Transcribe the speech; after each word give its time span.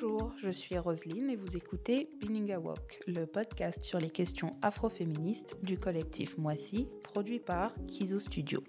Bonjour, 0.00 0.30
je 0.40 0.50
suis 0.50 0.78
Roselyne 0.78 1.28
et 1.28 1.34
vous 1.34 1.56
écoutez 1.56 2.08
Bininga 2.20 2.60
Walk, 2.60 3.00
le 3.08 3.26
podcast 3.26 3.82
sur 3.82 3.98
les 3.98 4.10
questions 4.10 4.52
afroféministes 4.62 5.56
du 5.64 5.76
collectif 5.76 6.38
Moissy, 6.38 6.86
produit 7.02 7.40
par 7.40 7.74
Kizo 7.88 8.20
Studio. 8.20 8.62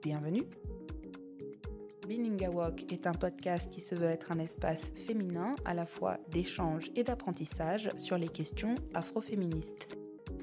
Bienvenue. 0.00 0.44
Bininga 2.06 2.50
Walk 2.50 2.92
est 2.92 3.08
un 3.08 3.12
podcast 3.12 3.68
qui 3.68 3.80
se 3.80 3.96
veut 3.96 4.06
être 4.06 4.30
un 4.30 4.38
espace 4.38 4.92
féminin 4.94 5.56
à 5.64 5.74
la 5.74 5.86
fois 5.86 6.18
d'échange 6.30 6.92
et 6.94 7.02
d'apprentissage 7.02 7.88
sur 7.96 8.16
les 8.16 8.28
questions 8.28 8.76
afroféministes. 8.94 9.98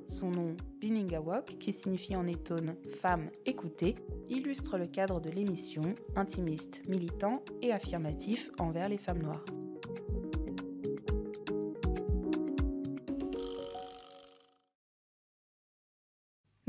Son 0.06 0.30
nom, 0.30 0.58
Biningawok, 0.82 1.58
qui 1.58 1.72
signifie 1.72 2.18
en 2.18 2.28
étone 2.28 2.76
femme 3.00 3.30
écoutée, 3.46 3.96
illustre 4.30 4.78
le 4.78 4.88
cadre 4.88 5.22
de 5.22 5.30
l'émission, 5.30 5.96
intimiste, 6.18 6.82
militant 6.90 7.42
et 7.62 7.72
affirmatif 7.72 8.52
envers 8.60 8.90
les 8.90 8.98
femmes 8.98 9.22
noires. 9.22 9.46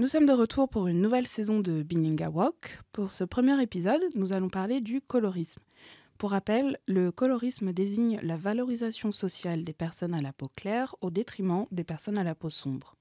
Nous 0.04 0.10
sommes 0.10 0.26
de 0.26 0.34
retour 0.34 0.68
pour 0.68 0.86
une 0.86 1.00
nouvelle 1.00 1.26
saison 1.26 1.60
de 1.60 1.82
Bininga 1.82 2.28
Walk. 2.28 2.78
Pour 2.92 3.10
ce 3.10 3.24
premier 3.24 3.62
épisode, 3.62 4.02
nous 4.16 4.34
allons 4.34 4.50
parler 4.50 4.82
du 4.82 5.00
colorisme. 5.00 5.62
Pour 6.18 6.32
rappel, 6.32 6.78
le 6.86 7.10
colorisme 7.10 7.72
désigne 7.72 8.20
la 8.22 8.36
valorisation 8.36 9.12
sociale 9.12 9.64
des 9.64 9.72
personnes 9.72 10.12
à 10.12 10.20
la 10.20 10.34
peau 10.34 10.50
claire 10.56 10.94
au 11.00 11.08
détriment 11.08 11.64
des 11.70 11.84
personnes 11.84 12.18
à 12.18 12.22
la 12.22 12.34
peau 12.34 12.50
sombre. 12.50 12.96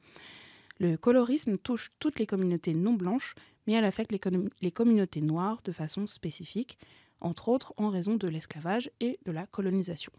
Le 0.79 0.95
colorisme 0.95 1.57
touche 1.57 1.89
toutes 1.99 2.19
les 2.19 2.25
communautés 2.25 2.73
non 2.73 2.93
blanches, 2.93 3.35
mais 3.67 3.73
elle 3.73 3.83
affecte 3.83 4.13
les, 4.13 4.21
les 4.61 4.71
communautés 4.71 5.19
noires 5.19 5.59
de 5.65 5.73
façon 5.73 6.07
spécifique, 6.07 6.77
entre 7.19 7.49
autres 7.49 7.73
en 7.75 7.89
raison 7.89 8.15
de 8.15 8.29
l'esclavage 8.29 8.89
et 9.01 9.19
de 9.25 9.33
la 9.33 9.45
colonisation. 9.45 10.13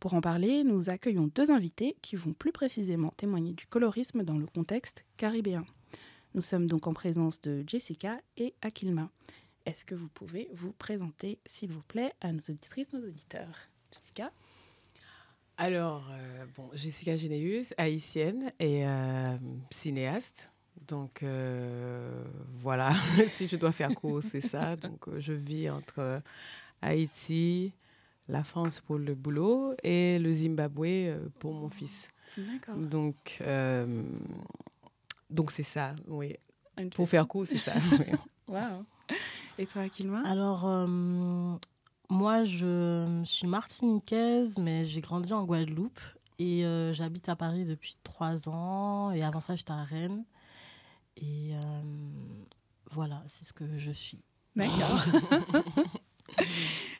Pour 0.00 0.14
en 0.14 0.22
parler, 0.22 0.64
nous 0.64 0.88
accueillons 0.88 1.30
deux 1.34 1.50
invités 1.50 1.98
qui 2.00 2.16
vont 2.16 2.32
plus 2.32 2.50
précisément 2.50 3.12
témoigner 3.18 3.52
du 3.52 3.66
colorisme 3.66 4.22
dans 4.22 4.38
le 4.38 4.46
contexte 4.46 5.04
caribéen. 5.18 5.66
Nous 6.34 6.40
sommes 6.40 6.66
donc 6.66 6.86
en 6.86 6.94
présence 6.94 7.42
de 7.42 7.62
Jessica 7.66 8.18
et 8.38 8.54
Akilma. 8.62 9.10
Est-ce 9.66 9.84
que 9.84 9.94
vous 9.94 10.08
pouvez 10.08 10.48
vous 10.54 10.72
présenter, 10.72 11.38
s'il 11.44 11.70
vous 11.70 11.82
plaît, 11.82 12.14
à 12.22 12.32
nos 12.32 12.40
auditrices, 12.40 12.90
nos 12.94 13.06
auditeurs? 13.06 13.68
Jessica? 13.92 14.32
Alors, 15.58 16.08
euh, 16.10 16.46
bon, 16.56 16.70
Jessica 16.72 17.16
Gineus, 17.16 17.74
haïtienne 17.76 18.50
et 18.58 18.86
euh, 18.86 19.36
cinéaste. 19.70 20.48
Donc, 20.88 21.22
euh, 21.22 22.24
voilà, 22.60 22.94
si 23.28 23.46
je 23.46 23.56
dois 23.56 23.72
faire 23.72 23.94
court, 23.94 24.22
c'est 24.22 24.40
ça. 24.40 24.74
Donc, 24.76 25.18
je 25.18 25.34
vis 25.34 25.68
entre 25.68 26.22
Haïti, 26.80 27.74
la 28.26 28.42
France 28.42 28.80
pour 28.80 28.96
le 28.96 29.14
boulot 29.14 29.74
et 29.82 30.18
le 30.18 30.32
Zimbabwe 30.32 31.28
pour 31.38 31.52
mon 31.52 31.68
fils. 31.68 32.08
D'accord. 32.38 32.76
Donc, 32.76 33.42
donc 35.32 35.50
c'est 35.50 35.62
ça, 35.62 35.94
oui. 36.06 36.36
Pour 36.94 37.08
faire 37.08 37.26
court, 37.26 37.46
c'est 37.46 37.58
ça. 37.58 37.72
oui. 37.92 38.06
Waouh 38.48 38.84
et 39.58 39.66
toi, 39.66 39.82
Akilma 39.82 40.22
Alors, 40.24 40.66
euh, 40.66 40.86
moi, 42.08 42.44
je 42.44 43.22
suis 43.24 43.46
martiniquaise, 43.46 44.58
mais 44.58 44.84
j'ai 44.84 45.00
grandi 45.00 45.32
en 45.32 45.44
Guadeloupe. 45.44 46.00
Et 46.38 46.64
euh, 46.64 46.92
j'habite 46.92 47.28
à 47.28 47.36
Paris 47.36 47.64
depuis 47.64 47.96
trois 48.02 48.48
ans. 48.48 49.10
Et 49.12 49.22
avant 49.22 49.40
ça, 49.40 49.54
j'étais 49.54 49.72
à 49.72 49.84
Rennes. 49.84 50.24
Et 51.16 51.52
euh, 51.52 51.82
voilà, 52.90 53.22
c'est 53.28 53.44
ce 53.44 53.52
que 53.52 53.78
je 53.78 53.90
suis. 53.92 54.22
D'accord. 54.56 55.04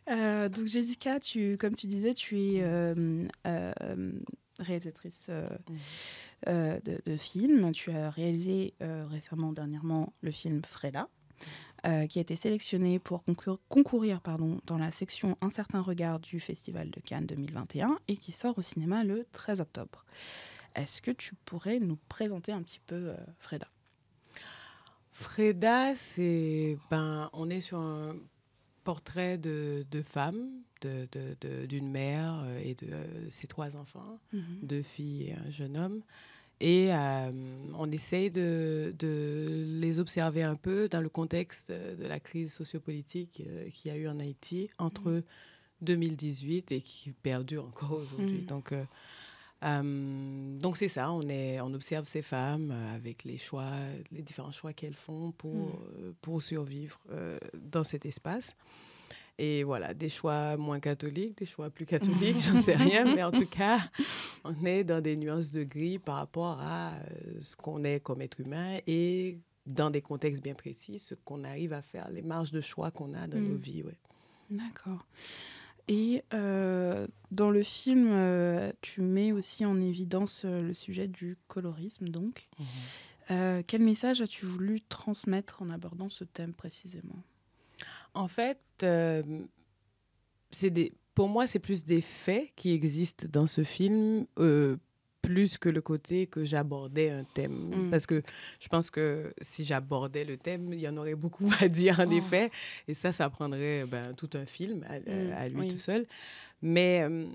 donc, 0.50 0.66
Jessica, 0.66 1.18
tu, 1.18 1.56
comme 1.58 1.74
tu 1.74 1.86
disais, 1.86 2.14
tu 2.14 2.38
es 2.38 2.94
réalisatrice 4.58 5.28
mmh. 5.28 6.50
de, 6.50 7.02
de, 7.04 7.16
films. 7.16 7.72
Tu 7.72 7.90
as 7.90 8.10
réalisé 8.10 8.74
récemment, 8.80 9.52
dernièrement, 9.52 10.12
le 10.22 10.30
film 10.30 10.62
Freda. 10.64 11.08
Euh, 11.84 12.06
qui 12.06 12.20
a 12.20 12.22
été 12.22 12.36
sélectionné 12.36 13.00
pour 13.00 13.24
concourir 13.68 14.20
pardon, 14.20 14.60
dans 14.66 14.78
la 14.78 14.92
section 14.92 15.36
Un 15.40 15.50
certain 15.50 15.80
regard 15.80 16.20
du 16.20 16.38
Festival 16.38 16.90
de 16.90 17.00
Cannes 17.00 17.26
2021 17.26 17.96
et 18.06 18.16
qui 18.16 18.30
sort 18.30 18.56
au 18.56 18.62
cinéma 18.62 19.02
le 19.02 19.26
13 19.32 19.60
octobre. 19.60 20.04
Est-ce 20.76 21.02
que 21.02 21.10
tu 21.10 21.34
pourrais 21.44 21.80
nous 21.80 21.98
présenter 22.08 22.52
un 22.52 22.62
petit 22.62 22.78
peu 22.86 22.94
euh, 22.94 23.16
Freda? 23.40 23.66
Freda, 25.10 25.96
c'est 25.96 26.78
ben, 26.88 27.28
on 27.32 27.50
est 27.50 27.60
sur 27.60 27.80
un 27.80 28.14
portrait 28.84 29.36
de, 29.36 29.84
de 29.90 30.02
femme, 30.02 30.50
d'une 30.82 31.08
de, 31.40 31.66
de, 31.66 31.80
mère 31.80 32.42
euh, 32.44 32.60
et 32.62 32.74
de 32.74 32.88
ses 33.30 33.46
trois 33.46 33.76
enfants, 33.76 34.18
mm-hmm. 34.34 34.40
deux 34.62 34.82
filles 34.82 35.28
et 35.28 35.34
un 35.34 35.50
jeune 35.50 35.76
homme. 35.76 36.02
Et 36.62 36.92
euh, 36.92 37.32
on 37.76 37.90
essaye 37.90 38.30
de, 38.30 38.94
les 39.02 39.98
observer 39.98 40.44
un 40.44 40.54
peu 40.54 40.88
dans 40.88 41.00
le 41.00 41.08
contexte 41.08 41.72
de 41.72 42.06
la 42.06 42.20
crise 42.20 42.52
sociopolitique 42.52 43.42
euh, 43.44 43.68
qu'il 43.68 43.90
y 43.90 43.94
a 43.94 43.98
eu 43.98 44.06
en 44.06 44.20
Haïti 44.20 44.70
entre 44.78 45.24
2018 45.80 46.70
mmh. 46.70 46.74
et 46.74 46.80
qui 46.80 47.10
perdure 47.10 47.64
encore 47.64 47.94
aujourd'hui. 47.94 48.42
Mmh. 48.42 48.46
Donc, 48.46 48.70
euh, 48.72 50.58
donc 50.60 50.76
c'est 50.76 50.86
ça, 50.86 51.10
on, 51.10 51.22
est, 51.22 51.60
on 51.60 51.74
observe 51.74 52.06
ces 52.06 52.22
femmes 52.22 52.70
avec 52.94 53.24
les 53.24 53.38
choix, 53.38 53.72
les 54.12 54.22
différents 54.22 54.52
choix 54.52 54.72
qu'elles 54.72 54.94
font 54.94 55.32
pour, 55.32 55.52
mmh. 55.52 56.14
pour 56.20 56.42
survivre 56.42 57.00
dans 57.60 57.82
cet 57.82 58.06
espace. 58.06 58.56
Et 59.38 59.64
voilà, 59.64 59.94
des 59.94 60.08
choix 60.08 60.56
moins 60.56 60.80
catholiques, 60.80 61.38
des 61.38 61.46
choix 61.46 61.70
plus 61.70 61.86
catholiques, 61.86 62.38
j'en 62.40 62.58
sais 62.58 62.76
rien, 62.76 63.04
mais 63.14 63.22
en 63.22 63.32
tout 63.32 63.46
cas, 63.46 63.78
on 64.44 64.64
est 64.64 64.84
dans 64.84 65.00
des 65.00 65.16
nuances 65.16 65.52
de 65.52 65.64
gris 65.64 65.98
par 65.98 66.16
rapport 66.16 66.60
à 66.60 66.92
euh, 66.92 67.38
ce 67.40 67.56
qu'on 67.56 67.82
est 67.84 68.00
comme 68.00 68.20
être 68.20 68.40
humain 68.40 68.78
et 68.86 69.38
dans 69.66 69.90
des 69.90 70.02
contextes 70.02 70.42
bien 70.42 70.54
précis, 70.54 70.98
ce 70.98 71.14
qu'on 71.14 71.44
arrive 71.44 71.72
à 71.72 71.82
faire, 71.82 72.10
les 72.10 72.22
marges 72.22 72.50
de 72.50 72.60
choix 72.60 72.90
qu'on 72.90 73.14
a 73.14 73.26
dans 73.26 73.38
nos 73.38 73.56
mm. 73.56 73.60
vies. 73.60 73.82
Ouais. 73.84 73.96
D'accord. 74.50 75.06
Et 75.88 76.22
euh, 76.34 77.06
dans 77.30 77.50
le 77.50 77.62
film, 77.62 78.08
euh, 78.10 78.72
tu 78.82 79.00
mets 79.00 79.32
aussi 79.32 79.64
en 79.64 79.80
évidence 79.80 80.44
le 80.44 80.74
sujet 80.74 81.08
du 81.08 81.36
colorisme, 81.48 82.08
donc. 82.08 82.48
Mhm. 82.58 83.62
quel 83.66 83.82
message 83.82 84.20
as-tu 84.20 84.44
voulu 84.44 84.80
transmettre 84.82 85.62
en 85.62 85.70
abordant 85.70 86.08
ce 86.08 86.24
thème 86.24 86.52
précisément? 86.52 87.24
En 88.14 88.28
fait, 88.28 88.60
euh, 88.82 89.22
c'est 90.50 90.70
des, 90.70 90.92
pour 91.14 91.28
moi, 91.28 91.46
c'est 91.46 91.58
plus 91.58 91.84
des 91.84 92.00
faits 92.00 92.50
qui 92.56 92.72
existent 92.72 93.26
dans 93.30 93.46
ce 93.46 93.64
film, 93.64 94.26
euh, 94.38 94.76
plus 95.22 95.56
que 95.56 95.68
le 95.68 95.80
côté 95.80 96.26
que 96.26 96.44
j'abordais 96.44 97.10
un 97.10 97.24
thème. 97.24 97.70
Mm. 97.70 97.90
Parce 97.90 98.06
que 98.06 98.22
je 98.58 98.68
pense 98.68 98.90
que 98.90 99.32
si 99.40 99.64
j'abordais 99.64 100.24
le 100.24 100.36
thème, 100.36 100.72
il 100.72 100.80
y 100.80 100.88
en 100.88 100.96
aurait 100.96 101.14
beaucoup 101.14 101.48
à 101.60 101.68
dire, 101.68 102.00
en 102.00 102.08
oh. 102.08 102.12
effet. 102.12 102.50
Et 102.88 102.94
ça, 102.94 103.12
ça 103.12 103.30
prendrait 103.30 103.86
ben, 103.86 104.14
tout 104.14 104.30
un 104.34 104.46
film 104.46 104.84
à, 104.88 104.98
mm. 105.48 105.54
lui 105.54 105.68
tout 105.68 105.78
seul. 105.78 106.06
Mais 106.60 107.02
euh, 107.02 107.26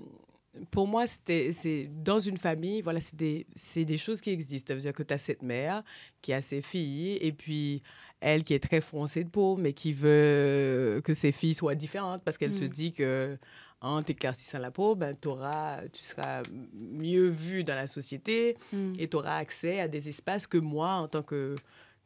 pour 0.70 0.86
moi, 0.86 1.04
c'est 1.06 1.90
dans 2.02 2.18
une 2.18 2.36
famille, 2.36 2.82
voilà, 2.82 3.00
c'est 3.00 3.16
des, 3.16 3.46
des, 3.76 3.98
choses 3.98 4.20
qui 4.20 4.30
existent. 4.30 4.68
Ça 4.68 4.74
veut 4.74 4.80
dire 4.80 4.92
que 4.92 5.02
tu 5.02 5.14
as 5.14 5.18
cette 5.18 5.42
mère 5.42 5.82
qui 6.22 6.32
a 6.32 6.42
ses 6.42 6.62
filles, 6.62 7.18
et 7.20 7.32
puis 7.32 7.82
elle 8.20 8.44
qui 8.44 8.54
est 8.54 8.62
très 8.62 8.80
foncée 8.80 9.24
de 9.24 9.28
peau, 9.28 9.56
mais 9.56 9.72
qui 9.72 9.92
veut 9.92 11.00
que 11.04 11.14
ses 11.14 11.32
filles 11.32 11.54
soient 11.54 11.74
différentes 11.74 12.22
parce 12.24 12.38
qu'elle 12.38 12.54
se 12.54 12.64
mm. 12.64 12.68
dit 12.68 12.92
que 12.92 13.36
en 13.80 14.02
t'éclaircissant 14.02 14.58
la 14.58 14.72
peau, 14.72 14.96
ben, 14.96 15.16
auras, 15.24 15.82
tu 15.92 16.02
seras 16.02 16.42
mieux 16.74 17.28
vue 17.28 17.62
dans 17.62 17.76
la 17.76 17.86
société 17.86 18.56
mm. 18.72 18.94
et 18.98 19.08
tu 19.08 19.16
auras 19.16 19.36
accès 19.36 19.80
à 19.80 19.88
des 19.88 20.08
espaces 20.08 20.46
que 20.46 20.58
moi, 20.58 20.94
en 20.94 21.08
tant 21.08 21.22
que 21.22 21.54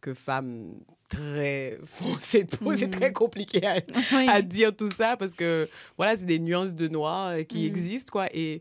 que 0.01 0.15
femme 0.15 0.75
très 1.09 1.79
foncée 1.87 2.43
de 2.43 2.57
peau, 2.57 2.75
c'est 2.75 2.91
très 2.91 3.11
mm. 3.11 3.15
compliqué 3.15 3.61
à, 4.29 4.43
dire 4.43 4.77
tout 4.77 4.91
ça 4.91 5.17
parce 5.17 5.35
que 5.35 5.69
voilà, 5.97 6.17
c'est 6.17 6.27
des 6.27 6.41
nuances 6.41 6.75
de 6.75 6.89
noir 6.89 7.29
euh, 7.29 7.43
qui 7.45 7.65
existent 7.67 8.11
quoi 8.11 8.27
et 8.35 8.61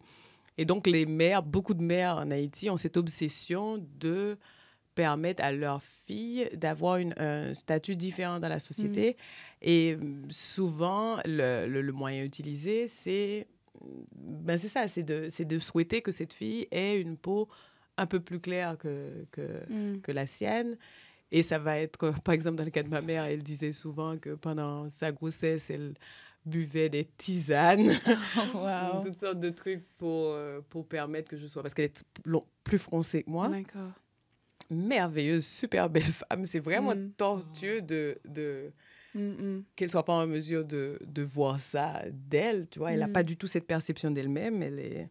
et 0.57 0.65
donc 0.65 0.85
les 0.85 1.05
mères, 1.05 1.41
beaucoup 1.41 1.73
de 1.73 1.81
mères 1.81 2.17
en 2.17 2.29
Haïti 2.29 2.69
ont 2.69 2.77
cette 2.77 2.97
obsession 2.97 3.83
de 3.99 4.37
permettre 4.95 5.43
à 5.43 5.51
leurs 5.51 5.83
filles 5.83 6.49
d'avoir 6.53 6.99
un 7.17 7.53
statut 7.53 7.95
différent 7.95 8.39
dans 8.39 8.49
la 8.49 8.59
société. 8.59 9.11
Mm. 9.11 9.15
Et 9.63 9.97
souvent, 10.29 11.17
le, 11.25 11.65
le, 11.67 11.91
moyen 11.91 12.23
utilisé, 12.23 12.87
c'est 12.87 13.47
ben 14.15 14.57
c'est 14.57 14.67
ça, 14.67 14.87
c'est 14.87 15.03
de, 15.03 15.27
de 15.43 15.59
souhaiter 15.59 16.01
que 16.01 16.11
cette 16.11 16.33
fille 16.33 16.67
ait 16.71 16.99
une 16.99 17.17
peau 17.17 17.47
un 17.97 18.05
peu 18.05 18.19
plus 18.19 18.39
claire 18.39 18.77
que, 18.77 19.25
que, 19.31 19.99
que 20.01 20.11
la 20.11 20.27
sienne 20.27 20.77
et 21.31 21.43
ça 21.43 21.59
va 21.59 21.79
être, 21.79 22.11
par 22.21 22.33
exemple, 22.33 22.57
dans 22.57 22.65
le 22.65 22.71
cas 22.71 22.83
de 22.83 22.89
ma 22.89 23.01
mère, 23.01 23.23
elle 23.23 23.41
disait 23.41 23.71
souvent 23.71 24.17
que 24.17 24.31
pendant 24.31 24.89
sa 24.89 25.11
grossesse, 25.11 25.69
elle 25.69 25.93
buvait 26.45 26.89
des 26.89 27.05
tisanes, 27.05 27.91
toutes 29.03 29.15
sortes 29.15 29.39
de 29.39 29.49
trucs 29.49 29.85
pour, 29.97 30.33
euh, 30.33 30.59
pour 30.69 30.85
permettre 30.85 31.29
que 31.29 31.37
je 31.37 31.47
sois... 31.47 31.61
Parce 31.61 31.73
qu'elle 31.73 31.85
est 31.85 32.03
plus 32.63 32.79
foncée 32.79 33.23
que 33.23 33.29
moi. 33.29 33.47
D'accord. 33.47 33.91
Merveilleuse, 34.71 35.45
super 35.45 35.89
belle 35.89 36.01
femme. 36.29 36.45
C'est 36.45 36.59
vraiment 36.59 36.95
mm. 36.95 37.11
tortueux 37.17 37.81
de, 37.81 38.17
de, 38.27 38.71
Mm, 39.13 39.19
mm. 39.57 39.63
qu'elle 39.75 39.89
soit 39.91 40.05
pas 40.05 40.13
en 40.13 40.25
mesure 40.25 40.63
de, 40.63 40.97
de 41.05 41.21
voir 41.21 41.59
ça 41.59 42.01
d'elle, 42.13 42.67
tu 42.69 42.79
vois. 42.79 42.93
Elle 42.93 42.99
n'a 43.01 43.09
pas 43.09 43.23
du 43.23 43.35
tout 43.35 43.45
cette 43.47 43.67
perception 43.67 44.09
d'elle-même. 44.09 44.63
Elle 44.63 44.79
est... 44.79 45.09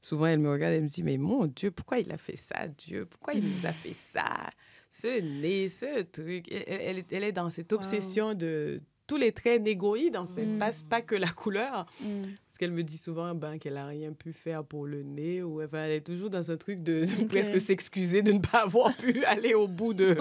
Souvent, 0.00 0.26
elle 0.26 0.38
me 0.38 0.50
regarde 0.50 0.74
et 0.74 0.80
me 0.80 0.86
dit, 0.86 1.02
mais 1.02 1.16
mon 1.18 1.46
Dieu, 1.46 1.72
pourquoi 1.72 1.98
il 1.98 2.10
a 2.12 2.16
fait 2.18 2.36
ça, 2.36 2.68
Dieu? 2.68 3.04
Pourquoi 3.06 3.34
il 3.34 3.42
nous 3.42 3.66
a 3.66 3.72
fait 3.72 3.94
ça? 3.94 4.48
Ce 4.90 5.20
nez, 5.40 5.68
ce 5.68 6.02
truc. 6.02 6.46
Elle, 6.52 6.64
elle 6.68 6.98
est- 6.98 7.12
elle 7.12 7.24
est 7.24 7.32
dans 7.32 7.50
cette 7.50 7.72
Wow. 7.72 7.78
obsession 7.78 8.34
de 8.34 8.80
tous 9.06 9.16
les 9.16 9.32
traits 9.32 9.60
négoïdes, 9.62 10.16
en 10.16 10.26
fait. 10.26 10.44
Mm. 10.46 10.58
Pas, 10.58 10.70
pas 10.88 11.00
que 11.02 11.14
la 11.14 11.28
couleur. 11.28 11.86
Mm. 12.00 12.22
Parce 12.46 12.58
qu'elle 12.58 12.70
me 12.72 12.82
dit 12.82 12.98
souvent 12.98 13.34
ben, 13.34 13.58
qu'elle 13.58 13.74
n'a 13.74 13.86
rien 13.86 14.12
pu 14.12 14.32
faire 14.32 14.62
pour 14.64 14.86
le 14.86 15.02
nez. 15.02 15.42
Ou, 15.42 15.62
enfin, 15.62 15.84
elle 15.84 15.92
est 15.92 16.00
toujours 16.06 16.30
dans 16.30 16.50
un 16.50 16.56
truc 16.56 16.82
de, 16.82 17.04
presque 17.28 17.60
s'excuser 17.60 18.22
de 18.22 18.32
ne 18.32 18.38
pas 18.40 18.62
avoir 18.64 18.94
pu 18.96 19.24
aller 19.24 19.54
au 19.54 19.68
bout 19.68 19.94
de, 19.94 20.16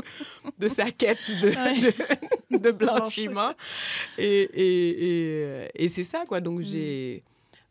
de 0.58 0.68
sa 0.68 0.90
quête 0.92 1.20
de, 1.42 1.48
Ouais. 1.50 1.94
de, 2.52 2.58
de 2.58 2.72
blanchiment. 2.84 3.54
Et, 4.18 4.42
et, 4.54 5.62
et, 5.64 5.68
et 5.76 5.88
c'est 5.88 6.04
ça, 6.04 6.26
quoi. 6.28 6.40
Donc, 6.42 6.60
Mm. 6.60 6.64
j'ai... 6.64 7.24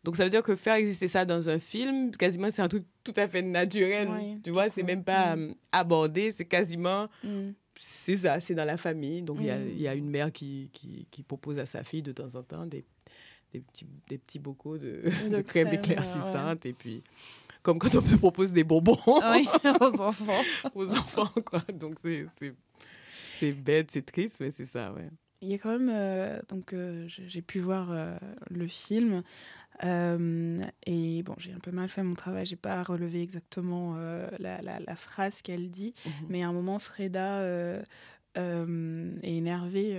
Donc, 0.03 0.17
ça 0.17 0.25
veut 0.25 0.31
dire 0.31 0.43
que 0.43 0.57
faire 0.57 0.75
exister 0.77 1.09
ça 1.09 1.27
dans 1.27 1.51
un 1.51 1.59
film, 1.59 2.11
quasiment, 2.13 2.49
c'est 2.51 2.63
un 2.63 2.69
truc 2.69 2.85
tout 3.05 3.13
à 3.17 3.29
fait 3.29 3.43
naturel. 3.43 4.09
Ouais, 4.09 4.39
tu 4.43 4.51
vois, 4.51 4.71
c'est 4.71 4.83
même 4.83 5.05
pas 5.05 5.37
Mm. 5.37 5.41
euh, 5.51 5.55
abordé, 5.73 6.33
c'est 6.33 6.47
quasiment 6.47 7.09
Mm. 7.23 7.51
C'est 7.83 8.15
ça, 8.17 8.41
c'est 8.41 8.55
dans 8.55 8.65
la 8.67 8.77
famille. 8.77 9.23
Donc, 9.23 9.39
il 9.41 9.47
y 9.47 9.51
a- 9.51 9.59
Mm. 9.59 9.79
y, 9.79 9.89
a 9.89 9.95
une 9.95 10.11
mère 10.11 10.31
qui, 10.31 10.69
qui, 10.73 11.07
qui 11.11 11.23
propose 11.23 11.59
à 11.59 11.65
sa 11.67 11.83
fille 11.83 12.03
de 12.03 12.13
temps 12.13 12.35
en 12.35 12.43
temps 12.43 12.67
des, 12.67 12.85
des, 13.55 13.61
petits, 13.61 13.87
des 14.09 14.19
petits 14.19 14.39
bocaux 14.39 14.77
de, 14.77 15.03
De 15.03 15.11
de 15.37 15.41
crème 15.41 15.69
crème, 15.69 15.75
éclaircissante. 15.75 16.67
Et 16.67 16.75
puis, 16.75 17.03
comme 17.63 17.79
quand 17.79 17.95
on 17.95 18.03
te 18.03 18.17
propose 18.17 18.53
des 18.53 18.65
bonbons 18.65 18.99
Oui, 19.07 19.49
aux 19.81 20.01
enfants. 20.01 20.43
aux 20.75 20.93
enfants, 20.95 21.33
quoi. 21.45 21.63
Donc, 21.73 21.99
c'est 23.39 23.53
bête, 23.53 23.91
c'est 23.91 24.05
triste, 24.05 24.37
mais 24.41 24.51
c'est 24.51 24.67
ça, 24.67 24.93
ouais. 24.93 25.09
Il 25.43 25.49
y 25.49 25.55
a 25.55 25.59
quand 25.59 25.71
même. 25.79 25.91
euh, 25.93 26.41
donc, 26.49 26.73
euh, 26.73 27.05
j'ai 27.07 27.43
pu 27.43 27.61
voir 27.61 27.91
euh, 27.93 28.17
le 28.51 28.67
film. 28.67 29.23
et 29.83 31.23
bon, 31.23 31.35
j'ai 31.39 31.53
un 31.53 31.59
peu 31.59 31.71
mal 31.71 31.89
fait 31.89 32.03
mon 32.03 32.15
travail. 32.15 32.45
J'ai 32.47 32.57
pas 32.57 32.83
relevé 32.83 33.23
exactement 33.23 33.97
la, 34.39 34.61
la- 34.61 34.81
la 34.81 34.97
phrase 34.97 35.41
qu'elle 35.43 35.71
dit. 35.71 35.95
Mhm. 36.05 36.13
Mais 36.29 36.43
à 36.43 36.49
un 36.49 36.53
moment, 36.53 36.79
Freda 36.79 37.43
est 37.43 37.83
énervée 39.23 39.99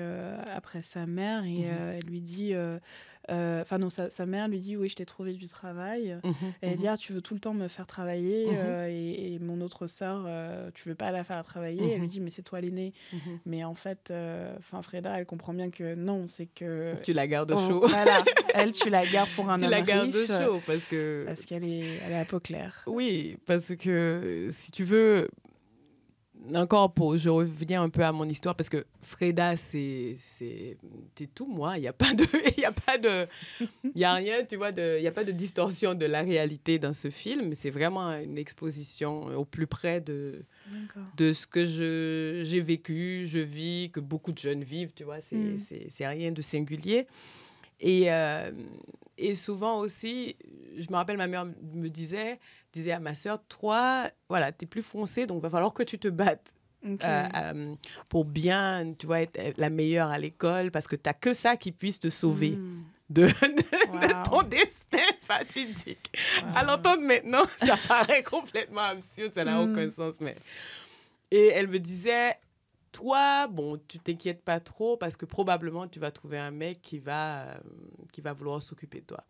après 0.54 0.82
sa 0.84 1.06
mère 1.08 1.44
et 1.46 1.64
Mhm. 1.66 1.94
elle 1.98 2.06
lui 2.06 2.22
dit. 2.22 2.54
Euh, 3.32 3.60
euh, 3.60 3.62
Enfin, 3.62 3.78
non, 3.78 3.90
sa, 3.90 4.10
sa 4.10 4.26
mère 4.26 4.48
lui 4.48 4.60
dit 4.60 4.76
Oui, 4.78 4.90
je 4.90 4.96
t'ai 4.96 5.06
trouvé 5.06 5.34
du 5.34 5.48
travail. 5.48 6.18
Mhm, 6.24 6.34
Et 6.62 6.68
elle 6.68 6.70
mhm. 6.72 6.76
dit 6.78 6.88
ah, 6.88 6.98
tu 6.98 7.14
veux 7.14 7.22
tout 7.22 7.34
le 7.34 7.40
temps 7.40 7.54
me 7.54 7.68
faire 7.68 7.88
travailler 7.88 8.48
euh, 8.52 8.88
et, 8.90 9.34
et 9.36 9.40
mon 9.40 9.62
autre 9.62 9.88
sœur 9.88 10.24
euh, 10.28 10.70
tu 10.74 10.90
veux 10.90 10.96
pas 10.96 11.12
la 11.12 11.24
faire 11.24 11.44
travailler 11.44 11.92
elle 11.94 12.02
lui 12.02 12.08
dit 12.08 12.20
mais 12.20 12.30
c'est 12.32 12.42
toi 12.42 12.60
l'aîné 12.62 12.94
Mhm. 13.14 13.40
mais 13.46 13.64
en 13.64 13.74
fait 13.76 14.14
enfin 14.60 14.82
Freda 14.82 15.18
elle 15.20 15.26
comprend 15.26 15.54
bien 15.54 15.70
que 15.70 15.96
non 15.96 16.28
c'est 16.28 16.46
que 16.48 16.94
Tu 17.04 17.14
la 17.14 17.28
gardes 17.28 17.54
Oh, 17.56 17.68
chaud. 17.70 17.88
voilà 17.88 18.24
elle 18.54 18.72
tu 18.72 18.90
la 18.90 19.06
gardes 19.06 19.30
pour 19.36 19.50
un 19.50 19.58
tu 19.58 19.66
homme 19.66 19.72
la 19.72 19.82
gardes 19.82 20.14
riche, 20.14 20.28
chaud 20.28 20.60
parce 20.66 20.86
que... 20.86 21.24
parce 21.26 21.46
qu'elle 21.46 21.66
est 21.68 21.98
elle 22.06 22.12
est 22.14 22.20
à 22.20 22.26
peau 22.26 22.40
claire 22.40 22.84
Oui, 22.88 23.38
parce 23.46 23.76
que 23.76 24.48
si 24.52 24.72
tu 24.72 24.84
veux, 24.84 25.30
encore 26.56 26.94
pour, 26.94 27.18
je 27.18 27.30
reviens 27.30 27.84
un 27.84 27.90
peu 27.90 28.04
à 28.04 28.12
mon 28.12 28.28
histoire 28.28 28.56
parce 28.56 28.70
que 28.70 28.84
Freda, 29.02 29.56
c'est, 29.58 30.16
c'est, 30.18 30.78
c'est 31.16 31.34
tout 31.34 31.46
moi. 31.46 31.78
Il 31.78 31.82
n'y 31.82 31.88
a 31.88 31.94
pas 31.94 32.14
de, 32.14 32.24
il 32.58 32.62
y 32.62 32.66
a 32.66 32.72
pas 32.72 32.98
de, 32.98 33.28
il 33.94 34.02
y 34.02 34.04
a 34.04 34.14
rien, 34.16 34.44
tu 34.46 34.56
vois, 34.56 34.72
de, 34.72 34.98
il 34.98 35.04
y 35.04 35.08
a 35.08 35.12
pas 35.12 35.24
de 35.24 35.32
distorsion 35.32 35.94
de 35.94 36.06
la 36.06 36.22
réalité 36.22 36.80
dans 36.80 36.94
ce 36.94 37.10
film. 37.10 37.54
C'est 37.56 37.70
vraiment 37.70 38.12
une 38.14 38.38
exposition 38.38 39.26
au 39.38 39.46
plus 39.46 39.68
près 39.68 40.02
de, 40.02 40.44
de 41.18 41.34
ce 41.34 41.46
que 41.46 41.64
je, 41.64 42.42
j'ai 42.44 42.60
vécu, 42.60 43.26
je 43.28 43.40
vis, 43.40 43.92
que 43.92 44.00
beaucoup 44.00 44.32
de 44.32 44.40
jeunes 44.40 44.64
vivent, 44.64 44.94
tu 44.96 45.04
vois, 45.04 45.20
c'est, 45.22 45.36
Mm. 45.36 45.60
c'est, 45.60 45.86
c'est 45.90 46.08
rien 46.08 46.32
de 46.32 46.42
singulier. 46.42 47.06
Et, 47.80 48.12
euh, 48.12 48.52
et 49.18 49.36
souvent 49.36 49.80
aussi, 49.80 50.36
je 50.78 50.90
me 50.90 50.96
rappelle, 50.96 51.18
ma 51.18 51.28
mère 51.28 51.46
me 51.46 51.88
disait, 51.90 52.40
disait 52.74 52.92
à 52.94 53.00
ma 53.00 53.14
sœur, 53.16 53.40
toi, 53.48 54.10
voilà, 54.30 54.52
tu 54.52 54.66
es 54.66 54.68
plus 54.68 54.82
foncé, 54.84 55.26
donc 55.26 55.42
va 55.42 55.50
falloir 55.50 55.74
que 55.74 55.84
tu 55.84 56.00
te 56.00 56.08
battes 56.08 56.54
euh, 56.86 56.96
euh, 57.36 57.74
pour 58.10 58.26
bien, 58.26 58.94
tu 58.98 59.06
vois, 59.06 59.22
être 59.22 59.58
la 59.58 59.70
meilleure 59.70 60.10
à 60.10 60.18
l'école, 60.18 60.72
parce 60.72 60.88
que 60.88 60.96
tu 60.96 61.04
n'as 61.06 61.14
que 61.14 61.34
ça 61.34 61.56
qui 61.58 61.72
puisse 61.72 62.00
te 62.00 62.10
sauver 62.10 62.52
Mm. 62.52 62.84
de, 63.10 63.28
de 63.28 63.34
Wow. 63.92 64.24
ton 64.42 64.44
destin 64.48 64.98
fatidique. 65.22 66.12
Wow. 66.42 66.48
À 66.56 66.64
l'entendre 66.64 67.02
maintenant, 67.04 67.44
ça 67.58 67.78
paraît 67.88 68.24
complètement 68.24 68.82
absurde, 68.82 69.34
ça 69.36 69.44
n'a 69.44 69.58
Mm. 69.64 69.70
aucun 69.72 69.90
sens. 69.90 70.16
Mais... 70.22 70.36
Et 71.30 71.48
elle 71.48 71.68
me 71.68 71.78
disait, 71.80 72.34
toi, 72.92 73.48
bon, 73.48 73.80
tu 73.88 74.00
t'inquiètes 74.00 74.44
pas 74.44 74.60
trop 74.60 74.98
parce 74.98 75.16
que 75.16 75.26
probablement 75.26 75.88
tu 75.88 76.00
vas 76.00 76.12
trouver 76.12 76.38
un 76.38 76.52
mec 76.52 76.82
qui 76.82 77.00
va, 77.00 77.52
euh, 77.56 77.60
qui 78.12 78.22
va 78.22 78.34
vouloir 78.34 78.62
s'occuper 78.62 79.02
de 79.02 79.06
toi. 79.06 79.24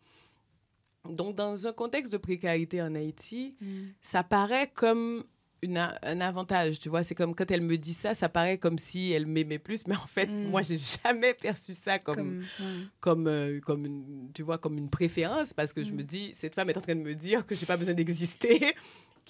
Donc, 1.09 1.35
dans 1.35 1.65
un 1.67 1.73
contexte 1.73 2.11
de 2.11 2.17
précarité 2.17 2.81
en 2.81 2.93
Haïti, 2.93 3.55
Mm. 3.59 3.87
ça 4.01 4.23
paraît 4.23 4.69
comme 4.73 5.23
une 5.63 5.77
a- 5.77 5.97
un 6.03 6.21
avantage, 6.21 6.79
tu 6.79 6.89
vois. 6.89 7.03
C'est 7.03 7.13
comme 7.15 7.35
quand 7.35 7.49
elle 7.51 7.61
me 7.61 7.77
dit 7.77 7.93
ça, 7.93 8.13
ça 8.15 8.29
paraît 8.29 8.57
comme 8.57 8.77
si 8.79 9.11
elle 9.11 9.25
m'aimait 9.27 9.59
plus, 9.59 9.85
mais 9.87 9.95
en 9.95 10.07
fait, 10.07 10.27
Mm. 10.27 10.49
moi, 10.49 10.61
j'ai 10.63 10.77
jamais 10.77 11.33
perçu 11.33 11.73
ça 11.73 11.97
comme, 11.99 12.43
comme, 12.99 13.27
euh, 13.27 13.59
comme 13.61 13.85
une, 13.85 14.31
tu 14.33 14.41
vois, 14.43 14.57
comme 14.59 14.77
une 14.77 14.89
préférence 14.89 15.53
parce 15.53 15.73
que 15.73 15.83
je 15.83 15.91
Mm. 15.91 15.95
me 15.97 16.03
dis, 16.03 16.31
cette 16.33 16.55
femme 16.55 16.69
est 16.69 16.77
en 16.77 16.81
train 16.81 16.95
de 16.95 17.01
me 17.01 17.13
dire 17.15 17.45
que 17.45 17.53
j'ai 17.55 17.65
pas 17.67 17.77
besoin 17.77 17.93
d'exister, 17.95 18.73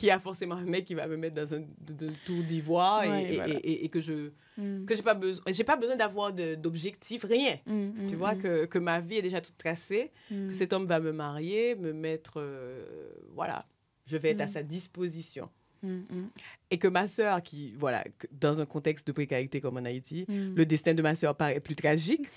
qu'il 0.01 0.07
y 0.09 0.11
a 0.11 0.19
forcément 0.19 0.55
un 0.55 0.65
mec 0.65 0.83
qui 0.85 0.95
va 0.95 1.07
me 1.07 1.15
mettre 1.15 1.35
dans 1.35 1.53
un 1.53 1.59
de, 1.59 1.93
de 1.93 2.09
tour 2.25 2.41
d'ivoire 2.43 3.03
et- 3.03 3.09
Ouais, 3.09 3.33
et, 3.33 3.35
voilà. 3.35 3.53
et, 3.53 3.57
et- 3.57 3.85
et 3.85 3.89
que 3.89 3.99
je 4.01 4.31
Mm. 4.57 4.83
que 4.85 4.93
j'ai 4.95 5.01
pas 5.01 5.13
besoin 5.13 5.43
j'ai 5.47 5.63
pas 5.63 5.77
besoin 5.77 5.95
d'avoir 5.95 6.33
d'objectifs 6.33 7.23
rien. 7.23 7.55
Mm, 7.65 8.07
tu 8.09 8.15
mm, 8.15 8.17
vois 8.17 8.35
mm, 8.35 8.41
que, 8.41 8.65
que 8.65 8.79
ma 8.79 8.99
vie 8.99 9.15
est 9.15 9.21
déjà 9.21 9.39
toute 9.39 9.57
tracée 9.57 10.11
que 10.29 10.51
cet 10.53 10.73
homme 10.73 10.85
va 10.85 10.99
me 10.99 11.13
marier 11.13 11.75
me 11.75 11.93
mettre 11.93 12.33
euh, 12.41 12.83
voilà 13.33 13.65
je 14.05 14.17
vais 14.17 14.31
être 14.31 14.41
à 14.41 14.47
sa 14.47 14.61
disposition. 14.61 15.47
Et 16.69 16.77
que 16.77 16.87
ma 16.87 17.07
sœur 17.07 17.41
qui 17.41 17.73
voilà 17.79 18.03
que 18.19 18.27
dans 18.31 18.61
un 18.61 18.65
contexte 18.67 19.07
de 19.07 19.13
précarité 19.13 19.61
comme 19.61 19.77
en 19.77 19.85
Haïti 19.85 20.25
le 20.29 20.63
destin 20.65 20.93
de 20.93 21.01
ma 21.01 21.15
sœur 21.15 21.35
paraît 21.35 21.59
plus 21.59 21.75
tragique 21.75 22.27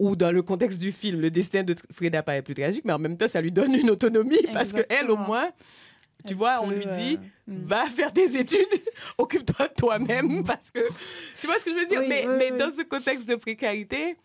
ou 0.00 0.16
dans 0.16 0.32
le 0.32 0.42
contexte 0.42 0.80
du 0.80 0.90
film, 0.90 1.20
le 1.20 1.30
destin 1.30 1.62
de 1.62 1.76
Freda 1.92 2.22
paraît 2.22 2.42
plus 2.42 2.54
tragique, 2.54 2.84
mais 2.84 2.92
en 2.92 2.98
même 2.98 3.16
temps, 3.16 3.28
ça 3.28 3.40
lui 3.40 3.52
donne 3.52 3.74
une 3.74 3.90
autonomie 3.90 4.42
parce 4.52 4.72
qu'elle, 4.72 4.82
au 5.10 5.14
Exactement. 5.14 5.26
moins, 5.26 5.50
tu 6.26 6.34
vois, 6.34 6.60
on 6.62 6.70
lui 6.70 6.86
dit 6.86 7.18
euh, 7.48 7.52
mm. 7.52 7.64
va 7.66 7.86
faire 7.86 8.12
tes 8.12 8.36
études, 8.38 8.66
occupe-toi 9.18 9.68
de 9.68 9.74
toi-même 9.74 10.42
parce 10.44 10.70
que 10.70 10.80
tu 11.40 11.46
vois 11.46 11.58
ce 11.58 11.64
que 11.64 11.70
je 11.72 11.76
veux 11.76 11.86
dire? 11.86 12.00
Oui, 12.00 12.06
mais 12.08 12.26
oui, 12.26 12.34
mais 12.38 12.52
oui. 12.52 12.58
dans 12.58 12.70
ce 12.70 12.82
contexte 12.82 13.28
de 13.28 13.36
précarité, 13.36 14.16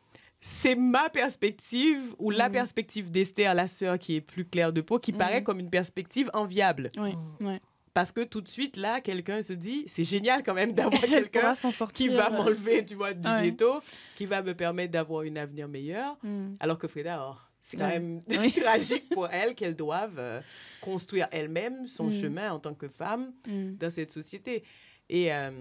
c'est 0.42 0.76
ma 0.76 1.10
perspective 1.10 2.02
ou 2.20 2.30
la 2.32 2.50
Mm. 2.50 2.52
perspective 2.54 3.12
d'Esther, 3.12 3.54
la 3.54 3.68
sœur 3.68 3.98
qui 4.00 4.16
est 4.16 4.22
plus 4.22 4.46
claire 4.46 4.74
de 4.74 4.82
peau, 4.82 5.00
qui 5.00 5.14
Mm. 5.14 5.18
paraît 5.18 5.44
comme 5.44 5.60
une 5.60 5.70
perspective 5.70 6.30
enviable. 6.34 6.90
Mm. 6.98 7.46
ouais. 7.48 7.60
Parce 7.94 8.12
que 8.12 8.22
tout 8.24 8.42
de 8.42 8.48
suite, 8.50 8.76
là, 8.76 9.02
quelqu'un 9.02 9.44
se 9.44 9.54
dit 9.54 9.84
c'est 9.86 10.04
génial 10.04 10.42
quand 10.44 10.56
même 10.56 10.74
d'avoir 10.74 11.00
quelqu'un 11.30 11.54
qui 11.94 12.10
va 12.10 12.28
euh, 12.32 12.38
m'enlever, 12.38 12.84
tu 12.84 12.96
vois, 12.96 13.14
du 13.14 13.28
Ouais. 13.28 13.44
ghetto, 13.52 13.82
qui 14.16 14.26
va 14.26 14.42
me 14.42 14.54
permettre 14.56 14.92
d'avoir 14.92 15.24
un 15.26 15.36
avenir 15.36 15.68
meilleur. 15.68 16.18
mm. 16.24 16.56
Alors 16.60 16.78
que 16.80 16.88
Freda, 16.88 17.24
oh, 17.30 17.36
c'est 17.66 17.78
quand 17.78 17.88
même 17.88 18.20
Oui. 18.30 18.52
tragique 18.52 19.08
pour 19.10 19.30
elle 19.30 19.56
qu'elle 19.56 19.76
doive 19.76 20.16
euh, 20.20 20.42
construire 20.82 21.28
elle-même 21.32 21.88
son 21.88 22.08
Mm. 22.08 22.12
chemin 22.22 22.52
en 22.52 22.60
tant 22.60 22.74
que 22.74 22.90
femme 22.90 23.32
Mm. 23.48 23.76
dans 23.78 23.90
cette 23.90 24.12
société. 24.12 24.64
Et, 25.10 25.34
euh, 25.34 25.52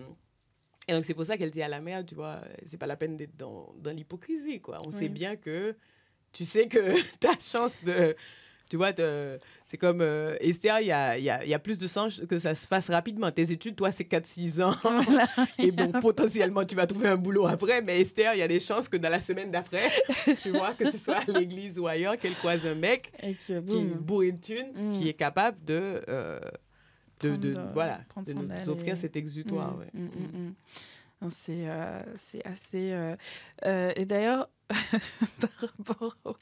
et 0.88 0.92
donc, 0.94 1.04
c'est 1.04 1.14
pour 1.14 1.24
ça 1.24 1.38
qu'elle 1.38 1.50
dit 1.52 1.62
à 1.62 1.68
la 1.68 1.80
mère, 1.80 2.04
tu 2.04 2.16
vois, 2.16 2.40
euh, 2.44 2.54
c'est 2.66 2.76
pas 2.76 2.88
la 2.88 2.96
peine 2.96 3.16
d'être 3.16 3.36
dans, 3.36 3.72
dans 3.78 3.92
l'hypocrisie, 3.96 4.60
quoi. 4.60 4.80
On 4.84 4.90
sait 4.90 5.08
bien 5.08 5.36
que 5.36 5.76
tu 6.32 6.44
sais 6.44 6.66
que 6.66 6.94
ta 7.20 7.38
chance 7.38 7.84
de... 7.84 8.16
Tu 8.72 8.78
vois, 8.78 8.90
c'est 9.66 9.76
comme 9.76 10.00
euh, 10.00 10.34
Esther, 10.40 10.80
il 10.80 10.86
y 10.86 10.92
a, 10.92 11.18
il 11.18 11.24
y, 11.24 11.28
a, 11.28 11.44
il 11.44 11.50
y 11.50 11.52
a 11.52 11.58
plus 11.58 11.76
de 11.78 11.86
chances 11.86 12.22
que 12.26 12.38
ça 12.38 12.54
se 12.54 12.66
fasse 12.66 12.88
rapidement. 12.88 13.30
Tes 13.30 13.52
études, 13.52 13.76
toi, 13.76 13.92
c'est 13.92 14.04
4-6 14.10 14.62
ans. 14.62 14.74
Voilà. 14.82 15.28
Et 15.58 15.70
bon, 15.70 15.92
potentiellement, 16.00 16.64
tu 16.64 16.74
vas 16.74 16.86
trouver 16.86 17.08
un 17.08 17.18
boulot 17.18 17.46
après, 17.46 17.82
mais 17.82 18.00
Esther, 18.00 18.32
il 18.34 18.38
y 18.38 18.42
a 18.42 18.48
des 18.48 18.60
chances 18.60 18.88
que 18.88 18.96
dans 18.96 19.10
la 19.10 19.20
semaine 19.20 19.50
d'après, 19.50 19.90
tu 20.40 20.48
vois, 20.52 20.72
que 20.72 20.90
ce 20.90 20.96
soit 20.96 21.16
à 21.18 21.38
l'église 21.38 21.78
ou 21.78 21.86
ailleurs, 21.86 22.16
qu'elle 22.16 22.32
croise 22.32 22.66
un 22.66 22.74
mec 22.74 23.12
Et 23.22 23.34
que 23.34 23.60
qui 23.60 23.76
est 23.76 23.84
bourré 23.84 24.32
de 24.32 24.40
thunes, 24.40 24.72
qui 24.98 25.06
est 25.06 25.12
capable 25.12 25.62
de, 25.66 26.00
euh, 26.08 26.40
de, 27.20 27.36
de- 27.36 27.52
Prendre, 27.52 27.70
voilà, 27.74 28.00
de 28.24 28.32
nous 28.32 28.70
offrir 28.70 28.94
et- 28.94 28.96
cet 28.96 29.16
exutoire. 29.16 29.76
Ouais. 29.76 29.84
Non, 31.20 31.28
C'est 31.30 31.68
euh, 31.68 31.98
c'est 32.16 32.44
assez. 32.46 32.90
euh, 32.92 33.14
euh, 33.66 33.92
et 33.96 34.06
d'ailleurs, 34.06 34.48
par 35.40 35.50
rapport 35.60 36.16
au- 36.24 36.36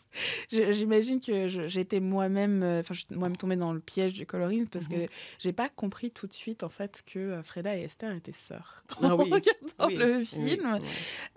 J'imagine 0.50 1.20
que 1.20 1.46
j'étais 1.48 2.00
moi-même. 2.00 2.62
euh, 2.62 2.80
Enfin, 2.80 2.94
je 2.94 3.00
suis 3.00 3.06
moi-même 3.14 3.36
tombée 3.36 3.56
dans 3.56 3.72
le 3.72 3.80
piège 3.80 4.12
du 4.14 4.26
colorisme 4.26 4.66
parce 4.66 4.86
Mhm. 4.88 5.06
que 5.06 5.12
j'ai 5.38 5.52
pas 5.52 5.68
compris 5.68 6.10
tout 6.10 6.26
de 6.26 6.32
suite, 6.32 6.62
en 6.62 6.68
fait, 6.68 7.02
que 7.06 7.18
euh, 7.18 7.42
Freda 7.42 7.76
et 7.76 7.82
Esther 7.82 8.12
étaient 8.14 8.32
sœurs. 8.32 8.82
Ah 9.02 9.14
En 9.14 9.18
oui, 9.18 9.30
regardant 9.30 9.86
Oui, 9.86 9.94
le 9.96 10.24
film. 10.24 10.78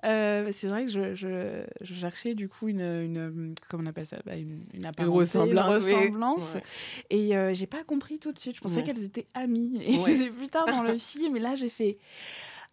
Euh, 0.05 0.49
c'est 0.51 0.67
vrai 0.67 0.85
que 0.85 0.91
je, 0.91 1.13
je, 1.15 1.63
je 1.81 1.93
cherchais 1.93 2.35
du 2.35 2.49
coup 2.49 2.67
une, 2.67 2.81
une 2.81 3.55
comment 3.69 3.83
on 3.83 3.87
appelle 3.87 4.07
ça? 4.07 4.17
Bah, 4.25 4.35
une, 4.35 4.65
une 4.73 4.89
Une 4.99 5.07
ressemblance. 5.09 5.77
une 5.81 5.83
oui. 5.85 5.93
ressemblance. 5.93 6.53
Ouais. 6.55 6.63
Et 7.09 7.35
euh, 7.37 7.53
j'ai 7.53 7.67
pas 7.67 7.83
compris 7.83 8.19
tout 8.19 8.31
de 8.31 8.39
suite. 8.39 8.55
Je 8.55 8.61
pensais 8.61 8.77
Ouais. 8.77 8.83
qu'elles 8.83 9.03
étaient 9.03 9.27
amies. 9.33 9.81
Et 9.83 9.97
Ouais. 9.97 10.29
plus 10.29 10.49
tard 10.49 10.65
dans 10.65 10.83
le 10.83 10.97
film. 10.97 11.35
Et 11.37 11.39
là, 11.39 11.55
j'ai 11.55 11.69
fait 11.69 11.97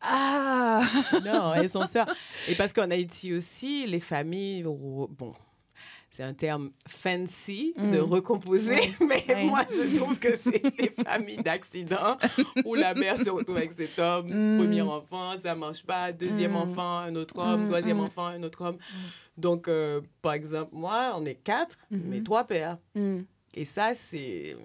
Ah 0.00 0.80
Non, 1.22 1.54
elles 1.54 1.68
sont 1.68 1.84
sœurs. 1.84 2.08
Et 2.48 2.54
parce 2.54 2.72
qu'en 2.72 2.90
Haïti 2.90 3.32
aussi, 3.34 3.86
les 3.86 4.00
familles, 4.00 4.62
bon, 4.62 5.34
c'est 6.10 6.22
un 6.22 6.34
terme 6.34 6.70
fancy 6.88 7.72
de 7.76 7.98
Mm. 8.00 8.04
recomposer, 8.04 8.80
mais 9.00 9.44
moi, 9.44 9.64
je 9.70 9.96
trouve 9.96 10.18
que 10.18 10.34
c'est 10.36 10.62
des 10.76 10.92
familles 11.04 11.38
d'accidents 11.38 12.16
où 12.64 12.74
la 12.74 12.94
mère 12.94 13.16
se 13.18 13.30
retrouve 13.30 13.56
avec 13.58 13.72
cet 13.72 13.98
homme, 13.98 14.26
Mm. 14.28 14.56
premier 14.56 14.82
enfant, 14.82 15.36
ça 15.36 15.54
marche 15.54 15.84
pas, 15.84 16.12
deuxième 16.12 16.52
Mm. 16.52 16.56
enfant, 16.56 16.98
un 16.98 17.14
autre 17.14 17.38
homme, 17.38 17.62
Mm, 17.64 17.66
troisième 17.66 18.00
enfant, 18.00 18.26
un 18.26 18.42
autre 18.42 18.62
homme. 18.64 18.78
Donc, 19.36 19.68
euh, 19.68 20.00
par 20.22 20.32
exemple, 20.32 20.70
moi, 20.72 21.12
on 21.16 21.24
est 21.24 21.36
quatre, 21.36 21.78
mais 21.90 22.22
trois 22.22 22.44
pères. 22.44 22.78
Et 23.54 23.64
ça, 23.64 23.94
c'est 23.94 24.56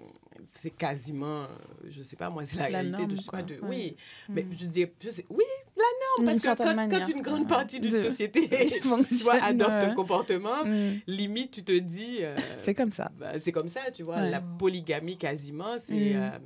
c'est 0.52 0.70
quasiment, 0.70 1.46
je 1.88 2.02
sais 2.02 2.16
pas 2.16 2.30
moi, 2.30 2.44
c'est 2.44 2.56
la, 2.56 2.68
La 2.70 2.78
réalité 2.78 2.98
norme, 2.98 3.10
de, 3.12 3.16
je 3.16 3.26
quoi. 3.26 3.42
de, 3.42 3.54
Ouais. 3.54 3.60
oui, 3.68 3.96
mais 4.28 4.42
Mm. 4.44 4.52
je 4.58 4.66
dis, 4.66 4.86
je 5.02 5.10
sais, 5.10 5.26
oui, 5.30 5.44
la 5.76 5.82
norme, 5.82 6.26
parce 6.26 6.40
que 6.40 6.62
quand, 6.62 6.74
manière. 6.74 7.00
quand 7.00 7.08
une 7.08 7.22
grande 7.22 7.42
Ouais. 7.42 7.46
partie 7.48 7.80
d'une 7.80 7.90
De- 7.90 8.00
société, 8.00 8.48
tu 9.08 9.14
vois, 9.22 9.42
adopte 9.42 9.70
un 9.82 9.94
comportement, 9.94 10.64
mm. 10.64 11.00
limite, 11.06 11.50
tu 11.52 11.64
te 11.64 11.76
dis, 11.78 12.18
euh, 12.20 12.36
C'est 12.62 12.74
comme 12.74 12.92
ça. 12.92 13.10
bah, 13.18 13.38
c'est 13.38 13.52
comme 13.52 13.68
ça, 13.68 13.90
tu 13.92 14.02
vois, 14.02 14.16
Ouais. 14.16 14.30
la 14.30 14.40
polygamie 14.40 15.16
quasiment, 15.18 15.78
c'est... 15.78 15.94
Mm. 16.14 16.16
euh, 16.16 16.38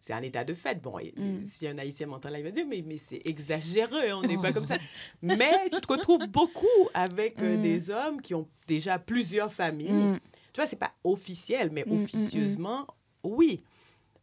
c'est 0.00 0.12
un 0.12 0.20
état 0.20 0.44
de 0.44 0.52
fait. 0.52 0.82
Bon, 0.82 0.98
et- 0.98 1.14
Mm. 1.16 1.46
si 1.46 1.66
un 1.66 1.78
Haïtien 1.78 2.06
m'entend 2.06 2.28
là, 2.28 2.38
il 2.38 2.44
va 2.44 2.50
dire, 2.50 2.66
mais, 2.68 2.84
mais 2.86 2.98
c'est 2.98 3.22
exagéré, 3.24 4.12
on 4.12 4.20
n'est 4.20 4.36
pas 4.36 4.52
comme 4.52 4.66
ça. 4.66 4.76
Mais 5.22 5.50
tu 5.72 5.80
te 5.80 5.90
retrouves 5.90 6.26
beaucoup 6.26 6.66
avec 6.92 7.40
euh, 7.40 7.56
Mm. 7.56 7.62
des 7.62 7.90
hommes 7.90 8.20
qui 8.20 8.34
ont 8.34 8.46
déjà 8.66 8.98
plusieurs 8.98 9.50
familles. 9.50 9.92
Mm. 9.92 10.18
Tu 10.52 10.60
vois, 10.60 10.66
c'est 10.66 10.78
pas 10.78 10.92
officiel, 11.04 11.70
mais 11.72 11.84
officieusement, 11.90 12.86
oui. 13.24 13.62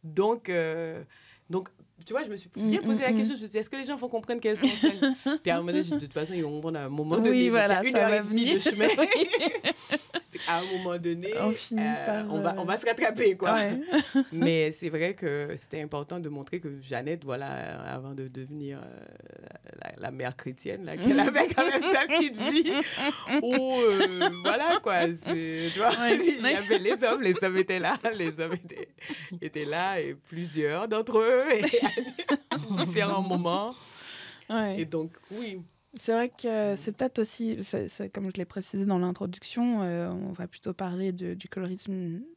Donc, 0.04 0.48
euh, 0.48 1.02
donc, 1.50 1.68
tu 2.04 2.12
vois, 2.12 2.24
je 2.24 2.28
me 2.30 2.36
suis 2.36 2.48
bien 2.54 2.80
Mm, 2.80 2.84
posé 2.84 3.00
mm, 3.00 3.02
la 3.02 3.10
mm. 3.12 3.16
question. 3.16 3.34
Je 3.36 3.40
me 3.40 3.46
suis 3.46 3.52
dit, 3.52 3.58
est-ce 3.58 3.70
que 3.70 3.76
les 3.76 3.84
gens 3.84 3.96
vont 3.96 4.08
comprendre 4.08 4.40
qu'elles 4.40 4.56
sont 4.56 4.68
seules 4.68 5.14
Puis 5.42 5.50
à 5.50 5.56
un 5.56 5.58
moment 5.60 5.72
donné, 5.72 5.82
de 5.84 5.98
toute 5.98 6.12
façon, 6.14 6.34
ils 6.34 6.42
vont 6.42 6.50
comprendre 6.52 6.78
à 6.78 6.84
un 6.84 6.88
moment 6.88 7.16
Oui, 7.16 7.22
donné. 7.22 7.48
A 7.48 7.50
voilà, 7.50 7.84
une 7.84 7.92
ça 7.92 7.98
heure 7.98 8.10
va 8.10 8.16
et 8.16 8.20
demie 8.20 8.54
de 8.54 8.58
chemin. 8.58 8.88
Qu'à 10.46 10.56
un 10.58 10.64
moment 10.78 10.98
donné, 10.98 11.28
On 11.40 11.50
euh, 11.50 12.06
par, 12.06 12.32
on, 12.32 12.40
va, 12.40 12.50
euh, 12.50 12.58
on 12.58 12.64
va 12.64 12.76
se 12.76 12.86
rattraper, 12.86 13.36
quoi. 13.36 13.54
Ouais. 13.54 13.80
Mais 14.32 14.70
c'est 14.70 14.88
vrai 14.88 15.14
que 15.14 15.50
c'était 15.56 15.80
important 15.82 16.18
de 16.20 16.28
montrer 16.28 16.58
que 16.60 16.80
Jeannette, 16.80 17.24
voilà, 17.24 17.80
avant 17.82 18.14
de 18.14 18.28
devenir 18.28 18.78
euh, 18.78 18.98
la, 19.82 19.92
la 19.98 20.10
mère 20.10 20.34
chrétienne, 20.36 20.84
là, 20.86 20.96
qu'elle 20.96 21.20
avait 21.20 21.48
quand 21.48 21.66
même 21.66 21.82
sa 21.84 22.06
petite 22.06 22.38
vie. 22.38 22.72
Où, 23.42 23.54
euh, 23.54 24.30
voilà, 24.42 24.80
quoi. 24.82 25.06
Tu 25.08 25.78
vois, 25.78 25.90
Ouais. 25.90 26.18
il 26.26 26.40
y 26.42 26.54
avait 26.54 26.78
les 26.78 27.04
hommes, 27.04 27.20
les 27.22 27.34
hommes 27.42 27.56
étaient 27.58 27.78
là, 27.78 27.98
les 28.18 28.40
hommes 28.40 28.54
étaient, 28.54 28.88
étaient 29.40 29.64
là, 29.66 30.00
et 30.00 30.14
plusieurs 30.14 30.88
d'entre 30.88 31.18
eux, 31.18 31.44
et 31.54 31.62
à 32.50 32.58
différents 32.84 33.22
moments. 33.22 33.74
Ouais. 34.50 34.80
Et 34.80 34.84
donc, 34.84 35.12
oui. 35.30 35.60
C'est 35.94 36.12
vrai 36.12 36.30
que 36.30 36.74
c'est 36.74 36.92
peut-être 36.96 37.18
aussi, 37.18 37.58
comme 38.14 38.24
je 38.30 38.38
l'ai 38.38 38.46
précisé 38.46 38.86
dans 38.86 38.98
l'introduction, 38.98 39.82
euh, 39.82 40.10
on 40.10 40.32
va 40.32 40.46
plutôt 40.46 40.72
parler 40.72 41.12
de- 41.12 41.34
du 41.34 41.50
colorisme 41.50 41.92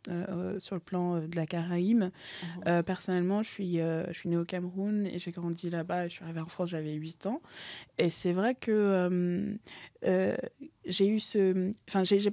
euh, 0.09 0.25
euh, 0.27 0.59
sur 0.59 0.75
le 0.75 0.81
plan 0.81 1.21
de 1.21 1.33
la 1.37 1.45
Caraïbe. 1.45 2.03
Euh, 2.67 2.83
personnellement, 2.83 3.43
je 3.43 3.49
suis, 3.49 3.75
je 3.77 4.11
suis 4.11 4.27
née 4.27 4.35
au 4.35 4.43
Cameroun 4.43 5.07
et 5.07 5.19
j'ai 5.19 5.31
grandi 5.31 5.69
là-bas. 5.69 6.09
Je 6.09 6.15
suis 6.15 6.23
arrivée 6.25 6.41
en 6.41 6.47
France, 6.49 6.67
j'avais 6.71 6.95
8 6.95 7.27
ans. 7.27 7.41
Et 7.97 8.09
c'est 8.09 8.33
vrai 8.33 8.55
que 8.55 9.57
j'ai 10.85 11.07
eu 11.07 11.19
ce. 11.21 11.71
Enfin, 11.87 12.03
je 12.03 12.29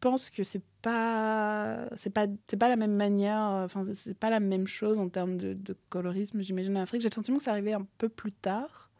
pense 0.00 0.30
que 0.30 0.42
c'est 0.42 0.62
pas 0.88 1.88
c'est 1.96 2.10
pas 2.12 2.26
c'est 2.48 2.56
pas 2.56 2.68
la 2.68 2.76
même 2.76 2.96
manière 2.96 3.40
euh, 3.50 3.64
enfin 3.64 3.84
c'est 3.94 4.16
pas 4.18 4.30
la 4.30 4.40
même 4.40 4.66
chose 4.66 4.98
en 4.98 5.08
termes 5.08 5.36
de, 5.36 5.54
de 5.54 5.76
colorisme 5.90 6.40
j'imagine 6.40 6.76
en 6.76 6.82
Afrique 6.82 7.02
j'ai 7.02 7.08
le 7.10 7.14
sentiment 7.14 7.38
que 7.38 7.44
ça 7.44 7.52
arrivait 7.52 7.72
un 7.74 7.86
peu 7.98 8.08
plus 8.08 8.32
tard 8.32 8.90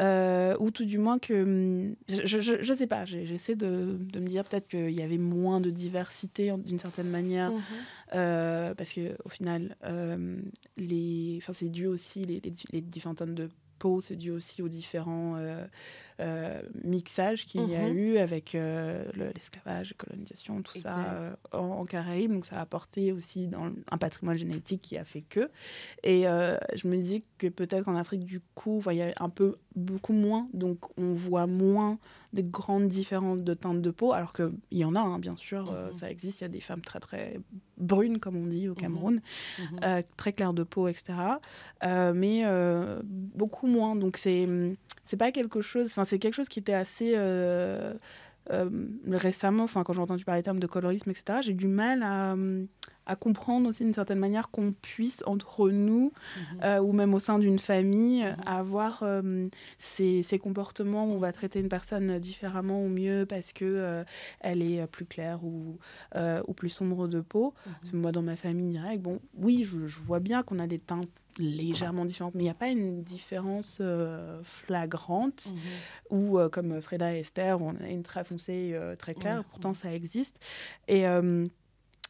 euh, 0.00 0.56
ou 0.58 0.70
tout 0.70 0.86
du 0.86 0.96
moins 0.98 1.18
que 1.18 1.34
hum, 1.42 1.94
je, 2.08 2.40
je, 2.40 2.72
sais 2.72 2.86
pas 2.86 3.04
j'essaie 3.04 3.56
de, 3.56 3.98
de 4.00 4.20
me 4.20 4.26
dire 4.26 4.42
peut-être 4.44 4.68
qu'il 4.68 4.90
y 4.90 5.02
avait 5.02 5.18
moins 5.18 5.60
de 5.60 5.68
diversité 5.70 6.50
d'une 6.64 6.78
certaine 6.78 7.10
manière 7.10 7.50
Mhm. 7.50 7.60
euh, 8.14 8.74
parce 8.74 8.92
que 8.92 9.16
au 9.24 9.28
final, 9.28 9.76
euh, 9.84 10.36
les, 10.78 11.36
enfin 11.42 11.52
c'est 11.52 11.68
dû 11.68 11.86
aussi 11.86 12.24
les, 12.24 12.40
les, 12.40 12.52
les 12.72 12.80
différentes 12.80 13.18
tonnes 13.18 13.34
de 13.34 13.48
c'est 14.00 14.16
dû 14.16 14.30
aussi 14.30 14.62
aux 14.62 14.68
différents 14.68 15.36
euh, 15.36 15.64
euh, 16.20 16.62
mixages 16.84 17.46
qu'il 17.46 17.68
y 17.68 17.74
a 17.74 17.88
Mhm. 17.88 17.94
eu 17.96 18.16
avec 18.18 18.54
euh, 18.54 19.04
le- 19.14 19.30
l'esclavage, 19.34 19.94
la 19.98 20.04
colonisation, 20.04 20.62
tout 20.62 20.76
Exact. 20.76 20.90
ça 20.92 21.36
en, 21.58 21.58
en 21.80 21.84
Caraïbes. 21.84 22.32
Donc 22.32 22.46
ça 22.46 22.56
a 22.56 22.60
apporté 22.60 23.12
aussi 23.12 23.48
dans 23.48 23.66
le- 23.66 23.74
un 23.90 23.98
patrimoine 23.98 24.36
génétique 24.36 24.82
qui 24.82 24.96
a 24.98 25.04
fait 25.04 25.22
que. 25.22 25.50
Et 26.04 26.22
je 26.22 26.86
me 26.88 26.96
dis 26.96 27.24
que 27.38 27.48
peut-être 27.48 27.84
qu'en 27.84 27.96
Afrique 27.96 28.24
du 28.24 28.40
coup, 28.54 28.82
il 28.90 28.96
y 28.96 29.02
a 29.02 29.12
un 29.20 29.28
peu 29.30 29.56
beaucoup 29.74 30.12
moins, 30.12 30.48
donc 30.52 30.78
on 30.98 31.12
voit 31.14 31.46
moins 31.46 31.98
des 32.32 32.42
grandes 32.42 32.88
différences 32.88 33.42
de 33.42 33.54
teintes 33.54 33.82
de 33.82 33.90
peau, 33.90 34.12
alors 34.12 34.32
qu'il 34.32 34.52
y 34.70 34.84
en 34.84 34.94
a, 34.94 35.00
hein, 35.00 35.18
bien 35.18 35.36
sûr, 35.36 35.70
euh, 35.70 35.88
Mhm. 35.88 35.94
ça 35.94 36.10
existe, 36.10 36.40
il 36.40 36.44
y 36.44 36.46
a 36.46 36.48
des 36.48 36.60
femmes 36.60 36.80
très 36.80 36.98
très 37.00 37.38
brunes, 37.76 38.18
comme 38.20 38.36
on 38.36 38.46
dit 38.46 38.68
au 38.68 38.74
Cameroun, 38.74 39.20
Mhm. 39.58 39.78
euh, 39.84 40.02
très 40.16 40.32
claires 40.32 40.54
de 40.54 40.62
peau, 40.62 40.88
etc. 40.88 41.12
Euh, 41.84 42.12
mais 42.14 42.44
beaucoup 43.04 43.66
moins, 43.66 43.96
donc 43.96 44.16
c'est 44.16 44.48
c'est 45.04 45.16
pas 45.16 45.30
quelque 45.32 45.60
chose, 45.60 45.88
enfin 45.90 46.04
c'est 46.04 46.18
quelque 46.18 46.34
chose 46.34 46.48
qui 46.48 46.58
était 46.60 46.72
assez... 46.74 47.14
récemment, 49.10 49.64
enfin 49.64 49.82
quand 49.84 49.92
j'ai 49.92 50.00
entendu 50.00 50.24
parler 50.24 50.40
des 50.40 50.44
termes 50.44 50.58
de 50.60 50.66
colorisme, 50.66 51.10
etc., 51.10 51.40
j'ai 51.42 51.54
du 51.54 51.68
mal 51.68 52.02
à, 52.02 52.34
à 53.06 53.16
comprendre 53.16 53.68
aussi 53.68 53.84
d'une 53.84 53.94
certaine 53.94 54.18
manière 54.18 54.50
qu'on 54.50 54.72
puisse 54.72 55.22
entre 55.26 55.70
nous 55.70 56.12
Mhm. 56.36 56.60
euh, 56.64 56.80
ou 56.80 56.92
même 56.92 57.14
au 57.14 57.18
sein 57.18 57.38
d'une 57.38 57.58
famille, 57.58 58.24
Mhm. 58.24 58.36
avoir 58.46 59.02
euh, 59.02 59.48
ces, 59.78 60.22
ces 60.22 60.38
comportements 60.38 61.06
où 61.06 61.12
on 61.12 61.18
va 61.18 61.32
traiter 61.32 61.58
une 61.60 61.68
personne 61.68 62.18
différemment 62.18 62.82
ou 62.84 62.88
mieux 62.88 63.26
parce 63.26 63.52
que 63.52 63.64
euh, 63.64 64.04
elle 64.40 64.62
est 64.62 64.86
plus 64.86 65.04
claire 65.06 65.44
ou, 65.44 65.78
ou 66.46 66.52
plus 66.54 66.68
sombre 66.68 67.08
de 67.08 67.20
peau. 67.20 67.54
Mhm. 67.66 67.72
Parce 67.80 67.90
que 67.90 67.96
moi, 67.96 68.12
dans 68.12 68.22
ma 68.22 68.36
famille 68.36 68.70
directe, 68.70 69.02
bon, 69.02 69.20
oui, 69.34 69.64
je, 69.64 69.86
je 69.86 69.98
vois 69.98 70.20
bien 70.20 70.42
qu'on 70.42 70.58
a 70.58 70.66
des 70.66 70.78
teintes 70.78 71.08
légèrement 71.38 72.04
différentes, 72.04 72.34
mais 72.34 72.42
il 72.42 72.44
n'y 72.44 72.50
a 72.50 72.54
pas 72.54 72.68
une 72.68 73.02
différence 73.02 73.80
flagrante 74.42 75.52
ou 76.10 76.38
comme 76.50 76.80
Freda 76.80 77.14
et 77.14 77.20
Esther, 77.20 77.60
on 77.60 77.74
a 77.76 77.88
une 77.88 78.02
très 78.02 78.24
foncée, 78.24 78.78
très 78.98 79.14
claire, 79.14 79.44
pourtant 79.44 79.74
ça 79.74 79.92
existe. 79.92 80.38
Et 80.88 81.04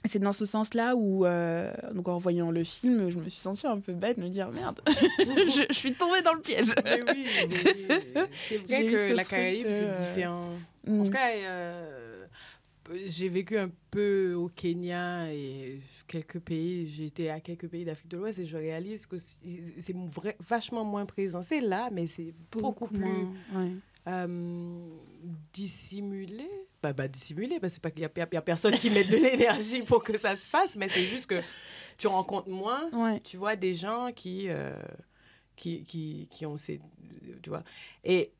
c'est 0.04 0.18
dans 0.18 0.32
ce 0.32 0.44
sens-là 0.46 0.94
où, 0.96 1.24
euh, 1.24 1.72
donc 1.94 2.08
en 2.08 2.18
voyant 2.18 2.50
le 2.50 2.64
film, 2.64 3.08
je 3.10 3.18
me 3.18 3.28
suis 3.28 3.40
sentie 3.40 3.66
un 3.66 3.78
peu 3.80 3.92
bête, 3.92 4.18
de 4.18 4.24
me 4.24 4.28
dire 4.28 4.50
merde, 4.50 4.80
je, 4.88 5.64
je 5.68 5.74
suis 5.74 5.92
tombée 5.94 6.22
dans 6.22 6.34
le 6.34 6.40
piège. 6.40 6.72
Mais 6.84 7.02
oui, 7.02 7.24
mais 7.48 8.26
c'est 8.34 8.58
vrai 8.58 8.86
que 8.86 9.12
la 9.14 9.24
Caraïbe, 9.24 9.66
c'est 9.70 9.84
euh, 9.84 9.92
différent. 9.92 10.48
En 10.88 10.90
Mm. 10.90 11.04
tout 11.04 11.10
cas, 11.12 11.30
euh, 11.30 12.26
j'ai 13.06 13.28
vécu 13.28 13.56
un 13.56 13.70
peu 13.92 14.34
au 14.34 14.48
Kenya 14.48 15.32
et 15.32 15.78
quelques 16.08 16.40
pays. 16.40 16.90
J'ai 16.90 17.06
été 17.06 17.30
à 17.30 17.38
quelques 17.38 17.68
pays 17.68 17.84
d'Afrique 17.84 18.08
de 18.10 18.16
l'Ouest 18.16 18.40
et 18.40 18.44
je 18.44 18.56
réalise 18.56 19.06
que 19.06 19.16
c'est 19.18 19.94
vachement 20.40 20.84
moins 20.84 21.06
présent. 21.06 21.42
C'est 21.44 21.60
là, 21.60 21.88
mais 21.92 22.08
c'est 22.08 22.34
beaucoup, 22.50 22.88
plus 22.88 22.98
moins, 22.98 23.32
ouais. 23.54 23.70
Euh, 24.08 24.80
dissimulé. 25.52 26.48
Bah, 26.82 26.92
bah 26.92 27.06
dissimulé, 27.08 27.60
parce 27.60 27.72
que 27.72 27.74
c'est 27.76 27.80
pas 27.82 27.90
qu'il 27.90 28.02
y, 28.02 28.04
a- 28.04 28.28
y 28.32 28.36
a 28.36 28.42
personne 28.42 28.76
qui 28.78 28.90
met 28.90 29.04
de 29.04 29.16
l'énergie 29.16 29.82
pour 29.82 30.02
que 30.02 30.18
ça 30.18 30.34
se 30.34 30.48
fasse, 30.48 30.76
mais 30.76 30.88
c'est 30.88 31.04
juste 31.04 31.26
que 31.26 31.40
tu 31.98 32.06
rencontres 32.08 32.48
moins 32.48 32.90
Ouais. 32.92 33.20
tu 33.20 33.36
vois 33.36 33.54
des 33.54 33.74
gens 33.74 34.10
qui 34.12 34.48
euh, 34.48 34.72
qui, 35.54 35.84
qui, 35.84 36.26
qui 36.30 36.46
ont 36.46 36.56
ces 36.56 36.80
tu 37.42 37.50
vois 37.50 37.62
et 38.02 38.32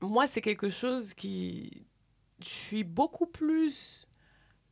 moi 0.00 0.26
c'est 0.26 0.40
quelque 0.40 0.68
chose 0.70 1.14
qui 1.14 1.86
je 2.42 2.48
suis 2.48 2.82
beaucoup 2.84 3.26
plus 3.26 4.08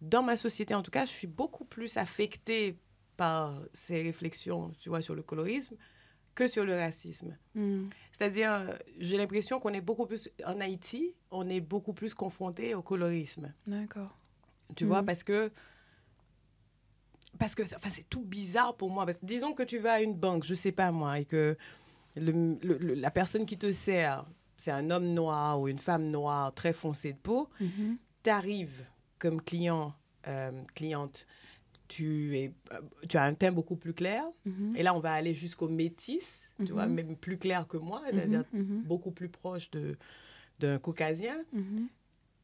dans 0.00 0.23
ma 0.23 0.35
société 0.35 0.75
en 0.75 0.83
tout 0.83 0.90
cas 0.90 1.04
je 1.04 1.12
suis 1.12 1.26
beaucoup 1.28 1.64
plus 1.64 1.97
affectée 1.99 2.76
par 3.16 3.61
ces 3.73 4.02
réflexions 4.02 4.73
tu 4.80 4.88
vois 4.88 5.02
sur 5.02 5.14
le 5.14 5.23
colorisme 5.23 5.76
que 6.36 6.46
sur 6.46 6.64
le 6.64 6.74
racisme 6.76 7.36
Mm. 7.56 7.84
c'est-à-dire 8.12 8.52
euh, 8.52 8.76
j'ai 8.98 9.16
l'impression 9.16 9.58
qu'on 9.60 9.72
est 9.72 9.80
beaucoup 9.80 10.06
plus 10.06 10.28
en 10.44 10.60
Haïti 10.60 11.14
on 11.30 11.48
est 11.48 11.60
beaucoup 11.60 11.92
plus 11.94 12.14
confronté 12.14 12.74
au 12.74 12.82
colorisme 12.82 13.52
D'accord. 13.66 14.16
tu 14.76 14.84
vois, 14.84 15.00
Mhm. 15.00 15.06
parce 15.06 15.24
que 15.24 15.50
parce 17.38 17.54
que 17.54 17.62
enfin, 17.62 17.90
c'est 17.90 18.08
tout 18.08 18.24
bizarre 18.24 18.76
pour 18.76 18.90
moi. 18.90 19.04
Parce 19.04 19.22
disons 19.22 19.52
que 19.52 19.62
tu 19.62 19.78
vas 19.78 19.94
à 19.94 20.00
une 20.00 20.14
banque, 20.14 20.44
je 20.44 20.54
sais 20.54 20.72
pas 20.72 20.90
moi, 20.90 21.18
et 21.20 21.24
que 21.26 21.56
le- 22.16 22.94
la 22.94 23.10
personne 23.10 23.44
qui 23.44 23.58
te 23.58 23.70
sert, 23.70 24.24
c'est 24.56 24.70
un 24.70 24.90
homme 24.90 25.12
noir 25.12 25.60
ou 25.60 25.68
une 25.68 25.78
femme 25.78 26.10
noire 26.10 26.54
très 26.54 26.72
foncée 26.72 27.12
de 27.12 27.18
peau, 27.18 27.48
tu 28.22 28.30
arrives 28.30 28.84
comme 29.18 29.42
client, 29.42 29.92
euh, 30.28 30.50
cliente, 30.74 31.26
tu, 31.88 32.36
es, 32.36 32.52
euh, 32.72 32.80
tu 33.08 33.16
as 33.16 33.22
un 33.22 33.34
teint 33.34 33.52
beaucoup 33.52 33.76
plus 33.76 33.92
clair. 33.94 34.24
Mhm. 34.44 34.74
Et 34.76 34.82
là, 34.82 34.94
on 34.94 35.00
va 35.00 35.12
aller 35.12 35.34
jusqu'au 35.34 35.68
métis, 35.68 36.50
tu 36.64 36.72
vois, 36.72 36.86
Mhm. 36.86 36.94
même 36.94 37.16
plus 37.16 37.38
clair 37.38 37.66
que 37.66 37.76
moi, 37.76 38.02
c'est-à-dire 38.10 38.44
Mhm. 38.52 38.60
Mhm. 38.62 38.82
beaucoup 38.82 39.10
plus 39.10 39.28
proche 39.28 39.70
d'un 40.60 40.78
caucasien 40.78 41.36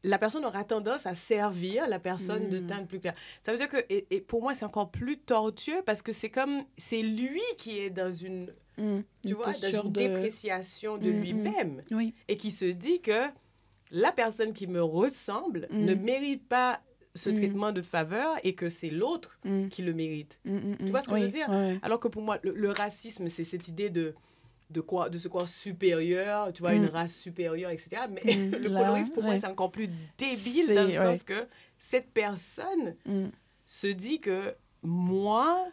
la 0.05 0.17
personne 0.17 0.43
aura 0.43 0.65
tendance 0.65 1.05
à 1.05 1.15
servir 1.15 1.87
la 1.87 1.97
personne 1.97 2.49
de 2.49 2.59
Mm. 2.59 2.67
teint 2.67 2.83
plus 2.83 2.99
clair. 2.99 3.13
Ça 3.41 3.53
veut 3.53 3.57
dire 3.57 3.69
que, 3.69 3.77
et, 3.89 4.05
et 4.11 4.19
pour 4.19 4.41
moi, 4.41 4.53
c'est 4.53 4.65
encore 4.65 4.91
plus 4.91 5.17
tortueux 5.17 5.81
parce 5.85 6.01
que 6.01 6.11
c'est 6.11 6.29
comme, 6.29 6.63
c'est 6.77 7.01
lui 7.01 7.39
qui 7.57 7.77
est 7.79 7.89
dans 7.89 8.11
une 8.11 8.51
mm. 8.77 8.99
tu 9.25 9.33
vois, 9.33 9.53
dans 9.53 9.83
une 9.85 9.93
dépréciation 9.93 10.97
de 10.97 11.09
lui-même. 11.09 11.83
Oui. 11.91 12.07
Et 12.27 12.35
qui 12.35 12.51
se 12.51 12.65
dit 12.65 12.99
que 12.99 13.29
la 13.91 14.11
personne 14.11 14.51
qui 14.51 14.67
me 14.67 14.83
ressemble 14.83 15.69
ne 15.71 15.93
mérite 15.93 16.45
pas 16.49 16.81
ce 17.15 17.29
traitement 17.29 17.71
de 17.71 17.81
faveur 17.81 18.35
et 18.43 18.55
que 18.55 18.69
c'est 18.69 18.89
l'autre 18.89 19.39
qui 19.69 19.81
le 19.81 19.93
mérite. 19.93 20.39
Tu 20.43 20.89
vois 20.89 21.01
ce 21.01 21.09
que 21.09 21.17
je 21.17 21.23
veux 21.23 21.29
dire? 21.29 21.49
Alors 21.81 21.99
que 21.99 22.07
pour 22.07 22.21
moi, 22.21 22.39
le 22.43 22.69
racisme, 22.71 23.27
c'est 23.29 23.43
cette 23.43 23.67
idée 23.67 23.89
de 23.89 24.13
de 24.69 24.81
quoi 24.81 25.09
de 25.09 25.17
ce 25.17 25.27
quoi 25.27 25.45
supérieur 25.47 26.51
tu 26.51 26.61
vois 26.61 26.73
une 26.73 26.85
mm. 26.85 26.89
race 26.89 27.15
supérieure 27.15 27.69
etc 27.69 28.03
mais 28.09 28.23
mm. 28.33 28.51
le 28.63 28.69
colorisme 28.69 29.13
pour 29.13 29.23
moi 29.23 29.37
c'est 29.37 29.47
encore 29.47 29.71
plus 29.71 29.89
débile 30.17 30.73
dans 30.73 30.85
le 30.85 30.91
sens 30.91 31.23
que 31.23 31.47
cette 31.77 32.11
personne 32.11 32.95
mm. 33.05 33.27
se 33.65 33.87
dit 33.87 34.19
que 34.19 34.55
moi 34.81 35.67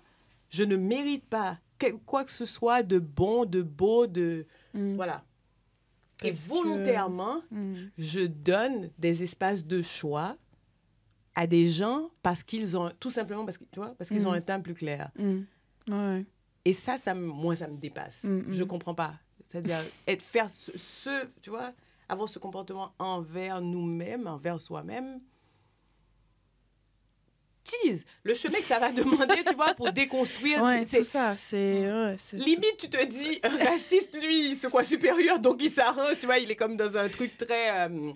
je 0.50 0.64
ne 0.64 0.76
mérite 0.76 1.24
pas 1.24 1.58
quoi 2.06 2.24
que 2.24 2.32
ce 2.32 2.44
soit 2.44 2.82
de 2.82 2.98
bon 2.98 3.44
de 3.44 3.62
beau 3.62 4.06
de 4.06 4.46
voilà. 4.74 5.24
Et 6.22 6.32
volontairement 6.32 7.42
je 7.96 8.20
donne 8.26 8.90
des 8.98 9.22
espaces 9.22 9.66
de 9.66 9.80
choix 9.80 10.36
à 11.34 11.46
des 11.46 11.68
gens 11.68 12.10
parce 12.22 12.42
qu'ils 12.42 12.76
ont 12.76 12.90
tout 12.98 13.10
simplement 13.10 13.44
parce 13.44 13.58
que 13.58 13.64
tu 13.64 13.78
vois 13.78 13.94
parce 13.96 14.10
qu'ils 14.10 14.26
ont 14.26 14.32
un 14.32 14.40
teint 14.40 14.60
plus 14.60 14.74
clair 14.74 15.10
ouais. 15.18 16.24
Et 16.64 16.72
ça, 16.72 16.98
ça 16.98 17.14
moi, 17.14 17.56
ça 17.56 17.68
me 17.68 17.76
dépasse. 17.76 18.22
Je 18.24 18.28
mm, 18.28 18.46
ne 18.48 18.52
Je 18.52 18.64
mm. 18.64 18.66
comprends 18.66 18.94
pas. 18.94 19.14
C'est-à-dire, 19.46 19.82
être, 20.06 20.22
faire 20.22 20.48
ce, 20.50 21.26
tu 21.42 21.50
vois, 21.50 21.72
avoir 22.08 22.28
ce 22.28 22.38
comportement 22.38 22.92
envers 22.98 23.60
nous-mêmes, 23.60 24.26
envers 24.26 24.60
soi-même. 24.60 25.20
Jeez, 27.64 28.04
le 28.24 28.34
chemin 28.34 28.58
que 28.58 28.64
ça 28.64 28.78
va 28.78 28.92
demander, 28.92 29.44
tu 29.46 29.54
vois, 29.54 29.74
pour 29.74 29.92
déconstruire. 29.92 30.64
c'est 30.84 31.04
ça, 31.04 31.36
c'est... 31.36 31.88
Limite, 32.32 32.76
tu 32.78 32.90
te 32.90 33.04
dis, 33.04 33.38
un 33.42 33.64
raciste, 33.64 34.16
lui, 34.20 34.50
il 34.50 34.56
se 34.56 34.66
croit 34.66 34.84
supérieur, 34.84 35.38
donc 35.38 35.62
il 35.62 35.70
s'arrange, 35.70 36.18
tu 36.18 36.26
vois, 36.26 36.38
il 36.38 36.50
est 36.50 36.56
comme 36.56 36.76
dans 36.76 36.96
un 36.96 37.08
truc 37.08 37.36
très... 37.36 37.88
Euh, 37.88 38.12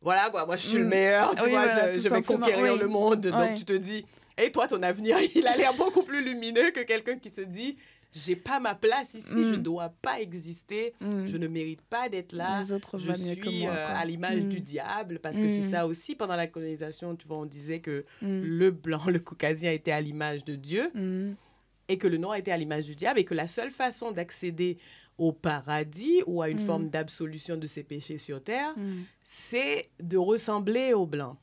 voilà, 0.00 0.30
quoi, 0.30 0.46
moi, 0.46 0.56
je 0.56 0.66
suis 0.66 0.78
le 0.78 0.84
mm. 0.84 0.88
meilleur, 0.88 1.34
tu 1.34 1.48
vois, 1.48 1.90
je, 1.92 2.08
vais 2.08 2.22
conquérir 2.22 2.76
le 2.76 2.86
monde. 2.86 3.20
Donc, 3.26 3.54
tu 3.56 3.64
te 3.64 3.72
dis, 3.72 4.04
et 4.36 4.52
toi, 4.52 4.68
ton 4.68 4.82
avenir, 4.82 5.18
il 5.34 5.46
a 5.46 5.56
l'air 5.56 5.74
beaucoup 5.74 6.02
plus 6.02 6.24
lumineux 6.24 6.70
que 6.70 6.80
quelqu'un 6.80 7.18
qui 7.18 7.30
se 7.30 7.40
dit 7.40 7.76
j'ai 8.12 8.36
pas 8.36 8.58
ma 8.58 8.74
place 8.74 9.14
ici, 9.14 9.44
je 9.44 9.50
je 9.50 9.54
mm. 9.56 9.62
dois 9.62 9.92
pas 10.00 10.20
exister, 10.20 10.94
mm. 11.00 11.26
je 11.26 11.36
ne 11.36 11.46
mérite 11.46 11.82
pas 11.82 12.08
d'être 12.08 12.32
là. 12.32 12.60
Les 12.62 12.72
autres 12.72 12.98
je 12.98 13.12
suis 13.12 13.66
euh, 13.66 13.70
à 13.70 14.04
l'image 14.06 14.46
du 14.46 14.60
diable 14.60 15.18
parce 15.18 15.38
que 15.38 15.48
c'est 15.48 15.62
ça 15.62 15.86
aussi 15.86 16.14
pendant 16.14 16.36
la 16.36 16.46
colonisation, 16.46 17.16
tu 17.16 17.28
vois, 17.28 17.38
on 17.38 17.46
disait 17.46 17.80
que 17.80 18.04
le 18.22 18.70
blanc, 18.70 19.02
le 19.08 19.18
caucasien 19.18 19.72
était 19.72 19.92
à 19.92 20.00
l'image 20.00 20.44
de 20.44 20.54
Dieu 20.54 20.90
et 21.88 21.98
que 21.98 22.06
le 22.06 22.16
noir 22.16 22.36
était 22.36 22.50
à 22.50 22.56
l'image 22.56 22.86
du 22.86 22.94
diable 22.94 23.20
et 23.20 23.24
que 23.24 23.34
la 23.34 23.48
seule 23.48 23.70
façon 23.70 24.10
d'accéder 24.10 24.78
au 25.18 25.32
paradis 25.32 26.22
ou 26.26 26.40
à 26.42 26.48
une 26.48 26.60
forme 26.60 26.88
d'absolution 26.88 27.56
de 27.56 27.66
ses 27.66 27.82
péchés 27.82 28.18
sur 28.18 28.42
terre, 28.42 28.74
c'est 29.22 29.90
de 30.00 30.16
ressembler 30.16 30.94
au 30.94 31.06
blanc 31.06 31.36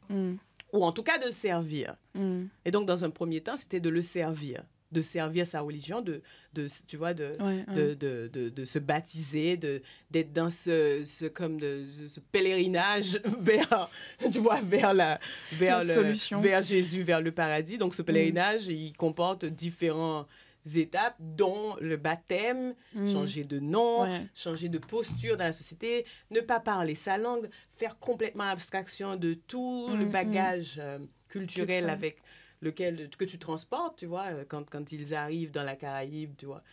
ou 0.75 0.83
en 0.83 0.91
tout 0.91 1.03
cas 1.03 1.17
de 1.17 1.27
le 1.27 1.31
servir. 1.31 1.95
Mm. 2.13 2.43
Et 2.65 2.71
donc, 2.71 2.85
dans 2.85 3.05
un 3.05 3.09
premier 3.09 3.41
temps, 3.41 3.57
c'était 3.57 3.79
de 3.79 3.89
le 3.89 4.01
servir 4.01 4.63
de 4.91 5.01
servir 5.01 5.45
sa 5.45 5.59
religion, 5.59 5.99
de, 5.99 6.21
de 6.53 6.67
tu 6.87 6.95
vois, 6.95 7.13
de, 7.13 7.35
de, 7.73 7.95
de, 7.95 8.29
de, 8.31 8.49
de, 8.49 8.65
se 8.65 8.79
baptiser, 8.79 9.57
d'être 9.57 10.31
dans 10.31 10.49
ce, 10.49 11.01
ce, 11.03 11.25
comme 11.25 11.59
de, 11.59 11.85
ce 12.07 12.19
pèlerinage 12.19 13.19
vers, 13.39 13.89
tu 14.31 14.39
vois, 14.39 14.61
vers, 14.61 14.93
la, 14.93 15.19
vers, 15.53 15.83
le, 15.83 16.39
vers 16.39 16.61
Jésus, 16.61 17.01
vers 17.01 17.19
le 17.19 17.31
paradis. 17.31 17.77
Donc, 17.77 17.93
ce 17.93 18.03
mm. 18.03 18.05
pèlerinage, 18.05 18.67
il 18.67 18.93
comporte 18.93 19.43
différents 19.43 20.27
étapes, 20.65 21.15
dont 21.19 21.75
le 21.79 21.97
baptême, 21.97 22.75
mm. 22.93 23.11
changer 23.11 23.43
de 23.43 23.59
nom, 23.59 24.25
changer 24.33 24.69
de 24.69 24.77
posture 24.77 25.37
dans 25.37 25.45
la 25.45 25.51
société, 25.51 26.05
ne 26.31 26.41
pas 26.41 26.59
parler 26.59 26.95
sa 26.95 27.17
langue, 27.17 27.49
faire 27.73 27.99
complètement 27.99 28.45
abstraction 28.45 29.15
de 29.15 29.33
tout 29.33 29.87
le 29.89 30.05
mm, 30.05 30.07
mm. 30.07 30.11
bagage 30.11 30.75
euh, 30.79 30.99
culturel 31.27 31.89
avec 31.89 32.17
lequel 32.61 33.09
que 33.17 33.25
tu 33.25 33.37
transportes, 33.37 33.97
tu 33.97 34.05
vois, 34.05 34.27
euh, 34.27 34.45
quand, 34.47 34.69
quand 34.69 34.91
ils 34.91 35.13
arrivent 35.13 35.51
dans 35.51 35.63
la 35.63 35.75
Caraïbe, 35.75 36.33
tu 36.37 36.45
vois. 36.45 36.63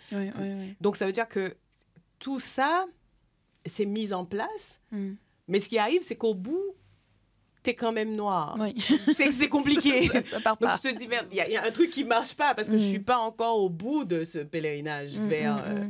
Donc 0.80 0.96
ça 0.96 1.06
veut 1.06 1.12
dire 1.12 1.28
que 1.28 1.54
tout 2.18 2.40
ça, 2.40 2.86
c'est 3.66 3.86
mis 3.86 4.12
en 4.12 4.24
place, 4.24 4.80
mais 5.48 5.60
ce 5.60 5.68
qui 5.68 5.78
arrive, 5.78 6.02
c'est 6.02 6.16
qu'au 6.16 6.34
bout, 6.34 6.74
t'es 7.62 7.74
quand 7.74 7.92
même 7.92 8.14
noir. 8.14 8.56
Oui. 8.58 8.74
C'est 9.14 9.48
compliqué. 9.48 10.08
ça, 10.26 10.56
Donc 10.60 10.72
tu 10.80 10.92
te 10.92 10.96
dis, 10.96 11.08
merde, 11.08 11.26
il 11.30 11.36
y, 11.36 11.56
a 11.56 11.64
un 11.64 11.70
truc 11.70 11.90
qui 11.90 12.04
marche 12.04 12.34
pas 12.34 12.54
parce 12.54 12.68
que 12.68 12.76
je 12.76 12.84
mm. 12.84 12.88
suis 12.88 13.00
pas 13.00 13.18
encore 13.18 13.58
au 13.58 13.68
bout 13.68 14.04
de 14.04 14.24
ce 14.24 14.38
pèlerinage 14.38 15.16
mm, 15.16 15.28
vers, 15.28 15.56
mm, 15.56 15.64
euh, 15.66 15.84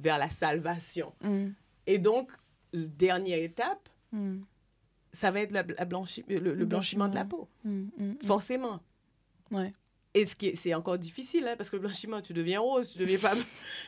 vers 0.00 0.18
la 0.18 0.28
salvation. 0.28 1.12
Et 1.86 1.98
donc, 1.98 2.30
dernière 2.72 3.38
étape, 3.38 3.88
ça 5.12 5.30
va 5.30 5.40
être 5.40 5.52
la, 5.52 5.62
blanchi 5.62 6.24
le, 6.28 6.38
le, 6.38 6.64
blanchiment 6.64 7.08
de 7.08 7.14
la 7.14 7.24
peau. 7.24 7.48
Forcément. 8.24 8.80
Ouais. 9.50 9.72
Et 10.16 10.24
ce 10.26 10.36
qui 10.36 10.54
c'est 10.54 10.74
encore 10.74 10.96
difficile, 10.96 11.48
hein, 11.48 11.54
parce 11.56 11.70
que 11.70 11.76
le 11.76 11.82
blanchiment, 11.82 12.20
tu 12.20 12.32
deviens 12.32 12.60
rose, 12.60 12.92
tu 12.92 12.98
deviens 12.98 13.18
pas. 13.18 13.32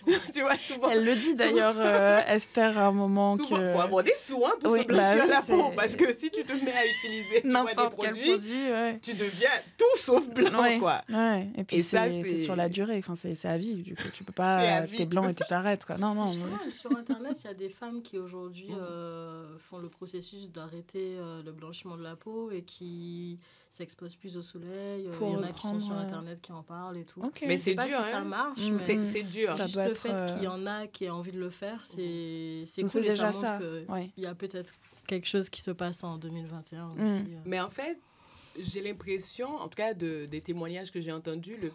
tu 0.34 0.40
vois, 0.40 0.58
souvent. 0.58 0.90
Elle 0.90 1.04
le 1.04 1.14
dit 1.14 1.34
d'ailleurs, 1.34 1.76
euh, 1.78 2.20
Esther, 2.26 2.76
à 2.76 2.86
un 2.86 2.92
moment. 2.92 3.36
Souvent, 3.36 3.60
il 3.60 3.72
faut 3.72 3.80
avoir 3.80 4.02
des 4.02 4.14
sous 4.16 4.44
hein, 4.44 4.54
pour 4.60 4.72
se 4.72 4.78
bah 4.78 4.84
blanchir 4.84 5.26
la 5.28 5.42
peau, 5.42 5.70
parce 5.76 5.94
que 5.94 6.12
si 6.12 6.30
tu 6.32 6.42
te 6.42 6.52
mets 6.64 6.72
à 6.72 6.84
utiliser 6.84 7.42
tu 7.42 7.48
vois, 7.48 7.64
des 7.64 7.74
produits, 7.74 8.30
produit, 8.30 8.70
ouais. 8.72 8.98
tu 9.00 9.14
deviens 9.14 9.50
tout 9.78 9.98
sauf 9.98 10.28
blanc, 10.30 10.62
ouais. 10.62 10.78
quoi. 10.78 11.02
Ouais. 11.08 11.46
Et 11.56 11.62
puis, 11.62 11.82
c'est 11.82 12.38
sur 12.38 12.56
la 12.56 12.68
durée, 12.68 12.98
enfin, 12.98 13.14
c'est 13.14 13.48
à 13.48 13.56
vie, 13.56 13.74
du 13.74 13.94
coup. 13.94 14.08
Tu 14.12 14.24
peux 14.24 14.32
pas. 14.32 14.82
T'es 14.96 15.06
blanc 15.06 15.28
et 15.28 15.34
tu 15.34 15.44
t'arrêtes, 15.48 15.84
quoi. 15.84 15.96
Non, 15.96 16.14
non. 16.14 16.32
sur 16.70 16.90
Internet, 16.96 17.36
il 17.44 17.46
y 17.46 17.50
a 17.50 17.54
des 17.54 17.68
femmes 17.68 18.02
qui 18.02 18.18
aujourd'hui 18.18 18.68
euh, 18.72 19.44
font 19.58 19.78
le 19.78 19.88
processus 19.88 20.50
d'arrêter 20.50 21.16
euh, 21.18 21.42
le 21.44 21.52
blanchiment 21.52 21.96
de 21.96 22.02
la 22.02 22.16
peau 22.16 22.50
et 22.50 22.62
qui 22.62 23.38
s'exposent 23.70 24.16
plus 24.16 24.36
au 24.36 24.42
soleil. 24.42 25.06
Euh, 25.06 25.12
il 25.20 25.32
y 25.32 25.36
en 25.36 25.42
a 25.42 25.52
qui 25.52 25.62
sont 25.62 25.80
sur 25.80 25.94
Internet 25.94 26.40
qui 26.40 26.52
en 26.52 26.62
parlent 26.62 26.96
et 26.96 27.04
tout. 27.04 27.20
Mais 27.42 27.58
c'est 27.58 27.74
dur. 27.74 27.84
Si 27.84 27.90
ça 28.10 28.18
hein. 28.18 28.24
marche. 28.24 28.60
Mm. 28.60 29.04
C'est 29.04 29.22
dur. 29.22 29.56
Juste 29.56 29.76
le 29.76 29.94
fait 29.94 30.26
qu'il 30.32 30.42
y 30.42 30.48
en 30.48 30.66
a 30.66 30.86
qui 30.86 31.04
aient 31.04 31.10
envie 31.10 31.32
de 31.32 31.40
le 31.40 31.50
faire, 31.50 31.84
c'est 31.84 32.64
cool. 32.74 33.04
Et 33.04 33.08
déjà 33.08 33.32
ça 33.32 33.58
montre 33.58 34.12
qu'il 34.14 34.24
y 34.24 34.26
a 34.26 34.34
peut-être 34.34 34.72
quelque 35.06 35.26
chose 35.26 35.48
qui 35.48 35.60
se 35.60 35.70
passe 35.70 36.02
en 36.04 36.18
2021 36.18 36.90
aussi. 36.90 37.02
Mm. 37.02 37.04
Euh. 37.04 37.40
Mais 37.44 37.60
en 37.60 37.70
fait, 37.70 37.98
j'ai 38.58 38.80
l'impression, 38.80 39.48
en 39.56 39.68
tout 39.68 39.76
cas 39.76 39.94
de, 39.94 40.26
des 40.26 40.40
témoignages 40.40 40.90
que 40.90 41.00
j'ai 41.00 41.12
entendus, 41.12 41.56
le, 41.60 41.72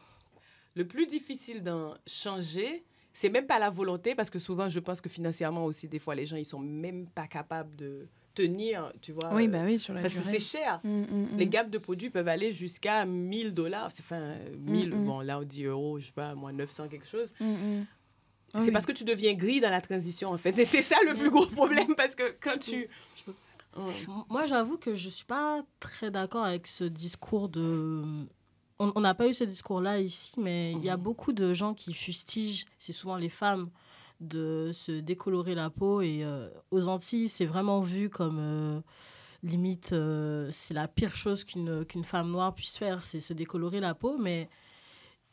le 0.75 0.87
plus 0.87 1.05
difficile 1.05 1.63
d'en 1.63 1.93
changer, 2.07 2.83
c'est 3.13 3.29
même 3.29 3.45
pas 3.45 3.59
la 3.59 3.69
volonté, 3.69 4.15
parce 4.15 4.29
que 4.29 4.39
souvent, 4.39 4.69
je 4.69 4.79
pense 4.79 5.01
que 5.01 5.09
financièrement 5.09 5.65
aussi, 5.65 5.87
des 5.87 5.99
fois, 5.99 6.15
les 6.15 6.25
gens, 6.25 6.37
ils 6.37 6.45
sont 6.45 6.59
même 6.59 7.07
pas 7.07 7.27
capables 7.27 7.75
de 7.75 8.07
tenir, 8.33 8.91
tu 9.01 9.11
vois. 9.11 9.33
Oui, 9.33 9.47
bah 9.47 9.61
oui, 9.63 9.79
sur 9.79 9.93
la 9.93 10.01
Parce 10.01 10.13
que 10.13 10.21
c'est 10.21 10.39
cher. 10.39 10.79
Mm, 10.83 10.89
mm, 10.89 11.05
mm. 11.33 11.37
Les 11.37 11.47
gammes 11.47 11.69
de 11.69 11.77
produits 11.77 12.09
peuvent 12.09 12.27
aller 12.27 12.53
jusqu'à 12.53 13.05
1000 13.05 13.53
dollars. 13.53 13.91
Enfin, 13.99 14.35
1000, 14.59 14.91
bon, 14.91 15.21
là, 15.21 15.39
on 15.39 15.43
dit 15.43 15.65
euros, 15.65 15.99
je 15.99 16.07
sais 16.07 16.11
pas, 16.11 16.35
moi, 16.35 16.51
900 16.51 16.87
quelque 16.87 17.07
chose. 17.07 17.33
C'est 18.57 18.71
parce 18.71 18.85
que 18.85 18.91
tu 18.91 19.03
deviens 19.03 19.33
gris 19.33 19.61
dans 19.61 19.69
la 19.69 19.81
transition, 19.81 20.29
en 20.29 20.37
fait. 20.37 20.57
Et 20.59 20.65
c'est 20.65 20.81
ça 20.81 20.97
le 21.05 21.13
plus 21.13 21.29
gros 21.29 21.45
problème, 21.45 21.95
parce 21.95 22.15
que 22.15 22.35
quand 22.41 22.59
tu... 22.59 22.87
Moi, 24.29 24.45
j'avoue 24.47 24.77
que 24.77 24.95
je 24.95 25.09
suis 25.09 25.25
pas 25.25 25.63
très 25.79 26.11
d'accord 26.11 26.43
avec 26.43 26.67
ce 26.67 26.83
discours 26.83 27.49
de... 27.49 28.01
On 28.79 28.99
n'a 28.99 29.13
pas 29.13 29.27
eu 29.27 29.33
ce 29.33 29.43
discours-là 29.43 29.99
ici, 29.99 30.33
mais 30.39 30.71
il 30.71 30.83
y 30.83 30.89
a 30.89 30.97
mhm. 30.97 31.03
beaucoup 31.03 31.33
de 31.33 31.53
gens 31.53 31.75
qui 31.75 31.93
fustigent, 31.93 32.65
c'est 32.79 32.93
souvent 32.93 33.15
les 33.15 33.29
femmes, 33.29 33.69
de 34.21 34.69
se 34.71 34.91
décolorer 34.91 35.55
la 35.55 35.69
peau. 35.69 36.01
Et 36.01 36.23
euh, 36.23 36.49
aux 36.69 36.87
Antilles, 36.87 37.27
c'est 37.27 37.45
vraiment 37.45 37.81
vu 37.81 38.09
comme 38.09 38.37
euh, 38.39 38.79
limite, 39.43 39.91
euh, 39.93 40.47
c'est 40.51 40.73
la 40.73 40.87
pire 40.87 41.15
chose 41.15 41.43
qu'une 41.43 41.83
qu'une 41.85 42.03
femme 42.03 42.31
noire 42.31 42.53
puisse 42.53 42.77
faire, 42.77 43.03
c'est 43.03 43.19
se 43.19 43.33
décolorer 43.33 43.79
la 43.79 43.95
peau. 43.95 44.17
Mais 44.17 44.49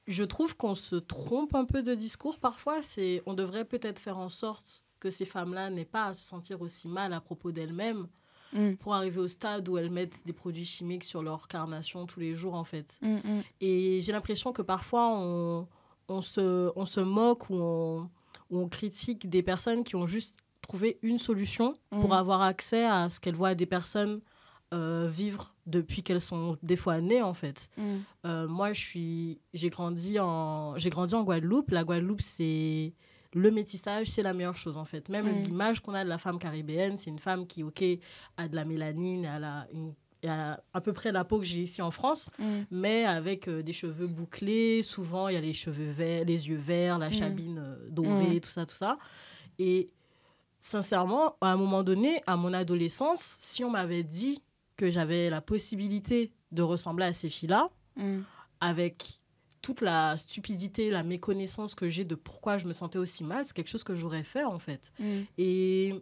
je 0.07 0.25
trouve 0.25 0.57
qu'on 0.57 0.75
se 0.75 0.97
trompe 0.97 1.55
un 1.55 1.67
peu 1.67 1.83
de 1.83 1.95
discours 1.95 2.41
parfois. 2.41 2.83
C'est, 2.83 3.23
on 3.27 3.35
devrait 3.35 3.67
peut-être 3.67 3.99
faire 3.99 4.19
en 4.19 4.31
sorte 4.31 4.85
que 4.99 5.11
ces 5.11 5.27
femmes-là 5.27 5.71
n'aient 5.71 5.85
pas 5.85 6.07
à 6.07 6.15
se 6.15 6.27
sentir 6.27 6.61
aussi 6.61 6.89
mal 6.89 7.13
à 7.13 7.21
propos 7.21 7.53
d'elles-mêmes. 7.53 8.09
Mm. 8.55 8.77
pour 8.77 8.95
arriver 8.95 9.21
au 9.21 9.29
stade 9.29 9.69
où 9.69 9.77
elles 9.77 9.91
mettent 9.91 10.25
des 10.25 10.33
produits 10.33 10.65
chimiques 10.65 11.05
sur 11.05 11.23
leur 11.23 11.49
carnation 11.49 12.07
tous 12.07 12.19
les 12.19 12.35
jours 12.35 12.55
en 12.55 12.65
fait. 12.65 12.99
Mm, 13.03 13.17
mm. 13.17 13.43
Et 13.61 14.01
j'ai 14.01 14.11
l'impression 14.11 14.55
que 14.55 14.63
parfois 14.63 15.11
on, 15.11 15.69
on, 16.09 16.23
se, 16.23 16.73
on 16.75 16.87
se 16.87 17.01
moque 17.01 17.51
ou 17.51 17.57
on, 17.57 18.09
où 18.51 18.59
on 18.59 18.69
critique 18.69 19.29
des 19.29 19.43
personnes 19.43 19.85
qui 19.85 19.97
ont 19.97 20.07
juste 20.07 20.37
trouvé 20.63 20.99
une 21.03 21.19
solution 21.19 21.75
pour 21.91 22.11
mm. 22.11 22.13
avoir 22.13 22.43
accès 22.43 22.85
à 22.85 23.09
ce 23.09 23.21
qu'elles 23.21 23.35
voient 23.35 23.55
des 23.55 23.67
personnes 23.67 24.21
euh, 24.75 25.09
vivre 25.11 25.55
depuis 25.67 26.03
qu'elles 26.03 26.21
sont 26.21 26.59
des 26.63 26.77
fois 26.77 27.01
nées 27.01 27.23
en 27.23 27.33
fait. 27.33 27.71
Mm. 27.79 27.83
Euh, 28.27 28.49
moi, 28.49 28.73
je 28.75 28.81
suis, 28.81 29.41
j'ai 29.55 29.71
grandi 29.71 30.21
en, 30.21 30.77
j'ai 30.77 30.91
grandi 30.91 31.15
en 31.15 31.25
Guadeloupe. 31.25 31.71
La 31.71 31.85
Guadeloupe, 31.85 32.21
c'est 32.21 32.93
le 33.33 33.51
métissage, 33.51 34.09
c'est 34.09 34.23
la 34.23 34.35
meilleure 34.35 34.57
chose 34.57 34.77
en 34.77 34.85
fait. 34.85 35.09
Même 35.09 35.27
mm. 35.27 35.43
l'image 35.45 35.81
qu'on 35.81 35.95
a 35.95 36.05
de 36.05 36.09
la 36.09 36.19
femme 36.19 36.39
caribéenne, 36.39 36.99
c'est 36.99 37.11
une 37.11 37.19
femme 37.19 37.47
qui, 37.47 37.63
ok, 37.63 37.83
a 38.37 38.49
de 38.49 38.55
la 38.55 38.65
mélanine, 38.65 39.25
elle 39.25 39.45
a 39.45 39.67
une 39.73 39.95
a 40.27 40.61
à 40.75 40.81
peu 40.81 40.93
près 40.93 41.13
la 41.13 41.25
peau 41.25 41.39
que 41.39 41.45
j'ai 41.45 41.61
ici 41.63 41.81
en 41.81 41.91
France, 41.93 42.31
Mm. 42.39 42.45
mais 42.73 43.05
avec 43.05 43.47
euh, 43.47 43.63
des 43.63 43.73
cheveux 43.73 44.09
bouclés. 44.09 44.83
Souvent, 44.83 45.29
il 45.29 45.35
y 45.35 45.37
a 45.37 45.41
les 45.41 45.53
cheveux 45.53 45.91
verts, 45.91 46.25
les 46.25 46.49
yeux 46.49 46.57
verts, 46.57 46.99
la 46.99 47.11
Mm. 47.11 47.13
chabine 47.13 47.59
euh, 47.59 47.89
dorée, 47.91 48.41
tout 48.41 48.51
ça, 48.51 48.67
tout 48.67 48.75
ça. 48.77 48.99
Et 49.61 49.91
sincèrement, 50.61 51.37
à 51.41 51.53
un 51.53 51.57
moment 51.57 51.83
donné, 51.83 52.21
à 52.27 52.37
mon 52.37 52.53
adolescence, 52.53 53.21
si 53.21 53.63
on 53.65 53.71
m'avait 53.71 54.03
dit 54.03 54.43
que 54.77 54.91
j'avais 54.91 55.31
la 55.31 55.41
possibilité 55.41 56.33
de 56.53 56.63
ressembler 56.63 57.07
à 57.07 57.13
ces 57.13 57.29
filles-là, 57.29 57.71
Mm. 57.97 58.21
avec 58.61 59.21
toute 59.61 59.81
la 59.81 60.17
stupidité, 60.17 60.89
la 60.91 61.03
méconnaissance 61.03 61.75
que 61.75 61.89
j'ai 61.89 62.05
de 62.05 62.15
pourquoi 62.15 62.59
je 62.59 62.67
me 62.67 62.73
sentais 62.73 62.99
aussi 62.99 63.25
mal, 63.25 63.45
c'est 63.45 63.53
quelque 63.55 63.69
chose 63.69 63.83
que 63.83 63.95
j'aurais 63.97 64.23
fait 64.23 64.45
en 64.45 64.59
fait. 64.61 64.93
Mm. 65.01 65.05
Et 65.37 65.95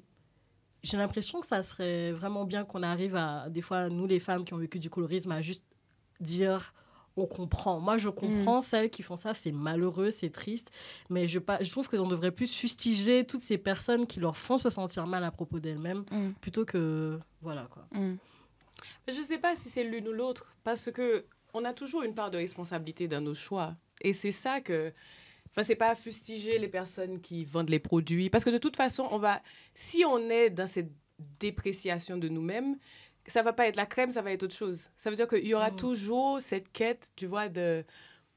j'ai 0.86 0.96
l'impression 0.96 1.40
que 1.40 1.46
ça 1.46 1.62
serait 1.62 2.12
vraiment 2.12 2.44
bien 2.44 2.64
qu'on 2.64 2.82
arrive 2.82 3.16
à, 3.16 3.48
des 3.50 3.60
fois, 3.60 3.88
nous 3.88 4.06
les 4.06 4.20
femmes 4.20 4.44
qui 4.44 4.54
ont 4.54 4.58
vécu 4.58 4.78
du 4.78 4.88
colorisme, 4.88 5.32
à 5.32 5.42
juste 5.42 5.64
dire 6.20 6.72
on 7.18 7.26
comprend. 7.26 7.80
Moi, 7.80 7.96
je 7.96 8.10
comprends 8.10 8.60
celles 8.60 8.90
qui 8.90 9.02
font 9.02 9.16
ça, 9.16 9.32
c'est 9.32 9.50
malheureux, 9.50 10.10
c'est 10.10 10.28
triste, 10.28 10.70
mais 11.08 11.26
je, 11.26 11.38
pas, 11.38 11.62
je 11.62 11.70
trouve 11.70 11.88
qu'on 11.88 12.06
devrait 12.06 12.30
plus 12.30 12.52
fustiger 12.54 13.24
toutes 13.24 13.40
ces 13.40 13.56
personnes 13.56 14.06
qui 14.06 14.20
leur 14.20 14.36
font 14.36 14.58
se 14.58 14.68
sentir 14.68 15.06
mal 15.06 15.24
à 15.24 15.30
propos 15.30 15.58
d'elles-mêmes, 15.58 16.04
Mm. 16.10 16.32
plutôt 16.40 16.64
que. 16.66 17.18
Voilà 17.40 17.66
quoi. 17.70 17.86
Mm. 17.92 18.16
Je 19.08 19.18
ne 19.18 19.22
sais 19.24 19.38
pas 19.38 19.56
si 19.56 19.70
c'est 19.70 19.82
l'une 19.82 20.06
ou 20.08 20.12
l'autre, 20.12 20.54
parce 20.62 20.90
que 20.92 21.24
on 21.54 21.64
a 21.64 21.72
toujours 21.72 22.02
une 22.02 22.14
part 22.14 22.30
de 22.30 22.36
responsabilité 22.36 23.08
dans 23.08 23.22
nos 23.22 23.34
choix. 23.34 23.74
Et 24.02 24.12
c'est 24.12 24.32
ça 24.32 24.60
que... 24.60 24.92
Enfin, 25.56 25.62
c'est 25.62 25.74
pas 25.74 25.94
fustiger 25.94 26.58
les 26.58 26.68
personnes 26.68 27.20
qui 27.20 27.46
vendent 27.46 27.70
les 27.70 27.78
produits, 27.78 28.28
parce 28.28 28.44
que 28.44 28.50
de 28.50 28.58
toute 28.58 28.76
façon, 28.76 29.08
on 29.10 29.18
va... 29.18 29.40
Si 29.72 30.04
on 30.04 30.28
est 30.28 30.50
dans 30.50 30.66
cette 30.66 30.90
dépréciation 31.40 32.18
de 32.18 32.28
nous-mêmes, 32.28 32.76
ça 33.26 33.42
va 33.42 33.54
pas 33.54 33.66
être 33.66 33.76
la 33.76 33.86
crème, 33.86 34.12
ça 34.12 34.20
va 34.20 34.32
être 34.32 34.42
autre 34.42 34.54
chose. 34.54 34.90
Ça 34.98 35.08
veut 35.08 35.16
dire 35.16 35.26
qu'il 35.26 35.46
y 35.46 35.54
aura 35.54 35.70
Mm. 35.70 35.76
toujours 35.76 36.42
cette 36.42 36.70
quête, 36.72 37.10
tu 37.16 37.26
vois, 37.26 37.48
de 37.48 37.84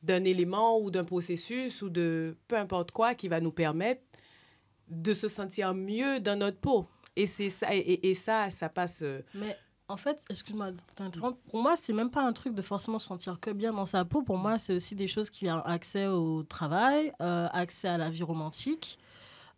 d'un 0.01 0.23
élément 0.23 0.79
ou 0.79 0.91
d'un 0.91 1.03
processus 1.03 1.81
ou 1.81 1.89
de 1.89 2.37
peu 2.47 2.55
importe 2.55 2.91
quoi 2.91 3.15
qui 3.15 3.27
va 3.27 3.41
nous 3.41 3.51
permettre 3.51 4.01
de 4.87 5.13
se 5.13 5.27
sentir 5.27 5.73
mieux 5.73 6.21
dans 6.21 6.39
notre 6.39 6.57
peau. 6.57 6.87
Et 7.17 7.27
c'est 7.27 7.49
ça, 7.49 7.67
et, 7.75 8.13
ça, 8.13 8.49
ça 8.49 8.69
passe... 8.69 9.01
euh, 9.01 9.21
Mais 9.35 9.57
en 9.89 9.97
fait, 9.97 10.23
excuse-moi 10.29 10.71
de 10.71 10.77
t'interrompre, 10.95 11.37
pour 11.49 11.61
moi, 11.61 11.75
c'est 11.75 11.93
même 11.93 12.11
pas 12.11 12.21
un 12.23 12.31
truc 12.33 12.53
de 12.55 12.61
forcément 12.61 12.99
se 12.99 13.07
sentir 13.07 13.39
que 13.39 13.49
bien 13.51 13.73
dans 13.73 13.85
sa 13.87 14.05
peau. 14.05 14.21
Pour 14.21 14.37
moi, 14.37 14.57
c'est 14.59 14.73
aussi 14.75 14.95
des 14.95 15.07
choses 15.07 15.29
qui 15.29 15.49
ont 15.49 15.61
accès 15.61 16.05
au 16.07 16.43
travail, 16.43 17.11
euh, 17.21 17.47
accès 17.51 17.87
à 17.87 17.97
la 17.97 18.09
vie 18.09 18.23
romantique. 18.23 18.97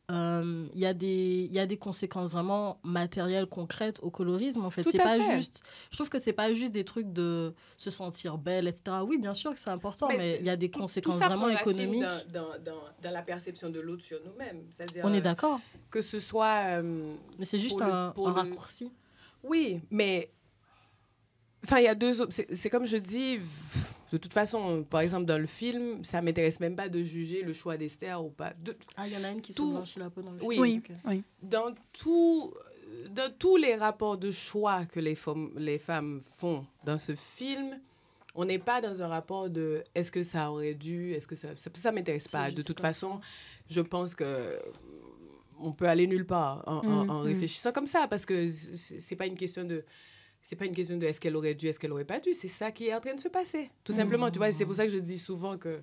Euh, 0.10 0.68
Il 0.74 0.80
y, 0.80 0.86
a 0.86 0.94
des- 0.94 1.48
y 1.54 1.60
a 1.60 1.66
des 1.66 1.78
conséquences 1.78 2.32
vraiment 2.32 2.80
matérielles, 2.84 3.46
concrètes 3.46 4.00
au 4.02 4.10
colorisme, 4.10 4.66
en 4.66 4.70
fait. 4.70 4.84
C'est 4.84 4.98
pas 4.98 5.18
fait. 5.22 5.36
juste. 5.38 5.62
Je 5.90 5.96
trouve 5.96 6.10
que 6.10 6.20
c'est 6.20 6.34
pas 6.34 6.52
juste 6.54 6.74
des 6.74 6.84
trucs 6.84 7.14
de 7.14 7.54
se 7.78 7.90
sentir 7.92 8.38
belle, 8.38 8.68
etc. 8.68 8.98
Oui, 9.08 9.18
bien 9.18 9.34
sûr 9.34 9.54
que 9.54 9.60
c'est 9.60 9.70
important, 9.70 10.10
Mais 10.10 10.38
il 10.42 10.46
y 10.46 10.50
a 10.50 10.58
des 10.58 10.70
conséquences 10.70 11.18
tout 11.20 11.24
vraiment 11.26 11.48
économiques. 11.48 12.02
Dans, 12.34 12.42
dans, 12.42 12.60
dans, 12.64 12.82
dans 13.02 13.12
la 13.12 13.22
perception 13.22 13.70
de 13.70 13.80
l'autre 13.80 14.04
sur 14.04 14.20
nous-mêmes. 14.26 14.64
On 15.04 15.14
euh, 15.14 15.14
est 15.14 15.22
d'accord, 15.22 15.62
que 15.90 16.02
ce 16.02 16.20
soit. 16.20 16.80
euh, 16.82 17.14
mais 17.40 17.46
c'est 17.46 17.60
juste 17.60 17.78
pour 17.78 17.88
le- 17.88 17.94
un, 17.94 18.12
pour 18.12 18.28
un 18.28 18.34
le- 18.34 18.40
raccourci. 18.50 18.92
Oui, 19.44 19.82
mais. 19.90 20.30
Enfin, 21.64 21.78
il 21.80 21.84
y 21.84 21.88
a 21.88 21.96
deux 21.96 22.22
autres. 22.22 22.34
C'est 22.52 22.70
comme 22.72 22.86
je 22.88 22.98
dis, 22.98 23.38
de 24.12 24.18
toute 24.18 24.34
façon, 24.34 24.84
par 24.84 25.02
exemple, 25.02 25.26
dans 25.26 25.38
le 25.38 25.46
film, 25.48 26.04
ça 26.04 26.22
m'intéresse 26.22 26.60
même 26.60 26.76
pas 26.76 26.90
de 26.90 27.04
juger 27.04 27.44
le 27.44 27.54
choix 27.54 27.78
d'Esther 27.78 28.24
ou 28.24 28.30
pas. 28.32 28.54
De- 28.60 28.76
Ah, 28.98 29.08
il 29.08 29.14
y 29.14 29.18
en 29.18 29.24
a 29.24 29.30
une 29.30 29.42
qui 29.42 29.54
se 29.54 29.58
Tout- 29.58 29.72
blanchit 29.72 30.00
la 30.00 30.10
peau 30.10 30.22
dans 30.24 30.32
le 30.32 30.44
Oui. 30.44 30.56
film. 30.56 30.82
Oui, 30.90 30.96
oui. 31.06 31.24
dans, 31.44 31.76
tout, 31.94 32.52
dans 33.12 33.32
tous 33.38 33.58
les 33.58 33.76
rapports 33.76 34.18
de 34.18 34.32
choix 34.32 34.86
que 34.86 35.00
les 35.00 35.14
femmes, 35.16 35.52
les 35.56 35.78
femmes 35.78 36.22
font 36.26 36.66
dans 36.84 36.98
ce 36.98 37.14
film, 37.16 37.80
on 38.34 38.46
n'est 38.46 38.58
pas 38.60 38.82
dans 38.82 39.04
un 39.04 39.08
rapport 39.08 39.48
de 39.50 39.84
est-ce 39.94 40.12
que 40.12 40.24
ça 40.24 40.50
aurait 40.52 40.74
dû, 40.74 41.12
est-ce 41.14 41.28
que 41.28 41.36
ça. 41.36 41.50
Ça, 41.56 41.70
ça 41.76 41.92
m'intéresse 41.92 42.28
pas. 42.28 42.50
De 42.50 42.64
toute 42.64 42.80
façon, 42.80 43.20
je 43.70 43.82
pense 43.82 44.16
que 44.16 44.60
on 45.64 45.72
peut 45.74 45.88
aller 45.88 46.08
nulle 46.08 46.26
part 46.26 46.64
en, 46.68 46.78
en- 46.78 47.06
Mm, 47.06 47.10
en 47.10 47.20
mm. 47.20 47.26
réfléchissant 47.26 47.72
comme 47.72 47.88
ça 47.88 48.08
parce 48.08 48.26
que 48.26 48.48
c'est 48.48 49.16
pas 49.16 49.26
une 49.28 49.36
question 49.38 49.64
de 49.64 49.84
c'est 50.42 50.56
pas 50.56 50.66
une 50.66 50.74
question 50.76 50.98
de 50.98 51.06
est-ce 51.06 51.22
qu'elle 51.22 51.36
aurait 51.36 51.54
dû 51.56 51.68
est-ce 51.68 51.80
qu'elle 51.80 51.92
aurait 51.92 52.06
pas 52.06 52.20
dû 52.20 52.34
c'est 52.34 52.48
ça 52.48 52.72
qui 52.72 52.88
est 52.88 52.94
en 52.96 53.00
train 53.00 53.14
de 53.16 53.20
se 53.20 53.28
passer 53.30 53.70
tout 53.84 53.94
simplement 53.94 54.32
tu 54.32 54.38
vois 54.40 54.52
c'est 54.52 54.66
pour 54.66 54.76
ça 54.76 54.86
que 54.86 54.92
je 54.92 54.98
dis 54.98 55.20
souvent 55.20 55.58
que 55.58 55.82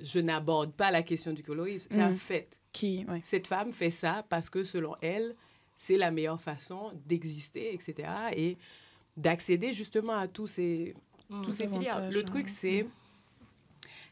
je 0.00 0.20
n'aborde 0.20 0.72
pas 0.72 0.90
la 0.90 1.02
question 1.02 1.32
du 1.32 1.42
colorisme 1.42 1.86
c'est 1.90 2.02
un 2.02 2.10
Mm. 2.10 2.16
fait 2.16 2.48
Qui, 2.72 3.04
ouais. 3.08 3.20
cette 3.24 3.46
femme 3.46 3.72
fait 3.72 3.90
ça 3.90 4.24
parce 4.28 4.50
que 4.50 4.62
selon 4.64 4.94
elle 5.00 5.34
c'est 5.76 5.96
la 5.96 6.10
meilleure 6.10 6.40
façon 6.40 6.92
d'exister 7.06 7.72
etc 7.74 8.08
et 8.36 8.58
d'accéder 9.16 9.72
justement 9.72 10.14
à 10.18 10.28
tous 10.28 10.46
ces 10.48 10.94
tous 11.42 11.52
ces 11.52 11.66
filières. 11.68 12.10
Le 12.10 12.22
truc, 12.22 12.48
c'est. 12.48 12.86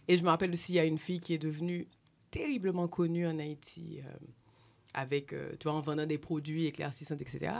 Et 0.08 0.16
je 0.16 0.22
me 0.24 0.28
rappelle 0.28 0.50
aussi, 0.50 0.72
il 0.72 0.76
y 0.76 0.78
a 0.78 0.84
une 0.84 0.98
fille 0.98 1.20
qui 1.20 1.34
est 1.34 1.38
devenue 1.38 1.86
terriblement 2.30 2.88
connue 2.88 3.26
en 3.26 3.38
Haïti, 3.38 4.00
euh, 4.00 4.08
avec, 4.94 5.32
euh, 5.32 5.52
tu 5.58 5.64
vois, 5.64 5.74
en 5.74 5.80
vendant 5.80 6.06
des 6.06 6.18
produits 6.18 6.66
éclaircissants, 6.66 7.16
etc. 7.16 7.52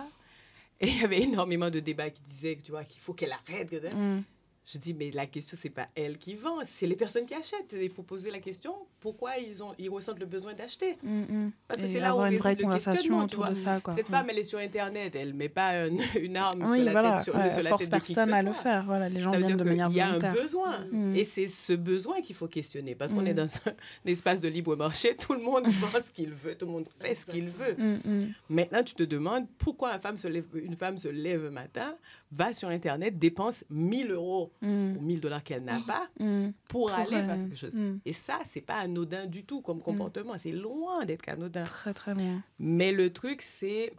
Et 0.80 0.88
il 0.88 1.00
y 1.00 1.04
avait 1.04 1.22
énormément 1.22 1.70
de 1.70 1.80
débats 1.80 2.10
qui 2.10 2.22
disaient, 2.22 2.58
tu 2.62 2.72
vois, 2.72 2.84
qu'il 2.84 3.00
faut 3.00 3.14
qu'elle 3.14 3.32
arrête. 3.32 3.72
Mm. 3.72 4.22
Je 4.64 4.78
dis, 4.78 4.94
mais 4.94 5.10
la 5.10 5.26
question, 5.26 5.56
c'est 5.60 5.70
pas 5.70 5.88
elle 5.96 6.18
qui 6.18 6.34
vend, 6.36 6.58
c'est 6.62 6.86
les 6.86 6.94
personnes 6.94 7.26
qui 7.26 7.34
achètent. 7.34 7.74
Il 7.80 7.90
faut 7.90 8.04
poser 8.04 8.30
la 8.30 8.38
question, 8.38 8.72
pourquoi 9.00 9.36
ils, 9.36 9.60
ont, 9.60 9.74
ils 9.76 9.90
ressentent 9.90 10.20
le 10.20 10.26
besoin 10.26 10.54
d'acheter? 10.54 10.98
Mm, 11.02 11.20
mm. 11.22 11.50
Parce 11.66 11.80
que 11.80 11.86
c'est 11.86 11.98
là 11.98 12.14
où 12.14 12.18
vraie 12.18 12.28
réside 12.36 12.60
le 12.66 12.72
questionnement, 12.72 13.26
tu 13.26 13.32
de 13.32 13.36
vois. 13.42 13.54
ça. 13.56 13.80
Quoi. 13.80 13.92
Cette 13.92 14.08
Ouais. 14.08 14.16
femme, 14.16 14.26
elle 14.30 14.38
est 14.38 14.42
sur 14.44 14.60
Internet, 14.60 15.16
elle 15.16 15.34
met 15.34 15.48
pas 15.48 15.70
un- 15.70 15.90
une 16.22 16.36
arme 16.36 16.62
oui, 16.62 16.76
sur 16.76 16.84
la 16.84 16.92
voilà, 16.92 17.14
tête, 17.16 17.24
sur, 17.24 17.34
ouais, 17.34 17.50
sur 17.50 17.62
la 17.64 17.70
force 17.70 17.82
tête 17.88 17.92
de 17.92 17.98
qui 18.06 18.12
que 18.12 18.14
personne 18.14 18.34
à 18.34 18.42
le 18.42 18.52
soit. 18.52 18.62
faire. 18.62 18.84
Voilà, 18.84 19.08
les 19.08 19.18
gens 19.18 19.32
Ça 19.32 19.36
veut 19.38 19.44
viennent 19.44 19.56
dire 19.56 19.64
de 19.64 19.68
manière 19.68 19.88
qu'il 19.88 19.96
y 19.96 20.00
a 20.00 20.08
un 20.10 20.32
besoin. 20.32 20.86
Mm. 20.92 21.16
Et 21.16 21.24
c'est 21.24 21.48
ce 21.48 21.72
besoin 21.72 22.20
qu'il 22.22 22.36
faut 22.36 22.46
questionner. 22.48 22.94
Parce 22.94 23.12
qu'on 23.12 23.22
Mm. 23.22 23.26
est 23.26 23.34
dans 23.34 23.46
un, 23.66 23.72
espace 24.06 24.38
de 24.38 24.48
libre 24.48 24.76
marché, 24.76 25.16
tout 25.20 25.34
le 25.34 25.42
monde 25.42 25.64
pense 25.92 26.04
ce 26.04 26.10
qu'il 26.12 26.30
veut, 26.30 26.54
tout 26.54 26.66
le 26.66 26.72
monde 26.72 26.86
fait 27.00 27.16
ce 27.16 27.26
qu'il 27.26 27.48
veut. 27.48 27.74
Mm, 27.76 27.98
mm. 28.04 28.32
Maintenant, 28.48 28.84
tu 28.84 28.94
te 28.94 29.02
demandes 29.02 29.46
pourquoi 29.58 29.92
une 29.94 30.00
femme, 30.00 30.16
se 30.16 30.28
lève, 30.28 30.44
une 30.54 30.76
femme 30.76 30.98
se 30.98 31.08
lève 31.08 31.46
un 31.46 31.50
matin, 31.50 31.96
va 32.30 32.52
sur 32.52 32.68
Internet, 32.68 33.18
dépense 33.18 33.64
1000 33.68 34.12
euros 34.12 34.51
Mm, 34.60 34.96
ou 34.96 35.00
1000 35.00 35.20
dollars 35.20 35.42
qu'elle 35.42 35.64
n'a 35.64 35.80
pas 35.80 36.08
mm. 36.18 36.50
pour, 36.68 36.86
Pour, 36.86 36.92
aller 36.92 37.16
euh, 37.16 37.26
vers 37.26 37.36
quelque 37.36 37.56
chose. 37.56 37.74
mm. 37.74 38.00
Et 38.04 38.12
ça, 38.12 38.40
c'est 38.44 38.60
pas 38.60 38.76
anodin 38.76 39.26
du 39.26 39.44
tout 39.44 39.60
comme 39.60 39.80
comportement. 39.80 40.36
C'est 40.38 40.52
loin 40.52 41.04
d'être 41.04 41.28
anodin. 41.28 41.64
Très, 41.64 41.94
très 41.94 42.14
bien. 42.14 42.42
Mais 42.58 42.92
le 42.92 43.12
truc, 43.12 43.42
c'est. 43.42 43.92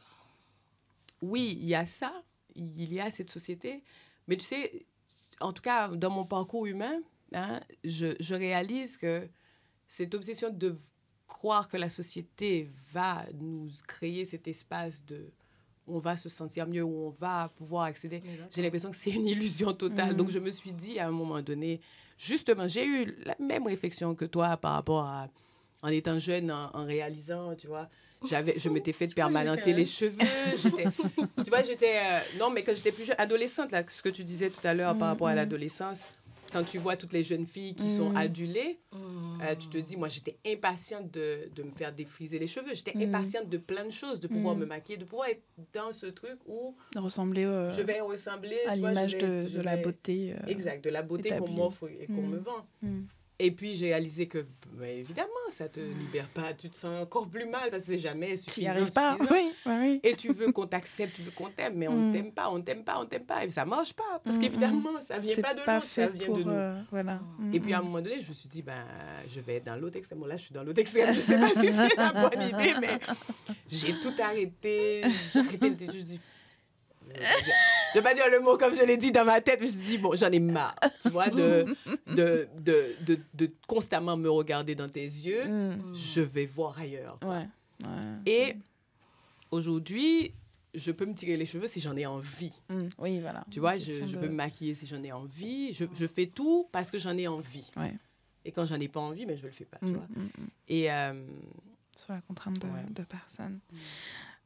Oui, 1.21 1.57
il 1.61 1.67
y 1.67 1.75
a 1.75 1.85
ça, 1.85 2.13
il 2.55 2.93
y 2.93 2.99
a 2.99 3.09
cette 3.09 3.29
société, 3.29 3.81
mais 4.27 4.35
tu 4.35 4.43
sais, 4.43 4.85
en 5.39 5.53
tout 5.53 5.61
cas, 5.61 5.87
dans 5.87 6.09
mon 6.09 6.25
parcours 6.25 6.65
humain, 6.65 6.99
hein, 7.33 7.61
je, 7.85 8.15
je 8.19 8.35
réalise 8.35 8.97
que 8.97 9.29
cette 9.87 10.15
obsession 10.15 10.49
de 10.49 10.75
croire 11.27 11.67
que 11.67 11.77
la 11.77 11.89
société 11.89 12.71
va 12.91 13.25
nous 13.33 13.69
créer 13.87 14.25
cet 14.25 14.47
espace 14.47 15.05
de 15.05 15.31
on 15.87 15.99
va 15.99 16.15
se 16.17 16.29
sentir 16.29 16.67
mieux, 16.67 16.83
où 16.83 17.07
on 17.07 17.09
va 17.09 17.49
pouvoir 17.57 17.83
accéder, 17.83 18.21
j'ai 18.53 18.61
l'impression 18.61 18.89
que 18.89 18.95
c'est 18.95 19.11
une 19.11 19.27
illusion 19.27 19.73
totale. 19.73 20.11
Mhm. 20.11 20.17
Donc, 20.17 20.29
je 20.29 20.39
me 20.39 20.49
suis 20.51 20.73
dit 20.73 20.99
à 20.99 21.07
un 21.07 21.11
moment 21.11 21.41
donné, 21.41 21.81
justement, 22.17 22.67
j'ai 22.67 22.85
eu 22.85 23.15
la 23.25 23.35
même 23.39 23.67
réflexion 23.67 24.15
que 24.15 24.25
toi 24.25 24.55
par 24.57 24.73
rapport 24.73 25.03
à, 25.05 25.27
en 25.81 25.89
étant 25.89 26.17
jeune, 26.19 26.49
en, 26.51 26.69
en 26.73 26.85
réalisant, 26.85 27.55
tu 27.55 27.67
vois, 27.67 27.89
j'avais, 28.29 28.57
je 28.57 28.69
m'étais 28.69 28.93
fait 28.93 29.07
permanenter 29.15 29.73
les 29.73 29.83
cheveux. 29.85 30.55
J'étais, 30.55 30.85
tu 31.43 31.49
vois, 31.49 31.61
j'étais, 31.61 31.97
euh, 31.97 32.19
non, 32.39 32.49
mais 32.49 32.63
quand 32.63 32.73
j'étais 32.73 32.91
plus 32.93 33.03
jeune, 33.05 33.17
adolescente, 33.19 33.71
là, 33.73 33.83
ce 33.87 34.01
que 34.01 34.09
tu 34.09 34.23
disais 34.23 34.49
tout 34.49 34.65
à 34.65 34.73
l'heure 34.73 34.97
par 34.97 35.09
rapport 35.09 35.27
à 35.27 35.31
Mhm. 35.31 35.37
l'adolescence, 35.37 36.07
quand 36.53 36.63
tu 36.63 36.77
vois 36.77 36.95
toutes 36.95 37.13
les 37.13 37.23
jeunes 37.23 37.47
filles 37.47 37.73
qui 37.75 37.89
sont 37.89 38.09
Mhm. 38.11 38.17
adulées, 38.17 38.79
Mm. 38.93 39.41
euh, 39.41 39.55
tu 39.55 39.67
te 39.69 39.77
dis, 39.79 39.97
moi, 39.97 40.07
j'étais 40.07 40.37
impatiente 40.45 41.11
de, 41.11 41.49
de 41.55 41.63
me 41.63 41.71
faire 41.71 41.91
défriser 41.91 42.37
les 42.37 42.45
cheveux. 42.47 42.73
J'étais 42.75 42.93
Mhm. 42.95 43.07
impatiente 43.07 43.49
de 43.49 43.57
plein 43.57 43.83
de 43.85 43.89
choses, 43.91 44.19
de 44.19 44.27
pouvoir 44.27 44.55
me 44.55 44.65
maquiller, 44.65 44.97
de 44.97 45.05
pouvoir 45.05 45.29
être 45.29 45.41
dans 45.73 45.91
ce 45.91 46.05
truc 46.05 46.37
où 46.45 46.75
De 46.93 46.99
ressembler 46.99 47.43
euh, 47.45 47.71
je 47.71 47.81
vais 47.81 47.99
ressembler 47.99 48.59
à 48.67 48.75
l'image 48.75 49.17
de, 49.17 49.61
la 49.63 49.77
beauté. 49.77 50.33
euh, 50.33 50.45
Exact, 50.47 50.83
de 50.83 50.89
la 50.91 51.01
beauté 51.01 51.29
qu'on 51.29 51.49
m'offre 51.49 51.89
et 51.99 52.05
qu'on 52.07 52.21
Mm. 52.21 52.29
me 52.29 52.37
vend. 52.37 52.67
Mm. 53.43 53.45
Et 53.45 53.51
puis 53.51 53.75
j'ai 53.75 53.87
réalisé 53.87 54.27
que, 54.27 54.45
bah, 54.71 54.87
évidemment, 54.87 55.27
ça 55.49 55.67
te 55.69 55.79
libère 55.79 56.29
pas. 56.29 56.53
Tu 56.53 56.69
te 56.69 56.75
sens 56.75 57.01
encore 57.01 57.27
plus 57.29 57.45
mal 57.45 57.69
parce 57.69 57.83
que 57.83 57.89
c'est 57.89 57.97
jamais 57.97 58.27
Tu 58.27 58.31
n'y 58.33 58.37
suffisant. 58.37 58.69
arrives 58.71 58.91
pas. 58.93 59.13
suffisant. 59.17 59.33
Oui, 59.35 59.51
oui. 59.65 59.99
Et 60.03 60.15
tu 60.15 60.31
veux 60.33 60.51
qu'on 60.51 60.65
t'accepte, 60.67 61.15
tu 61.15 61.21
veux 61.21 61.31
qu'on 61.31 61.49
t'aime, 61.49 61.75
mais 61.75 61.87
on 61.87 61.95
Mm. 61.97 62.07
ne 62.07 62.13
t'aime 62.13 62.31
pas, 62.31 62.49
on 62.49 62.57
ne 62.57 62.63
t'aime 62.63 62.83
pas, 62.83 62.97
on 62.99 63.03
ne 63.03 63.07
t'aime 63.07 63.25
pas. 63.25 63.45
Et 63.45 63.49
ça 63.49 63.65
marche 63.65 63.93
pas. 63.93 64.19
Parce 64.23 64.37
Mm, 64.37 64.39
qu'évidemment, 64.39 65.01
ça 65.01 65.19
vient 65.19 65.35
C'est 65.35 65.41
pas 65.41 65.53
de 65.53 65.59
l'autre, 65.59 65.83
ça 65.87 66.07
vient 66.07 66.29
de 66.29 66.43
nous. 66.43 66.49
euh, 66.49 66.81
voilà. 66.89 67.21
Et 67.51 67.59
puis 67.59 67.73
à 67.73 67.79
un 67.79 67.81
Mm, 67.81 67.85
moment 67.85 68.01
donné, 68.01 68.21
je 68.21 68.29
me 68.29 68.33
suis 68.33 68.49
dit, 68.49 68.61
ben, 68.61 68.85
je 69.27 69.39
vais 69.41 69.55
être 69.55 69.65
dans 69.65 69.75
l'autre 69.75 69.97
extrême. 69.97 70.19
Bon, 70.19 70.25
là, 70.25 70.37
je 70.37 70.43
suis 70.43 70.53
dans 70.53 70.63
l'autre 70.63 70.79
extrême. 70.79 71.13
Je 71.13 71.21
sais 71.21 71.37
pas 71.39 71.49
si 71.53 71.71
c'est 71.71 71.95
la 71.95 72.13
bonne 72.13 72.41
idée, 72.41 72.73
mais 72.81 72.99
j'ai 73.67 73.99
tout 73.99 74.13
arrêté. 74.19 75.03
J'ai 75.33 75.39
arrêté 75.39 75.69
le 75.69 75.77
Je 75.93 75.99
dit, 76.03 76.21
je 77.15 77.19
vais 77.19 77.25
pas 77.27 77.41
dire- 77.43 77.53
je 77.93 77.99
vais 77.99 78.03
pas 78.03 78.13
dire 78.13 78.29
le 78.31 78.39
mot 78.39 78.57
comme 78.57 78.73
je 78.75 78.83
l'ai 78.83 78.97
dit 78.97 79.11
dans 79.11 79.25
ma 79.25 79.39
tête. 79.41 79.59
Je 79.59 79.65
me 79.65 79.69
suis 79.69 79.79
dit, 79.79 79.97
bon, 79.97 80.15
j'en 80.15 80.31
ai 80.31 80.39
marre, 80.39 80.75
tu 81.01 81.09
vois, 81.09 81.29
de, 81.29 81.65
de, 82.07 82.47
de, 82.59 82.95
de, 83.05 83.19
de 83.33 83.51
constamment 83.67 84.17
me 84.17 84.29
regarder 84.29 84.75
dans 84.75 84.89
tes 84.89 85.01
yeux. 85.03 85.45
mm. 85.45 85.93
Je 85.95 86.21
vais 86.21 86.45
voir 86.45 86.77
ailleurs. 86.79 87.19
Ouais. 87.23 87.47
ouais. 87.85 87.87
Et 88.25 88.55
aujourd'hui, 89.51 90.33
je 90.73 90.91
peux 90.91 91.05
me 91.05 91.13
tirer 91.13 91.37
les 91.37 91.45
cheveux 91.45 91.67
si 91.67 91.79
j'en 91.81 91.95
ai 91.95 92.05
envie. 92.05 92.53
Mm. 92.69 92.87
Oui, 92.97 93.19
voilà. 93.19 93.45
Tu 93.51 93.59
vois, 93.59 93.75
je, 93.75 94.07
je 94.07 94.17
peux 94.17 94.27
me 94.27 94.33
maquiller 94.35 94.73
si 94.73 94.87
j'en 94.87 95.03
ai 95.03 95.11
envie. 95.11 95.73
Je, 95.73 95.85
je, 95.93 96.07
fais 96.07 96.25
tout 96.25 96.67
parce 96.71 96.89
que 96.91 96.97
j'en 96.97 97.15
ai 97.17 97.27
envie. 97.27 97.69
Ouais. 97.77 97.93
Et 98.45 98.51
quand 98.51 98.65
j'en 98.65 98.79
ai 98.79 98.87
pas 98.87 98.99
envie, 98.99 99.25
mais 99.25 99.33
ben, 99.33 99.37
je 99.39 99.43
le 99.45 99.51
fais 99.51 99.65
pas, 99.65 99.77
tu 99.77 99.85
Mm, 99.85 99.93
vois. 99.93 100.07
Et 100.67 100.91
euh, 100.91 101.13
Sur 101.95 102.13
la 102.13 102.21
contrainte 102.21 102.59
de, 102.59 102.65
Ouais. 102.65 102.83
de 102.89 103.03
personne. 103.03 103.59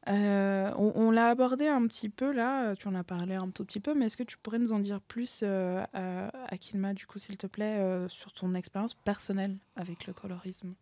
Euh, 0.08 0.72
on 0.76 0.92
on 0.96 1.10
l'a 1.10 1.28
abordé 1.28 1.66
un 1.66 1.86
petit 1.86 2.08
peu 2.08 2.32
là, 2.32 2.70
euh, 2.70 2.74
tu 2.74 2.88
en 2.88 2.94
as 2.94 3.04
parlé 3.04 3.34
un 3.34 3.50
tout 3.50 3.64
petit 3.64 3.80
peu, 3.80 3.94
mais 3.94 4.06
est-ce 4.06 4.16
que 4.16 4.22
tu 4.22 4.38
pourrais 4.38 4.58
nous 4.58 4.72
en 4.72 4.78
dire 4.78 5.00
plus, 5.00 5.40
euh, 5.42 5.84
à, 5.92 6.28
à 6.46 6.56
Kilma, 6.56 6.94
du 6.94 7.06
coup, 7.06 7.18
s'il 7.18 7.36
te 7.36 7.46
plaît, 7.46 7.78
euh, 7.78 8.08
sur 8.08 8.32
ton 8.32 8.54
expérience 8.54 8.94
personnelle 8.94 9.58
avec 9.76 10.06
le 10.06 10.14
colorisme? 10.14 10.74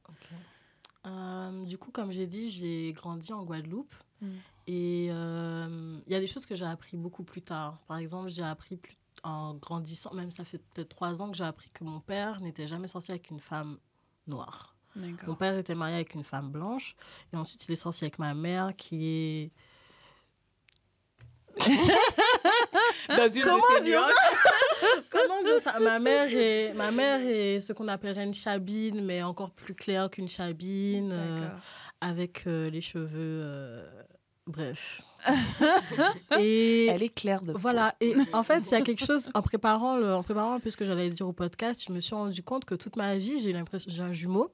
Euh, 1.07 1.65
du 1.65 1.79
coup, 1.79 1.91
comme 1.91 2.13
j'ai 2.13 2.27
dit, 2.27 2.51
j'ai 2.51 2.93
grandi 2.93 3.33
en 3.33 3.45
Guadeloupe. 3.45 3.95
Mm. 4.21 4.27
Et 4.69 5.09
euh, 5.11 6.01
il 6.07 6.13
y 6.13 6.17
a 6.17 6.21
des 6.21 6.27
choses 6.27 6.47
que 6.47 6.55
j'ai 6.55 6.65
appris 6.65 6.97
beaucoup 6.97 7.23
plus 7.23 7.43
tard. 7.43 7.81
Par 7.87 7.99
exemple, 7.99 8.29
j'ai 8.29 8.43
appris 8.43 8.77
plus, 8.77 8.97
en 9.23 9.55
grandissant, 9.55 10.13
même 10.15 10.31
ça 10.31 10.45
fait 10.45 10.59
peut-être 10.59 10.89
trois 10.89 11.23
ans 11.23 11.31
que 11.31 11.37
j'ai 11.37 11.45
appris 11.45 11.71
que 11.71 11.85
mon 11.85 12.01
père 12.01 12.41
n'était 12.41 12.67
jamais 12.67 12.89
sorti 12.89 13.13
avec 13.13 13.31
une 13.31 13.41
femme 13.41 13.79
noire. 14.27 14.76
Mon 15.27 15.35
père 15.35 15.57
était 15.59 15.75
marié 15.75 15.97
avec 15.97 16.15
une 16.15 16.25
femme 16.25 16.51
blanche. 16.51 16.97
Et 17.33 17.37
ensuite, 17.37 17.65
il 17.69 17.73
est 17.73 17.77
sorti 17.77 18.05
avec 18.05 18.19
ma 18.19 18.35
mère 18.35 18.73
qui 18.77 19.07
est... 19.07 19.51
dans 23.17 23.29
une 23.31 23.43
Comment 23.43 23.81
dire 23.83 24.07
Comment 25.11 25.43
dire 25.43 25.61
ça? 25.61 25.79
Ma 25.81 25.99
mère, 25.99 26.29
est, 26.31 26.75
ma 26.75 26.91
mère 26.91 27.21
est 27.23 27.61
ce 27.61 27.73
qu'on 27.73 27.89
appellerait 27.89 28.25
une 28.25 28.35
chabine, 28.35 29.03
mais 29.05 29.23
encore 29.23 29.51
plus 29.53 29.75
claire 29.75 30.11
qu'une 30.11 30.29
chabine. 30.29 31.13
euh, 31.13 31.35
D'accord. 31.41 31.59
avec 32.01 32.47
euh, 32.47 32.69
les 32.69 32.83
cheveux. 32.83 33.41
euh, 33.43 33.89
bref. 34.47 35.03
et 36.39 36.87
Elle 36.87 37.03
est 37.03 37.09
claire 37.15 37.41
de 37.43 37.53
peau. 37.53 37.59
voilà. 37.59 37.95
Et 38.03 38.15
en 38.35 38.43
fait, 38.43 38.59
il 38.61 38.71
y 38.73 38.75
a 38.75 38.83
quelque 38.83 39.05
chose, 39.05 39.31
en 39.35 39.41
préparant, 39.43 39.97
le, 39.97 40.15
en 40.15 40.23
préparant 40.23 40.53
un 40.53 40.61
peu 40.61 40.69
ce 40.71 40.77
que 40.77 40.85
j'allais 40.85 41.09
dire 41.09 41.27
au 41.27 41.33
podcast, 41.33 41.83
je 41.89 41.93
me 41.93 42.01
suis 42.01 42.15
rendu 42.15 42.43
compte 42.43 42.65
que 42.67 42.75
toute 42.75 42.97
ma 42.97 43.17
vie, 43.17 43.41
j'ai 43.41 43.51
eu 43.51 43.53
l'impression. 43.55 43.91
J'ai 43.91 44.03
un 44.03 44.13
jumeau. 44.13 44.53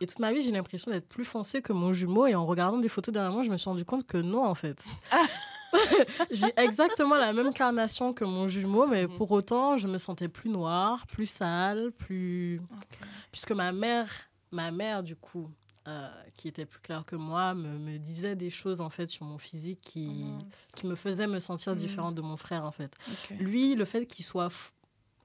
Et 0.00 0.06
toute 0.06 0.18
ma 0.18 0.32
vie, 0.32 0.42
j'ai 0.42 0.50
l'impression 0.50 0.90
d'être 0.90 1.08
plus 1.08 1.24
foncée 1.24 1.62
que 1.62 1.72
mon 1.72 1.92
jumeau. 1.92 2.26
Et 2.26 2.34
en 2.34 2.44
regardant 2.46 2.78
des 2.78 2.88
photos 2.88 3.12
dernièrement, 3.12 3.42
je 3.42 3.50
me 3.50 3.56
suis 3.56 3.68
rendu 3.70 3.84
compte 3.84 4.06
que 4.06 4.18
non, 4.18 4.44
en 4.44 4.54
fait. 4.54 4.82
j'ai 6.30 6.52
exactement 6.56 7.16
la 7.16 7.32
même 7.32 7.52
carnation 7.52 8.12
que 8.12 8.24
mon 8.24 8.48
jumeau, 8.48 8.86
mais 8.86 9.06
Mhm. 9.06 9.16
pour 9.16 9.30
autant, 9.32 9.76
je 9.76 9.88
me 9.88 9.98
sentais 9.98 10.28
plus 10.28 10.50
noire, 10.50 11.06
plus 11.06 11.26
sale, 11.26 11.90
plus 11.92 12.60
puisque 13.32 13.52
ma 13.52 13.72
mère, 13.72 14.08
ma 14.52 14.70
mère 14.70 15.02
du 15.02 15.16
coup, 15.16 15.50
euh, 15.88 16.08
qui 16.36 16.48
était 16.48 16.64
plus 16.64 16.80
claire 16.80 17.04
que 17.04 17.16
moi, 17.16 17.54
me, 17.54 17.78
me 17.78 17.98
disait 17.98 18.36
des 18.36 18.50
choses 18.50 18.80
en 18.80 18.88
fait 18.90 19.06
sur 19.08 19.24
mon 19.26 19.38
physique 19.38 19.80
qui, 19.82 20.22
Mhm. 20.24 20.38
qui 20.76 20.86
me 20.86 20.94
faisaient 20.94 21.26
me 21.26 21.40
sentir 21.40 21.72
Mhm. 21.72 21.78
différente 21.78 22.14
de 22.14 22.22
mon 22.22 22.36
frère 22.36 22.64
en 22.64 22.72
fait. 22.72 22.94
Lui, 23.38 23.74
le 23.74 23.84
fait 23.84 24.06
qu'il 24.06 24.24
soit, 24.24 24.48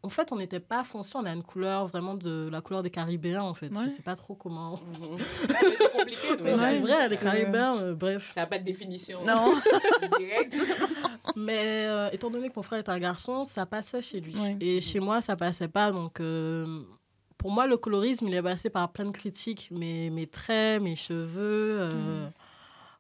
en 0.02 0.10
fait, 0.10 0.32
on 0.32 0.38
n'était 0.38 0.62
pas 0.62 0.84
foncé, 0.86 1.18
on 1.18 1.26
a 1.26 1.32
une 1.34 1.44
couleur 1.44 1.86
vraiment 1.88 2.14
de 2.14 2.48
la 2.52 2.62
couleur 2.62 2.84
des 2.84 2.90
Caribéens 2.90 3.42
en 3.44 3.54
fait. 3.54 3.68
Ouais. 3.76 3.84
Je 3.84 3.90
sais 3.90 4.02
pas 4.02 4.16
trop 4.16 4.34
comment. 4.34 4.80
C'est 5.20 5.92
compliqué. 5.92 6.28
mais 6.42 6.58
c'est 6.58 6.80
vrai, 6.80 7.10
les 7.10 7.18
Caribéens, 7.18 7.78
euh, 7.80 7.94
bref. 7.96 8.32
Ça 8.34 8.42
n'a 8.42 8.48
pas 8.48 8.60
de 8.60 8.64
définition 8.64 9.20
Non. 9.26 9.54
directe. 10.18 10.56
Mais 11.36 11.86
euh, 11.88 12.10
étant 12.12 12.30
donné 12.30 12.50
que 12.50 12.54
mon 12.56 12.64
frère 12.64 12.80
est 12.80 12.90
un 12.90 13.00
garçon, 13.00 13.44
ça 13.46 13.66
passait 13.66 14.02
chez 14.02 14.20
lui. 14.22 14.36
Ouais. 14.40 14.58
Et 14.62 14.82
chez 14.82 15.00
moi, 15.02 15.20
ça 15.22 15.36
passait 15.36 15.68
pas. 15.68 15.92
Donc, 15.92 16.20
euh, 16.22 16.82
pour 17.38 17.52
moi, 17.52 17.68
le 17.68 17.78
colorisme, 17.78 18.28
il 18.28 18.34
est 18.34 18.42
passé 18.42 18.70
par 18.70 18.90
plein 18.92 19.06
de 19.06 19.12
critiques. 19.12 19.70
Mes, 19.72 20.10
mes 20.10 20.28
traits, 20.28 20.82
mes 20.82 20.96
cheveux, 20.96 21.82
euh, 21.94 22.28
Mm. 22.28 22.32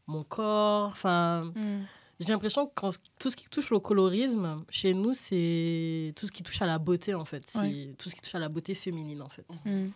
mon 0.08 0.24
corps. 0.24 0.88
Enfin, 0.88 1.52
Mm. 1.56 1.86
J'ai 2.20 2.28
l'impression 2.34 2.66
que 2.68 2.72
quand, 2.76 2.92
tout 3.20 3.30
ce 3.30 3.36
qui 3.36 3.48
touche 3.50 3.72
au 3.72 3.80
colorisme, 3.80 4.64
chez 4.70 4.94
nous, 4.94 5.14
c'est 5.14 6.14
tout 6.16 6.26
ce 6.28 6.32
qui 6.32 6.44
touche 6.44 6.62
à 6.62 6.66
la 6.68 6.78
beauté, 6.78 7.14
en 7.14 7.26
fait. 7.26 7.44
C'est 7.48 7.60
Ouais. 7.60 7.96
tout 7.98 8.10
ce 8.10 8.16
qui 8.16 8.22
touche 8.22 8.36
à 8.36 8.40
la 8.40 8.50
beauté 8.50 8.74
féminine, 8.76 9.22
en 9.22 9.30
fait. 9.30 9.48
Mm. 9.66 9.88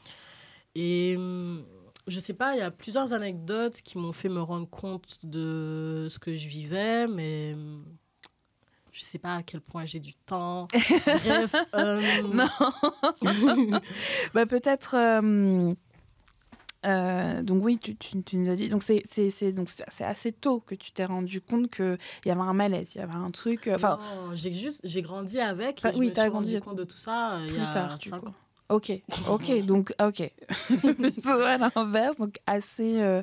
Et 0.75 1.15
hum, 1.17 1.63
je 2.07 2.19
sais 2.19 2.33
pas, 2.33 2.55
il 2.55 2.59
y 2.59 2.62
a 2.62 2.71
plusieurs 2.71 3.13
anecdotes 3.13 3.81
qui 3.81 3.97
m'ont 3.97 4.13
fait 4.13 4.29
me 4.29 4.41
rendre 4.41 4.69
compte 4.69 5.17
de 5.23 6.07
ce 6.09 6.17
que 6.19 6.36
je 6.36 6.47
vivais, 6.47 7.07
mais 7.07 7.53
hum, 7.55 7.83
je 8.91 9.01
sais 9.01 9.19
pas 9.19 9.36
à 9.38 9.43
quel 9.43 9.59
point 9.62 9.86
j'ai 9.86 9.99
du 9.99 10.13
temps. 10.13 10.67
Bref. 11.25 11.55
euh, 11.75 12.01
Non. 12.23 12.45
bah, 14.33 14.45
peut-être. 14.45 14.95
euh, 14.95 15.73
euh, 16.85 17.41
donc 17.41 17.63
oui, 17.63 17.77
tu, 17.77 17.95
tu, 17.95 18.21
tu 18.23 18.37
nous 18.37 18.49
as 18.51 18.55
dit. 18.55 18.69
Donc 18.69 18.83
c'est 18.83 19.03
assez 20.03 20.31
tôt 20.31 20.59
que 20.59 20.75
tu 20.75 20.91
t'es 20.91 21.05
rendu 21.05 21.41
compte 21.41 21.69
que 21.69 21.97
il 22.25 22.29
y 22.29 22.31
avait 22.31 22.41
un 22.41 22.53
malaise, 22.53 22.95
il 22.95 22.99
y 22.99 23.01
avait 23.01 23.15
un 23.15 23.31
truc. 23.31 23.67
euh, 23.67 23.75
Enfin, 23.75 23.99
j'ai 24.33 24.51
juste 24.51 24.81
j'ai 24.83 25.01
grandi 25.01 25.39
avec. 25.39 25.81
Bah, 25.83 25.91
et 25.93 25.97
oui, 25.97 26.11
t'as 26.11 26.29
grandi 26.29 26.59
compte 26.59 26.77
de 26.77 26.83
tout 26.83 26.97
ça 26.97 27.35
euh, 27.35 27.45
il 27.45 27.49
y 27.51 27.53
plus 27.53 27.63
a 27.63 27.67
tard, 27.67 27.95
du 27.97 28.09
cinq 28.09 28.19
coup. 28.21 28.27
ans. 28.29 28.33
ok, 28.69 28.91
ok, 29.29 29.65
donc 29.65 29.93
ok. 30.01 30.31
À 31.25 31.57
l'inverse, 31.75 32.17
donc 32.17 32.35
assez 32.47 32.99
euh, 33.01 33.21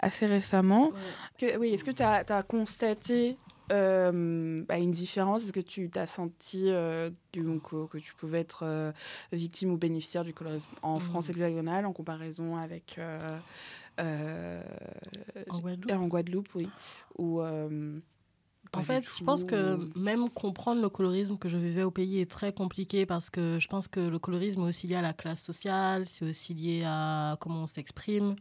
assez 0.00 0.26
récemment. 0.26 0.92
Que- 1.38 1.56
oui, 1.58 1.70
est-ce 1.70 1.84
que 1.84 1.90
tu 1.90 2.02
as, 2.02 2.42
constaté 2.42 3.36
euh, 3.70 4.64
bah, 4.66 4.78
une 4.78 4.90
différence 4.90 5.44
Est-ce 5.44 5.52
que 5.52 5.60
tu 5.60 5.88
t'as 5.88 6.06
senti 6.06 6.64
euh, 6.68 7.10
donc, 7.34 7.72
euh, 7.72 7.86
que 7.86 7.98
tu 7.98 8.14
pouvais 8.14 8.40
être 8.40 8.64
euh, 8.64 8.92
victime 9.32 9.72
ou 9.72 9.76
bénéficiaire 9.76 10.24
du 10.24 10.34
colorisme 10.34 10.68
en 10.82 10.94
Mhm. 10.94 11.00
France 11.00 11.28
hexagonale 11.30 11.86
en 11.86 11.92
comparaison 11.92 12.56
avec 12.56 12.98
En 13.98 15.58
Guadeloupe. 15.60 15.90
en 15.92 16.06
Guadeloupe, 16.08 16.48
oui 16.54 16.68
ou, 17.18 17.40
pas 18.70 18.78
En 18.78 18.82
fait, 18.84 19.04
je 19.18 19.22
pense 19.24 19.44
que 19.44 19.78
même 19.98 20.30
comprendre 20.30 20.80
le 20.80 20.88
colorisme 20.88 21.36
que 21.36 21.48
je 21.50 21.58
vivais 21.58 21.82
au 21.82 21.90
pays 21.90 22.20
est 22.20 22.30
très 22.30 22.52
compliqué 22.54 23.04
parce 23.04 23.28
que 23.28 23.58
je 23.60 23.68
pense 23.68 23.86
que 23.86 24.00
le 24.00 24.18
colorisme 24.18 24.62
est 24.62 24.68
aussi 24.68 24.86
lié 24.86 24.94
à 24.94 25.02
la 25.02 25.12
classe 25.12 25.42
sociale, 25.42 26.06
c'est 26.06 26.24
aussi 26.24 26.54
lié 26.54 26.82
à 26.86 27.36
comment 27.40 27.62
on 27.64 27.66
s'exprime. 27.66 28.34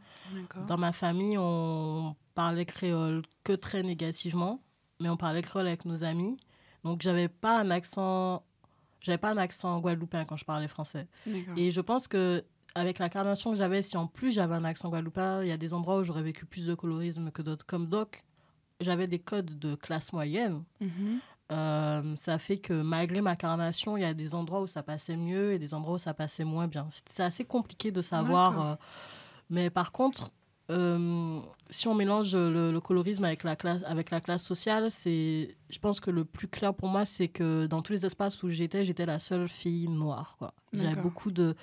Dans 0.67 0.77
ma 0.77 0.93
famille, 0.93 1.37
on 1.37 2.15
parlait 2.33 2.65
créole 2.65 3.23
que 3.43 3.53
très 3.53 3.83
négativement, 3.83 4.61
mais 5.01 5.09
on 5.09 5.17
parlait 5.17 5.41
créole 5.41 5.67
avec 5.67 5.85
nos 5.85 6.03
amis. 6.03 6.37
Donc 6.83 7.01
j'avais 7.01 7.27
pas 7.27 7.59
un 7.59 7.69
accent, 7.71 8.43
j'avais 9.01 9.17
pas 9.17 9.31
un 9.31 9.37
accent 9.37 9.79
guadeloupéen 9.79 10.25
quand 10.25 10.37
je 10.37 10.45
parlais 10.45 10.67
français. 10.67 11.07
Et 11.57 11.71
je 11.71 11.81
pense 11.81 12.07
que 12.07 12.43
avec 12.73 12.99
la 12.99 13.09
carnation 13.09 13.51
que 13.51 13.57
j'avais, 13.57 13.81
si 13.81 13.97
en 13.97 14.07
plus 14.07 14.31
j'avais 14.31 14.55
un 14.55 14.63
accent 14.63 14.89
guadeloupéen, 14.89 15.41
il 15.43 15.49
y 15.49 15.51
a 15.51 15.57
des 15.57 15.73
endroits 15.73 15.97
où 15.97 16.03
j'aurais 16.03 16.23
vécu 16.23 16.45
plus 16.45 16.67
de 16.67 16.73
colorisme 16.75 17.29
que 17.31 17.41
d'autres. 17.41 17.65
Comme 17.65 17.87
doc, 17.87 18.23
j'avais 18.79 19.07
des 19.07 19.19
codes 19.19 19.59
de 19.59 19.75
classe 19.75 20.13
moyenne. 20.13 20.63
Mhm. 20.79 21.19
Euh, 21.51 22.15
ça 22.15 22.37
fait 22.39 22.57
que 22.57 22.71
malgré 22.81 23.19
ma 23.19 23.35
carnation, 23.35 23.97
il 23.97 24.01
y 24.03 24.05
a 24.05 24.13
des 24.13 24.35
endroits 24.35 24.61
où 24.61 24.67
ça 24.67 24.83
passait 24.83 25.17
mieux 25.17 25.51
et 25.51 25.59
des 25.59 25.73
endroits 25.73 25.95
où 25.95 25.99
ça 25.99 26.13
passait 26.13 26.45
moins 26.45 26.67
bien. 26.67 26.87
C'est- 27.05 27.23
assez 27.23 27.43
compliqué 27.43 27.91
de 27.91 28.01
savoir. 28.01 28.61
Euh, 28.61 28.75
mais 29.49 29.69
par 29.69 29.91
contre, 29.91 30.31
euh, 30.71 31.39
si 31.69 31.87
on 31.87 31.95
mélange 31.95 32.35
le, 32.35 32.71
le 32.71 32.79
colorisme 32.79 33.23
avec 33.25 33.43
la 33.43 33.55
classe, 33.55 33.83
avec 33.85 34.09
la 34.11 34.21
classe 34.21 34.43
sociale, 34.43 34.89
c'est, 34.89 35.55
je 35.69 35.79
pense 35.79 35.99
que 35.99 36.09
le 36.11 36.25
plus 36.25 36.47
clair 36.47 36.73
pour 36.73 36.87
moi, 36.89 37.05
c'est 37.05 37.27
que 37.27 37.67
dans 37.67 37.81
tous 37.81 37.93
les 37.93 38.05
espaces 38.05 38.41
où 38.43 38.49
j'étais, 38.49 38.83
j'étais 38.83 39.05
la 39.05 39.19
seule 39.19 39.47
fille 39.47 39.87
noire. 39.87 40.35
Quoi. 40.39 40.53
J'avais 40.73 40.87
D'accord. 40.89 41.03
beaucoup 41.03 41.31
de 41.31 41.55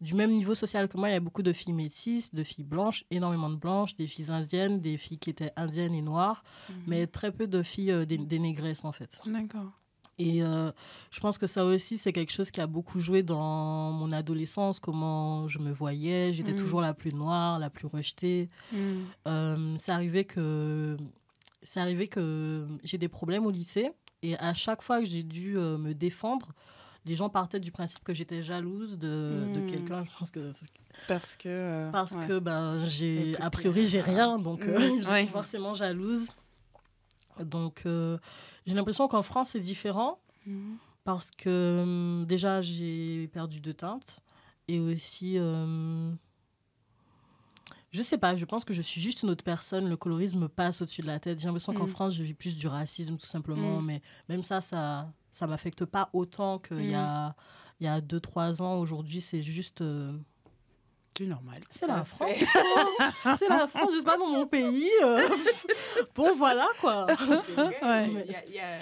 du 0.00 0.14
même 0.14 0.32
niveau 0.32 0.54
social 0.56 0.88
que 0.88 0.96
moi, 0.96 1.10
il 1.10 1.12
y 1.12 1.14
a 1.14 1.20
beaucoup 1.20 1.42
de 1.44 1.52
filles 1.52 1.72
métisses, 1.74 2.34
de 2.34 2.42
filles 2.42 2.64
blanches, 2.64 3.04
énormément 3.12 3.48
de 3.50 3.54
blanches, 3.54 3.94
des 3.94 4.08
filles 4.08 4.32
indiennes, 4.32 4.80
des 4.80 4.96
filles 4.96 5.18
qui 5.18 5.30
étaient 5.30 5.52
indiennes 5.54 5.94
et 5.94 6.02
noires, 6.02 6.42
Mhm. 6.68 6.74
mais 6.88 7.06
très 7.06 7.30
peu 7.30 7.46
de 7.46 7.62
filles 7.62 7.92
euh, 7.92 8.04
des, 8.04 8.18
des 8.18 8.40
négresses 8.40 8.84
en 8.84 8.90
fait. 8.90 9.20
D'accord. 9.26 9.70
Et 10.18 10.42
euh, 10.42 10.70
je 11.10 11.20
pense 11.20 11.38
que 11.38 11.46
ça 11.46 11.64
aussi, 11.64 11.98
c'est 11.98 12.12
quelque 12.12 12.32
chose 12.32 12.50
qui 12.50 12.60
a 12.60 12.66
beaucoup 12.66 13.00
joué 13.00 13.22
dans 13.22 13.90
mon 13.92 14.10
adolescence, 14.12 14.78
comment 14.78 15.48
je 15.48 15.58
me 15.58 15.72
voyais. 15.72 16.32
J'étais 16.32 16.52
Mm. 16.52 16.56
toujours 16.56 16.80
la 16.80 16.94
plus 16.94 17.12
noire, 17.12 17.58
la 17.58 17.70
plus 17.70 17.86
rejetée. 17.86 18.48
Mhm. 18.72 19.06
Euh, 19.26 19.76
c'est 19.78 19.90
arrivé 19.92 20.24
que, 20.24 20.96
arrivé 21.76 22.06
que 22.08 22.66
j'ai 22.84 22.98
des 22.98 23.08
problèmes 23.08 23.46
au 23.46 23.50
lycée. 23.50 23.90
Et 24.22 24.36
à 24.38 24.54
chaque 24.54 24.82
fois 24.82 25.00
que 25.00 25.06
j'ai 25.06 25.22
dû 25.24 25.56
euh, 25.58 25.76
me 25.78 25.94
défendre, 25.94 26.52
les 27.04 27.16
gens 27.16 27.28
partaient 27.28 27.58
du 27.58 27.72
principe 27.72 28.04
que 28.04 28.14
j'étais 28.14 28.42
jalouse 28.42 28.98
de, 28.98 29.46
de 29.54 29.60
Mm. 29.60 29.66
quelqu'un. 29.66 30.04
Je 30.04 30.10
pense 30.18 30.30
que 30.30 30.52
Parce 31.08 31.34
que. 31.36 31.48
euh, 31.48 31.90
parce 31.90 32.12
ouais. 32.12 32.26
que 32.28 32.38
ben, 32.38 32.82
j'ai, 32.84 33.34
a 33.40 33.50
priori, 33.50 33.86
j'ai 33.86 34.00
rien, 34.02 34.38
donc 34.38 34.60
euh, 34.62 34.78
Mm. 34.78 35.00
je 35.02 35.08
Ouais. 35.08 35.22
suis 35.22 35.32
forcément 35.32 35.74
jalouse. 35.74 36.28
Donc, 37.42 37.82
j'ai 38.66 38.74
l'impression 38.74 39.08
qu'en 39.08 39.22
France, 39.22 39.50
c'est 39.50 39.60
différent 39.60 40.18
Mhm. 40.46 40.76
parce 41.04 41.30
que 41.30 41.80
hum, 41.82 42.24
déjà, 42.26 42.60
j'ai 42.60 43.28
perdu 43.32 43.60
de 43.60 43.72
teinte 43.72 44.20
et 44.68 44.78
aussi, 44.80 45.38
hum, 45.38 46.16
je 47.90 48.02
sais 48.02 48.16
pas, 48.18 48.34
je 48.36 48.44
pense 48.46 48.64
que 48.64 48.72
je 48.72 48.80
suis 48.80 49.00
juste 49.00 49.22
une 49.22 49.30
autre 49.30 49.44
personne. 49.44 49.88
Le 49.88 49.96
colorisme 49.96 50.38
me 50.38 50.48
passe 50.48 50.80
au-dessus 50.80 51.02
de 51.02 51.06
la 51.06 51.20
tête. 51.20 51.38
J'ai 51.38 51.46
l'impression 51.46 51.72
qu'en 51.74 51.84
Mm. 51.84 51.88
France, 51.88 52.14
je 52.14 52.22
vis 52.22 52.32
plus 52.34 52.56
du 52.56 52.66
racisme, 52.66 53.16
tout 53.16 53.26
simplement, 53.26 53.80
Mm. 53.82 53.84
mais 53.86 54.02
même 54.28 54.44
ça, 54.44 54.60
ça 54.60 55.12
ça 55.30 55.46
m'affecte 55.46 55.86
pas 55.86 56.10
autant 56.12 56.58
qu'il 56.58 56.90
y 56.90 56.94
a 56.94 57.34
il 57.80 57.84
y 57.84 57.88
a 57.88 58.00
deux 58.00 58.20
trois 58.20 58.62
ans. 58.62 58.78
Aujourd'hui, 58.78 59.20
c'est 59.20 59.42
juste 59.42 59.80
euh, 59.80 60.16
C'est 61.16 61.26
normal. 61.26 61.56
C'est 61.70 61.86
la 61.86 62.04
France. 62.04 62.30
c'est 63.38 63.48
la 63.48 63.66
France, 63.68 63.90
je 63.92 63.98
sais 63.98 64.04
pas 64.04 64.16
dans 64.16 64.28
mon 64.28 64.46
pays. 64.46 64.88
euh. 65.02 65.28
bon, 66.14 66.34
voilà 66.34 66.66
quoi. 66.80 67.06
Ouais. 67.56 68.08
Il 68.10 68.30
y 68.30 68.34
a- 68.34 68.44
il 68.48 68.54
y 68.54 68.58
a, 68.60 68.78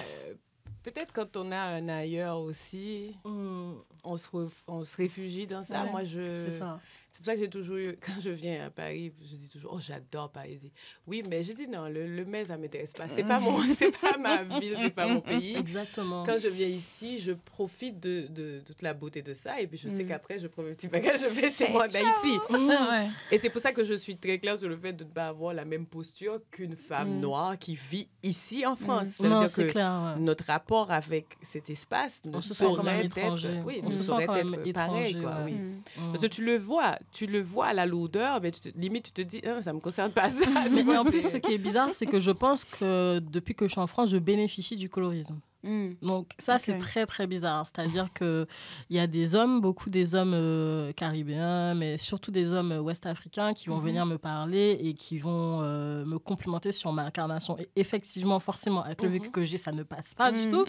Peut-être 0.82 1.12
quand 1.12 1.36
on 1.36 1.52
a 1.52 1.58
un 1.58 1.88
ailleurs 1.90 2.38
aussi, 2.40 3.14
Hmm, 3.24 3.74
on 4.02 4.16
se, 4.16 4.26
ref- 4.28 4.64
on 4.66 4.82
se 4.84 4.96
réfugie 4.96 5.46
dans 5.46 5.62
ça. 5.62 5.82
Ouais, 5.82 5.90
Moi, 5.90 6.04
je. 6.04 6.22
c'est 6.22 6.52
ça. 6.58 6.80
C'est 7.12 7.18
pour 7.22 7.26
ça 7.26 7.34
que 7.34 7.40
j'ai 7.40 7.48
toujours 7.50 7.76
eu, 7.76 7.96
quand 8.00 8.20
je 8.20 8.30
viens 8.30 8.66
à 8.66 8.70
Paris, 8.70 9.12
je 9.20 9.34
dis 9.36 9.48
toujours, 9.48 9.72
oh, 9.74 9.80
j'adore 9.80 10.30
Paris. 10.30 10.54
Je 10.54 10.58
dis, 10.66 10.72
oui, 11.06 11.22
mais 11.28 11.42
je 11.42 11.52
dis, 11.52 11.66
non, 11.66 11.86
le, 11.88 12.06
le 12.06 12.24
mai, 12.24 12.44
ça 12.44 12.56
m'intéresse 12.56 12.92
pas. 12.92 13.08
C'est 13.08 13.24
pas, 13.24 13.40
mon, 13.40 13.60
c'est 13.74 13.90
pas 14.00 14.16
ma 14.16 14.42
ville, 14.60 14.76
c'est 14.78 14.90
pas 14.90 15.06
mon 15.08 15.20
pays. 15.20 15.56
Exactement. 15.56 16.22
Quand 16.24 16.38
je 16.38 16.48
viens 16.48 16.68
ici, 16.68 17.18
je 17.18 17.32
profite 17.32 17.98
de, 18.00 18.26
de 18.28 18.60
toute 18.64 18.82
la 18.82 18.94
beauté 18.94 19.22
de 19.22 19.34
ça. 19.34 19.60
Et 19.60 19.66
puis, 19.66 19.76
je 19.78 19.88
sais 19.88 20.04
Mm. 20.04 20.08
qu'après, 20.08 20.38
je 20.38 20.46
prends 20.46 20.62
un 20.62 20.72
petit 20.72 20.88
bagage, 20.88 21.20
je 21.20 21.26
vais 21.26 21.50
chez 21.50 21.68
moi 21.70 21.86
en 21.86 21.94
Haïti. 21.94 22.38
Et 23.32 23.38
c'est 23.38 23.50
pour 23.50 23.60
ça 23.60 23.72
que 23.72 23.82
je 23.84 23.94
suis 23.94 24.16
très 24.16 24.38
claire 24.38 24.58
sur 24.58 24.68
le 24.68 24.76
fait 24.76 24.92
de 24.92 25.04
ne 25.04 25.08
pas 25.10 25.28
avoir 25.28 25.52
la 25.52 25.64
même 25.64 25.86
posture 25.86 26.40
qu'une 26.50 26.76
femme 26.76 27.16
Mm. 27.16 27.20
noire 27.20 27.58
qui 27.58 27.74
vit 27.74 28.08
ici 28.22 28.64
en 28.66 28.76
France. 28.76 29.08
Ça 29.08 29.22
veut 29.24 29.28
non, 29.30 29.40
dire 29.44 29.52
que 29.52 29.62
clair. 29.62 30.14
ouais. 30.16 30.22
notre 30.22 30.44
rapport 30.44 30.90
avec 30.92 31.26
cet 31.42 31.70
espace 31.70 32.24
ne 32.24 32.36
On 32.36 32.40
se 32.40 32.54
sent 32.54 32.66
comme 32.76 32.86
un 32.88 33.00
étranger. 33.00 33.48
être, 33.56 33.66
oui, 33.66 33.80
On 33.82 33.88
ne 33.88 33.92
se 33.94 34.02
sent 34.02 34.12
comme 34.12 34.26
pareil, 34.26 34.68
étranger, 34.70 35.14
quoi, 35.20 35.30
ouais. 35.38 35.44
oui. 35.46 35.52
Mm. 35.54 35.82
Parce 36.12 36.20
que 36.22 36.26
tu 36.28 36.44
le 36.44 36.56
vois, 36.56 36.98
tu 37.12 37.26
le 37.26 37.40
vois 37.40 37.66
à 37.66 37.74
la 37.74 37.86
lourdeur, 37.86 38.40
mais 38.40 38.50
tu 38.50 38.60
te- 38.60 38.78
limite 38.78 39.06
tu 39.06 39.12
te 39.12 39.22
dis, 39.22 39.40
Ah, 39.46 39.60
ça 39.62 39.72
me 39.72 39.80
concerne 39.80 40.12
pas 40.12 40.30
ça. 40.30 40.44
Mais 40.86 40.96
en 40.96 41.04
plus, 41.04 41.22
ce 41.28 41.36
qui 41.36 41.52
est 41.54 41.58
bizarre, 41.58 41.92
c'est 41.92 42.06
que 42.06 42.20
je 42.20 42.30
pense 42.30 42.64
que 42.64 43.18
depuis 43.20 43.54
que 43.54 43.66
je 43.66 43.72
suis 43.72 43.80
en 43.80 43.86
France, 43.86 44.10
je 44.10 44.16
bénéficie 44.18 44.76
du 44.76 44.88
colorisme. 44.88 45.38
Mm. 45.62 45.90
Donc 46.02 46.30
ça, 46.38 46.58
c'est 46.58 46.78
très, 46.78 47.04
très 47.06 47.26
bizarre. 47.26 47.66
C'est-à-dire 47.66 48.12
qu'il 48.12 48.46
y 48.90 48.98
a 48.98 49.06
des 49.06 49.34
hommes, 49.34 49.60
beaucoup 49.60 49.90
des 49.90 50.14
hommes 50.14 50.32
euh, 50.34 50.92
caribéens, 50.92 51.74
mais 51.74 51.98
surtout 51.98 52.30
des 52.30 52.52
hommes 52.52 52.72
ouest-africains 52.72 53.52
qui 53.52 53.68
vont 53.68 53.76
Mhm. 53.76 53.84
venir 53.84 54.06
me 54.06 54.16
parler 54.16 54.78
et 54.82 54.94
qui 54.94 55.18
vont 55.18 55.60
euh, 55.62 56.04
me 56.06 56.18
complimenter 56.18 56.72
sur 56.72 56.92
ma 56.92 57.02
incarnation. 57.04 57.58
Et 57.58 57.68
effectivement, 57.76 58.38
forcément, 58.40 58.82
avec 58.84 59.02
le 59.02 59.08
Mhm. 59.08 59.12
vécu 59.14 59.30
que 59.30 59.44
j'ai, 59.44 59.58
ça 59.58 59.72
ne 59.72 59.82
passe 59.82 60.14
pas 60.14 60.32
du 60.32 60.46
Mm. 60.46 60.50
tout. 60.50 60.64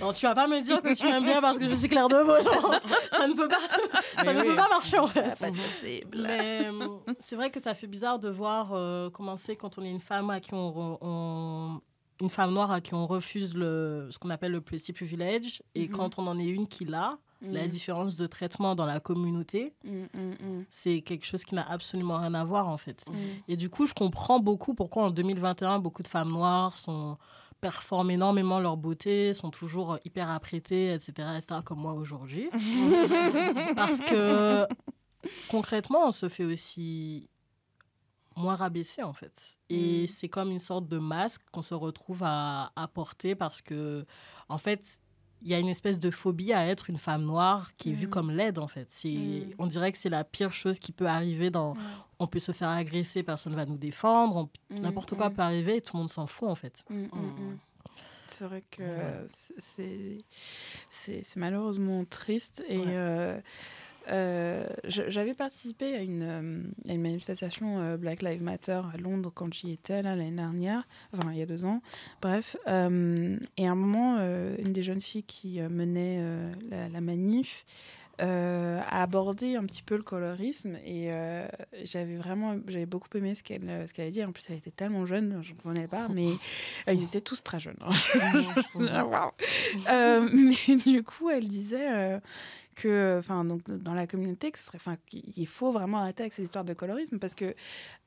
Donc, 0.00 0.14
tu 0.14 0.26
vas 0.26 0.34
pas 0.34 0.46
me 0.46 0.60
dire 0.60 0.80
que 0.80 0.94
tu 0.94 1.04
m'aimes 1.06 1.24
bien 1.24 1.40
parce 1.40 1.58
que 1.58 1.68
je 1.68 1.74
suis 1.74 1.88
claire 1.88 2.08
de 2.08 2.22
beau, 2.22 2.40
genre. 2.40 2.74
ça 3.10 3.26
ne 3.26 3.34
peut 3.34 3.48
pas, 3.48 3.58
ça 4.24 4.32
ne 4.32 4.40
oui. 4.42 4.46
peut 4.48 4.56
pas 4.56 4.68
marcher 4.68 4.98
en 4.98 5.06
fait. 5.06 5.36
Pas 5.38 5.50
possible. 5.50 6.18
Mais 6.22 6.66
euh, 6.66 6.88
c'est 7.20 7.34
vrai 7.36 7.50
que 7.50 7.60
ça 7.60 7.74
fait 7.74 7.86
bizarre 7.88 8.18
de 8.18 8.28
voir 8.28 8.70
euh, 8.72 9.10
commencer 9.10 9.56
quand 9.56 9.78
on 9.78 9.82
est 9.82 9.90
une 9.90 10.00
femme 10.00 10.30
à 10.30 10.38
qui 10.40 10.50
on- 10.54 11.80
une 12.20 12.28
femme 12.30 12.52
noire 12.52 12.70
à 12.70 12.80
qui 12.80 12.94
on 12.94 13.06
refuse 13.06 13.56
le, 13.56 14.08
ce 14.10 14.18
qu'on 14.18 14.30
appelle 14.30 14.52
le 14.52 14.60
petit 14.60 14.92
privilège 14.92 15.62
et 15.74 15.86
Mhm. 15.88 15.90
quand 15.96 16.18
on 16.18 16.26
en 16.26 16.38
est 16.38 16.46
une 16.48 16.66
qui 16.66 16.84
l'a, 16.84 17.18
la 17.42 17.66
Mm. 17.66 17.68
différence 17.68 18.16
de 18.16 18.26
traitement 18.26 18.74
dans 18.74 18.86
la 18.86 18.98
communauté, 18.98 19.74
Mm, 19.84 19.90
mm, 19.90 20.30
mm. 20.30 20.64
c'est 20.70 21.02
quelque 21.02 21.26
chose 21.26 21.44
qui 21.44 21.54
n'a 21.54 21.70
absolument 21.70 22.16
rien 22.16 22.32
à 22.32 22.44
voir 22.44 22.68
en 22.68 22.78
fait. 22.78 23.04
Mm. 23.08 23.12
Et 23.48 23.56
du 23.56 23.68
coup, 23.68 23.86
je 23.86 23.92
comprends 23.92 24.40
beaucoup 24.40 24.72
pourquoi 24.74 25.04
en 25.04 25.10
2021, 25.10 25.78
beaucoup 25.78 26.02
de 26.02 26.08
femmes 26.08 26.30
noires 26.30 26.76
sont 26.78 27.18
performent 27.60 28.10
énormément 28.10 28.58
leur 28.60 28.76
beauté, 28.76 29.32
sont 29.34 29.50
toujours 29.50 29.98
hyper 30.04 30.30
apprêtées, 30.30 30.92
etc., 30.92 31.12
etc., 31.36 31.60
comme 31.64 31.80
moi 31.80 31.92
aujourd'hui. 31.94 32.48
Parce 33.76 34.00
que 34.00 34.66
concrètement, 35.48 36.08
on 36.08 36.12
se 36.12 36.28
fait 36.28 36.44
aussi 36.44 37.28
moins 38.36 38.54
rabaisser 38.56 39.02
en 39.02 39.12
fait. 39.14 39.56
Et 39.70 40.04
Mm. 40.04 40.06
c'est 40.06 40.28
comme 40.28 40.50
une 40.50 40.58
sorte 40.58 40.86
de 40.88 40.98
masque 40.98 41.42
qu'on 41.52 41.62
se 41.62 41.74
retrouve 41.74 42.22
à, 42.22 42.70
à 42.76 42.86
porter 42.88 43.34
parce 43.34 43.62
que, 43.62 44.04
en 44.48 44.58
fait, 44.58 44.98
il 45.42 45.48
y 45.48 45.54
a 45.54 45.58
une 45.58 45.68
espèce 45.68 46.00
de 46.00 46.10
phobie 46.10 46.52
à 46.52 46.66
être 46.66 46.88
une 46.88 46.96
femme 46.98 47.22
noire 47.24 47.70
qui 47.76 47.90
est 47.90 47.92
vue 47.94 48.06
Mm. 48.06 48.10
comme 48.10 48.30
laide 48.30 48.58
en 48.58 48.68
fait. 48.68 48.86
C'est, 48.90 49.08
Mm. 49.08 49.54
On 49.58 49.66
dirait 49.66 49.92
que 49.92 49.98
c'est 49.98 50.08
la 50.08 50.24
pire 50.24 50.52
chose 50.52 50.78
qui 50.78 50.92
peut 50.92 51.06
arriver 51.06 51.50
dans... 51.50 51.74
On 52.18 52.26
peut 52.26 52.38
se 52.38 52.52
faire 52.52 52.68
agresser, 52.70 53.22
personne 53.22 53.52
ne 53.52 53.56
va 53.56 53.66
nous 53.66 53.76
défendre, 53.78 54.48
on- 54.70 54.80
n'importe 54.80 55.14
quoi 55.14 55.28
peut 55.30 55.42
arriver 55.42 55.76
et 55.76 55.80
tout 55.82 55.96
le 55.96 56.00
monde 56.00 56.10
s'en 56.10 56.26
fout 56.26 56.48
en 56.48 56.54
fait. 56.54 56.84
C'est 58.28 58.44
vrai 58.44 58.62
que 58.70 58.82
c'est- 59.28 60.18
c'est 60.90 61.36
malheureusement 61.36 62.04
triste 62.04 62.62
et 62.68 62.78
Ouais. 62.78 62.84
euh, 62.88 63.40
j'avais 64.84 65.34
participé 65.34 65.94
à 65.94 66.00
une, 66.00 66.22
euh, 66.22 66.62
à 66.88 66.92
une 66.92 67.02
manifestation 67.02 67.80
euh, 67.80 67.96
Black 67.96 68.22
Lives 68.22 68.42
Matter 68.42 68.80
à 68.92 68.96
Londres 68.98 69.30
quand 69.34 69.52
j'y 69.52 69.72
étais 69.72 70.02
l'année 70.02 70.30
dernière, 70.30 70.82
enfin 71.12 71.30
il 71.32 71.38
y 71.38 71.42
a 71.42 71.46
deux 71.46 71.64
ans. 71.64 71.80
Bref, 72.22 72.56
euh, 72.68 73.36
et 73.56 73.66
à 73.66 73.70
un 73.70 73.74
moment, 73.74 74.16
euh, 74.18 74.56
une 74.58 74.72
des 74.72 74.82
jeunes 74.82 75.00
filles 75.00 75.24
qui 75.24 75.60
euh, 75.60 75.68
menait 75.68 76.18
euh, 76.20 76.52
la, 76.70 76.88
la 76.88 77.00
manif 77.00 77.64
euh, 78.22 78.80
a 78.88 79.02
abordé 79.02 79.56
un 79.56 79.64
petit 79.66 79.82
peu 79.82 79.96
le 79.96 80.02
colorisme 80.02 80.76
et 80.84 81.12
euh, 81.12 81.46
j'avais 81.84 82.16
vraiment 82.16 82.56
j'avais 82.66 82.86
beaucoup 82.86 83.08
aimé 83.14 83.34
ce 83.34 83.42
qu'elle 83.42 83.68
euh, 83.68 83.86
ce 83.86 83.92
qu'elle 83.92 84.06
a 84.06 84.10
dit 84.10 84.24
en 84.24 84.32
plus 84.32 84.44
elle 84.48 84.56
était 84.56 84.70
tellement 84.70 85.04
jeune 85.04 85.40
je 85.42 85.52
ne 85.52 85.58
connais 85.58 85.86
pas 85.86 86.08
mais 86.08 86.28
euh, 86.88 86.92
ils 86.94 87.04
étaient 87.04 87.20
tous 87.20 87.42
très 87.42 87.60
jeunes 87.60 87.76
hein. 87.82 87.92
Ah. 88.80 89.30
Euh, 89.90 90.28
mais 90.68 90.76
du 90.76 91.02
coup 91.02 91.28
elle 91.28 91.46
disait 91.46 91.88
euh, 91.94 92.18
que 92.76 93.16
enfin 93.18 93.44
donc 93.44 93.62
dans 93.68 93.94
la 93.94 94.06
communauté 94.06 94.50
que 94.52 94.58
ce 94.58 94.66
serait 94.66 94.76
enfin 94.78 94.96
qu'il 95.06 95.46
faut 95.48 95.72
vraiment 95.72 95.98
arrêter 95.98 96.22
avec 96.22 96.32
ces 96.34 96.42
histoires 96.44 96.64
de 96.64 96.74
colorisme 96.74 97.18
parce 97.18 97.34
que 97.34 97.54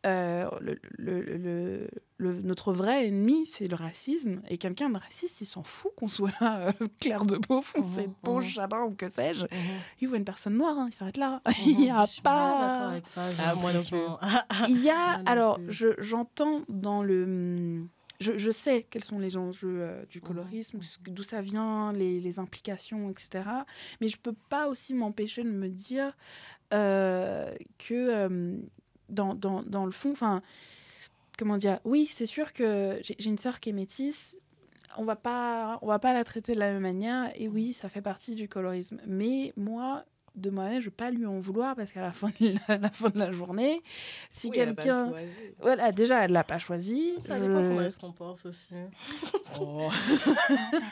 euh, 0.05 0.47
le, 0.62 0.79
le- 0.97 1.21
le- 1.21 1.88
le- 2.17 2.41
notre 2.41 2.71
vrai 2.71 3.08
ennemi 3.08 3.45
c'est 3.45 3.67
le 3.67 3.75
racisme 3.75 4.41
et 4.47 4.58
quelqu'un 4.58 4.89
de 4.89 4.97
raciste 4.97 5.41
il 5.41 5.45
s'en 5.45 5.63
fout 5.63 5.91
qu'on 5.97 6.08
soit 6.08 6.32
euh, 6.41 6.71
clair 7.01 7.25
de 7.25 7.38
peau 7.38 7.62
foncé 7.62 8.03
de 8.03 8.08
Mhm, 8.08 8.13
peau 8.23 8.41
chabin 8.43 8.84
ou 8.84 8.91
que 8.95 9.10
sais-je 9.10 9.45
il 9.99 10.08
voit 10.08 10.17
une 10.17 10.23
personne 10.23 10.53
noire, 10.55 10.77
hein, 10.77 10.88
il 10.89 10.93
s'arrête 10.93 11.17
là. 11.17 11.41
Il 11.65 11.75
n'y 11.77 11.89
a 11.89 12.05
pas 12.23 12.88
avec 12.91 13.08
ça. 13.08 13.21
Ah, 13.43 13.55
moi 13.55 13.73
non 13.73 13.79
plus. 13.84 13.99
Il 14.69 14.82
y 14.84 14.89
a. 14.89 15.19
Alors, 15.25 15.60
je- 15.67 15.95
j'entends 15.99 16.62
dans 16.69 17.03
le. 17.03 17.84
Je, 18.19 18.38
je 18.38 18.51
sais 18.51 18.86
quels 18.89 19.03
sont 19.03 19.19
les 19.19 19.38
enjeux 19.38 19.77
euh, 19.82 20.05
du 20.10 20.19
colorisme, 20.19 20.79
d'où 21.08 21.23
ça 21.23 21.41
vient, 21.41 21.93
les, 21.93 22.19
les 22.19 22.39
implications, 22.39 23.10
etc. 23.10 23.43
Mais 24.01 24.10
je 24.10 24.17
peux 24.17 24.36
pas 24.49 24.67
aussi 24.67 24.93
m'empêcher 24.93 25.43
de 25.43 25.49
me 25.49 25.69
dire 25.69 26.17
euh, 26.73 27.53
que 27.77 27.93
euh, 27.93 28.58
dans, 29.08 29.36
dans, 29.36 29.63
dans 29.63 29.86
le 29.86 29.91
fond, 29.91 30.12
enfin, 30.12 30.41
comment 31.38 31.58
dire, 31.58 31.79
oui, 31.86 32.05
c'est 32.08 32.25
sûr 32.25 32.51
que 32.53 32.99
j'ai 33.01 33.15
j'ai 33.17 33.29
une 33.29 33.38
sœur 33.38 33.60
qui 33.60 33.69
est 33.69 33.73
métisse. 33.73 34.38
On 34.97 35.05
va 35.05 35.15
pas, 35.15 35.79
on 35.82 35.88
va 35.88 35.99
pas 35.99 36.13
la 36.13 36.23
traiter 36.23 36.53
de 36.55 36.60
la 36.60 36.71
même 36.73 36.82
manière. 36.82 37.32
Et 37.36 37.47
oui, 37.47 37.73
ça 37.73 37.89
fait 37.89 38.01
partie 38.01 38.36
du 38.36 38.49
colorisme. 38.49 38.99
Mais 39.08 39.53
moi, 39.55 40.03
de 40.36 40.50
moi-même, 40.50 40.80
je 40.80 40.86
vais 40.86 40.92
pas 40.96 41.12
lui 41.12 41.26
en 41.26 41.39
vouloir 41.39 41.76
parce 41.76 41.92
qu'à 41.92 42.02
la 42.02 42.12
fin 42.12 42.30
de 42.39 42.54
la, 42.68 42.78
la 42.78 42.89
fin 42.92 43.10
de 43.10 43.18
la 43.20 43.32
journée, 43.32 43.82
si 44.30 44.48
Oui, 44.48 44.58
elle 44.60 44.70
a 44.70 44.74
pas 44.74 44.82
quelqu'un, 44.84 45.12
voilà, 45.62 45.92
déjà, 45.92 46.24
elle 46.26 46.32
l'a 46.32 46.44
pas 46.44 46.60
choisi. 46.60 47.13
Ça 47.20 47.39
dépend 47.39 47.54
comment 47.68 47.82
elle 47.82 47.92
se 47.92 47.98
comporte 47.98 48.46
aussi. 48.46 48.70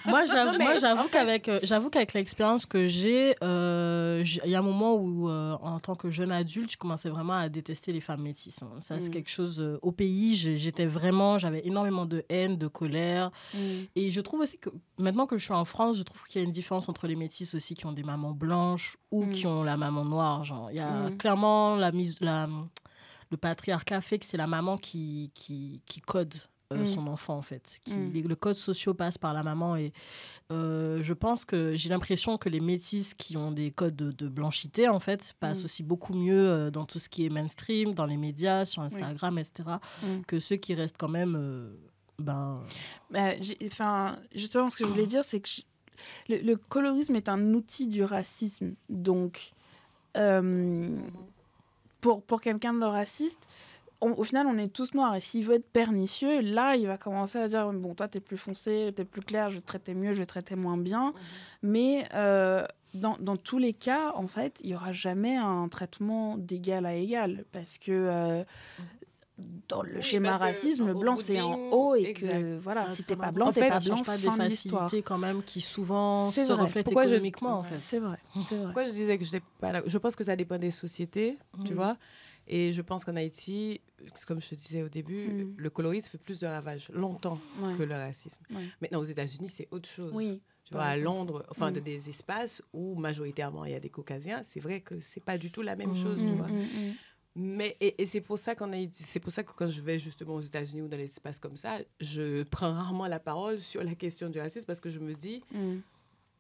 moi, 0.06 0.26
j'avoue, 0.26 0.52
Non, 0.54 0.58
mais 0.58 0.64
moi, 0.66 0.76
j'avoue 0.76 1.02
en 1.02 1.04
fait- 1.04 1.10
qu'avec, 1.12 1.50
euh, 1.50 1.60
j'avoue 1.64 1.90
qu'avec 1.90 2.14
l'expérience 2.14 2.66
que 2.66 2.86
j'ai, 2.86 3.36
euh, 3.44 4.24
il 4.46 4.50
y 4.52 4.56
a 4.56 4.60
un 4.60 4.64
moment 4.64 4.96
où, 4.96 5.30
euh, 5.30 5.54
en 5.62 5.80
tant 5.80 5.96
que 5.96 6.10
jeune 6.10 6.32
adulte, 6.32 6.72
je 6.72 6.78
commençais 6.78 7.10
vraiment 7.10 7.34
à 7.34 7.50
détester 7.50 7.92
les 7.92 8.02
femmes 8.02 8.22
métisses. 8.22 8.62
hein. 8.64 8.70
Ça, 8.80 9.00
c'est 9.00 9.10
Mm. 9.10 9.12
quelque 9.14 9.30
chose. 9.30 9.62
euh, 9.62 9.80
au 9.82 9.92
pays, 9.92 10.36
j'étais 10.36 10.86
vraiment, 10.86 11.38
j'avais 11.38 11.66
énormément 11.66 12.06
de 12.06 12.24
haine, 12.30 12.58
de 12.58 12.68
colère. 12.68 13.32
Mm. 13.54 13.58
Et 13.96 14.10
je 14.10 14.22
trouve 14.22 14.42
aussi 14.42 14.58
que 14.58 14.70
maintenant 14.98 15.26
que 15.26 15.38
je 15.38 15.44
suis 15.44 15.54
en 15.54 15.66
France, 15.66 15.98
je 15.98 16.04
trouve 16.04 16.22
qu'il 16.24 16.42
y 16.42 16.44
a 16.44 16.46
une 16.46 16.52
différence 16.52 16.90
entre 16.90 17.08
les 17.08 17.16
métisses 17.16 17.54
aussi 17.56 17.76
qui 17.76 17.86
ont 17.86 17.92
des 17.94 18.04
mamans 18.04 18.32
blanches 18.32 18.98
ou 19.12 19.24
Mm. 19.26 19.30
qui 19.32 19.48
ont 19.48 19.64
la 19.64 19.78
maman 19.78 20.04
noire. 20.06 20.44
Genre, 20.44 20.70
il 20.72 20.78
y 20.78 20.80
a 20.80 21.10
Mm. 21.10 21.18
clairement 21.18 21.76
la 21.76 21.92
mise, 21.92 22.18
la, 22.22 22.48
le 23.32 23.38
patriarcat 23.38 24.02
fait 24.02 24.20
que 24.20 24.26
c'est 24.26 24.38
la 24.38 24.48
maman 24.48 24.78
qui, 24.78 25.32
qui, 25.34 25.82
qui 25.86 26.02
code 26.02 26.34
euh, 26.74 26.82
Mm. 26.82 26.86
son 26.86 27.08
enfant 27.08 27.38
en 27.38 27.42
fait. 27.42 27.80
Qui, 27.86 27.96
les- 28.14 28.22
le 28.24 28.36
code 28.36 28.56
social 28.56 28.94
passe 28.94 29.18
par 29.18 29.34
la 29.34 29.42
maman 29.42 29.78
et 29.78 29.94
euh, 30.52 31.02
je 31.02 31.14
pense 31.14 31.46
que 31.46 31.76
j'ai 31.78 31.88
l'impression 31.88 32.38
que 32.38 32.50
les 32.50 32.60
métisses 32.60 33.14
qui 33.14 33.38
ont 33.38 33.52
des 33.54 33.72
codes 33.72 33.96
de, 33.96 34.12
de 34.12 34.28
blanchité 34.28 34.90
en 34.90 35.00
fait 35.00 35.34
passent 35.40 35.64
aussi 35.64 35.82
beaucoup 35.84 36.14
mieux 36.14 36.46
euh, 36.50 36.70
dans 36.70 36.84
tout 36.86 37.00
ce 37.00 37.08
qui 37.08 37.26
est 37.26 37.30
mainstream, 37.30 37.94
dans 37.94 38.06
les 38.06 38.18
médias, 38.18 38.66
sur 38.66 38.82
Instagram, 38.82 39.38
etc. 39.40 39.70
Que 40.28 40.40
ceux 40.40 40.58
qui 40.58 40.74
restent 40.74 40.98
quand 40.98 41.08
même 41.08 41.36
euh, 41.38 41.74
ben 42.20 42.56
Bah, 43.12 43.32
Enfin, 43.66 44.18
justement, 44.36 44.70
ce 44.70 44.76
que 44.76 44.84
je 44.86 44.90
voulais 44.90 45.06
dire, 45.08 45.24
c'est 45.24 45.40
que 45.40 45.50
le, 46.30 46.38
le 46.38 46.56
colorisme 46.56 47.16
est 47.16 47.30
un 47.30 47.54
outil 47.54 47.88
du 47.88 48.04
racisme. 48.04 48.74
Donc, 48.90 49.52
euh, 50.18 50.90
pour, 52.02 52.22
pour 52.22 52.42
quelqu'un 52.42 52.74
de 52.74 52.86
raciste, 52.86 53.48
on- 54.02 54.12
au 54.14 54.24
final, 54.24 54.46
on 54.48 54.58
est 54.58 54.68
tous 54.72 54.94
noirs. 54.94 55.16
Et 55.16 55.20
s'il 55.20 55.44
veut 55.44 55.56
être 55.56 55.70
pernicieux, 55.72 56.42
là, 56.42 56.76
il 56.76 56.88
va 56.88 56.98
commencer 56.98 57.40
à 57.40 57.48
dire 57.48 57.72
Bon, 57.74 57.96
toi, 57.96 58.08
t'es 58.08 58.20
plus 58.20 58.38
foncé, 58.38 58.92
t'es 58.96 59.06
plus 59.06 59.22
clair, 59.22 59.50
je 59.50 59.56
vais 59.56 59.62
te 59.62 59.68
traiter 59.68 59.94
mieux, 59.94 60.14
je 60.14 60.20
vais 60.20 60.26
te 60.26 60.30
traiter 60.30 60.56
moins 60.56 60.78
bien. 60.78 61.14
Mais 61.64 62.08
euh, 62.14 62.64
dans, 62.94 63.18
dans 63.20 63.38
tous 63.38 63.58
les 63.58 63.74
cas, 63.74 64.12
en 64.16 64.28
fait, 64.28 64.60
il 64.64 64.70
y 64.70 64.76
aura 64.76 64.92
jamais 64.92 65.36
un 65.36 65.68
traitement 65.68 66.38
d'égal 66.38 66.86
à 66.86 66.94
égal. 66.96 67.44
Parce 67.52 67.78
que. 67.78 67.92
euh, 67.92 68.44
dans 69.68 69.84
le 69.84 69.96
Oui, 69.98 70.02
schéma 70.02 70.38
racisme, 70.38 70.88
le 70.88 70.94
blanc 70.94 71.16
c'est 71.18 71.40
en 71.42 71.56
haut 71.72 71.94
et 71.96 72.06
exact. 72.06 72.42
que 72.42 72.58
voilà, 72.58 72.86
Ah, 72.88 72.96
si 72.96 73.04
t'es 73.04 73.16
pas 73.16 73.32
blanc, 73.32 73.48
En 73.48 73.52
t'es 73.52 73.62
fait, 73.62 73.70
pas 73.70 73.80
blanc. 73.80 73.96
change 73.98 74.06
pas 74.06 74.18
des 74.18 74.24
fin 74.28 74.38
de 74.38 74.44
l'histoire. 74.50 74.84
facilités 74.86 75.04
quand 75.04 75.18
même 75.20 75.44
qui 75.44 75.62
souvent 75.62 76.32
se 76.32 76.42
vrai. 76.42 76.64
reflètent 76.64 76.86
Pourquoi 76.86 77.06
je- 77.06 77.10
économiquement 77.14 77.60
en 77.60 77.64
fait. 77.64 77.78
C'est 77.78 78.00
vrai, 78.00 78.18
c'est 78.48 78.56
vrai. 78.56 78.64
Pourquoi 78.66 78.86
je 78.86 78.92
disais 78.92 79.18
que 79.18 79.24
je 79.26 79.38
pas 79.60 79.72
là 79.72 79.84
Je 79.86 79.98
pense 80.00 80.16
que 80.16 80.24
ça 80.24 80.36
dépend 80.36 80.58
des 80.58 80.72
sociétés, 80.72 81.38
tu 81.66 81.72
Mhm. 81.74 81.78
vois. 81.78 81.98
Et 82.48 82.72
je 82.72 82.82
pense 82.82 83.04
qu'en 83.04 83.16
Haïti, 83.18 83.82
comme 84.26 84.40
je 84.42 84.50
te 84.50 84.56
disais 84.56 84.82
au 84.82 84.88
début, 84.90 85.28
Mhm. 85.28 85.54
le 85.58 85.70
colorisme 85.70 86.10
fait 86.12 86.18
plus 86.18 86.40
de 86.40 86.48
ravage 86.48 86.90
longtemps 86.94 87.38
Ouais. 87.62 87.76
que 87.78 87.84
le 87.84 87.94
racisme. 87.94 88.42
Ouais. 88.50 88.64
Maintenant, 88.82 89.02
aux 89.02 89.04
États-Unis, 89.04 89.50
c'est 89.50 89.68
autre 89.72 89.88
chose. 89.90 90.12
Oui. 90.16 90.42
Tu 90.64 90.74
vois, 90.74 90.84
à. 90.84 90.98
Londres, 90.98 91.46
enfin, 91.50 91.70
Mm. 91.72 91.74
de 91.76 91.80
des 91.82 92.10
espaces 92.10 92.62
où 92.74 92.96
majoritairement 92.96 93.64
il 93.66 93.72
y 93.72 93.76
a 93.76 93.80
des 93.80 93.90
Caucasiens, 93.90 94.42
c'est 94.44 94.60
vrai 94.62 94.82
que 94.82 95.00
c'est 95.02 95.24
pas 95.24 95.38
du 95.38 95.50
tout 95.52 95.62
la 95.62 95.76
même 95.78 95.92
Mm, 95.92 95.96
chose, 95.96 96.20
tu 96.20 96.26
Mm, 96.32 96.36
vois. 96.36 96.48
Mais 97.40 97.78
et, 97.80 98.02
et 98.02 98.06
c'est 98.08 98.22
pour 98.22 98.40
ça 98.40 98.56
Haïti, 98.72 99.04
c'est 99.04 99.20
pour 99.20 99.32
ça 99.32 99.44
que 99.44 99.52
quand 99.54 99.68
je 99.68 99.80
vais 99.80 100.00
justement 100.00 100.34
aux 100.36 100.42
États-Unis 100.42 100.82
ou 100.82 100.88
dans 100.88 100.98
les 100.98 101.04
espaces 101.06 101.38
comme 101.40 101.56
ça, 101.56 101.78
je 102.00 102.42
prends 102.44 102.74
rarement 102.74 103.06
la 103.06 103.20
parole 103.20 103.62
sur 103.62 103.84
la 103.84 103.94
question 103.94 104.28
du 104.30 104.40
racisme 104.40 104.66
parce 104.66 104.80
que 104.82 104.90
je 104.90 104.98
me 105.00 105.14
dis, 105.14 105.44
Mm, 105.52 105.78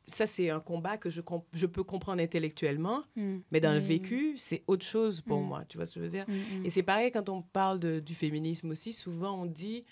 ça 0.06 0.26
c'est 0.26 0.50
un 0.50 0.60
combat 0.60 0.98
que 0.98 1.10
je 1.10 1.22
je 1.54 1.66
peux 1.68 1.84
comprendre 1.84 2.22
intellectuellement, 2.24 3.04
mm. 3.16 3.38
mais 3.52 3.60
dans 3.60 3.74
le 3.74 3.80
Mm, 3.80 3.84
vécu, 3.84 4.34
c'est 4.38 4.64
autre 4.66 4.86
chose 4.86 5.22
pour 5.22 5.39
moi. 5.41 5.66
Tu 5.70 5.78
vois 5.78 5.86
ce 5.86 5.93
que 5.93 6.00
je 6.00 6.06
veux 6.06 6.12
dire? 6.12 6.26
Et 6.64 6.70
c'est 6.72 6.84
pareil 6.84 7.12
quand 7.12 7.30
on 7.30 7.41
parle 7.43 7.80
de- 7.80 8.00
du 8.00 8.16
féminisme 8.16 8.72
aussi. 8.72 8.91
Souvent, 8.91 9.39
on 9.41 9.45
dit 9.45 9.84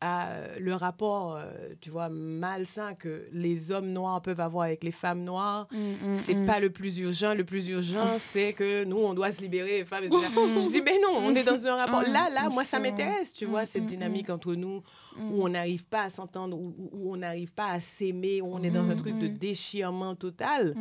à 0.00 0.58
le 0.60 0.74
rapport, 0.74 1.34
euh, 1.36 1.50
tu 1.80 1.90
vois, 1.90 2.08
malsain 2.08 2.94
que 2.94 3.26
les 3.32 3.72
hommes 3.72 3.90
noirs 3.92 4.22
peuvent 4.22 4.38
avoir 4.38 4.66
avec 4.66 4.84
les 4.84 4.92
femmes 4.92 5.24
noires. 5.24 5.66
Mm, 5.72 6.10
mm, 6.10 6.14
C'est 6.14 6.34
mm. 6.34 6.46
pas 6.46 6.60
le 6.60 6.70
plus 6.70 6.98
urgent. 6.98 7.34
Le 7.34 7.44
plus 7.44 7.68
urgent, 7.68 8.16
c'est 8.18 8.52
que 8.52 8.84
nous, 8.84 8.96
on 8.98 9.12
doit 9.12 9.30
se 9.32 9.40
libérer, 9.42 9.78
les 9.78 9.84
femmes. 9.84 10.04
Je 10.06 10.70
dis, 10.70 10.80
mais 10.82 10.98
non, 11.02 11.18
on 11.18 11.34
est 11.34 11.42
dans 11.42 11.66
un 11.66 11.74
rapport. 11.76 12.02
Mm, 12.02 12.12
Là, 12.12 12.28
là, 12.32 12.48
moi, 12.48 12.64
ça 12.64 12.78
m'intéresse, 12.78 13.32
tu 13.32 13.44
vois, 13.46 13.62
Mm, 13.62 13.66
cette 13.66 13.82
mm, 13.82 13.86
dynamique 13.86 14.30
entre 14.30 14.54
nous 14.54 14.82
où 15.20 15.44
on 15.44 15.48
n'arrive 15.48 15.84
pas 15.84 16.02
à 16.02 16.10
s'entendre, 16.10 16.56
où, 16.56 16.74
où- 16.92 17.12
on 17.12 17.16
n'arrive 17.16 17.52
pas 17.52 17.70
à 17.72 17.80
s'aimer, 17.80 18.40
où 18.40 18.54
on 18.54 18.62
est 18.62 18.70
dans 18.70 18.88
un 18.88 18.94
truc 18.94 19.18
de 19.18 19.26
déchirement 19.26 20.14
total. 20.14 20.74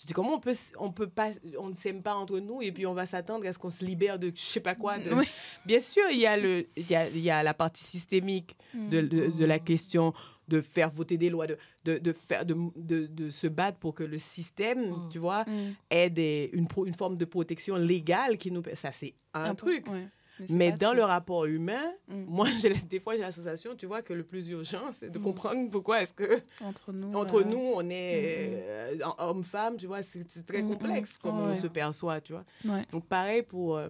Mm. 0.00 0.02
Je 0.02 0.06
dis 0.06 0.12
comment 0.14 0.34
on 0.34 0.40
peut 0.40 0.52
on 0.78 0.92
peut 0.92 1.08
pas 1.08 1.30
on 1.58 1.68
ne 1.68 1.74
s'aime 1.74 2.02
pas 2.02 2.14
entre 2.14 2.38
nous 2.38 2.62
et 2.62 2.72
puis 2.72 2.86
on 2.86 2.94
va 2.94 3.04
s'attendre 3.06 3.46
à 3.46 3.52
ce 3.52 3.58
qu'on 3.58 3.70
se 3.70 3.84
libère 3.84 4.18
de 4.18 4.32
je 4.34 4.40
sais 4.40 4.60
pas 4.60 4.74
quoi 4.74 4.98
de... 4.98 5.12
Oui. 5.14 5.26
Bien 5.66 5.80
sûr, 5.80 6.04
il 6.10 6.18
y 6.20 6.26
a 6.26 6.36
le 6.36 6.66
il 6.76 6.90
y 6.90 6.94
a, 6.94 7.08
il 7.08 7.18
y 7.20 7.30
a 7.30 7.42
la 7.42 7.52
partie 7.54 7.84
systémique 7.84 8.56
de, 8.74 9.00
de, 9.02 9.26
de 9.28 9.44
la 9.44 9.58
question 9.58 10.14
de 10.48 10.60
faire 10.60 10.90
voter 10.90 11.16
des 11.16 11.28
lois 11.30 11.46
de 11.46 11.56
de, 11.84 11.98
de 11.98 12.12
faire 12.12 12.44
de, 12.46 13.30
se 13.30 13.46
battre 13.46 13.78
pour 13.78 13.94
que 13.94 14.02
le 14.04 14.18
système, 14.18 14.90
Mm. 14.90 15.08
tu 15.12 15.18
vois, 15.18 15.44
Mm. 15.46 15.74
ait 15.90 16.10
des, 16.10 16.50
une 16.54 16.66
pro- 16.66 16.86
une 16.86 16.94
forme 16.94 17.16
de 17.16 17.24
protection 17.24 17.76
légale 17.76 18.36
qui 18.38 18.50
nous 18.50 18.62
ça 18.74 18.92
c'est 18.92 19.14
un, 19.34 19.50
Un 19.50 19.54
truc. 19.54 19.84
peu, 19.84 19.92
ouais. 19.92 20.08
Mais 20.48 20.72
dans 20.72 20.90
tout. 20.90 20.96
le 20.96 21.04
rapport 21.04 21.44
humain, 21.46 21.92
Mm. 22.08 22.24
moi, 22.26 22.46
des 22.88 23.00
fois, 23.00 23.14
j'ai 23.14 23.20
la 23.22 23.32
sensation, 23.32 23.74
tu 23.76 23.86
vois, 23.86 24.02
que 24.02 24.12
le 24.12 24.24
plus 24.24 24.48
urgent, 24.48 24.92
c'est 24.92 25.10
de 25.10 25.18
Mm. 25.18 25.22
comprendre 25.22 25.70
pourquoi 25.70 26.02
est-ce 26.02 26.12
que 26.12 26.40
entre 26.60 26.92
nous, 26.92 27.12
entre 27.14 27.40
euh, 27.40 27.44
nous, 27.44 27.72
on 27.76 27.88
est 27.90 28.62
euh, 28.62 28.98
homme-femme, 29.18 29.76
tu 29.76 29.86
vois, 29.86 30.02
c'est 30.02 30.24
très 30.46 30.62
Mm, 30.62 30.66
mm. 30.66 30.68
complexe 30.68 31.18
comment 31.18 31.44
Ouais. 31.46 31.52
on 31.56 31.60
se 31.60 31.66
perçoit, 31.66 32.20
tu 32.20 32.32
vois. 32.32 32.44
ouais. 32.64 32.86
Donc, 32.92 33.06
pareil 33.06 33.42
pour, 33.42 33.76
euh, 33.76 33.88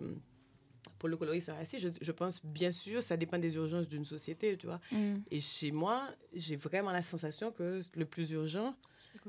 pour 0.98 1.08
le 1.08 1.16
colorisme 1.16 1.52
raciste, 1.52 1.82
je, 1.82 2.04
je 2.04 2.12
pense, 2.12 2.44
bien 2.44 2.72
sûr, 2.72 3.02
ça 3.02 3.16
dépend 3.16 3.38
des 3.38 3.54
urgences 3.54 3.88
d'une 3.88 4.04
société, 4.04 4.56
tu 4.58 4.66
vois. 4.66 4.80
Mm. 4.92 5.16
Et 5.30 5.40
chez 5.40 5.70
moi, 5.72 6.08
j'ai 6.34 6.56
vraiment 6.56 6.90
la 6.92 7.02
sensation 7.02 7.50
que 7.52 7.80
le 7.94 8.04
plus 8.04 8.30
urgent, 8.32 8.74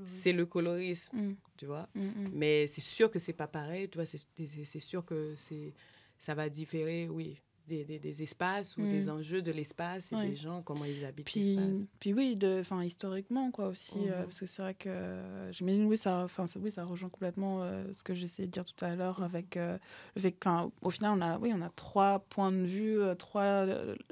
c'est 0.05 0.33
le 0.33 0.45
colorisme, 0.45 1.15
Mm. 1.17 1.35
tu 1.57 1.65
vois. 1.65 1.87
Mm, 1.95 2.01
mm. 2.01 2.29
Mais 2.33 2.67
c'est 2.67 2.81
sûr 2.81 3.09
que 3.09 3.19
c'est 3.19 3.31
pas 3.33 3.47
pareil, 3.47 3.87
tu 3.89 3.97
vois, 3.97 4.05
c'est 4.05 4.79
sûr 4.81 5.05
que 5.05 5.33
c'est 5.37 5.73
ça 6.21 6.35
va 6.35 6.49
différer, 6.49 7.09
oui, 7.09 7.41
des, 7.67 7.85
des, 7.85 7.99
des 7.99 8.23
espaces 8.23 8.75
ou 8.77 8.81
Mm. 8.81 8.87
des 8.89 9.09
enjeux 9.09 9.41
de 9.41 9.51
l'espace 9.51 10.11
et 10.11 10.15
Ouais. 10.15 10.29
des 10.29 10.35
gens, 10.35 10.61
comment 10.61 10.83
ils 10.85 11.05
habitent 11.05 11.25
Puis, 11.25 11.55
l'espace. 11.55 11.87
puis 11.99 12.13
oui, 12.13 12.35
de, 12.35 12.59
enfin 12.59 12.83
historiquement 12.83 13.51
quoi 13.51 13.67
aussi, 13.67 13.97
euh, 14.09 14.19
Mhm. 14.19 14.23
parce 14.25 14.39
que 14.39 14.45
c'est 14.45 14.61
vrai 14.61 14.73
que 14.73 14.89
euh, 14.89 15.51
j'imagine 15.51 15.85
oui 15.85 15.97
ça, 15.97 16.25
oui 16.59 16.71
ça 16.71 16.83
rejoint 16.83 17.09
complètement 17.09 17.63
euh, 17.63 17.83
ce 17.93 18.03
que 18.03 18.13
j'essayais 18.13 18.47
de 18.47 18.51
dire 18.51 18.65
tout 18.65 18.83
à 18.83 18.95
l'heure 18.95 19.19
Mhm. 19.19 19.25
avec 19.25 19.55
le 19.55 19.79
fait 20.21 20.31
qu'au 20.33 20.71
au 20.81 20.89
final 20.89 21.11
on 21.17 21.21
a 21.21 21.37
oui 21.39 21.51
on 21.55 21.61
a 21.61 21.69
trois 21.69 22.19
points 22.19 22.51
de 22.51 22.65
vue, 22.65 22.99
trois 23.17 23.65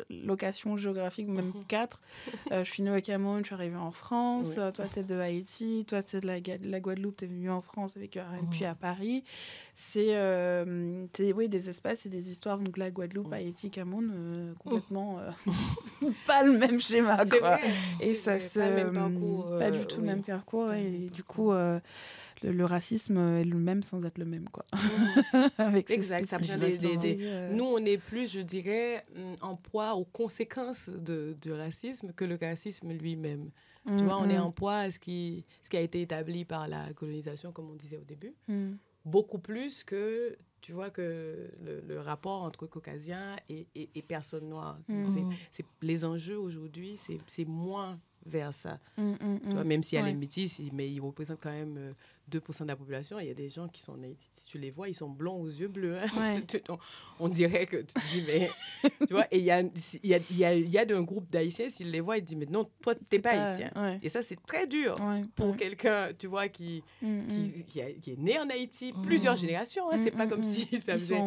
locations 0.10 0.78
géographiques, 0.78 1.28
même 1.28 1.48
Mhm. 1.56 1.64
quatre. 1.68 2.02
Je 2.52 2.64
suis 2.70 2.84
née 2.84 2.96
au 2.96 3.02
Cameroun, 3.02 3.40
je 3.42 3.46
suis 3.48 3.56
arrivée 3.56 3.76
en 3.76 3.92
France. 3.92 4.50
Oui. 4.58 4.72
Toi 4.74 4.86
t'es 4.94 5.04
de 5.04 5.16
Haïti, 5.16 5.86
toi 5.88 6.02
t'es 6.04 6.20
de 6.20 6.28
la, 6.28 6.38
la 6.62 6.80
Guadeloupe, 6.80 7.18
t'es 7.18 7.26
venue 7.28 7.50
en 7.50 7.62
France 7.62 7.98
avec 7.98 8.16
Rennes 8.16 8.48
puis 8.50 8.66
à 8.66 8.76
Paris. 8.76 9.24
C'est 9.76 10.16
c'est, 11.14 11.34
oui 11.34 11.50
des 11.50 11.70
espaces 11.70 12.06
et 12.06 12.10
des 12.10 12.30
histoires 12.32 12.60
donc 12.60 12.78
la 12.78 12.92
Guadeloupe, 12.92 13.32
Mhm. 13.40 13.46
Haïti, 13.48 13.70
Cameroun 13.72 14.12
euh, 14.14 14.54
complètement 14.60 15.20
euh, 15.20 15.30
pas 16.28 16.44
le 16.44 16.58
même 16.58 16.80
schéma 16.80 17.18
quoi. 17.26 17.58
vrai. 17.58 17.62
Et 18.00 18.14
ça 18.14 18.38
vrai, 18.38 18.40
se. 18.40 18.60
pas 18.60 18.70
le 18.70 18.76
même 18.76 18.94
parcours, 18.94 19.58
pas 19.60 19.72
du 19.72 19.86
tout 19.86 19.98
oui. 19.98 20.02
le 20.02 20.08
même 20.08 20.24
parcours. 20.24 20.72
Et 20.74 21.10
du 21.10 21.24
coup, 21.24 21.52
le, 21.52 21.82
le 22.44 22.66
racisme 22.66 23.18
est 23.18 23.44
le 23.44 23.58
même 23.58 23.84
sans 23.84 24.04
être 24.04 24.18
le 24.18 24.26
même, 24.26 24.48
quoi. 24.50 24.66
Avec 25.58 25.90
Exact, 25.90 26.26
ça 26.26 26.40
des- 26.40 26.78
des- 26.78 26.98
des- 26.98 27.18
Nous, 27.52 27.66
on 27.66 27.78
est 27.80 27.98
plus, 27.98 28.32
je 28.32 28.40
dirais, 28.42 29.06
hum, 29.16 29.36
en 29.42 29.56
proie 29.56 29.96
aux 29.96 30.06
conséquences 30.06 30.90
de, 30.90 31.36
du 31.42 31.52
racisme 31.52 32.14
que 32.14 32.26
le 32.26 32.38
racisme 32.40 32.92
lui-même. 32.94 33.50
Tu 33.98 34.04
vois, 34.04 34.20
on 34.20 34.30
est 34.30 34.38
mm, 34.38 34.42
en 34.42 34.52
proie 34.52 34.78
à 34.78 34.92
ce 34.92 35.00
qui, 35.00 35.46
ce 35.64 35.70
qui 35.70 35.76
a 35.78 35.82
été 35.82 36.02
établi 36.02 36.46
par 36.46 36.68
la 36.68 36.94
colonisation, 36.94 37.52
comme 37.52 37.72
on 37.72 37.76
disait 37.76 37.98
au 37.98 38.04
début, 38.04 38.36
mm, 38.48 38.74
beaucoup 39.04 39.40
plus 39.40 39.84
que, 39.84 40.38
tu 40.62 40.74
vois, 40.74 40.90
que 40.90 41.50
le, 41.64 41.82
le 41.88 42.00
rapport 42.00 42.44
entre 42.44 42.66
caucasiens 42.68 43.36
et, 43.50 43.68
et, 43.76 43.90
et 43.96 44.02
personnes 44.02 44.50
noires. 44.50 44.78
Mm. 44.88 45.08
C'est- 45.08 45.24
c'est- 45.52 45.66
les 45.82 46.06
enjeux 46.06 46.38
aujourd'hui, 46.40 46.96
c'est 47.28 47.46
moins 47.46 48.00
vers 48.26 48.54
ça. 48.54 48.80
mm, 48.98 49.02
mm, 49.14 49.40
Tu 49.48 49.50
vois, 49.54 49.64
même 49.64 49.82
s'il 49.82 49.96
y 49.98 50.00
a 50.02 50.04
Ouais. 50.04 50.10
les 50.12 50.16
métis, 50.16 50.62
mais 50.74 50.92
ils 50.92 51.00
représentent 51.00 51.42
quand 51.42 51.52
même 51.52 51.78
euh, 51.78 51.94
2% 52.30 52.64
de 52.64 52.68
la 52.68 52.76
population. 52.76 53.20
Il 53.20 53.28
y 53.28 53.32
a 53.32 53.34
des 53.34 53.50
gens 53.50 53.68
qui 53.68 53.82
sont 53.82 53.98
nés, 53.98 54.16
si 54.34 54.46
tu 54.46 54.58
les 54.58 54.72
vois, 54.72 54.88
ils 54.90 54.96
sont 54.96 55.10
blonds 55.10 55.42
aux 55.42 55.48
yeux 55.50 55.68
bleus. 55.68 55.98
hein. 55.98 56.08
Ouais. 56.18 56.44
On, 56.70 56.78
on 57.20 57.28
dirait 57.28 57.66
que 57.66 57.78
tu 57.78 57.94
te 57.94 58.00
dis, 58.14 58.24
mais. 58.26 58.50
tu 59.08 59.14
vois, 59.14 59.26
et 59.32 59.40
il 59.40 59.44
y 59.46 59.52
a, 59.52 59.62
y, 59.62 60.14
a, 60.14 60.20
y, 60.32 60.46
a, 60.46 60.54
y 60.56 60.78
a 60.78 60.86
d'un 60.86 61.02
groupe 61.02 61.30
d'Haïtiens, 61.32 61.70
s'ils 61.70 61.92
les 61.92 62.00
voient, 62.02 62.18
ils 62.18 62.24
disent, 62.24 62.38
mais 62.38 62.46
non, 62.46 62.70
toi, 62.82 62.96
tu 62.96 63.02
n'es 63.12 63.20
pas 63.20 63.32
haïtien. 63.32 63.72
Ouais. 63.76 64.00
Et 64.04 64.10
ça, 64.10 64.22
c'est 64.22 64.42
très 64.46 64.68
dur 64.68 64.96
Ouais, 65.02 65.22
pour 65.36 65.56
quelqu'un, 65.58 66.10
tu 66.18 66.28
vois, 66.28 66.48
qui, 66.48 66.84
Mm, 67.02 67.08
mm. 67.08 67.28
qui, 67.28 67.64
qui, 67.66 67.82
a- 67.82 67.92
qui 67.92 68.12
est 68.12 68.18
né 68.20 68.40
en 68.40 68.50
Haïti, 68.50 68.94
Mm. 68.94 69.02
plusieurs 69.02 69.36
générations. 69.36 69.90
Hein, 69.92 69.98
c'est 69.98 70.14
Mm, 70.14 70.18
pas 70.18 70.26
mm, 70.26 70.30
comme 70.30 70.40
mm. 70.42 70.44
si 70.44 70.66
ça 70.78 70.94
Ils 70.96 71.00
faisait 71.00 71.20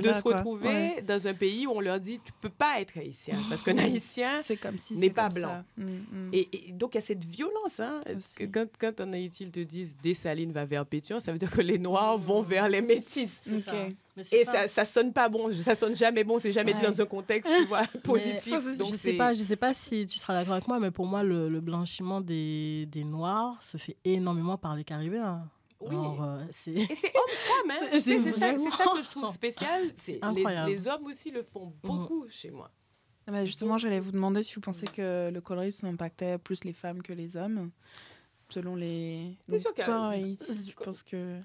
de 0.00 0.06
là, 0.06 0.12
se 0.14 0.22
retrouver 0.22 1.02
dans 1.02 1.26
un 1.28 1.34
pays 1.34 1.66
où 1.66 1.72
on 1.72 1.80
leur 1.80 1.98
dit, 2.00 2.20
tu 2.24 2.32
peux 2.40 2.48
pas 2.50 2.80
être 2.80 2.96
haïtien. 2.98 3.36
Parce 3.48 3.62
qu'un 3.62 3.78
haïtien, 3.78 4.40
C'est 4.42 4.56
comme 4.56 4.78
si 4.78 4.94
n'est 4.94 5.06
c'est 5.06 5.10
pas 5.12 5.28
blanc. 5.28 5.64
et, 6.32 6.68
et 6.68 6.72
donc, 6.72 6.94
il 6.94 6.96
y 6.96 6.98
a 6.98 7.02
cette 7.02 7.24
violence. 7.24 7.80
Hein, 7.80 8.00
quand 8.78 9.00
en 9.00 9.12
Haïti, 9.12 9.44
ils 9.44 9.50
te 9.52 9.60
disent 9.60 9.96
Dessalines 10.18 10.52
va 10.52 10.64
vers 10.64 10.84
Pétion, 10.84 11.20
ça 11.20 11.30
veut 11.32 11.38
dire 11.38 11.50
que 11.50 11.60
les 11.60 11.78
Noirs 11.78 12.18
vont 12.18 12.42
vers 12.42 12.68
les 12.68 12.82
métis. 12.82 13.40
Ça. 13.64 13.74
Et 14.32 14.44
ça, 14.44 14.66
ça 14.66 14.84
sonne 14.84 15.12
pas 15.12 15.28
bon, 15.28 15.52
ça 15.52 15.76
sonne 15.76 15.94
jamais 15.94 16.24
bon, 16.24 16.38
c'est 16.40 16.50
jamais 16.50 16.74
dit 16.74 16.82
dans 16.82 17.00
un 17.00 17.06
contexte 17.06 17.48
tu 17.56 17.66
vois, 17.66 17.84
positif. 18.02 18.76
donc 18.76 18.90
je 18.90 18.96
sais 18.96 19.12
pas, 19.16 19.32
je 19.32 19.42
sais 19.44 19.54
pas 19.56 19.72
si 19.72 20.04
tu 20.06 20.18
seras 20.18 20.34
d'accord 20.34 20.54
avec 20.54 20.66
moi, 20.66 20.80
mais 20.80 20.90
pour 20.90 21.06
moi, 21.06 21.22
le, 21.22 21.48
le 21.48 21.60
blanchiment 21.60 22.20
des, 22.20 22.86
des 22.90 23.04
Noirs 23.04 23.62
se 23.62 23.76
fait 23.76 23.96
énormément 24.04 24.58
par 24.58 24.74
les 24.74 24.82
Caribéens. 24.84 25.48
Oui. 25.80 25.90
Alors, 25.94 26.24
euh, 26.24 26.42
c'est 26.50 26.72
Et 26.72 26.94
c'est 26.96 27.12
homme-femme, 27.14 27.70
hein. 27.70 27.86
C'est- 27.92 28.00
C'est 28.00 28.18
c'est 28.18 28.32
c'est 28.32 28.38
ça, 28.40 28.52
c'est 28.58 28.70
ça 28.70 28.84
que 28.96 29.02
je 29.02 29.08
trouve 29.10 29.28
spécial. 29.28 29.82
C'est 29.96 30.14
les, 30.14 30.18
incroyable. 30.22 30.68
les 30.70 30.88
hommes 30.88 31.06
aussi 31.06 31.30
le 31.30 31.44
font 31.44 31.72
beaucoup 31.84 32.26
chez 32.28 32.50
moi. 32.50 32.68
Ah 33.28 33.30
bah, 33.30 33.44
justement, 33.44 33.78
j'allais 33.78 34.00
vous 34.00 34.10
demander 34.10 34.42
si 34.42 34.56
vous 34.56 34.60
pensez 34.60 34.86
que 34.88 35.30
le 35.30 35.40
colorisme 35.40 35.86
impactait 35.86 36.38
plus 36.38 36.64
les 36.64 36.72
femmes 36.72 37.00
que 37.02 37.12
les 37.12 37.36
hommes, 37.36 37.70
selon 38.48 38.76
les. 38.76 39.36
Sûr 39.56 39.72
toi, 39.74 40.08
Haïti, 40.08 40.52
je 40.68 40.84
pense 40.84 41.02
que. 41.02 41.40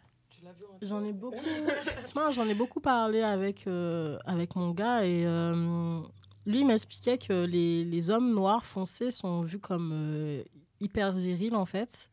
J'en 0.81 1.03
ai 1.05 1.13
beaucoup. 1.13 1.37
J'en 2.33 2.45
ai 2.47 2.53
beaucoup 2.53 2.81
parlé 2.81 3.21
avec, 3.21 3.65
euh, 3.67 4.17
avec 4.25 4.55
mon 4.55 4.71
gars 4.71 5.05
et 5.05 5.25
euh, 5.25 6.01
lui 6.45 6.59
il 6.59 6.65
m'expliquait 6.67 7.17
que 7.17 7.45
les, 7.45 7.85
les 7.85 8.09
hommes 8.09 8.33
noirs 8.33 8.65
foncés 8.65 9.09
sont 9.09 9.39
vus 9.39 9.59
comme 9.59 9.91
euh, 9.93 10.43
hyper 10.81 11.13
virils 11.13 11.55
en 11.55 11.65
fait 11.65 12.09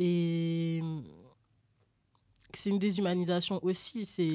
et 0.00 0.80
que 0.82 1.23
c'est 2.56 2.70
une 2.70 2.78
déshumanisation 2.78 3.58
aussi. 3.62 4.04
C'est 4.04 4.32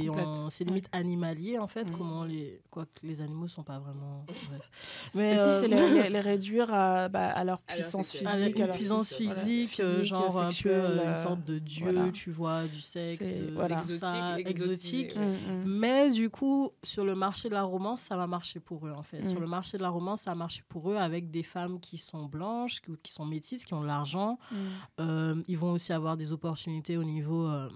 c'est 0.49 0.63
limite 0.63 0.89
animalier 0.91 1.57
en 1.57 1.67
fait. 1.67 1.85
Mhm. 1.89 1.97
Comment 1.97 2.23
les 2.23 2.61
quoi 2.69 2.85
que 2.85 3.05
les 3.05 3.21
animaux 3.21 3.47
sont 3.47 3.63
pas 3.63 3.79
vraiment. 3.79 4.25
bref. 4.49 4.71
Mais 5.13 5.31
Mais 5.31 5.35
si, 5.35 5.41
euh, 5.41 5.61
c'est 5.61 6.09
les, 6.09 6.19
réduire 6.19 6.73
à, 6.73 7.09
bah, 7.09 7.29
à 7.29 7.43
leur 7.43 7.59
puissance 7.61 8.11
physique. 8.11 8.27
avec 8.27 8.55
à 8.55 8.59
une 8.59 8.67
leur 8.67 8.75
puissance 8.75 9.13
physique, 9.13 9.29
voilà. 9.29 9.43
physique, 9.43 9.75
Physique, 9.75 10.03
genre 10.05 10.37
un 10.37 10.45
peu 10.45 10.51
sexuelle, 10.51 10.81
euh, 10.81 11.03
une 11.03 11.09
euh, 11.09 11.15
sorte 11.15 11.43
de 11.45 11.59
dieu, 11.59 11.91
voilà. 11.91 12.11
tu 12.11 12.31
vois, 12.31 12.63
du 12.65 12.81
sexe, 12.81 13.27
de, 13.27 13.51
voilà. 13.53 13.81
tout 13.81 13.89
ça, 13.89 14.39
Exotique, 14.39 14.47
exotique. 14.49 15.15
Mm, 15.15 15.21
mm. 15.21 15.63
Mais 15.65 16.11
du 16.11 16.29
coup, 16.29 16.71
sur 16.83 17.05
le 17.05 17.15
marché 17.15 17.49
de 17.49 17.53
la 17.53 17.63
romance, 17.63 18.01
ça 18.01 18.17
va 18.17 18.27
marcher 18.27 18.59
pour 18.59 18.87
eux, 18.87 18.91
en 18.91 19.03
fait. 19.03 19.21
Mm. 19.21 19.27
Sur 19.27 19.39
le 19.39 19.47
marché 19.47 19.77
de 19.77 19.83
la 19.83 19.89
romance, 19.89 20.21
ça 20.21 20.31
a 20.31 20.35
marché 20.35 20.63
pour 20.67 20.91
eux 20.91 20.95
avec 20.95 21.31
des 21.31 21.43
femmes 21.43 21.79
qui 21.79 21.97
sont 21.97 22.25
blanches, 22.25 22.81
qui, 22.81 22.91
qui 23.01 23.11
sont 23.11 23.25
métisses, 23.25 23.65
qui 23.65 23.73
ont 23.73 23.81
de 23.81 23.87
l'argent. 23.87 24.37
Mm. 24.51 24.55
Euh, 24.99 25.43
ils 25.47 25.57
vont 25.57 25.71
aussi 25.71 25.93
avoir 25.93 26.17
des 26.17 26.31
opportunités 26.31 26.97
au 26.97 27.03
niveau 27.03 27.47
euh, 27.47 27.69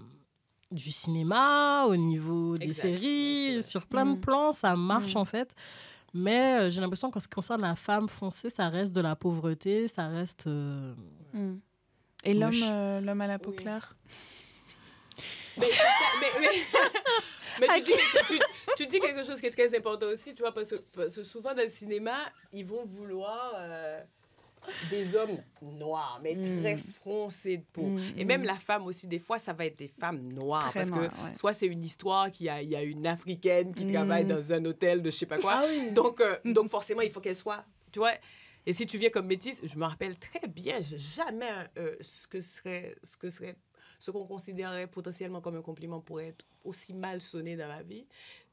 du 0.74 0.90
cinéma, 0.90 1.84
au 1.86 1.96
niveau 1.96 2.56
des 2.58 2.66
Exact, 2.66 2.82
séries, 2.82 3.62
sur 3.62 3.86
plein 3.86 4.04
de 4.06 4.16
Mm. 4.16 4.20
plans, 4.20 4.52
ça 4.52 4.76
marche 4.76 5.14
Mm. 5.14 5.18
en 5.18 5.24
fait. 5.24 5.54
Mais 6.12 6.58
euh, 6.60 6.70
j'ai 6.70 6.80
l'impression 6.80 7.10
qu'en 7.10 7.20
ce 7.20 7.26
qui 7.28 7.34
concerne 7.34 7.62
la 7.62 7.74
femme 7.76 8.08
foncée, 8.08 8.50
ça 8.50 8.68
reste 8.68 8.94
de 8.94 9.00
la 9.00 9.16
pauvreté, 9.16 9.88
ça 9.88 10.06
reste. 10.08 10.46
euh, 10.46 10.94
Mm. 11.32 11.54
Et 12.24 12.32
l'homme, 12.34 12.52
euh, 12.62 13.00
l'homme 13.00 13.20
à 13.20 13.26
la 13.26 13.38
peau 13.38 13.50
Oui. 13.50 13.56
claire 13.56 13.96
Mais, 15.58 15.66
c'est 15.66 15.72
ça, 15.72 15.84
mais, 16.20 16.40
mais- 16.40 16.48
mais 17.60 17.82
tu, 17.82 17.92
dis, 17.92 17.98
tu- 18.28 18.74
tu 18.76 18.86
dis 18.86 18.98
quelque 18.98 19.22
chose 19.24 19.40
qui 19.40 19.46
est 19.46 19.50
très 19.50 19.76
important 19.76 20.06
aussi, 20.06 20.34
tu 20.34 20.42
vois, 20.42 20.52
parce 20.52 20.68
que, 20.68 20.76
parce 20.96 21.14
que 21.14 21.22
souvent 21.22 21.54
dans 21.54 21.62
le 21.62 21.68
cinéma, 21.68 22.16
ils 22.52 22.64
vont 22.64 22.84
vouloir 22.84 23.52
euh, 23.56 24.00
des 24.90 25.14
hommes 25.16 25.38
noirs, 25.62 26.20
mais 26.22 26.34
Mm. 26.34 26.60
très 26.60 26.76
foncés 26.76 27.58
de 27.58 27.64
peau. 27.72 27.82
Mm, 27.82 28.00
Et 28.18 28.24
mm. 28.24 28.28
même 28.28 28.42
la 28.44 28.56
femme 28.56 28.86
aussi, 28.86 29.06
des 29.06 29.18
fois, 29.18 29.38
ça 29.38 29.52
va 29.52 29.66
être 29.66 29.78
des 29.78 29.88
femmes 29.88 30.32
noires. 30.32 30.70
Très 30.70 30.80
parce 30.80 30.90
que 30.90 30.98
ouais. 31.00 31.34
soit 31.34 31.52
c'est 31.52 31.66
une 31.66 31.82
histoire 31.82 32.30
qu'il 32.30 32.46
y 32.46 32.64
y 32.66 32.76
a 32.76 32.82
une 32.82 33.06
Africaine 33.06 33.74
qui 33.74 33.84
Mm. 33.84 33.92
travaille 33.92 34.24
dans 34.24 34.52
un 34.52 34.64
hôtel 34.64 35.02
de 35.02 35.10
je 35.10 35.16
sais 35.16 35.26
pas 35.26 35.38
quoi. 35.38 35.52
Ah 35.56 35.64
oui. 35.68 35.90
Donc, 35.92 36.20
euh, 36.20 36.36
donc 36.44 36.70
forcément, 36.70 37.00
il 37.02 37.10
faut 37.10 37.20
qu'elle 37.20 37.36
soit, 37.36 37.64
tu 37.92 37.98
vois. 37.98 38.12
Et 38.66 38.72
si 38.72 38.86
tu 38.86 38.96
viens 38.96 39.10
comme 39.10 39.26
métisse, 39.26 39.60
je 39.62 39.76
me 39.76 39.84
rappelle 39.84 40.16
très 40.18 40.48
bien, 40.48 40.78
jamais 40.80 41.50
euh, 41.78 41.94
ce 42.00 42.26
que 42.26 42.40
serait, 42.40 42.94
ce 43.02 43.16
que 43.18 43.28
serait, 43.28 43.56
ce 44.00 44.10
qu'on 44.10 44.24
considérerait 44.24 44.86
potentiellement 44.86 45.40
comme 45.42 45.56
un 45.56 45.62
compliment 45.62 46.00
pourrait 46.00 46.28
être 46.28 46.46
aussi 46.64 46.94
mal 46.94 47.20
sonné 47.20 47.56
dans 47.56 47.68
ma 47.68 47.82
vie. 47.82 48.06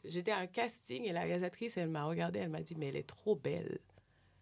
J'étais 0.04 0.32
à 0.32 0.40
un 0.40 0.48
casting 0.48 1.06
et 1.06 1.14
la 1.14 1.22
réalisatrice, 1.22 1.78
elle 1.78 1.88
m'a 1.88 2.04
regardée, 2.04 2.40
elle 2.40 2.50
m'a 2.50 2.62
dit, 2.62 2.76
mais 2.78 2.88
elle 2.88 2.98
est 2.98 3.08
trop 3.08 3.36
belle. 3.36 3.80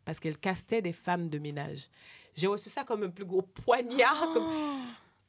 Parce 0.06 0.20
qu'elle 0.20 0.38
castait 0.38 0.82
des 0.82 0.93
femmes 0.93 1.28
de 1.30 1.39
ménage. 1.39 1.88
J'ai 2.36 2.47
reçu 2.47 2.70
ça 2.70 2.84
comme 2.84 3.04
un 3.04 3.10
plus 3.10 3.26
gros 3.26 3.41
poignard. 3.41 4.32
comme- 4.34 4.50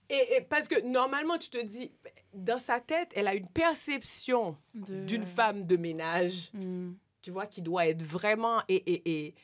Et, 0.09 0.37
et 0.37 0.41
parce 0.41 0.69
que 0.69 0.81
normalement, 0.81 1.39
tu 1.39 1.51
te 1.51 1.63
dis, 1.63 1.93
dans 2.35 2.59
sa 2.59 2.81
tête, 2.81 3.11
elle 3.15 3.29
a 3.29 3.35
une 3.35 3.47
perception 3.49 4.57
De- 4.75 5.05
d'une 5.05 5.25
femme 5.27 5.67
de 5.67 5.77
ménage 5.77 6.51
Mm. 6.55 6.93
tu 7.23 7.31
vois, 7.31 7.47
qui 7.47 7.63
doit 7.63 7.87
être 7.87 8.03
vraiment. 8.03 8.61
Et, 8.69 8.77
et, 8.77 9.27
et, 9.27 9.35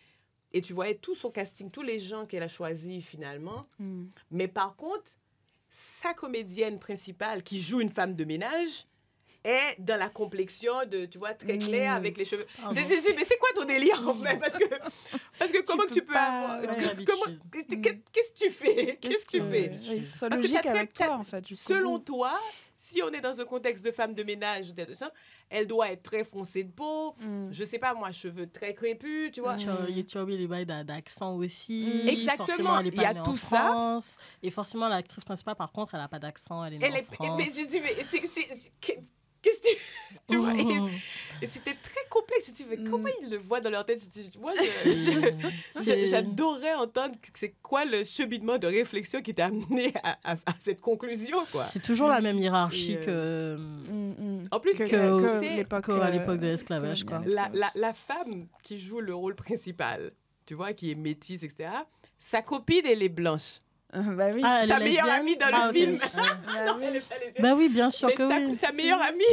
et 0.52 0.60
tu 0.62 0.72
voyais 0.72 0.94
tout 0.96 1.14
son 1.14 1.30
casting, 1.30 1.70
tous 1.70 1.82
les 1.82 1.98
gens 1.98 2.24
qu'elle 2.26 2.42
a 2.42 2.48
choisis 2.48 3.04
finalement. 3.04 3.66
Mm. 3.78 4.04
Mais 4.30 4.48
par 4.48 4.74
contre, 4.76 5.10
sa 5.70 6.14
comédienne 6.14 6.78
principale, 6.78 7.42
qui 7.42 7.60
joue 7.60 7.80
une 7.80 7.90
femme 7.90 8.14
de 8.14 8.24
ménage, 8.24 8.86
est 9.46 9.76
dans 9.80 9.98
la 9.98 10.08
complexion 10.08 10.72
de, 10.90 11.06
tu 11.06 11.18
vois, 11.18 11.34
très 11.34 11.58
claire 11.58 11.92
Mm. 11.94 11.96
avec 11.96 12.18
les 12.18 12.24
cheveux. 12.24 12.46
Ah 12.62 12.70
J'ai 12.72 12.84
dit, 12.84 12.94
mais 13.16 13.24
c'est 13.24 13.38
quoi 13.38 13.48
ton 13.54 13.64
délire 13.64 14.02
en 14.08 14.14
fait? 14.14 14.36
Parce 14.38 14.54
que, 14.58 14.64
parce 15.38 15.52
que 15.52 15.62
comment 15.64 15.82
peux 15.84 15.88
que 15.88 15.94
tu 15.94 16.02
peux 16.02 16.16
avoir. 16.16 16.60
L'habitude. 16.62 17.40
qu'est-ce 17.52 17.76
qu'est- 17.76 18.02
qu'est-ce 18.12 18.32
que 18.32 18.46
tu 18.46 18.50
fais? 18.50 18.96
Qu'est-ce 19.00 19.24
que 19.24 19.30
tu 19.30 19.40
fais? 19.50 19.70
oui, 19.90 20.02
Parce 20.20 20.40
que 20.40 20.52
t'as 20.52 20.62
très- 20.62 20.86
toi, 20.88 21.16
en 21.16 21.24
fait. 21.24 21.44
Selon 21.54 21.98
toi, 21.98 22.38
si 22.76 23.02
on 23.02 23.10
est 23.10 23.20
dans 23.20 23.40
un 23.40 23.44
contexte 23.44 23.84
de 23.84 23.90
femme 23.90 24.12
de 24.14 24.22
ménage, 24.22 24.66
elle 25.48 25.66
doit 25.66 25.90
être 25.92 26.02
très 26.02 26.24
foncée 26.24 26.64
de 26.64 26.70
peau. 26.72 27.14
Mm. 27.20 27.48
Je 27.52 27.64
sais 27.64 27.78
pas, 27.78 27.94
moi, 27.94 28.10
cheveux 28.12 28.46
très 28.48 28.74
crépus, 28.74 29.30
tu 29.32 29.40
vois. 29.40 29.54
Tu 29.54 29.68
as, 29.68 30.02
tu 30.06 30.18
as 30.18 30.22
oublié 30.22 30.38
les 30.38 30.46
bails 30.46 30.66
d'a- 30.66 30.84
d'accent 30.84 31.36
aussi. 31.36 32.02
Mm. 32.04 32.08
Exactement. 32.08 32.80
Il 32.80 32.94
y 32.94 33.04
a 33.04 33.14
tout 33.14 33.36
ça. 33.36 33.96
Et 34.42 34.50
forcément, 34.50 34.88
l'actrice 34.88 35.24
principale, 35.24 35.54
par 35.56 35.72
contre, 35.72 35.94
elle 35.94 36.00
n'a 36.00 36.08
pas 36.08 36.18
d'accent. 36.18 36.64
Elle 36.64 36.74
est 36.74 36.78
née 36.78 36.86
Elle 36.86 36.92
en 36.92 36.96
est, 36.96 37.02
France. 37.14 37.38
mais 37.38 37.44
je 37.44 37.66
dis, 37.66 37.80
mais 37.80 37.94
c'est- 39.52 39.60
c'est- 39.60 39.60
c'est- 39.60 39.60
qu'est- 39.60 39.60
qu'est-ce 39.60 39.60
que 39.60 39.68
tu, 39.68 39.76
tu 40.28 40.36
vois? 40.36 40.54
Et, 40.54 41.44
et 41.44 41.46
c'était 41.46 41.74
très 41.74 42.00
complexe. 42.10 42.46
Je 42.48 42.52
dis, 42.52 42.66
mais 42.68 42.76
Mm. 42.76 42.90
comment 42.90 43.08
ils 43.22 43.30
le 43.30 43.38
voient 43.38 43.60
dans 43.60 43.70
leur 43.70 43.84
tête? 43.86 44.00
Je 44.00 44.06
dis, 44.20 44.30
moi, 44.40 44.52
je- 45.74 46.06
j'adorais 46.06 46.74
entendre 46.74 47.14
que 47.20 47.28
c'est 47.38 47.54
quoi 47.62 47.84
le 47.84 48.04
cheminement 48.04 48.58
de 48.58 48.66
réflexion 48.66 49.20
qui 49.22 49.34
t'a 49.34 49.46
amené 49.46 49.92
à, 50.02 50.18
à- 50.24 50.36
à 50.46 50.54
cette 50.60 50.80
conclusion, 50.80 51.38
quoi. 51.52 51.64
C'est 51.64 51.82
toujours 51.82 52.08
la 52.08 52.20
même 52.20 52.38
hiérarchie 52.38 52.94
Et, 52.94 53.00
que, 53.00 53.56
Mm, 53.56 54.14
mm. 54.18 54.48
En 54.50 54.60
plus, 54.60 54.78
Que- 54.78 54.84
que- 54.84 55.28
sais, 55.40 55.56
l'époque, 55.56 55.86
qu'à 55.86 55.92
euh, 55.92 56.10
l'époque 56.10 56.38
de 56.38 56.46
l'esclavage. 56.46 57.04
quoi. 57.04 57.18
coloniale. 57.18 57.50
la, 57.54 57.58
la, 57.58 57.70
la 57.74 57.92
femme 57.92 58.46
qui 58.62 58.78
joue 58.78 59.00
le 59.00 59.14
rôle 59.14 59.34
principal, 59.34 60.12
tu 60.46 60.54
vois, 60.54 60.72
qui 60.72 60.90
est 60.90 60.94
métisse, 60.94 61.42
etc., 61.42 61.70
sa 62.18 62.42
copine, 62.42 62.82
elle 62.86 63.02
est 63.02 63.08
blanche. 63.08 63.60
Bah 63.92 64.26
oui. 64.34 64.42
Ah, 64.44 64.66
Sa 64.66 64.78
meilleure 64.78 65.10
amie 65.10 65.36
dans 65.36 65.46
Ah, 65.52 65.64
le 65.64 65.70
ok. 65.70 65.74
film. 65.76 65.94
Ouais. 65.96 66.00
Bah 66.46 66.64
Non, 66.72 66.78
elle 66.82 66.96
est 66.96 67.00
pas. 67.00 67.14
Bah 67.40 67.54
oui, 67.56 67.68
bien 67.68 67.90
sûr 67.90 68.08
Mais 68.08 68.14
que 68.14 68.28
sa, 68.28 68.36
oui. 68.38 68.56
sa 68.56 68.72
meilleure 68.72 69.02
amie. 69.02 69.24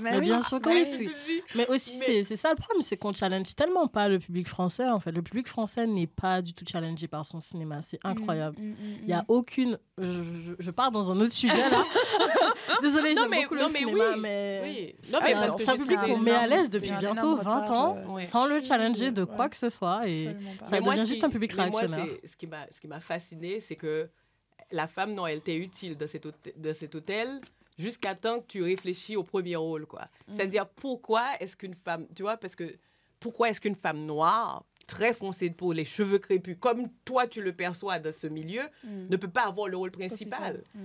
Mais 0.00 0.14
oui. 0.18 0.20
bien 0.26 0.42
sûr 0.42 0.58
oui. 0.66 0.84
je 0.92 0.98
dis, 0.98 1.42
Mais 1.54 1.66
aussi, 1.68 1.98
Mais- 1.98 2.04
c'est- 2.06 2.24
c'est 2.24 2.36
ça 2.36 2.50
le 2.50 2.56
problème, 2.56 2.82
c'est 2.82 2.96
qu'on 2.96 3.12
challenge 3.12 3.54
tellement 3.54 3.86
pas 3.88 4.08
le 4.08 4.18
public 4.18 4.46
français, 4.48 4.88
en 4.88 5.00
fait. 5.00 5.12
Le 5.12 5.22
public 5.22 5.48
français 5.48 5.86
n'est 5.86 6.06
pas 6.06 6.42
du 6.42 6.52
tout 6.54 6.64
challengé 6.70 7.08
par 7.08 7.24
son 7.24 7.40
cinéma. 7.40 7.80
C'est 7.82 7.98
incroyable. 8.04 8.56
Mm, 8.60 8.64
mm, 8.64 8.72
mm, 8.72 8.96
Il 9.02 9.06
n'y 9.06 9.12
a 9.12 9.22
mm. 9.22 9.26
aucune... 9.28 9.78
Je, 9.98 10.06
je- 10.06 10.54
je 10.58 10.70
pars 10.70 10.90
dans 10.90 11.10
un 11.10 11.18
autre 11.20 11.32
sujet, 11.32 11.70
là. 11.70 11.84
Désolée, 12.82 13.14
j'aime 13.14 13.28
mais- 13.30 13.42
beaucoup 13.42 13.54
non, 13.54 13.66
le 13.68 13.72
mais 13.72 13.78
cinéma, 13.78 14.04
oui, 14.14 14.20
mais... 14.20 14.60
Oui. 14.64 14.94
C'est 15.02 15.12
Non, 15.12 15.18
mais 15.24 15.32
un- 15.34 15.40
parce 15.40 15.56
que 15.56 15.62
c'est 15.62 15.70
un 15.70 15.76
public 15.76 15.98
qu'on 16.00 16.18
met 16.18 16.30
à 16.32 16.46
l'aise 16.46 16.70
depuis 16.70 16.90
a 16.90 16.98
bientôt 16.98 17.38
énorme 17.40 17.42
20 17.42 17.70
ans, 17.70 17.94
retard, 17.94 18.10
Ouais. 18.12 18.22
sans 18.22 18.46
le 18.46 18.62
challenger 18.62 19.10
de 19.12 19.22
Ouais. 19.22 19.28
quoi 19.36 19.48
que 19.48 19.56
ce 19.56 19.68
soit. 19.68 20.06
Et 20.08 20.24
ça 20.62 20.70
Mais 20.72 20.80
moi, 20.80 20.94
devient 20.94 21.06
juste 21.06 21.20
qui- 21.20 21.26
un 21.26 21.30
public 21.30 21.52
mais 21.56 21.70
moi, 21.70 21.80
réactionnaire. 21.80 22.14
ce 22.24 22.80
qui 22.80 22.86
m'a 22.88 23.00
fasciné, 23.00 23.60
c'est 23.60 23.76
que 23.76 24.08
la 24.72 24.88
femme, 24.88 25.12
non, 25.12 25.26
elle 25.26 25.38
était 25.38 25.54
utile 25.56 25.96
dans 25.96 26.08
cet 26.08 26.26
hôtel, 26.26 26.52
dans 26.56 26.74
cet 26.74 26.94
hôtel 26.94 27.40
jusqu'à 27.78 28.14
temps 28.14 28.40
que 28.40 28.46
tu 28.46 28.62
réfléchis 28.62 29.16
au 29.16 29.22
premier 29.22 29.56
rôle, 29.56 29.86
quoi. 29.86 30.02
Mm. 30.28 30.32
C'est-à-dire, 30.34 30.68
pourquoi 30.68 31.24
est-ce 31.40 31.56
qu'une 31.56 31.74
femme... 31.74 32.06
Tu 32.14 32.22
vois, 32.22 32.36
parce 32.36 32.56
que... 32.56 32.76
Pourquoi 33.20 33.48
est-ce 33.48 33.60
qu'une 33.60 33.74
femme 33.74 34.04
noire, 34.04 34.64
très 34.86 35.14
foncée 35.14 35.48
de 35.48 35.54
peau, 35.54 35.72
les 35.72 35.84
cheveux 35.84 36.18
crépus, 36.18 36.56
comme 36.60 36.88
toi 37.04 37.26
tu 37.26 37.42
le 37.42 37.52
perçois 37.52 37.98
dans 37.98 38.12
ce 38.12 38.26
milieu, 38.26 38.62
Mm. 38.84 39.06
ne 39.08 39.16
peut 39.16 39.28
pas 39.30 39.46
avoir 39.46 39.68
le 39.68 39.76
rôle 39.76 39.90
principal? 39.90 40.62
Mm. 40.74 40.80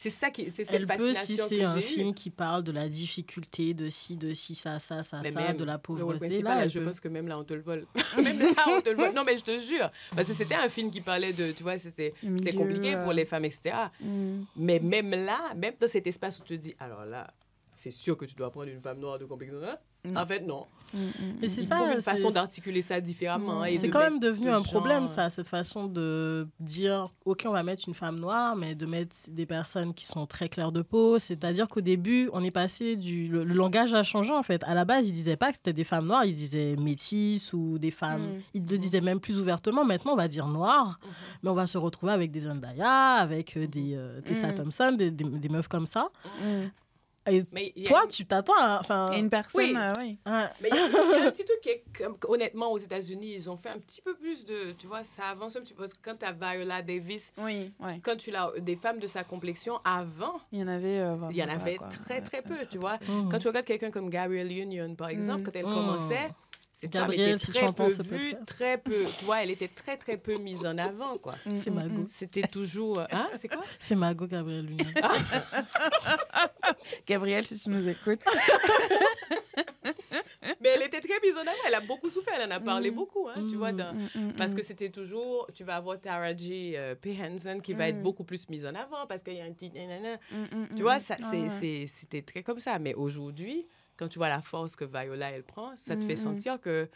C'est 0.00 0.10
ça 0.10 0.30
qui... 0.30 0.48
C'est 0.54 0.62
cette 0.62 0.74
Elle 0.74 0.86
peut 0.86 1.12
si 1.12 1.36
c'est 1.36 1.64
un 1.64 1.80
film 1.80 2.14
qui 2.14 2.30
parle 2.30 2.62
de 2.62 2.70
la 2.70 2.88
difficulté 2.88 3.74
de 3.74 3.90
ci, 3.90 4.16
de 4.16 4.32
ci, 4.32 4.54
ça, 4.54 4.78
ça, 4.78 5.02
ça, 5.02 5.18
Mais 5.24 5.32
ça, 5.32 5.40
même 5.40 5.56
de 5.56 5.64
la 5.64 5.76
pauvreté. 5.76 6.40
Là, 6.40 6.62
elle 6.62 6.70
je 6.70 6.78
peut- 6.78 6.84
pense 6.84 7.00
que 7.00 7.08
même 7.08 7.26
là, 7.26 7.36
on 7.36 7.42
te 7.42 7.52
le 7.52 7.62
vole. 7.62 7.84
même 8.22 8.38
là, 8.38 8.64
on 8.68 8.80
te 8.80 8.90
le 8.90 8.96
vole. 8.96 9.12
Non, 9.12 9.24
mais 9.26 9.36
je 9.36 9.42
te 9.42 9.58
jure. 9.58 9.90
Parce 10.14 10.28
que 10.28 10.34
c'était 10.34 10.54
un 10.54 10.68
film 10.68 10.92
qui 10.92 11.00
parlait 11.00 11.32
de, 11.32 11.50
tu 11.50 11.64
vois, 11.64 11.78
c'était 11.78 12.14
c'était 12.22 12.52
compliqué 12.52 12.92
pour 12.92 13.10
euh, 13.10 13.12
les 13.12 13.24
femmes, 13.24 13.44
etc. 13.44 13.74
Mm. 14.00 14.42
Mais 14.54 14.78
même 14.78 15.10
là, 15.10 15.52
même 15.56 15.74
dans 15.80 15.88
cet 15.88 16.06
espace 16.06 16.38
où 16.38 16.44
tu 16.44 16.56
te 16.56 16.62
dis, 16.62 16.76
alors 16.78 17.04
là, 17.04 17.28
c'est 17.74 17.90
sûr 17.90 18.16
que 18.16 18.24
tu 18.24 18.36
dois 18.36 18.52
prendre 18.52 18.68
une 18.68 18.80
femme 18.80 19.00
noire 19.00 19.18
de 19.18 19.24
complexion. 19.24 19.58
Mm. 20.12 20.16
En 20.16 20.26
fait, 20.26 20.40
non. 20.40 20.64
Mm, 20.94 20.98
mm, 21.00 21.44
Et 21.44 21.48
c'est 21.50 21.60
Il 21.60 21.66
ça, 21.66 21.92
une 21.94 22.00
façon 22.00 22.30
d'articuler 22.30 22.80
ça 22.80 22.98
différemment. 22.98 23.62
C'est 23.78 23.90
quand 23.90 23.98
même 24.00 24.18
devenu 24.18 24.46
de 24.46 24.52
un 24.52 24.58
gens, 24.62 24.70
problème, 24.70 25.06
ça, 25.06 25.28
cette 25.28 25.46
façon 25.46 25.86
de 25.86 26.48
dire, 26.60 27.10
OK, 27.26 27.42
on 27.46 27.50
va 27.52 27.62
mettre 27.62 27.86
une 27.86 27.92
femme 27.92 28.18
noire, 28.18 28.56
mais 28.56 28.74
de 28.74 28.86
mettre 28.86 29.14
des 29.28 29.44
personnes 29.44 29.92
qui 29.92 30.06
sont 30.06 30.24
très 30.26 30.48
claires 30.48 30.72
de 30.72 30.80
peau. 30.80 31.18
C'est-à-dire 31.18 31.68
qu'au 31.68 31.82
début, 31.82 32.30
on 32.32 32.42
est 32.42 32.50
passé 32.50 32.96
du... 32.96 33.28
Le, 33.28 33.44
le 33.44 33.52
langage 33.52 33.92
a 33.92 34.02
changé, 34.02 34.32
en 34.32 34.42
fait. 34.42 34.64
À 34.64 34.72
la 34.72 34.86
base, 34.86 35.06
ils 35.06 35.12
disaient 35.12 35.36
pas 35.36 35.50
que 35.50 35.56
c'était 35.58 35.74
des 35.74 35.84
femmes 35.84 36.06
noires, 36.06 36.24
ils 36.24 36.32
disaient 36.32 36.74
métisses 36.76 37.52
ou 37.52 37.78
des 37.78 37.90
femmes... 37.90 38.22
Mm. 38.22 38.42
Ils 38.54 38.66
le 38.66 38.78
disaient 38.78 39.02
même 39.02 39.20
plus 39.20 39.38
ouvertement. 39.40 39.84
Maintenant, 39.84 40.12
on 40.14 40.16
va 40.16 40.26
dire 40.28 40.46
noir, 40.46 40.98
Mhm. 41.02 41.10
mais 41.42 41.50
on 41.50 41.54
va 41.54 41.66
se 41.66 41.76
retrouver 41.76 42.12
avec 42.12 42.30
des 42.30 42.40
Zendaya, 42.40 43.16
avec 43.16 43.58
euh, 43.58 43.66
des 43.66 43.92
euh, 43.94 44.22
Tessa 44.22 44.52
Mm. 44.52 44.54
Thompson, 44.54 44.92
des, 44.96 45.10
des, 45.10 45.24
des 45.24 45.48
meufs 45.50 45.68
comme 45.68 45.86
ça. 45.86 46.08
Mm. 47.30 47.84
Toi, 47.84 48.02
une- 48.04 48.08
tu 48.10 48.24
t'attends 48.26 48.58
à... 48.58 48.78
Enfin, 48.80 49.10
une 49.12 49.28
personne, 49.30 49.62
Oui. 49.64 49.74
euh, 49.76 49.92
oui. 50.00 50.18
Mais 50.60 50.68
il 50.70 50.76
y, 50.76 50.78
a- 50.78 50.88
il 50.88 51.20
y 51.20 51.24
a 51.24 51.26
un 51.26 51.30
petit 51.30 51.44
truc 51.44 51.60
qui 51.62 51.68
est, 51.70 51.84
comme- 51.96 52.16
honnêtement, 52.28 52.72
aux 52.72 52.78
États-Unis, 52.78 53.32
ils 53.34 53.50
ont 53.50 53.56
fait 53.56 53.70
un 53.70 53.78
petit 53.78 54.00
peu 54.00 54.14
plus 54.14 54.44
de, 54.44 54.72
tu 54.72 54.86
vois, 54.86 55.04
ça 55.04 55.24
avance 55.30 55.56
un 55.56 55.60
petit 55.60 55.74
peu. 55.74 55.80
Parce 55.82 55.94
que 55.94 55.98
quand 56.02 56.16
tu 56.18 56.24
as 56.26 56.32
Viola 56.32 56.82
Davis, 56.82 57.32
Oui, 57.38 57.72
ouais. 57.80 58.00
quand 58.02 58.16
tu 58.16 58.34
as 58.34 58.50
des 58.58 58.76
femmes 58.76 58.98
de 58.98 59.06
sa 59.06 59.24
complexion, 59.24 59.78
avant, 59.84 60.40
Il 60.52 60.58
y 60.60 60.62
en 60.62 60.68
avait. 60.68 60.98
euh, 60.98 61.16
il 61.30 61.36
y 61.36 61.42
en 61.44 61.48
avait 61.48 61.76
quoi. 61.76 61.88
très, 61.88 62.20
très 62.20 62.42
peu, 62.42 62.56
tu 62.70 62.78
vois. 62.78 62.98
mhm. 63.08 63.28
Quand 63.30 63.38
tu 63.38 63.48
regardes 63.48 63.66
quelqu'un 63.66 63.90
comme 63.90 64.10
Gabrielle 64.10 64.50
Union, 64.52 64.94
par 64.94 65.08
exemple, 65.08 65.40
Mm. 65.40 65.44
quand 65.44 65.56
elle 65.56 65.66
Mm. 65.66 65.74
commençait, 65.74 66.28
femme 66.86 66.90
Gabrielle, 66.90 67.38
si 67.40 67.50
très 67.50 67.60
tu 67.60 67.64
entends 67.66 67.88
peu 67.88 67.94
ce 67.94 68.02
vue, 68.02 68.18
podcast. 68.18 68.44
très 68.46 68.78
peu, 68.78 69.04
tu 69.18 69.24
vois, 69.24 69.42
elle 69.42 69.50
était 69.50 69.68
très, 69.68 69.96
très 69.96 70.16
peu 70.16 70.36
mise 70.38 70.64
en 70.64 70.78
avant, 70.78 71.18
quoi. 71.18 71.34
Mm, 71.46 71.56
C'est 71.62 71.70
mm, 71.70 71.74
ma 71.74 71.84
mm. 71.86 71.94
go. 71.94 72.06
C'était 72.08 72.42
toujours... 72.46 73.00
Hein, 73.10 73.28
c'est 73.36 73.48
quoi? 73.48 73.62
C'est 73.78 73.96
Margot 73.96 74.26
Gabriel 74.26 74.64
Lunion. 74.66 74.84
Gabrielle, 77.06 77.46
si 77.46 77.58
tu 77.58 77.70
nous 77.70 77.88
écoutes. 77.88 78.24
Mais 80.60 80.70
elle 80.74 80.82
était 80.82 81.00
très 81.00 81.20
mise 81.22 81.36
en 81.36 81.42
avant, 81.42 81.52
elle 81.66 81.74
a 81.74 81.80
beaucoup 81.80 82.10
souffert, 82.10 82.34
elle 82.40 82.48
en 82.50 82.56
a 82.56 82.60
parlé 82.60 82.90
Mm. 82.90 82.94
beaucoup, 82.94 83.28
hein, 83.28 83.34
tu 83.48 83.56
vois, 83.56 83.72
dans- 83.72 83.92
Mm, 83.92 84.08
mm, 84.14 84.32
Parce 84.36 84.52
mm. 84.52 84.56
que 84.56 84.62
c'était 84.62 84.88
toujours, 84.88 85.46
tu 85.54 85.64
vas 85.64 85.76
avoir 85.76 86.00
Tara 86.00 86.34
J. 86.36 86.74
euh, 86.76 86.94
P. 86.94 87.16
Henson 87.22 87.60
qui 87.62 87.72
va 87.74 87.86
Mm. 87.86 87.90
être 87.90 88.02
beaucoup 88.02 88.24
plus 88.24 88.48
mise 88.48 88.64
en 88.66 88.74
avant 88.74 89.06
parce 89.08 89.22
qu'il 89.22 89.34
y 89.34 89.40
a 89.40 89.44
un 89.44 89.52
petit... 89.52 89.70
Mm, 89.70 90.42
mm, 90.42 90.66
Tu 90.68 90.74
mm, 90.74 90.82
vois, 90.82 90.98
mm. 90.98 91.02
Ah 91.10 91.16
c'est, 91.30 91.48
c'est- 91.48 91.86
c'était 91.86 92.22
très 92.22 92.42
comme 92.42 92.60
ça. 92.60 92.78
Mais 92.78 92.94
aujourd'hui, 92.94 93.66
quand 93.98 94.08
tu 94.08 94.18
vois 94.18 94.28
la 94.28 94.40
force 94.40 94.76
que 94.76 94.84
Viola, 94.84 95.30
elle 95.32 95.44
prend, 95.44 95.76
ça 95.76 95.96
te 95.96 96.04
Mm, 96.04 96.06
fait 96.06 96.16
mm. 96.16 96.16
sentir 96.16 96.60
que 96.60 96.88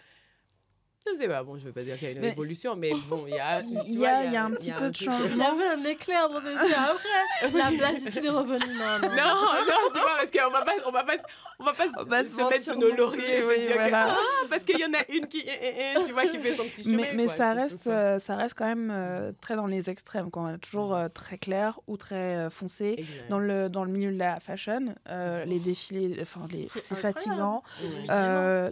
Je 1.05 1.17
sais 1.17 1.27
pas, 1.29 1.43
bon, 1.43 1.59
je 1.59 1.65
veux 1.65 1.73
pas 1.73 1.83
dire 1.83 1.99
qu'il 1.99 2.09
y 2.09 2.11
a 2.11 2.15
une 2.15 2.21
Mais- 2.21 2.29
révolution, 2.31 2.77
mais 2.77 2.93
bon, 3.09 3.25
il 3.27 3.35
y 3.35 3.39
a, 3.41 3.61
Il 3.87 3.99
y 3.99 4.07
a- 4.07 4.25
il 4.25 4.33
y 4.33 4.37
a 4.37 4.45
un 4.45 4.51
petit 4.53 4.71
peu 4.73 4.89
de 4.91 4.95
changement. 4.97 5.27
Il 5.35 5.39
y 5.39 5.43
avait 5.43 5.81
un 5.81 5.85
éclair 5.85 6.29
dans 6.29 6.41
les 6.41 6.53
yeux. 6.53 6.77
Après, 6.77 7.59
la 7.59 7.77
platitude 7.77 8.25
est 8.25 8.29
revenue. 8.29 8.75
Non, 8.79 8.99
non. 9.03 9.09
Non, 9.09 9.17
non, 9.17 9.91
tu 9.93 9.99
vois, 9.99 10.17
parce 10.19 10.31
qu'on 10.31 10.51
va 10.51 10.63
pas, 10.65 10.73
on 10.87 10.91
va 10.93 11.05
pas, 11.05 11.13
on 11.59 11.65
va 11.65 11.73
pas, 11.73 11.85
On 11.99 12.05
va 12.05 12.25
se, 12.25 12.37
mettre 12.49 12.65
sur 12.65 12.79
nos 12.79 12.95
lauriers 12.95 13.39
et 13.39 13.41
se 13.43 13.61
dire 13.67 13.75
voilà. 13.75 14.05
que, 14.05 14.11
ah, 14.13 14.47
parce 14.51 14.63
qu'il 14.65 14.79
y 14.79 14.85
en 14.85 14.93
a 14.95 15.03
une 15.13 15.27
qui, 15.27 15.43
eh, 15.47 15.51
eh, 15.61 15.75
eh, 15.99 16.05
tu 16.07 16.13
vois, 16.13 16.27
qui 16.27 16.39
fait 16.39 16.55
son 16.57 16.65
petit 16.65 16.85
chemin. 16.85 16.97
Mais, 16.99 17.11
mais 17.15 17.25
quoi, 17.27 17.35
ça 17.35 17.53
reste, 17.53 17.87
euh, 17.89 18.19
ça 18.19 18.37
reste 18.37 18.55
quand 18.57 18.67
même 18.67 18.91
euh, 18.95 19.33
très 19.41 19.57
dans 19.57 19.67
les 19.67 19.91
extrêmes, 19.91 20.31
quand 20.31 20.45
même. 20.47 20.59
toujours 20.59 20.95
euh, 20.95 21.09
très 21.09 21.39
clair 21.39 21.81
ou 21.89 21.97
très 21.97 22.37
euh, 22.37 22.51
foncé. 22.51 23.05
Dans 23.29 23.39
le, 23.39 23.69
dans 23.69 23.85
le 23.85 23.91
milieu 23.91 24.13
de 24.13 24.19
la 24.19 24.39
fashion, 24.41 24.85
euh, 25.09 25.45
les 25.45 25.59
défilés, 25.59 26.19
enfin, 26.23 26.43
les- 26.53 26.67
C'est 26.67 26.95
fatigant. 26.95 27.63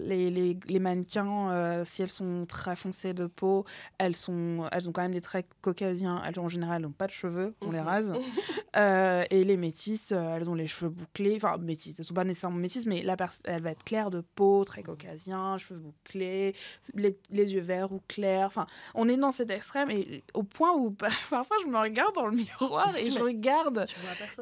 Les, 0.01 0.79
mannequins, 0.81 1.83
si 1.85 2.03
elles 2.03 2.11
sont 2.11 2.20
très 2.49 2.77
foncées 2.77 3.15
de 3.15 3.27
peau, 3.27 3.65
elles, 3.99 4.17
sont, 4.17 4.69
elles 4.73 4.89
ont 4.89 4.93
quand 4.93 5.03
même 5.03 5.13
des 5.13 5.21
traits 5.21 5.47
caucasiens. 5.63 6.23
Elles, 6.27 6.39
en 6.41 6.49
général, 6.49 6.83
n'ont 6.83 6.91
pas 6.91 7.07
de 7.07 7.13
cheveux, 7.13 7.55
on 7.61 7.71
les 7.73 7.81
Mhm. 7.81 7.87
rase. 7.87 8.13
Euh, 8.77 9.25
et 9.31 9.43
les 9.43 9.57
métisses, 9.57 10.13
euh, 10.13 10.37
elles 10.37 10.49
ont 10.49 10.55
les 10.55 10.69
cheveux 10.69 10.91
bouclés. 10.91 11.35
Enfin, 11.35 11.57
métisses, 11.59 11.97
elles 11.99 12.05
ne 12.05 12.07
sont 12.07 12.15
pas 12.15 12.23
nécessairement 12.23 12.57
métisses, 12.59 12.87
mais 12.87 13.03
la 13.03 13.17
elle 13.45 13.63
va 13.63 13.73
être 13.73 13.83
claire 13.83 14.11
de 14.11 14.21
peau, 14.37 14.65
très 14.65 14.85
caucasien, 14.85 15.59
cheveux 15.59 15.81
bouclés, 15.81 16.55
les, 16.95 17.19
les 17.31 17.53
yeux 17.53 17.61
verts 17.63 17.91
ou 17.91 18.01
clairs. 18.07 18.47
Enfin, 18.47 18.67
on 18.95 19.09
est 19.09 19.17
dans 19.17 19.33
cet 19.33 19.51
extrême 19.51 19.91
et 19.91 20.23
au 20.35 20.45
point 20.45 20.73
où 20.77 20.93
parfois 21.31 21.57
je 21.63 21.67
me 21.67 21.79
regarde 21.79 22.15
dans 22.15 22.27
le 22.27 22.37
miroir 22.37 22.97
et 22.97 23.11
je 23.11 23.19
regarde 23.19 23.87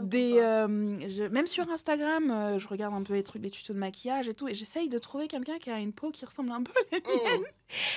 des 0.03 0.35
euh, 0.39 0.99
je- 1.09 1.25
même 1.29 1.47
sur 1.47 1.69
Instagram 1.71 2.31
euh, 2.31 2.59
je 2.59 2.69
regarde 2.69 2.93
un 2.95 3.03
peu 3.03 3.15
les 3.15 3.23
trucs 3.23 3.43
les 3.43 3.51
tutos 3.51 3.73
de 3.73 3.79
maquillage 3.79 4.29
et 4.29 4.35
tout 4.35 4.47
et 4.49 4.55
j'essaye 4.55 4.91
de 4.91 4.99
trouver 4.99 5.27
quelqu'un 5.29 5.59
qui 5.59 5.71
a 5.71 5.79
une 5.79 5.93
peau 5.95 6.11
qui 6.11 6.25
ressemble 6.27 6.51
un 6.53 6.63
peu 6.63 6.73
à 6.93 6.97
la 6.97 6.99
mienne 7.01 7.41
Mm. 7.41 7.45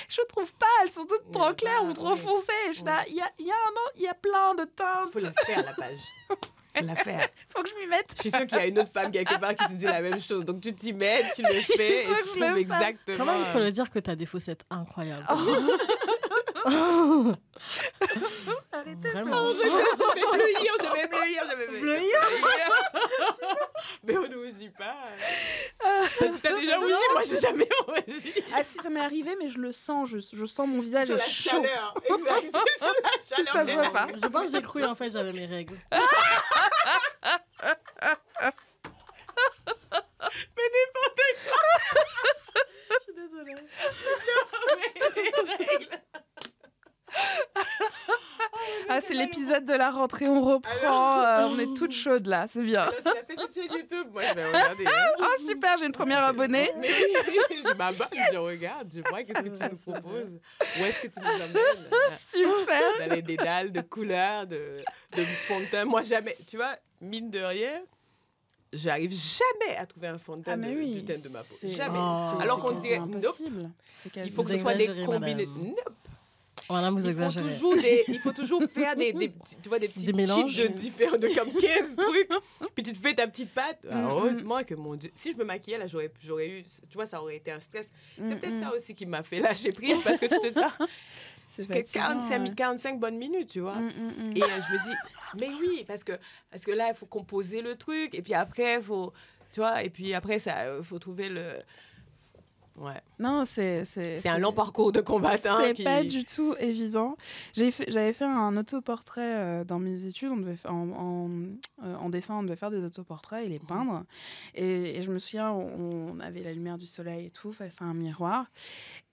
Je 0.07 0.21
trouve 0.29 0.53
pas 0.53 0.65
elles 0.83 0.89
sont 0.89 1.05
toutes 1.05 1.31
trop 1.31 1.53
claires 1.53 1.83
bah, 1.83 1.89
ou 1.89 1.93
trop 1.93 2.15
foncées 2.15 2.51
je 2.69 2.73
suis 2.77 2.83
là 2.83 3.03
il 3.07 3.15
y 3.15 3.21
a, 3.21 3.31
il 3.39 3.45
y 3.45 3.51
a 3.51 3.55
un 3.55 3.57
an 3.57 3.91
il 3.95 4.01
y 4.03 4.07
a 4.07 4.13
plein 4.13 4.55
de 4.55 4.63
teintes 4.65 5.11
Faut 5.13 5.19
la 5.19 5.33
faire, 5.45 5.63
la 5.63 5.73
page. 5.73 5.99
Faut 6.75 6.85
la 6.85 6.95
faire. 6.95 7.27
faut 7.49 7.63
que 7.63 7.69
je 7.69 7.75
m'y 7.75 7.87
mette 7.87 8.13
Je 8.15 8.21
suis 8.21 8.31
sûre 8.31 8.47
qu'il 8.47 8.57
y 8.57 8.61
a 8.61 8.65
une 8.65 8.79
autre 8.79 8.91
femme 8.91 9.11
quelque 9.11 9.37
part 9.39 9.55
qui 9.55 9.63
se 9.65 9.73
dit 9.73 9.85
la 9.85 10.01
même 10.01 10.21
chose. 10.21 10.45
Donc 10.45 10.61
tu 10.61 10.73
t'y 10.73 10.93
mets, 10.93 11.23
tu 11.35 11.41
le 11.41 11.49
fais 11.75 12.05
et 12.05 12.07
tu 12.33 12.39
trouves 12.39 12.57
exactement. 12.57 13.17
Comment 13.17 13.39
il 13.39 13.45
faut 13.45 13.59
le 13.59 13.71
dire 13.71 13.89
que 13.89 13.99
t'as 13.99 14.15
des 14.15 14.25
faussettes 14.25 14.63
incroyables 14.69 15.25
Vraiment. 19.13 19.51
Je 19.53 19.57
vais 19.57 19.67
bleuir, 20.27 20.73
je 20.79 20.93
vais 20.93 21.07
bleuir, 21.07 21.43
je 21.49 21.55
vais 21.57 21.67
bleuir. 21.79 22.19
Mais 24.03 24.17
on 24.17 24.27
ne 24.27 24.35
rougit 24.35 24.69
pas. 24.69 24.95
T'as 26.19 26.55
déjà 26.55 26.77
rougi 26.77 26.93
Moi, 27.13 27.23
j'ai 27.27 27.37
jamais 27.37 27.67
rougi. 27.87 28.33
ah 28.53 28.63
si 28.63 28.77
ça 28.81 28.89
m'est 28.89 28.99
arrivé 29.01 29.35
mais 29.39 29.49
je 29.49 29.59
le 29.59 29.71
sens 29.71 30.09
je, 30.09 30.17
je 30.19 30.45
sens 30.45 30.67
mon 30.67 30.79
visage 30.79 31.07
C'est 31.07 31.13
est 31.13 31.17
la 31.17 31.23
chaud 31.23 31.49
chaleur. 31.63 31.93
Exact. 32.05 32.57
C'est 33.23 33.37
la 33.37 33.45
chaleur. 33.45 33.53
Ça 33.53 33.65
se 33.65 33.71
voit 33.71 33.91
pas. 33.91 34.07
Je 34.15 34.27
pense 34.27 34.45
que 34.51 34.57
j'ai 34.57 34.61
cru 34.61 34.83
en 34.85 34.95
fait 34.95 35.09
j'avais 35.09 35.33
mes 35.33 35.45
règles. 35.45 35.77
Je 42.91 43.03
suis 43.03 43.13
désolée. 43.13 43.55
Ah 48.91 49.01
c'est 49.01 49.13
l'épisode 49.13 49.65
de 49.65 49.73
la 49.73 49.89
rentrée 49.89 50.27
on 50.27 50.41
reprend 50.41 51.21
euh, 51.23 51.47
on 51.49 51.59
est 51.59 51.73
toutes 51.75 51.91
chaudes 51.93 52.27
là 52.27 52.45
c'est 52.51 52.61
bien 52.61 52.87
Tu 53.03 53.09
as 53.09 53.13
fait 53.13 53.35
cette 53.37 53.53
chaîne 53.53 53.71
YouTube 53.77 54.07
Moi, 54.13 54.21
je 54.29 54.35
vais 54.35 54.45
regarder. 54.45 54.85
hein. 54.85 54.91
oh 55.19 55.41
super 55.47 55.77
j'ai 55.77 55.85
une 55.85 55.91
première 55.91 56.23
abonnée 56.23 56.71
Mais 56.79 56.87
oui, 56.89 57.57
je 57.65 57.73
m'abonne, 57.73 58.07
je 58.33 58.37
regarde, 58.37 58.91
je 58.93 59.01
vois 59.09 59.23
qu'est-ce 59.23 59.41
que 59.41 59.57
tu 59.57 59.71
nous 59.71 59.93
proposes. 59.93 60.35
Où 60.79 60.83
est-ce 60.85 60.99
que 61.01 61.07
tu 61.07 61.19
nous 61.19 61.27
emmènes? 61.27 62.17
Super 62.17 62.81
Dans 63.07 63.13
les 63.15 63.21
dédales 63.21 63.71
de 63.71 63.81
couleurs, 63.81 64.47
de, 64.47 64.83
de 65.15 65.23
fond 65.23 65.59
de 65.59 65.65
teint. 65.65 65.85
Moi, 65.85 66.03
jamais. 66.03 66.35
Tu 66.49 66.57
vois, 66.57 66.75
mine 67.01 67.29
de 67.29 67.39
rien, 67.39 67.81
j'arrive 68.73 69.11
jamais 69.11 69.75
à 69.77 69.85
trouver 69.85 70.07
un 70.07 70.17
fond 70.17 70.37
de 70.37 70.43
teint 70.43 70.53
ah 70.53 70.57
de- 70.67 70.73
oui 70.75 70.91
du 71.01 71.05
teint 71.05 71.19
de 71.21 71.29
ma 71.29 71.39
peau. 71.43 71.55
Jamais. 71.63 71.99
Oh. 71.99 72.39
Alors 72.41 72.59
qu'on 72.59 72.71
dirait, 72.71 72.99
nope. 72.99 73.35
Il 74.15 74.31
faut 74.31 74.43
que 74.43 74.51
ce 74.51 74.57
soit 74.57 74.73
des 74.75 74.87
madame. 74.87 75.35
Nope. 75.35 75.93
Vous 76.71 76.97
Il 76.99 77.03
faut, 77.03 77.09
exagérez. 77.09 77.45
toujours 77.53 77.75
des, 77.75 78.03
il 78.07 78.19
faut 78.19 78.31
toujours 78.31 78.63
faire 78.63 78.95
des, 78.95 79.13
des, 79.13 79.29
petits- 79.29 79.57
tu 79.61 79.69
vois, 79.69 79.79
des 79.79 79.87
petits 79.87 80.05
Des 80.05 80.13
mélanges. 80.13 80.55
de 80.55 80.67
différents, 80.67 81.17
de 81.17 81.27
comme 81.27 81.51
15 81.51 81.95
trucs. 81.97 82.29
Puis 82.75 82.83
tu 82.83 82.93
te 82.93 82.97
fais 82.99 83.13
ta 83.13 83.27
petite 83.27 83.53
pâte. 83.53 83.85
Alors, 83.89 84.01
Mm, 84.01 84.05
mm. 84.05 84.17
heureusement 84.17 84.63
que 84.63 84.75
mon 84.75 84.95
Dieu, 84.95 85.11
si 85.15 85.31
je 85.31 85.37
me 85.37 85.43
maquillais 85.43 85.77
là, 85.77 85.87
j'aurais, 85.87 86.11
j'aurais 86.21 86.47
eu, 86.49 86.63
tu 86.63 86.95
vois, 86.95 87.05
ça 87.05 87.21
aurait 87.21 87.37
été 87.37 87.51
un 87.51 87.61
stress. 87.61 87.91
C'est 88.17 88.35
Mm, 88.35 88.39
peut-être 88.39 88.55
ça 88.57 88.73
aussi 88.73 88.95
qui 88.95 89.05
m'a 89.05 89.23
fait 89.23 89.39
lâcher 89.39 89.71
prise 89.71 89.97
parce 90.03 90.19
que 90.19 90.25
tu 90.27 90.39
te 90.39 90.47
dis, 90.47 90.59
ah, 90.59 90.85
C'est 91.55 91.67
que 91.67 91.73
fatigant, 91.73 92.01
45, 92.19 92.37
ouais. 92.37 92.49
mi- 92.49 92.55
45 92.55 92.99
bonnes 92.99 93.17
minutes, 93.17 93.49
tu 93.49 93.59
vois. 93.59 93.75
Mm, 93.75 93.87
mm, 93.89 94.29
mm. 94.29 94.37
Et 94.37 94.43
euh, 94.43 94.45
je 94.69 94.73
me 94.73 94.83
dis, 94.83 94.95
mais 95.39 95.49
oui, 95.59 95.83
parce 95.87 96.03
que, 96.03 96.13
parce 96.49 96.63
que 96.65 96.71
là, 96.71 96.87
il 96.89 96.95
faut 96.95 97.05
composer 97.05 97.61
le 97.61 97.75
truc. 97.75 98.15
Et 98.15 98.21
puis 98.21 98.33
après, 98.33 98.75
il 98.75 98.81
faut, 98.81 99.11
tu 99.51 99.59
vois, 99.59 99.83
et 99.83 99.89
puis 99.89 100.13
après, 100.13 100.37
il 100.37 100.83
faut 100.83 100.99
trouver 100.99 101.27
le. 101.29 101.55
Ouais. 102.81 102.99
Non, 103.19 103.45
c'est 103.45 103.85
c'est 103.85 104.17
C'est 104.17 104.29
un 104.29 104.39
long 104.39 104.51
parcours 104.53 104.91
de 104.91 105.01
combattant. 105.01 105.57
C'est 105.61 105.73
qui... 105.73 105.83
pas 105.83 106.03
du 106.03 106.25
tout 106.25 106.55
évident. 106.59 107.15
J'ai 107.53 107.69
fait- 107.69 107.91
J'avais 107.91 108.13
fait 108.13 108.25
un 108.25 108.57
autoportrait 108.57 109.35
euh, 109.35 109.63
dans 109.63 109.77
mes 109.77 110.05
études. 110.05 110.29
On 110.31 110.37
devait 110.37 110.57
en, 110.67 110.89
en, 110.89 111.29
euh, 111.85 111.95
en 111.95 112.09
dessin, 112.09 112.35
on 112.39 112.43
devait 112.43 112.55
faire 112.55 112.71
des 112.71 112.83
autoportraits 112.83 113.45
et 113.45 113.49
les 113.49 113.59
peindre. 113.59 114.03
Et, 114.55 114.97
et 114.97 115.01
je 115.03 115.11
me 115.11 115.19
souviens, 115.19 115.51
on, 115.51 116.13
on 116.15 116.19
avait 116.19 116.41
la 116.41 116.53
lumière 116.53 116.79
du 116.79 116.87
soleil 116.87 117.27
et 117.27 117.29
tout 117.29 117.51
face 117.51 117.75
à 117.81 117.85
un 117.85 117.93
miroir. 117.93 118.47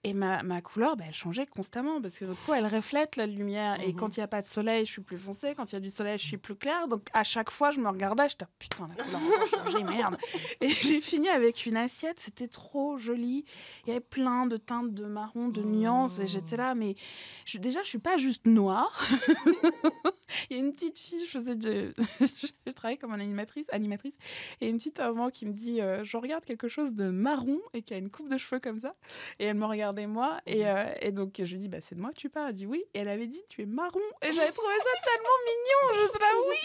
Et 0.05 0.13
ma, 0.13 0.43
ma 0.43 0.61
couleur, 0.61 0.95
bah, 0.95 1.03
elle 1.07 1.13
changeait 1.13 1.45
constamment 1.45 2.01
parce 2.01 2.17
que 2.17 2.23
notre 2.23 2.39
peau, 2.45 2.53
elle 2.53 2.67
reflète 2.67 3.17
la 3.17 3.25
lumière. 3.27 3.81
Et 3.81 3.87
Mhm. 3.89 3.95
quand 3.97 4.15
il 4.15 4.21
n'y 4.21 4.23
a 4.23 4.27
pas 4.29 4.41
de 4.41 4.47
soleil, 4.47 4.85
je 4.85 4.91
suis 4.91 5.01
plus 5.01 5.17
foncée. 5.17 5.53
Quand 5.57 5.69
il 5.71 5.73
y 5.73 5.75
a 5.75 5.81
du 5.81 5.89
soleil, 5.89 6.17
je 6.17 6.25
suis 6.25 6.37
plus 6.37 6.55
claire. 6.55 6.87
Donc 6.87 7.07
à 7.11 7.25
chaque 7.25 7.49
fois, 7.51 7.71
je 7.71 7.81
me 7.81 7.89
regardais, 7.89 8.29
je 8.29 8.35
disais 8.35 8.47
putain, 8.59 8.87
la 8.97 9.03
couleur 9.03 9.21
a 9.43 9.45
changé, 9.65 9.83
merde. 9.83 10.17
Et 10.61 10.69
j'ai 10.69 11.01
fini 11.01 11.27
avec 11.27 11.65
une 11.65 11.75
assiette, 11.75 12.21
c'était 12.21 12.47
trop 12.47 12.97
joli. 12.97 13.43
Il 13.85 13.89
y 13.89 13.91
avait 13.91 13.99
plein 13.99 14.45
de 14.45 14.55
teintes 14.55 14.93
de 14.93 15.03
marron, 15.05 15.49
de 15.49 15.61
nuances. 15.63 16.19
Et 16.19 16.27
j'étais 16.27 16.55
là, 16.55 16.75
mais 16.75 16.95
je, 17.43 17.57
déjà, 17.57 17.83
je 17.83 17.89
suis 17.89 17.99
pas 17.99 18.15
juste 18.17 18.45
noire. 18.47 19.05
Il 20.49 20.57
y 20.57 20.59
a 20.59 20.63
une 20.63 20.71
petite 20.71 20.97
fille, 20.97 21.25
je 21.25 21.29
faisais 21.31 21.55
de... 21.55 21.93
je 22.67 22.71
travaillais 22.71 22.97
comme 22.99 23.13
une 23.13 23.21
animatrice, 23.21 23.65
animatrice, 23.71 24.13
et 24.61 24.67
une 24.69 24.77
petite 24.77 24.99
maman 24.99 25.29
qui 25.29 25.45
me 25.47 25.51
dit, 25.51 25.81
euh, 25.81 26.03
je 26.03 26.17
regarde 26.17 26.45
quelque 26.45 26.67
chose 26.67 26.93
de 26.93 27.09
marron 27.09 27.57
et 27.73 27.81
qui 27.81 27.95
a 27.95 27.97
une 27.97 28.11
coupe 28.11 28.29
de 28.29 28.37
cheveux 28.37 28.59
comme 28.59 28.79
ça. 28.79 28.95
Et 29.39 29.45
elle 29.45 29.57
me 29.57 29.65
regardait 29.65 29.88
moi, 30.07 30.39
et, 30.45 30.67
euh, 30.67 30.85
et 31.01 31.11
donc 31.11 31.35
je 31.37 31.51
lui 31.51 31.59
dis, 31.59 31.67
bah, 31.69 31.79
c'est 31.81 31.95
de 31.95 32.01
moi 32.01 32.11
que 32.11 32.17
tu 32.17 32.29
parles. 32.29 32.49
Elle 32.49 32.55
dit 32.55 32.65
oui, 32.65 32.83
et 32.93 32.99
elle 32.99 33.07
avait 33.07 33.27
dit, 33.27 33.41
tu 33.49 33.61
es 33.61 33.65
marron. 33.65 33.99
Et 34.21 34.31
j'avais 34.31 34.51
trouvé 34.51 34.73
ça 34.77 34.89
tellement 35.03 35.37
mignon. 35.45 35.81
Je 35.95 36.09
suis 36.09 36.19
là, 36.19 36.27
oui, 36.47 36.57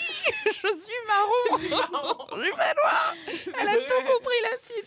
je 0.46 0.78
suis 0.82 0.92
marron. 1.06 1.58
je 2.36 2.42
suis 2.42 2.52
pas 2.52 2.74
noire. 2.82 3.14
Elle 3.60 3.68
a 3.68 3.76
tout 3.76 4.12
compris, 4.12 4.34
la 4.42 4.56
petite. 4.58 4.84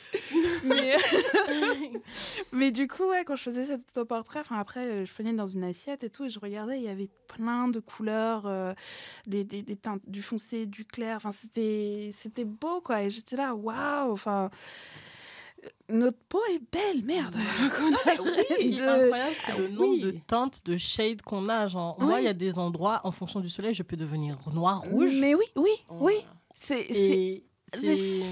Mais, 0.64 0.98
mais 2.52 2.72
du 2.72 2.88
coup, 2.88 3.06
ouais, 3.10 3.24
quand 3.24 3.36
je 3.36 3.44
faisais 3.44 3.66
cet 3.66 3.82
autoportrait, 3.90 4.40
enfin 4.40 4.60
après, 4.60 5.06
je 5.06 5.14
prenais 5.14 5.34
dans 5.34 5.46
une 5.46 5.64
assiette 5.64 6.04
et 6.04 6.10
tout, 6.10 6.26
et 6.26 6.30
je 6.30 6.40
regardais, 6.40 6.78
il 6.78 6.84
y 6.84 6.90
avait 6.90 7.10
plein 7.28 7.68
de 7.68 7.80
couleurs, 7.80 8.44
euh, 8.46 8.74
des, 9.26 9.44
des, 9.44 9.62
des 9.62 9.76
teintes, 9.76 10.02
du 10.06 10.22
foncé, 10.22 10.66
du 10.66 10.86
clair. 10.86 11.18
Enfin, 11.18 11.32
c'était, 11.32 12.12
c'était 12.18 12.46
beau, 12.46 12.82
quoi. 12.82 13.04
Et 13.04 13.10
j'étais 13.10 13.36
là, 13.36 13.56
waouh. 13.56 14.12
Enfin, 14.12 14.50
notre 15.90 16.18
peau 16.30 16.42
est 16.54 16.62
belle, 16.72 17.04
merde. 17.04 17.36
Est 18.60 18.70
de- 18.72 18.82
incroyable, 18.84 19.36
c'est 19.46 19.52
Ah 19.56 19.60
le 19.60 19.68
nombre 19.70 19.94
oui. 19.94 20.02
de 20.02 20.12
teintes, 20.28 20.62
de 20.66 20.78
shades 20.78 21.22
qu'on 21.22 21.48
a. 21.50 21.68
Genre, 21.68 21.96
Oui. 22.00 22.06
moi, 22.06 22.22
il 22.22 22.26
y 22.26 22.28
a 22.30 22.34
des 22.34 22.58
endroits, 22.60 23.02
en 23.04 23.12
fonction 23.12 23.40
du 23.40 23.50
soleil, 23.50 23.74
je 23.74 23.84
peux 23.84 23.98
devenir 23.98 24.38
noir, 24.54 24.82
rouge. 24.82 25.12
Mais 25.20 25.36
oui, 25.36 25.46
oui, 25.56 25.72
Oh. 25.90 25.96
oui. 26.02 26.14
C'est, 26.56 26.84
c'est- 26.88 26.94
Et 26.94 27.44
c'est 27.74 28.24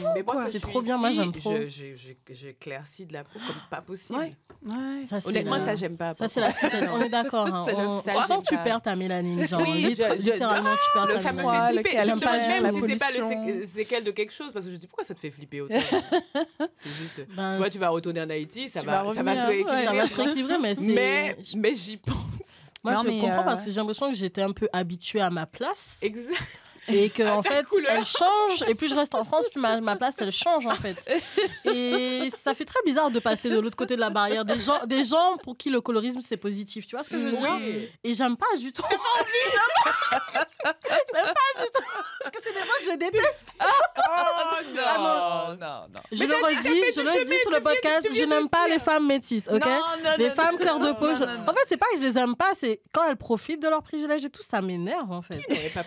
c'est 0.51 0.59
trop 0.61 0.81
bien, 0.81 0.97
moi, 0.97 1.11
j'aime 1.11 1.31
trop. 1.31 1.53
je- 1.55 1.67
je- 1.67 1.93
je- 1.93 2.13
J'éclaircis 2.33 3.05
de 3.05 3.13
la 3.13 3.23
peau 3.23 3.37
comme 3.45 3.55
pas 3.69 3.81
possible. 3.81 4.19
Ouais. 4.19 4.33
ouais. 4.67 5.03
ça, 5.05 5.19
Honnêtement, 5.25 5.55
la- 5.55 5.59
ça, 5.59 5.75
j'aime 5.75 5.97
pas. 5.97 6.13
Ça, 6.15 6.27
c'est 6.27 6.39
la 6.39 6.51
tristesse. 6.53 6.89
On 6.91 7.01
est 7.01 7.09
d'accord. 7.09 7.47
Hein. 7.47 7.65
On- 7.75 8.01
ça, 8.01 8.11
Tu 8.13 8.21
sens 8.23 8.43
que 8.43 8.55
tu 8.55 8.57
perds 8.63 8.81
ta 8.81 8.95
mélanine. 8.95 9.45
Genre, 9.47 9.61
Oui, 9.61 9.95
je- 9.97 10.03
je- 10.03 10.31
littéralement, 10.31 10.73
tu 10.73 10.89
perds 10.93 11.05
Le- 11.07 11.13
ta 11.13 11.19
ça 11.19 11.31
me 11.33 11.41
fait 11.41 11.73
flipper. 11.73 11.89
Je 12.03 12.19
pas 12.19 12.37
même 12.37 12.69
si 12.69 12.81
c'est 12.81 12.95
pas 12.97 13.11
le 13.11 13.19
pollution. 13.19 13.45
sé- 13.45 13.65
séquelle 13.65 14.03
de 14.03 14.11
quelque 14.11 14.33
chose, 14.33 14.53
parce 14.53 14.65
que 14.65 14.71
je 14.71 14.77
dis 14.77 14.87
pourquoi 14.87 15.03
ça 15.03 15.13
te 15.13 15.19
fait 15.19 15.31
flipper 15.31 15.61
autant 15.61 15.75
C'est 16.75 16.89
juste. 16.89 17.27
Ben, 17.35 17.53
Tu 17.53 17.57
vois, 17.57 17.69
tu 17.69 17.77
vas 17.77 17.89
retourner 17.89 18.21
en 18.21 18.29
Haïti, 18.29 18.69
ça 18.69 18.81
va, 18.81 19.05
ça 19.13 19.13
se 19.13 20.15
rééquilibrer. 20.15 20.57
mais 21.57 21.75
j'y 21.75 21.97
pense. 21.97 22.15
Moi, 22.83 22.95
je 23.03 23.09
comprends 23.09 23.39
euh, 23.41 23.43
parce 23.43 23.63
que 23.65 23.71
j'ai 23.71 23.77
l'impression 23.77 24.11
que 24.11 24.15
j'étais 24.17 24.43
un 24.43 24.51
peu 24.51 24.69
habituée 24.71 25.19
à 25.21 25.29
ma 25.31 25.45
place 25.47 25.99
Exact. 26.03 26.35
Et 26.87 27.09
que 27.09 27.23
À 27.23 27.35
en 27.35 27.43
fait 27.43 27.65
couleur. 27.65 27.91
elle 27.95 28.05
change. 28.05 28.63
Et 28.67 28.75
plus 28.75 28.89
je 28.89 28.95
reste 28.95 29.15
en 29.15 29.23
France 29.23 29.47
plus 29.49 29.59
ma, 29.59 29.79
ma 29.81 29.95
place 29.95 30.15
elle 30.19 30.31
change 30.31 30.65
en 30.67 30.75
fait. 30.75 30.97
Et 31.65 32.29
ça 32.31 32.53
fait 32.53 32.65
très 32.65 32.79
bizarre 32.85 33.09
de 33.11 33.19
passer 33.19 33.49
de 33.49 33.59
l'autre 33.59 33.77
côté 33.77 33.95
de 33.95 34.01
la 34.01 34.09
barrière. 34.09 34.45
Des 34.45 34.59
gens 34.59 34.85
des 34.85 35.03
gens 35.03 35.37
pour 35.43 35.57
qui 35.57 35.69
le 35.69 35.81
colorisme 35.81 36.21
c'est 36.21 36.37
positif. 36.37 36.85
Tu 36.87 36.95
vois 36.95 37.03
ce 37.03 37.09
que 37.09 37.19
je 37.19 37.25
veux 37.25 37.31
dire? 37.37 37.89
Et 38.03 38.13
j'aime 38.13 38.37
pas 38.37 38.55
du 38.57 38.71
tout. 38.71 38.83
J'aime 40.63 40.73
pas. 41.33 41.61
Du 41.63 41.67
tout. 41.71 41.83
Parce 42.23 42.35
que 42.35 42.43
c'est 42.43 42.53
des 42.53 42.59
gens 42.59 42.65
que 42.79 42.85
je 42.91 42.97
déteste. 42.97 43.53
Oh 43.59 43.63
non, 44.75 44.81
Ah 44.85 44.97
non, 45.59 45.87
non. 45.93 46.01
Je 46.11 46.23
Mais 46.23 46.27
le 46.27 46.35
redis, 46.43 46.83
je 46.95 47.01
le 47.01 47.25
dis 47.25 47.37
sur 47.37 47.51
le 47.51 47.59
podcast, 47.61 48.07
je 48.11 48.23
n'aime 48.23 48.49
pas 48.49 48.67
les 48.67 48.79
femmes 48.79 49.05
métisses, 49.07 49.47
ok? 49.47 49.63
Non, 49.65 49.81
Les 50.17 50.29
femmes 50.31 50.57
claires 50.57 50.79
de 50.79 50.91
peau, 50.93 51.13
je- 51.15 51.23
en 51.23 51.53
fait, 51.53 51.59
c'est 51.67 51.77
pas 51.77 51.85
que 51.93 51.97
je 51.99 52.03
les 52.03 52.17
aime 52.17 52.35
pas, 52.35 52.51
c'est 52.55 52.81
quand 52.91 53.03
elles 53.07 53.17
profitent 53.17 53.61
de 53.61 53.67
leurs 53.69 53.83
privilèges 53.83 54.25
et 54.25 54.29
tout, 54.29 54.43
ça 54.43 54.61
m'énerve 54.61 55.11
en 55.11 55.21
fait. 55.21 55.37
Qui 55.45 55.53
n'aurait 55.53 55.69
pas 55.69 55.83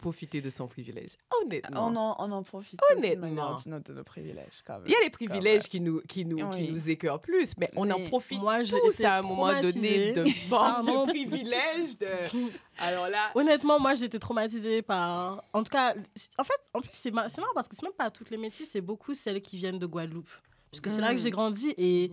profité 0.00 0.40
de 0.42 0.50
son 0.50 0.66
privilège 0.68 1.12
Honnêtement. 1.42 1.86
On 1.88 1.96
en, 1.96 2.16
on 2.18 2.32
en 2.32 2.42
profite. 2.42 2.78
Honnêtement. 2.92 3.54
de 3.54 3.64
de 3.64 3.70
nos- 3.70 3.78
de 3.80 4.02
privilèges, 4.02 4.62
quand 4.66 4.74
même. 4.74 4.84
Il 4.86 4.92
y 4.92 4.94
a 4.94 5.00
les 5.02 5.10
privilèges 5.10 5.62
qui 5.62 5.80
nous, 5.80 6.00
qui 6.08 6.24
nous, 6.24 6.48
qui 6.50 6.70
nous 6.70 6.90
écœurent 6.90 7.20
plus, 7.20 7.56
mais 7.56 7.70
on 7.76 7.88
en 7.90 8.00
profite 8.08 8.40
moi, 8.40 8.62
j'ai 8.62 8.78
tous 8.80 9.00
à 9.04 9.18
un 9.18 9.22
moment 9.22 9.60
donné 9.60 10.12
de 10.12 10.22
traumatisée 10.48 10.48
par 10.50 10.82
vendre 10.82 10.92
mon- 10.92 11.06
le 11.06 11.12
privilège 11.12 11.98
de... 11.98 12.50
Alors 12.78 13.08
là, 13.08 13.30
Honnêtement, 13.34 13.78
moi 13.80 13.94
j'étais 13.94 14.18
traumatisée 14.18 14.82
par. 14.82 15.44
En 15.52 15.62
tout 15.62 15.70
cas, 15.70 15.94
en 16.38 16.44
fait, 16.44 16.54
en 16.74 16.80
plus, 16.80 16.90
c'est 16.92 17.10
mar- 17.10 17.26
c'est 17.30 17.40
marrant 17.40 17.52
parce 17.54 17.68
que 17.68 17.76
c'est 17.76 17.82
même 17.84 17.92
pas 17.92 18.10
toutes 18.10 18.30
les 18.30 18.36
métisses, 18.38 18.68
c'est 18.72 18.80
beaucoup 18.80 19.14
celles 19.14 19.40
qui 19.40 19.56
viennent 19.56 19.78
de 19.78 19.86
Guadeloupe. 19.86 20.30
Parce 20.70 20.80
que 20.80 20.88
c'est 20.90 21.00
là 21.02 21.10
que 21.14 21.20
j'ai 21.20 21.30
grandi 21.30 21.74
et. 21.78 22.10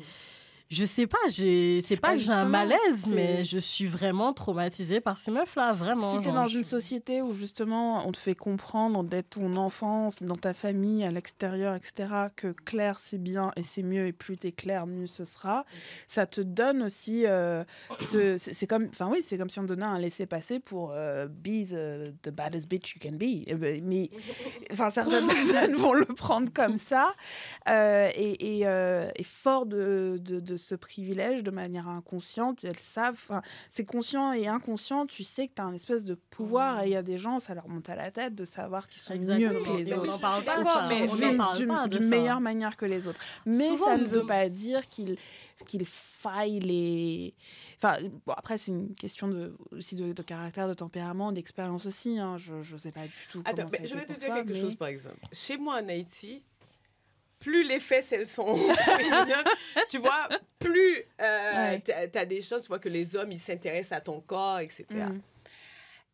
Je 0.69 0.85
sais 0.85 1.07
pas, 1.07 1.17
j'ai- 1.29 1.81
c'est 1.81 1.97
pas 1.97 2.09
Ah, 2.09 2.13
que 2.13 2.19
j'ai 2.19 2.29
un 2.29 2.45
malaise, 2.45 3.07
mais 3.07 3.43
je 3.43 3.57
suis 3.57 3.87
vraiment 3.87 4.33
traumatisée 4.33 5.01
par 5.01 5.17
ces 5.17 5.31
meufs-là, 5.31 5.73
vraiment. 5.73 6.11
Si 6.13 6.19
t'es 6.19 6.25
genre, 6.25 6.33
dans 6.35 6.47
je- 6.47 6.59
une 6.59 6.63
société 6.63 7.23
où 7.23 7.33
justement 7.33 8.07
on 8.07 8.11
te 8.11 8.19
fait 8.19 8.35
comprendre 8.35 9.03
dès 9.03 9.23
ton 9.23 9.55
enfance, 9.55 10.21
dans 10.21 10.35
ta 10.35 10.53
famille, 10.53 11.03
à 11.03 11.09
l'extérieur, 11.09 11.73
etc., 11.73 12.27
que 12.35 12.49
clair 12.65 12.99
c'est 12.99 13.17
bien 13.17 13.51
et 13.55 13.63
c'est 13.63 13.81
mieux 13.81 14.05
et 14.05 14.11
plus 14.11 14.37
t'es 14.37 14.51
clair, 14.51 14.85
mieux 14.85 15.07
ce 15.07 15.25
sera, 15.25 15.65
ça 16.07 16.27
te 16.27 16.39
donne 16.41 16.83
aussi. 16.83 17.25
euh, 17.25 17.63
ce- 17.99 18.37
c'est 18.37 18.67
comme, 18.67 18.89
enfin 18.91 19.09
oui, 19.11 19.23
c'est 19.23 19.39
comme 19.39 19.49
si 19.49 19.57
on 19.59 19.63
donnait 19.63 19.85
un 19.85 19.97
laisser-passer 19.97 20.59
pour 20.59 20.91
euh, 20.93 21.27
be 21.27 21.65
the, 21.67 22.13
the 22.21 22.29
baddest 22.29 22.69
bitch 22.69 22.93
you 22.93 22.99
can 23.01 23.15
be. 23.15 23.43
Eh 23.47 23.55
ben, 23.55 23.83
Mais 23.83 24.11
enfin 24.71 24.91
certaines 24.91 25.25
personnes 25.65 25.73
vont 25.77 25.93
le 25.93 26.05
prendre 26.05 26.53
comme 26.53 26.77
ça 26.77 27.15
euh, 27.67 28.09
et, 28.13 28.59
et, 28.59 28.65
et 29.15 29.23
fort 29.23 29.65
de, 29.65 30.19
de, 30.21 30.39
de 30.39 30.58
ce 30.59 30.75
privilège 30.75 31.43
de 31.43 31.51
manière 31.51 31.87
inconsciente, 31.87 32.63
elles 32.63 32.77
savent. 32.77 33.41
c'est 33.69 33.85
conscient 33.85 34.33
et 34.33 34.47
inconscient, 34.47 35.05
tu 35.07 35.23
sais 35.23 35.47
que 35.47 35.53
tu 35.55 35.61
as 35.61 35.65
un 35.65 35.73
espèce 35.73 36.03
de 36.03 36.13
pouvoir 36.15 36.83
et 36.83 36.87
il 36.87 36.91
y 36.91 36.95
a 36.95 37.01
des 37.03 37.17
gens, 37.17 37.39
ça 37.39 37.53
leur 37.55 37.67
monte 37.67 37.89
à 37.89 37.95
la 37.95 38.11
tête 38.11 38.35
de 38.35 38.45
savoir 38.45 38.87
qu'ils 38.87 39.01
sont 39.01 39.13
Exactement. 39.13 39.53
mieux 39.53 39.63
que 39.63 39.69
les 39.77 39.89
Et 39.89 39.93
on 39.95 40.01
autres. 40.01 40.15
en 40.15 40.19
parle 40.19 40.43
pas 40.43 40.63
ça. 40.63 40.87
mais- 40.89 41.09
on 41.09 41.87
d'une 41.87 42.01
ça. 42.03 42.07
meilleure 42.07 42.41
manière 42.41 42.77
que 42.77 42.85
les 42.85 43.07
autres. 43.07 43.19
Mais 43.45 43.69
Souvent, 43.69 43.85
ça 43.85 43.91
on 43.95 43.97
ne 43.99 44.05
veut 44.05 44.25
pas 44.25 44.47
dire 44.49 44.87
qu'il 44.87 45.17
qu'il 45.67 45.85
faille 45.85 46.59
les... 46.61 47.33
Enfin, 47.75 47.97
bon, 48.25 48.31
après, 48.37 48.57
c'est 48.57 48.71
une 48.71 48.95
question 48.95 49.27
de, 49.27 49.53
aussi 49.73 49.95
de, 49.95 50.13
de 50.13 50.21
caractère, 50.23 50.69
de 50.69 50.73
tempérament, 50.73 51.33
d'expérience 51.33 51.85
aussi. 51.85 52.17
hein. 52.17 52.37
Je 52.37 52.53
ne 52.73 52.77
sais 52.77 52.93
pas 52.93 53.03
du 53.03 53.11
tout 53.29 53.41
Attends, 53.43 53.63
comment 53.63 53.69
ça 53.69 53.77
mais 53.79 53.83
a 53.83 53.87
je 53.89 53.95
vais 53.95 54.05
te 54.05 54.13
dire 54.13 54.33
quelque 54.35 54.53
mais- 54.53 54.59
chose, 54.61 54.75
par 54.75 54.87
exemple. 54.87 55.17
Chez 55.33 55.57
moi, 55.57 55.81
en 55.83 55.89
Haïti, 55.89 56.43
plus 57.39 57.63
les 57.63 57.79
fesses, 57.79 58.11
elles 58.11 58.27
sont 58.27 58.55
tu 59.89 59.97
vois, 59.97 60.27
plus 60.59 60.97
euh, 61.21 61.71
Ouais. 61.71 61.81
t'as 61.81 62.21
as 62.21 62.25
des 62.25 62.41
chances, 62.41 62.63
tu 62.63 62.67
vois, 62.67 62.79
que 62.79 62.89
les 62.89 63.15
hommes, 63.15 63.31
ils 63.31 63.39
s'intéressent 63.39 63.97
à 63.97 64.01
ton 64.01 64.19
corps, 64.21 64.59
etc. 64.59 64.85
Mm. 64.89 65.21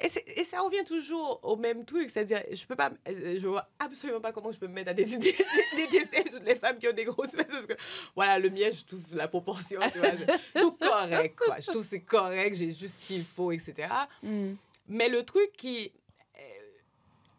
Et, 0.02 0.44
ça 0.44 0.60
revient 0.60 0.84
toujours 0.86 1.40
au 1.42 1.56
même 1.56 1.86
truc, 1.86 2.10
c'est-à-dire, 2.10 2.44
je 2.52 2.66
peux 2.66 2.76
pas, 2.76 2.92
euh, 3.08 3.40
je 3.40 3.48
vois 3.48 3.70
absolument 3.80 4.20
pas 4.20 4.34
comment 4.34 4.52
je 4.52 4.60
peux 4.60 4.68
me 4.68 4.74
mettre 4.74 4.92
à 4.92 4.94
décider, 4.94 5.34
détester 5.76 6.26
toutes 6.26 6.44
les 6.44 6.56
femmes 6.56 6.78
qui 6.78 6.88
ont 6.90 6.94
des 6.94 7.06
grosses 7.06 7.32
fesses, 7.32 7.48
parce 7.50 7.66
que, 7.66 7.74
voilà, 8.14 8.38
le 8.38 8.50
mien, 8.50 8.70
je 8.72 8.84
trouve 8.84 9.04
la 9.14 9.30
proportion, 9.30 9.80
tu 9.94 10.00
vois, 10.00 10.12
tout 10.60 10.74
correct, 10.74 11.38
quoi. 11.38 11.60
Je 11.62 11.72
trouve 11.72 11.84
c'est 11.84 12.02
correct, 12.02 12.56
j'ai 12.56 12.72
juste 12.72 13.00
ce 13.00 13.08
qu'il 13.08 13.24
faut, 13.24 13.52
etc. 13.52 13.88
Mm. 14.22 14.54
Mais 14.90 15.10
le 15.10 15.24
truc 15.24 15.52
qui... 15.54 15.92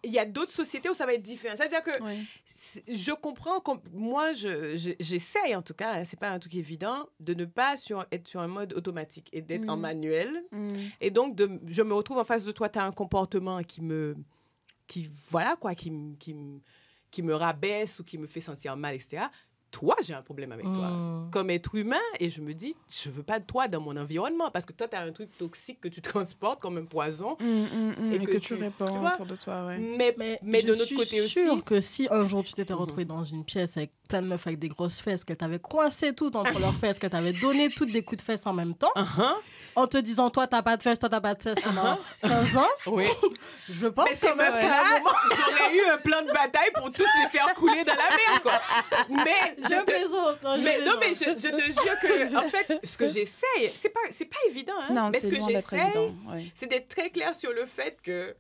Il 0.07 0.13
y 0.13 0.19
a 0.19 0.25
d'autres 0.25 0.53
sociétés 0.53 0.89
où 0.89 0.95
ça 0.95 1.05
va 1.05 1.15
être 1.15 1.23
différent. 1.23 1.55
C'est-à-dire 1.57 1.83
que 1.83 1.91
je 2.89 3.13
comprends, 3.13 3.61
moi, 3.93 4.33
je- 4.33 4.77
je- 4.77 4.93
j'essaye 5.01 5.55
en 5.55 5.63
tout 5.63 5.75
cas, 5.75 5.95
hein, 6.01 6.05
c'est 6.05 6.19
pas 6.19 6.31
un 6.31 6.39
truc 6.39 6.55
évident, 6.55 7.09
de 7.21 7.35
ne 7.35 7.45
pas 7.45 7.77
sur, 7.77 8.07
être 8.13 8.27
sur 8.29 8.41
un 8.41 8.47
mode 8.49 8.73
automatique 8.75 9.29
et 9.33 9.43
d'être 9.43 9.69
en 9.69 9.77
Mhm. 9.77 9.83
manuel. 9.83 10.45
Mm. 10.53 10.77
Et 11.01 11.11
donc, 11.11 11.35
de, 11.37 11.61
je 11.67 11.83
me 11.83 11.95
retrouve 11.95 12.19
en 12.19 12.25
face 12.25 12.45
de 12.45 12.53
toi, 12.53 12.69
tu 12.69 12.79
as 12.79 12.85
un 12.85 12.93
comportement 12.93 13.63
qui 13.63 13.83
me. 13.83 14.17
qui, 14.89 15.11
voilà, 15.31 15.57
quoi, 15.57 15.75
qui 15.75 15.91
me 15.91 17.35
rabaisse 17.35 17.99
ou 17.99 18.05
qui 18.05 18.19
me 18.19 18.27
fait 18.27 18.41
sentir 18.41 18.77
mal, 18.77 18.95
etc. 18.95 19.25
Toi, 19.79 19.95
j'ai 20.03 20.15
un 20.15 20.23
problème 20.23 20.53
avec 20.53 20.65
toi. 20.73 20.89
Mm. 20.89 21.31
Comme 21.31 21.51
être 21.51 21.75
humain, 21.75 22.01
et 22.19 22.31
je 22.31 22.41
me 22.41 22.55
dis, 22.55 22.75
je 22.91 23.11
veux 23.11 23.23
pas 23.23 23.39
de 23.41 23.45
toi 23.45 23.69
dans 23.69 23.79
mon 23.81 23.95
environnement 23.99 24.51
parce 24.51 24.65
que 24.65 24.73
toi, 24.73 24.89
tu 24.89 24.97
as 24.97 25.01
un 25.03 25.13
truc 25.13 25.37
toxique 25.37 25.83
que 25.83 25.89
tu 25.89 26.01
transportes 26.15 26.61
comme 26.61 26.79
un 26.79 26.85
poison. 26.87 27.37
Mm, 27.41 27.45
mm, 27.45 27.95
mm. 27.99 28.13
Et 28.13 28.17
Et, 28.17 28.19
que 28.21 28.25
que, 28.25 28.33
tu- 28.39 28.41
tu 28.41 28.55
répands 28.55 29.07
autour 29.13 29.27
de 29.27 29.37
toi, 29.37 29.67
ouais. 29.67 29.77
Mais, 29.77 30.15
Mais, 30.17 30.39
mais 30.43 30.61
je 30.63 30.67
de 30.69 30.73
notre 30.73 30.85
suis 30.87 30.97
côté 30.97 31.21
aussi. 31.21 31.29
sûre 31.43 31.63
que 31.63 31.83
si 31.83 32.09
un 32.11 32.25
jour 32.25 32.43
tu 32.43 32.55
t'étais 32.55 32.73
Mhm. 32.73 32.81
retrouvé 32.81 33.05
dans 33.05 33.23
une 33.23 33.45
pièce 33.45 33.77
avec 33.77 33.91
plein 34.09 34.23
de 34.23 34.29
meufs 34.29 34.47
avec 34.47 34.59
des 34.59 34.69
grosses 34.69 35.01
fesses, 35.03 35.25
qu'elles 35.27 35.37
t'avaient 35.37 35.59
coincé 35.59 36.15
toutes 36.15 36.37
entre 36.37 36.59
leurs 36.59 36.75
fesses, 36.75 36.99
qu'elles 36.99 37.11
t'avaient 37.11 37.35
donné 37.35 37.69
toutes 37.69 37.93
des 37.93 38.03
coups 38.03 38.23
de 38.23 38.25
fesses 38.25 38.47
en 38.47 38.55
même 38.55 38.75
temps, 38.75 38.93
Uh-huh. 38.97 39.35
en 39.75 39.87
te 39.87 39.99
disant 39.99 40.31
toi 40.31 40.47
t'as 40.47 40.63
pas 40.63 40.79
de 40.79 40.83
fesses, 40.83 40.99
toi 41.01 41.11
t'as 41.11 41.21
pas 41.21 41.35
de 41.35 41.43
fesses 41.43 41.61
pendant 41.63 41.99
15 42.23 42.57
ans, 42.57 42.67
Oui. 42.87 43.05
je 43.69 43.87
pense 43.89 44.07
Mais 44.07 44.35
meufs-là, 44.35 44.83
moment- 44.99 45.11
j'aurais 45.29 45.77
eu 45.77 45.81
un 45.93 45.99
plan 45.99 46.23
de 46.23 46.29
bataille 46.33 46.71
pour 46.75 46.91
tous 46.91 47.05
les 47.23 47.29
faire 47.29 47.53
couler 47.55 47.85
dans 47.85 47.93
la 47.95 48.09
mer, 48.09 48.43
quoi. 48.43 48.53
Mais 49.11 49.57
je 49.69 49.75
Je 49.75 49.83
plaisante. 49.85 50.43
non, 50.43 50.57
je 50.57 50.61
Mais 50.63 50.79
non, 50.81 50.99
plaisante. 50.99 51.01
mais 51.01 51.15
je, 51.15 51.49
je 51.49 51.55
te 51.55 51.63
jure 51.63 52.01
que, 52.03 52.37
en 52.37 52.49
fait, 52.49 52.81
ce 52.85 52.97
que 52.97 53.07
j'essaye, 53.15 53.71
c'est 53.79 53.89
pas, 53.91 54.01
c'est 54.11 54.25
pas 54.27 54.37
évident, 54.49 54.75
hein, 54.81 54.93
Non, 54.93 55.11
mais 55.11 55.21
ce 55.21 55.29
c'est 55.29 55.37
que 55.37 55.43
j'essaye, 55.45 55.81
évident. 55.81 56.15
Ouais. 56.29 56.47
c'est 56.55 56.67
d'être 56.67 56.89
très 56.89 57.11
clair 57.11 57.35
sur 57.35 57.53
le 57.53 57.67
fait 57.67 57.99
que 58.03 58.35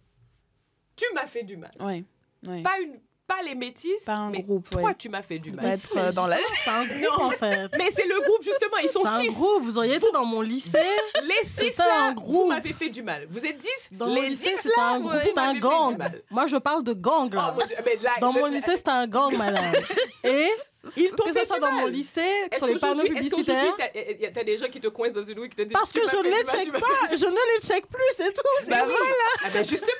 tu 0.96 1.04
m'as 1.14 1.26
fait 1.26 1.42
du 1.42 1.56
mal. 1.56 1.72
Ouais. 1.80 2.04
ouais. 2.46 2.62
Pas, 2.62 2.78
une, 2.80 2.98
pas 3.26 3.42
les 3.44 3.54
métisses, 3.56 4.04
Pas 4.04 4.12
un 4.14 4.30
mais 4.30 4.40
groupe, 4.42 4.70
toi, 4.70 4.82
ouais. 4.82 4.94
tu 4.94 5.08
m'as 5.08 5.20
fait 5.20 5.38
du 5.40 5.50
Pas 5.50 5.62
mal. 5.62 5.72
être 5.72 5.96
euh, 5.96 6.12
dans 6.12 6.26
la... 6.28 6.38
C'est 6.64 6.70
un 6.70 6.84
groupe 6.86 7.20
en 7.20 7.30
fait. 7.32 7.68
Mais 7.76 7.90
c'est 7.92 8.06
le 8.06 8.20
groupe, 8.24 8.42
justement, 8.44 8.76
ils 8.82 8.88
sont 8.88 9.02
C'est 9.02 9.08
un 9.08 9.20
six. 9.20 9.28
groupe, 9.34 9.62
vous 9.64 9.78
auriez 9.78 9.96
été 9.96 10.10
dans 10.12 10.24
mon 10.24 10.40
lycée. 10.42 10.78
Les 11.24 11.44
six, 11.44 11.72
C'est 11.72 11.80
un 11.82 11.86
là, 12.08 12.14
vous 12.14 12.20
groupe. 12.22 12.48
m'avez 12.50 12.72
fait 12.72 12.88
du 12.88 13.02
mal. 13.02 13.26
Vous 13.28 13.44
êtes 13.44 13.58
dix 13.58 13.88
Dans 13.90 14.06
Les 14.06 14.14
mon 14.14 14.28
lycée, 14.28 14.50
dix, 14.62 14.70
là, 14.76 14.90
un 14.92 15.00
groupe, 15.00 15.12
c'était 15.24 15.40
un 15.40 15.54
gang. 15.54 15.98
Moi, 16.30 16.46
je 16.46 16.56
parle 16.56 16.84
de 16.84 16.92
gang 16.92 17.34
là. 17.34 17.52
Oh, 17.54 17.60
mon 17.60 17.66
Dieu, 17.66 17.76
mais 17.84 17.96
là, 18.02 18.12
Dans 18.20 18.32
le- 18.32 18.40
mon 18.40 18.46
lycée, 18.46 18.76
c'était 18.76 18.90
un 18.90 19.06
gang, 19.08 19.36
madame. 19.36 19.74
Et 20.24 20.48
ils 20.96 21.10
que 21.10 21.32
ce 21.32 21.44
soit 21.44 21.58
dans 21.58 21.72
mal. 21.72 21.80
mon 21.82 21.86
lycée, 21.86 22.20
sur 22.52 22.66
les 22.66 22.76
panneaux 22.78 23.02
qu'aujourd'hui- 23.02 23.18
est-ce 23.18 23.28
publicitaires. 23.28 23.74
qu'aujourd'hui, 23.76 24.30
t'as- 24.32 24.44
des 24.44 24.56
gens 24.56 24.68
qui 24.68 24.80
te 24.80 24.88
coincent 24.88 25.14
dans 25.14 25.22
une 25.22 25.38
rue 25.40 25.48
qui 25.48 25.56
te 25.56 25.62
disent 25.62 25.72
Parce 25.72 25.92
que 25.92 26.00
je 26.00 26.16
ne 26.16 26.22
les 26.24 26.44
check 26.44 26.72
pas, 26.72 27.16
je 27.16 27.26
ne 27.26 27.54
les 27.56 27.66
check 27.66 27.86
plus, 27.88 28.02
c'est 28.16 28.32
tout. 28.32 28.40
c'est 28.60 28.70
Bah 28.70 28.82
tout. 28.82 28.88
voilà. 28.90 29.14
Ah 29.44 29.48
ben 29.52 29.64
justement. 29.64 29.90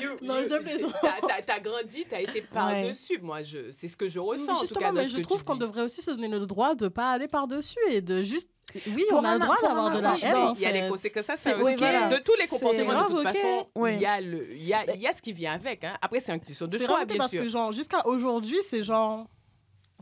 You- 0.00 0.16
Non, 0.22 0.38
you- 0.38 0.44
je 0.50 0.56
plaisante. 0.56 0.92
T'as, 1.00 1.26
t'as- 1.26 1.42
t'as 1.42 1.60
grandi, 1.60 2.04
t'as 2.08 2.20
été 2.20 2.42
par-dessus. 2.42 3.18
Moi, 3.22 3.42
je, 3.42 3.70
c'est 3.76 3.88
ce 3.88 3.96
que 3.96 4.06
je 4.06 4.18
ressens 4.20 4.52
en 4.52 4.64
tout 4.66 4.74
cas 4.74 4.92
mais 4.92 5.08
je 5.08 5.18
trouve 5.18 5.42
qu'on 5.44 5.56
devrait 5.56 5.82
aussi 5.82 6.02
se 6.02 6.10
donner 6.10 6.28
le 6.28 6.46
droit 6.46 6.74
de 6.74 6.88
pas 6.88 7.12
aller 7.12 7.28
par-dessus 7.28 7.78
et 7.90 8.00
de 8.02 8.22
juste. 8.22 8.50
Oui, 8.86 9.06
Pour 9.08 9.20
on 9.20 9.24
a 9.24 9.32
le 9.32 9.40
droit 9.40 9.56
d'avoir 9.62 9.96
de 9.96 10.02
la 10.02 10.16
haine. 10.20 10.34
Oui, 10.36 10.42
en 10.42 10.54
il 10.54 10.60
y 10.60 10.66
a 10.66 10.72
des 10.72 10.88
conséquences 10.88 11.24
ça 11.24 11.36
C'est- 11.36 11.54
aussi. 11.54 11.64
oui, 11.64 11.74
voilà. 11.78 12.08
De 12.08 12.18
tous 12.18 12.34
les 12.38 12.46
comportements, 12.46 12.92
grave, 12.92 13.10
de 13.10 13.14
toute 13.16 13.22
façon, 13.22 13.66
Oui. 13.74 13.94
il, 13.94 14.00
y 14.02 14.04
a 14.04 14.20
le, 14.20 14.46
il, 14.52 14.66
y 14.66 14.74
a, 14.74 14.84
il 14.94 15.00
y 15.00 15.06
a 15.06 15.12
ce 15.14 15.22
qui 15.22 15.32
vient 15.32 15.54
avec. 15.54 15.84
Hein. 15.84 15.96
Après, 16.02 16.20
c'est 16.20 16.32
une 16.34 16.40
question 16.40 16.66
de 16.66 16.76
choix, 16.76 17.06
bien 17.06 17.16
parce 17.16 17.30
sûr. 17.30 17.42
que 17.44 17.48
genre 17.48 17.72
jusqu'à 17.72 18.06
aujourd'hui, 18.06 18.58
c'est 18.68 18.82
genre 18.82 19.26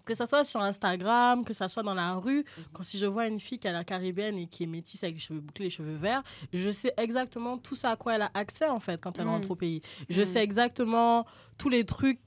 que 0.06 0.14
ça 0.14 0.26
soit 0.26 0.44
sur 0.44 0.62
Instagram, 0.62 1.44
que 1.44 1.52
ça 1.52 1.68
soit 1.68 1.82
dans 1.82 1.92
la 1.94 2.14
rue, 2.14 2.44
quand 2.72 2.82
si 2.82 2.96
je 2.98 3.04
vois 3.04 3.26
une 3.26 3.40
fille 3.40 3.58
qui 3.58 3.66
est 3.68 3.72
la 3.72 3.84
caribéenne 3.84 4.38
et 4.38 4.46
qui 4.46 4.62
est 4.62 4.66
métisse 4.66 5.02
avec 5.04 5.16
les 5.16 5.20
cheveux 5.20 5.40
bouclés, 5.40 5.64
les 5.66 5.70
cheveux 5.70 5.96
verts, 5.96 6.22
je 6.54 6.70
sais 6.70 6.94
exactement 6.96 7.58
tout 7.58 7.76
ça 7.76 7.90
à 7.90 7.96
quoi 7.96 8.14
elle 8.14 8.22
a 8.22 8.30
accès 8.32 8.68
en 8.68 8.80
fait 8.80 8.98
quand 9.00 9.18
elle 9.18 9.26
rentre 9.26 9.50
au 9.50 9.56
pays. 9.56 9.82
Je 10.08 10.22
Mhm. 10.22 10.26
sais 10.26 10.42
exactement 10.42 11.26
tous 11.58 11.68
les 11.68 11.84
trucs 11.84 12.20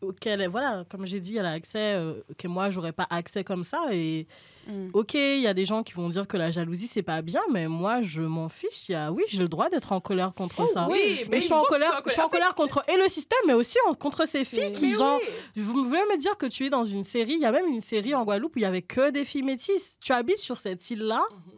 auxquels 0.00 0.46
voilà, 0.48 0.84
comme 0.88 1.06
j'ai 1.06 1.20
dit, 1.20 1.36
elle 1.36 1.46
a 1.46 1.52
accès 1.52 1.94
euh, 1.94 2.14
que 2.38 2.48
moi 2.48 2.70
j'aurais 2.70 2.92
pas 2.92 3.06
accès 3.10 3.44
comme 3.44 3.64
ça 3.64 3.86
et 3.92 4.26
Mm. 4.68 4.90
OK, 4.92 5.14
il 5.14 5.40
y 5.40 5.46
a 5.46 5.54
des 5.54 5.64
gens 5.64 5.82
qui 5.82 5.94
vont 5.94 6.08
dire 6.10 6.26
que 6.28 6.36
la 6.36 6.50
jalousie 6.50 6.88
c'est 6.88 7.02
pas 7.02 7.22
bien, 7.22 7.40
mais 7.50 7.66
moi 7.68 8.02
je 8.02 8.20
m'en 8.20 8.48
fiche, 8.50 8.90
y 8.90 8.94
a 8.94 9.10
oui, 9.10 9.22
j'ai 9.28 9.38
le 9.38 9.48
droit 9.48 9.70
d'être 9.70 9.92
en 9.92 10.00
colère 10.00 10.34
contre 10.34 10.68
ça. 10.68 10.86
Oh 10.88 10.92
oui, 10.92 11.24
Mais 11.30 11.40
je 11.40 11.46
suis 11.46 11.54
en 11.54 11.62
colère, 11.62 12.02
je 12.06 12.12
suis 12.12 12.20
en 12.20 12.28
colère 12.28 12.54
contre 12.54 12.84
et 12.86 12.96
le 12.96 13.08
système, 13.08 13.38
mais 13.46 13.54
aussi 13.54 13.78
en- 13.88 13.94
contre 13.94 14.26
ces 14.28 14.44
filles 14.44 14.64
Mais 14.66 14.72
qui, 14.72 14.90
Mais 14.90 14.96
genre, 14.96 15.18
oui. 15.56 15.62
vous 15.62 15.72
voulez 15.88 16.02
me 16.12 16.18
dire 16.18 16.36
que 16.36 16.44
tu 16.46 16.66
es 16.66 16.70
dans 16.70 16.84
une 16.84 17.04
série, 17.04 17.32
il 17.32 17.40
y 17.40 17.46
a 17.46 17.52
même 17.52 17.66
une 17.66 17.80
série 17.80 18.14
en 18.14 18.24
Guadeloupe 18.24 18.56
où 18.56 18.58
il 18.58 18.62
y 18.62 18.66
avait 18.66 18.82
que 18.82 19.10
des 19.10 19.24
filles 19.24 19.42
métisses. 19.42 19.98
Tu 20.02 20.12
habites 20.12 20.36
sur 20.38 20.58
cette 20.58 20.90
île-là, 20.90 21.22
Mhm. 21.30 21.52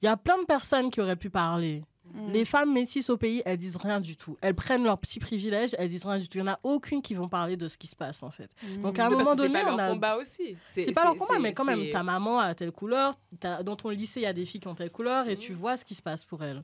il 0.00 0.06
y 0.06 0.08
a 0.08 0.16
plein 0.16 0.38
de 0.38 0.44
personnes 0.46 0.90
qui 0.90 1.00
auraient 1.02 1.16
pu 1.16 1.28
parler. 1.28 1.82
Mm. 2.12 2.30
Les 2.32 2.44
femmes 2.44 2.72
métisses 2.72 3.08
au 3.10 3.16
pays, 3.16 3.42
elles 3.44 3.56
disent 3.56 3.76
rien 3.76 4.00
du 4.00 4.16
tout. 4.16 4.36
Elles 4.42 4.54
prennent 4.54 4.84
leurs 4.84 4.98
petits 4.98 5.18
privilèges, 5.20 5.74
elles 5.78 5.88
disent 5.88 6.04
rien 6.04 6.18
du 6.18 6.28
tout. 6.28 6.38
Il 6.38 6.42
n'y 6.44 6.48
en 6.50 6.52
a 6.52 6.60
aucune 6.62 7.00
qui 7.02 7.14
vont 7.14 7.28
parler 7.28 7.56
de 7.56 7.68
ce 7.68 7.78
qui 7.78 7.86
se 7.86 7.96
passe, 7.96 8.22
en 8.22 8.30
fait. 8.30 8.50
Donc, 8.82 8.98
à 8.98 9.06
un 9.06 9.10
Mais 9.10 9.16
parce 9.16 9.24
moment 9.24 9.36
que 9.36 9.42
c'est 9.42 9.48
donné, 9.48 9.62
pas 9.64 9.72
on 9.72 9.76
leur 9.76 9.86
a... 9.86 9.90
combat 9.92 10.16
aussi. 10.16 10.56
C'est 10.64 10.92
pas 10.92 11.04
leur 11.04 11.16
combat, 11.16 11.38
mais 11.38 11.52
quand 11.52 11.64
même, 11.64 11.90
ta 11.90 12.02
maman 12.02 12.38
a 12.38 12.54
telle 12.54 12.72
couleur, 12.72 13.18
dans 13.40 13.76
ton 13.76 13.88
lycée, 13.90 14.20
il 14.20 14.24
y 14.24 14.26
a 14.26 14.32
des 14.32 14.44
filles 14.44 14.60
qui 14.60 14.68
ont 14.68 14.74
telle 14.74 14.90
couleur, 14.90 15.26
et 15.28 15.32
Mhm. 15.34 15.38
tu 15.38 15.52
vois 15.54 15.76
ce 15.76 15.84
qui 15.84 15.94
se 15.94 16.02
passe 16.02 16.24
pour 16.24 16.42
elles. 16.44 16.62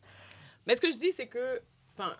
Mais 0.66 0.74
ce 0.76 0.80
que 0.80 0.90
je 0.92 0.96
dis, 0.98 1.12
c'est 1.12 1.26
que, 1.28 1.60
enfin, 1.96 2.14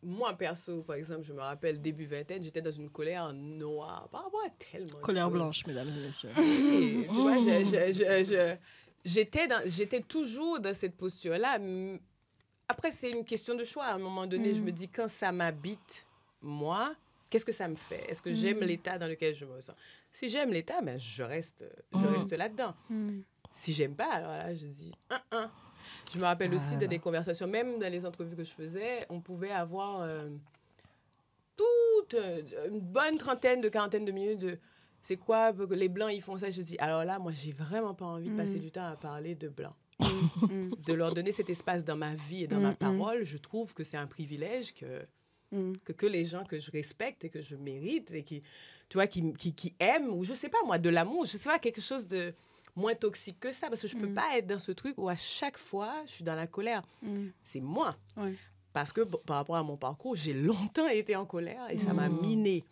moi 0.00 0.32
perso, 0.34 0.82
par 0.82 0.94
exemple, 0.94 1.24
je 1.24 1.32
me 1.32 1.40
rappelle 1.40 1.80
début 1.80 2.06
vingtaine, 2.06 2.40
j'étais 2.40 2.62
dans 2.62 2.70
une 2.70 2.88
colère 2.88 3.32
noire 3.32 4.08
par 4.12 4.22
rapport 4.24 4.42
à 4.46 4.50
tellement 4.50 4.86
de 4.98 5.02
Colère 5.02 5.28
blanche, 5.28 5.66
mesdames 5.66 5.88
et 5.88 6.06
messieurs. 6.06 6.30
Tu 6.36 7.20
vois, 7.20 7.36
j'étais 9.04 10.00
toujours 10.02 10.60
dans 10.60 10.74
cette 10.74 10.96
posture-là. 10.96 11.58
Après, 12.68 12.90
c'est 12.90 13.10
une 13.10 13.24
question 13.24 13.54
de 13.54 13.64
choix. 13.64 13.84
À 13.86 13.94
un 13.94 13.98
moment 13.98 14.26
donné, 14.26 14.54
je 14.54 14.60
me 14.62 14.70
dis, 14.72 14.88
quand 14.88 15.08
ça 15.08 15.32
m'habite, 15.32 16.06
moi, 16.42 16.94
qu'est-ce 17.30 17.44
que 17.44 17.52
ça 17.52 17.66
me 17.66 17.76
fait? 17.76 18.10
Est-ce 18.10 18.20
que 18.22 18.32
j'aime 18.32 18.60
l'état 18.60 18.98
dans 18.98 19.06
lequel 19.08 19.34
je 19.34 19.44
me 19.46 19.60
sens? 19.60 19.74
Si 20.12 20.28
j'aime 20.28 20.52
l'état, 20.52 20.80
ben, 20.82 20.98
je 20.98 21.22
reste, 21.22 21.64
je 21.94 22.06
reste 22.06 22.32
là-dedans. 22.32 22.74
Si 23.52 23.72
j'aime 23.72 23.94
pas, 23.94 24.12
alors 24.12 24.30
là, 24.30 24.54
je 24.54 24.66
dis, 24.66 24.92
un, 25.10 25.20
un. 25.32 25.50
Je 26.12 26.18
me 26.18 26.24
rappelle 26.24 26.52
aussi 26.54 26.76
de 26.76 26.86
des 26.86 26.98
conversations, 26.98 27.46
même 27.46 27.78
dans 27.78 27.90
les 27.90 28.04
entrevues 28.04 28.36
que 28.36 28.44
je 28.44 28.50
faisais, 28.50 29.06
on 29.08 29.20
pouvait 29.20 29.50
avoir 29.50 30.02
euh, 30.02 30.28
toute 31.56 32.14
euh, 32.14 32.68
une 32.68 32.80
bonne 32.80 33.16
trentaine 33.18 33.60
de 33.60 33.68
quarantaine 33.68 34.04
de 34.04 34.12
minutes 34.12 34.38
de 34.38 34.58
c'est 35.02 35.16
quoi 35.16 35.52
les 35.70 35.88
blancs 35.88 36.10
ils 36.12 36.22
font 36.22 36.36
ça? 36.36 36.50
Je 36.50 36.60
dis 36.60 36.76
alors 36.78 37.04
là 37.04 37.18
moi 37.18 37.32
j'ai 37.32 37.52
vraiment 37.52 37.94
pas 37.94 38.04
envie 38.04 38.28
de 38.28 38.36
passer 38.36 38.58
du 38.58 38.70
temps 38.70 38.86
à 38.86 38.96
parler 38.96 39.34
de 39.34 39.48
blancs. 39.48 39.74
De 40.00 40.92
leur 40.92 41.12
donner 41.12 41.32
cet 41.32 41.50
espace 41.50 41.84
dans 41.84 41.96
ma 41.96 42.14
vie 42.14 42.44
et 42.44 42.46
dans 42.46 42.60
ma 42.60 42.74
parole 42.74 43.24
je 43.24 43.38
trouve 43.38 43.74
que 43.74 43.84
c'est 43.84 43.96
un 43.96 44.06
privilège 44.06 44.74
que, 44.74 45.04
que, 45.84 45.92
que 45.92 46.06
les 46.06 46.24
gens 46.24 46.44
que 46.44 46.58
je 46.60 46.70
respecte 46.70 47.24
et 47.24 47.30
que 47.30 47.40
je 47.40 47.56
mérite 47.56 48.10
et 48.12 48.22
qui 48.22 48.42
tu 48.88 48.96
vois 48.96 49.06
qui, 49.06 49.32
qui, 49.34 49.54
qui 49.54 49.74
aiment 49.80 50.10
ou 50.10 50.24
je 50.24 50.34
sais 50.34 50.48
pas 50.48 50.58
moi 50.64 50.78
de 50.78 50.88
l'amour. 50.88 51.26
Je 51.26 51.36
sais 51.36 51.48
pas 51.48 51.58
quelque 51.58 51.80
chose 51.80 52.06
de 52.06 52.32
moins 52.74 52.94
toxique 52.94 53.38
que 53.40 53.52
ça 53.52 53.68
parce 53.68 53.82
que 53.82 53.88
je 53.88 53.96
peux 53.96 54.12
pas 54.14 54.38
être 54.38 54.46
dans 54.46 54.58
ce 54.60 54.72
truc 54.72 54.94
où 54.98 55.08
à 55.08 55.16
chaque 55.16 55.58
fois 55.58 56.02
je 56.06 56.12
suis 56.12 56.24
dans 56.24 56.34
la 56.34 56.46
colère. 56.46 56.82
C'est 57.44 57.60
moi. 57.60 57.94
Parce 58.72 58.92
que 58.92 59.00
par 59.02 59.36
rapport 59.36 59.56
à 59.56 59.62
mon 59.62 59.76
parcours 59.76 60.14
j'ai 60.14 60.32
longtemps 60.32 60.88
été 60.88 61.16
en 61.16 61.26
colère 61.26 61.70
et 61.70 61.76
ça 61.78 61.92
m'a 61.92 62.08
miné 62.08 62.64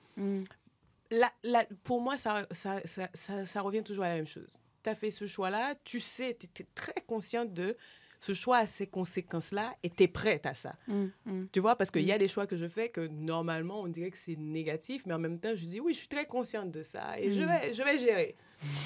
la, 1.11 1.65
pour 1.85 2.01
moi, 2.01 2.17
ça, 2.17 2.47
ça, 2.51 2.81
ça, 2.85 3.45
ça, 3.45 3.61
revient 3.61 3.83
toujours 3.83 4.05
à 4.05 4.09
la 4.09 4.17
même 4.17 4.27
chose. 4.27 4.61
Tu 4.87 4.91
as 4.91 4.95
fait 4.95 5.11
ce 5.11 5.27
choix-là, 5.27 5.75
tu 5.83 5.99
sais, 5.99 6.37
tu 6.39 6.63
es 6.63 6.67
très 6.77 7.03
consciente 7.09 7.53
de 7.53 7.77
ce 8.21 8.33
choix 8.33 8.59
a 8.59 8.67
ces 8.67 8.87
conséquences-là 8.87 9.75
et 9.83 9.91
tu 9.91 10.05
es 10.05 10.09
prête 10.09 10.47
à 10.47 10.55
ça. 10.55 10.77
Mm, 10.87 11.07
mm. 11.27 11.47
Tu 11.53 11.59
vois, 11.59 11.75
parce 11.75 11.91
qu'il 11.91 12.07
y 12.07 12.13
a 12.13 12.15
mm. 12.15 12.21
des 12.21 12.29
choix 12.29 12.47
que 12.47 12.57
je 12.57 12.69
fais 12.69 12.89
que 12.89 13.09
normalement, 13.09 13.81
on 13.81 13.89
dirait 13.89 14.13
que 14.13 14.17
c'est 14.17 14.37
négatif, 14.39 15.03
mais 15.07 15.15
en 15.15 15.19
même 15.19 15.41
temps, 15.41 15.57
je 15.57 15.65
dis 15.65 15.81
oui, 15.81 15.93
je 15.93 15.99
suis 15.99 16.09
très 16.09 16.25
consciente 16.25 16.71
de 16.71 16.85
ça 16.85 17.19
et 17.19 17.33
je, 17.33 17.43
vais, 17.43 17.73
je 17.73 17.83
vais 17.83 17.99
gérer. 17.99 18.37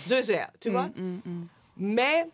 Je 0.09 0.23
gère, 0.23 0.51
tu 0.59 0.71
vois. 0.71 0.91
Mais 1.77 2.29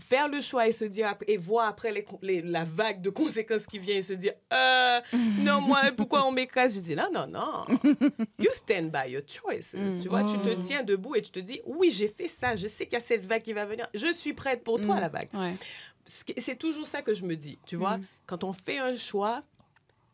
faire 0.00 0.28
le 0.28 0.40
choix 0.40 0.66
et 0.66 0.72
se 0.72 0.84
dire 0.84 1.14
et 1.26 1.36
voir 1.36 1.68
après 1.68 1.92
les, 2.22 2.42
la 2.42 2.64
vague 2.64 3.00
de 3.00 3.10
conséquences 3.10 3.66
qui 3.66 3.78
vient 3.78 3.96
et 3.96 4.02
se 4.02 4.12
dire 4.12 4.32
euh, 4.52 5.00
non 5.40 5.60
moi 5.60 5.82
pourquoi 5.96 6.26
on 6.26 6.32
m'écrase? 6.32 6.74
Je 6.74 6.80
dis 6.80 6.96
non 6.96 7.08
non 7.12 7.26
non 7.26 7.64
you 8.38 8.50
stand 8.52 8.90
by 8.90 9.10
your 9.10 9.22
choices 9.26 9.76
tu 10.02 10.08
vois 10.08 10.24
tu 10.24 10.38
te 10.38 10.48
mm. 10.48 10.58
tiens 10.58 10.82
debout 10.82 11.14
et 11.14 11.22
tu 11.22 11.30
te 11.30 11.38
dis 11.38 11.60
oui 11.64 11.90
j'ai 11.90 12.08
fait 12.08 12.28
ça 12.28 12.56
je 12.56 12.66
sais 12.66 12.86
qu'il 12.86 12.94
y 12.94 12.96
a 12.96 13.00
cette 13.00 13.24
vague 13.24 13.42
qui 13.42 13.52
va 13.52 13.64
venir 13.64 13.88
je 13.94 14.12
suis 14.12 14.32
prête 14.32 14.64
pour 14.64 14.80
toi 14.80 14.96
mm. 14.96 15.00
la 15.00 15.08
vague 15.08 15.28
c'est 16.06 16.58
toujours 16.58 16.86
ça 16.86 17.02
que 17.02 17.14
je 17.14 17.24
me 17.24 17.36
dis 17.36 17.58
tu 17.66 17.76
vois 17.76 17.98
mm. 17.98 18.04
quand 18.26 18.44
on 18.44 18.52
fait 18.52 18.78
un 18.78 18.94
choix 18.94 19.42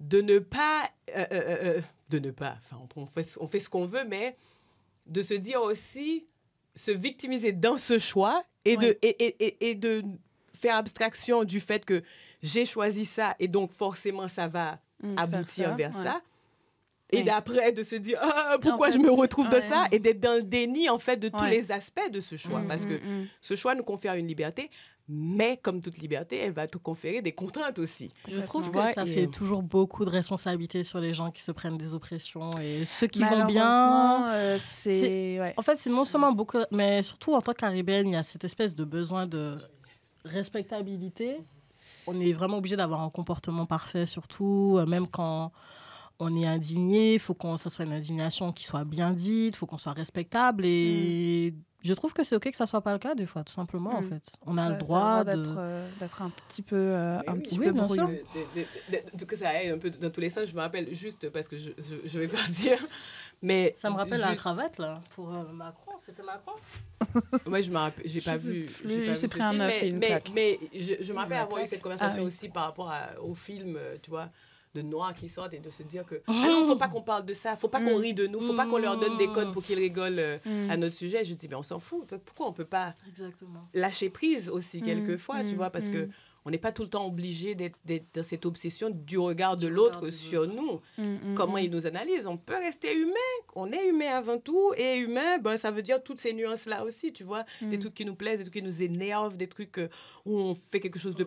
de 0.00 0.20
ne 0.20 0.38
pas 0.38 0.90
euh, 1.16 1.26
euh, 1.32 1.80
de 2.08 2.18
ne 2.18 2.30
pas 2.30 2.56
enfin 2.58 2.78
on 2.96 3.06
fait, 3.06 3.36
on 3.40 3.46
fait 3.46 3.58
ce 3.58 3.70
qu'on 3.70 3.86
veut 3.86 4.04
mais 4.04 4.36
de 5.06 5.22
se 5.22 5.34
dire 5.34 5.62
aussi 5.62 6.26
se 6.74 6.90
victimiser 6.90 7.52
dans 7.52 7.76
ce 7.76 7.98
choix 7.98 8.44
et, 8.64 8.76
de, 8.76 8.98
et, 9.02 9.08
et, 9.08 9.70
et, 9.70 9.74
de 9.74 10.02
faire 10.54 10.76
abstraction 10.76 11.44
du 11.44 11.60
fait 11.60 11.84
que 11.84 12.02
j'ai 12.42 12.66
choisi 12.66 13.04
ça 13.04 13.34
et 13.38 13.48
donc 13.48 13.70
forcément 13.72 14.28
ça 14.28 14.48
va 14.48 14.78
mmh, 15.02 15.18
aboutir 15.18 15.76
vers 15.76 15.94
ça. 15.94 16.20
Et 17.12 17.22
d'après, 17.22 17.72
de 17.72 17.82
se 17.82 17.96
dire 17.96 18.18
ah, 18.20 18.56
pourquoi 18.60 18.90
je 18.90 18.98
me 18.98 19.10
retrouve 19.10 19.48
de 19.48 19.60
ça? 19.60 19.86
Et 19.92 19.98
d'être 19.98 20.20
dans 20.20 20.34
le 20.34 20.42
déni 20.42 20.88
en 20.88 20.98
fait 20.98 21.16
de 21.16 21.28
tous 21.28 21.46
les 21.46 21.72
aspects 21.72 22.10
de 22.12 22.20
ce 22.20 22.36
choix. 22.36 22.60
Mmh, 22.60 22.68
parce 22.68 22.86
que 22.86 22.94
mmh, 22.94 23.28
ce 23.40 23.54
choix 23.54 23.74
nous 23.74 23.82
confère 23.82 24.14
une 24.14 24.26
liberté, 24.26 24.70
mais 25.12 25.56
comme 25.56 25.80
toute 25.80 25.98
liberté, 25.98 26.38
elle 26.38 26.52
va 26.52 26.68
te 26.68 26.78
conférer 26.78 27.20
des 27.20 27.32
contraintes 27.32 27.80
aussi. 27.80 28.12
Je 28.28 28.38
trouve 28.38 28.70
que 28.70 28.92
ça 28.94 29.04
fait 29.04 29.26
toujours 29.26 29.62
beaucoup 29.62 30.04
de 30.04 30.10
responsabilités 30.10 30.84
sur 30.84 31.00
les 31.00 31.12
gens 31.12 31.32
qui 31.32 31.42
se 31.42 31.50
prennent 31.50 31.76
des 31.76 31.94
oppressions 31.94 32.50
et 32.62 32.84
ceux 32.84 33.08
qui 33.08 33.22
vont 33.24 33.44
bien. 33.44 34.32
Euh, 34.32 34.58
c'est 34.62 35.54
En 35.56 35.62
fait, 35.62 35.76
c'est 35.76 35.90
non 35.90 36.04
seulement 36.04 36.32
beaucoup, 36.32 36.58
mais 36.70 37.02
surtout 37.02 37.34
en 37.34 37.42
tant 37.42 37.54
qu'arribaine, 37.54 38.08
il 38.08 38.12
y 38.12 38.16
a 38.16 38.22
cette 38.22 38.44
espèce 38.44 38.76
de 38.76 38.84
besoin 38.84 39.26
de 39.26 39.58
respectabilité. 40.24 41.38
On 42.06 42.20
est 42.20 42.32
vraiment 42.32 42.58
obligé 42.58 42.76
d'avoir 42.76 43.02
un 43.02 43.10
comportement 43.10 43.66
parfait, 43.66 44.06
surtout, 44.06 44.76
euh, 44.78 44.86
même 44.86 45.08
quand 45.08 45.50
on 46.20 46.36
est 46.36 46.46
indigné, 46.46 47.14
il 47.14 47.20
faut 47.20 47.34
que 47.34 47.56
ça 47.56 47.70
soit 47.70 47.84
une 47.84 47.92
indignation 47.92 48.52
qui 48.52 48.64
soit 48.64 48.84
bien 48.84 49.12
dite, 49.12 49.54
il 49.54 49.56
faut 49.56 49.66
qu'on 49.66 49.78
soit 49.78 49.92
respectable. 49.92 50.64
Et 50.66 51.52
mm 51.52 51.60
je 51.82 51.94
trouve 51.94 52.12
que 52.12 52.22
c'est 52.24 52.36
ok 52.36 52.50
que 52.50 52.56
ça 52.56 52.66
soit 52.66 52.82
pas 52.82 52.92
le 52.92 52.98
cas 52.98 53.14
des 53.14 53.26
fois, 53.26 53.42
tout 53.42 53.52
simplement 53.52 53.94
en 53.96 54.02
mm. 54.02 54.08
fait. 54.08 54.36
On 54.46 54.56
a 54.56 54.68
le 54.68 54.76
droit 54.76 55.24
d'être 55.24 55.54
euh, 55.56 55.88
d'être 55.98 56.22
un 56.22 56.30
petit 56.30 56.62
peu 56.62 56.76
euh, 56.76 57.18
un 57.26 57.38
petit 57.38 57.58
peu 57.58 57.72
bien 57.72 57.88
sûr. 57.88 58.10
que 59.26 59.36
ça 59.36 59.48
aille 59.50 59.70
un 59.70 59.78
peu 59.78 59.90
dans 59.90 60.10
tous 60.10 60.20
les 60.20 60.28
sens. 60.28 60.46
Je 60.46 60.54
me 60.54 60.60
rappelle 60.60 60.94
juste 60.94 61.30
parce 61.30 61.48
que 61.48 61.56
je 61.56 61.70
je, 61.78 61.96
je 62.04 62.18
vais 62.18 62.28
pas 62.28 62.46
dire, 62.50 62.78
mais 63.42 63.72
ça 63.76 63.90
me 63.90 63.96
rappelle 63.96 64.20
la 64.20 64.34
cravate 64.34 64.78
là 64.78 65.00
pour 65.14 65.32
euh, 65.32 65.44
Macron. 65.52 65.92
C'était 66.04 66.22
Macron? 66.22 66.52
Moi 67.46 67.60
je 67.60 67.70
me 67.70 67.78
rappelle, 67.78 68.08
j'ai 68.08 68.20
pas 68.20 68.36
vu. 68.36 68.68
J'ai 68.84 69.28
pris 69.28 69.42
un 69.42 69.60
œuf 69.60 69.82
mais, 69.94 70.22
mais, 70.34 70.58
je, 70.74 70.94
je 71.00 71.12
me 71.12 71.18
rappelle 71.18 71.38
avoir 71.38 71.62
eu 71.62 71.66
cette 71.66 71.82
conversation 71.82 72.22
ah 72.22 72.26
aussi 72.26 72.48
par 72.48 72.64
rapport 72.64 72.92
au 73.22 73.34
film, 73.34 73.78
tu 74.02 74.10
vois 74.10 74.28
de 74.74 74.82
noirs 74.82 75.14
qui 75.14 75.28
sortent 75.28 75.54
et 75.54 75.58
de 75.58 75.70
se 75.70 75.82
dire 75.82 76.04
que 76.06 76.16
oh. 76.16 76.32
ah 76.32 76.46
non, 76.48 76.64
faut 76.66 76.76
pas 76.76 76.88
qu'on 76.88 77.02
parle 77.02 77.24
de 77.24 77.32
ça, 77.32 77.56
faut 77.56 77.68
pas 77.68 77.80
qu'on 77.80 77.98
mm. 77.98 78.02
rit 78.02 78.14
de 78.14 78.26
nous, 78.26 78.40
faut 78.40 78.54
pas 78.54 78.66
qu'on 78.66 78.78
leur 78.78 78.98
donne 78.98 79.16
des 79.16 79.28
codes 79.28 79.52
pour 79.52 79.62
qu'ils 79.62 79.78
rigolent 79.78 80.18
euh, 80.18 80.38
mm. 80.44 80.70
à 80.70 80.76
notre 80.76 80.94
sujet. 80.94 81.24
Je 81.24 81.34
dis 81.34 81.48
mais 81.48 81.56
on 81.56 81.62
s'en 81.62 81.78
fout. 81.78 82.06
Pourquoi 82.24 82.46
on 82.48 82.52
peut 82.52 82.64
pas 82.64 82.94
lâcher 83.74 84.10
prise 84.10 84.48
aussi 84.48 84.80
mm. 84.80 84.84
quelquefois, 84.84 85.44
tu 85.44 85.54
vois, 85.54 85.70
parce 85.70 85.88
que 85.88 86.08
on 86.44 86.50
n'est 86.50 86.58
pas 86.58 86.72
tout 86.72 86.82
le 86.82 86.88
temps 86.88 87.06
obligé 87.06 87.54
d'être 87.54 87.76
dans 88.14 88.22
cette 88.22 88.46
obsession 88.46 88.88
du 88.90 89.18
regard 89.18 89.56
de 89.56 89.68
l'autre 89.68 90.10
sur 90.10 90.46
nous. 90.46 90.80
Comment 91.34 91.58
il 91.58 91.70
nous 91.70 91.86
analyse. 91.86 92.26
On 92.26 92.36
peut 92.36 92.56
rester 92.56 92.96
humain. 92.96 93.14
On 93.54 93.70
est 93.72 93.88
humain 93.88 94.16
avant 94.16 94.38
tout. 94.38 94.72
Et 94.76 94.96
humain, 94.96 95.38
ben, 95.38 95.56
ça 95.56 95.70
veut 95.70 95.82
dire 95.82 96.02
toutes 96.02 96.18
ces 96.18 96.32
nuances-là 96.32 96.84
aussi, 96.84 97.12
tu 97.12 97.24
vois. 97.24 97.44
Des 97.60 97.78
trucs 97.78 97.94
qui 97.94 98.04
nous 98.04 98.14
plaisent, 98.14 98.38
des 98.38 98.44
trucs 98.44 98.54
qui 98.54 98.62
nous 98.62 98.82
énervent, 98.82 99.36
des 99.36 99.48
trucs 99.48 99.78
euh, 99.78 99.88
où 100.24 100.38
on 100.38 100.54
fait 100.54 100.80
quelque 100.80 100.98
chose 100.98 101.14
de 101.14 101.26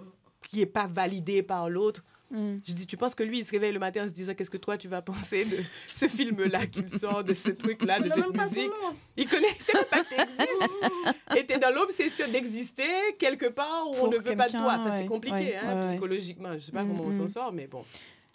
qui 0.49 0.59
n'est 0.59 0.65
pas 0.65 0.87
validé 0.87 1.43
par 1.43 1.69
l'autre. 1.69 2.03
Mm. 2.31 2.57
Je 2.65 2.73
dis, 2.73 2.87
tu 2.87 2.97
penses 2.97 3.13
que 3.13 3.23
lui, 3.23 3.39
il 3.39 3.45
se 3.45 3.51
réveille 3.51 3.71
le 3.71 3.79
matin 3.79 4.05
en 4.05 4.07
se 4.07 4.13
disant, 4.13 4.33
qu'est-ce 4.33 4.49
que 4.49 4.57
toi, 4.57 4.77
tu 4.77 4.87
vas 4.87 5.01
penser 5.01 5.45
de 5.45 5.57
ce 5.87 6.07
film-là 6.07 6.65
qu'il 6.65 6.89
sort, 6.89 7.23
de 7.23 7.33
ce 7.33 7.51
truc-là, 7.51 7.99
de 7.99 8.09
cette 8.09 8.33
musique? 8.33 8.71
Il 9.17 9.27
connaissait 9.27 9.73
même 9.73 9.85
pas 9.85 10.03
que 10.03 10.15
tu 10.15 11.37
Et 11.39 11.45
tu 11.45 11.53
es 11.53 11.59
dans 11.59 11.73
l'obsession 11.73 12.25
d'exister 12.31 13.15
quelque 13.19 13.47
part 13.47 13.87
où 13.89 13.95
on 14.01 14.07
ne 14.07 14.17
veut 14.17 14.35
pas 14.35 14.47
de 14.47 14.57
toi. 14.57 14.77
Enfin, 14.79 14.91
c'est 14.91 15.05
compliqué, 15.05 15.55
hein, 15.57 15.79
psychologiquement. 15.81 16.53
Je 16.53 16.59
sais 16.59 16.71
pas 16.71 16.83
mm, 16.83 16.87
comment 16.87 17.07
on 17.07 17.11
s'en 17.11 17.25
mm. 17.25 17.27
sort, 17.27 17.51
mais 17.53 17.67
bon. 17.67 17.83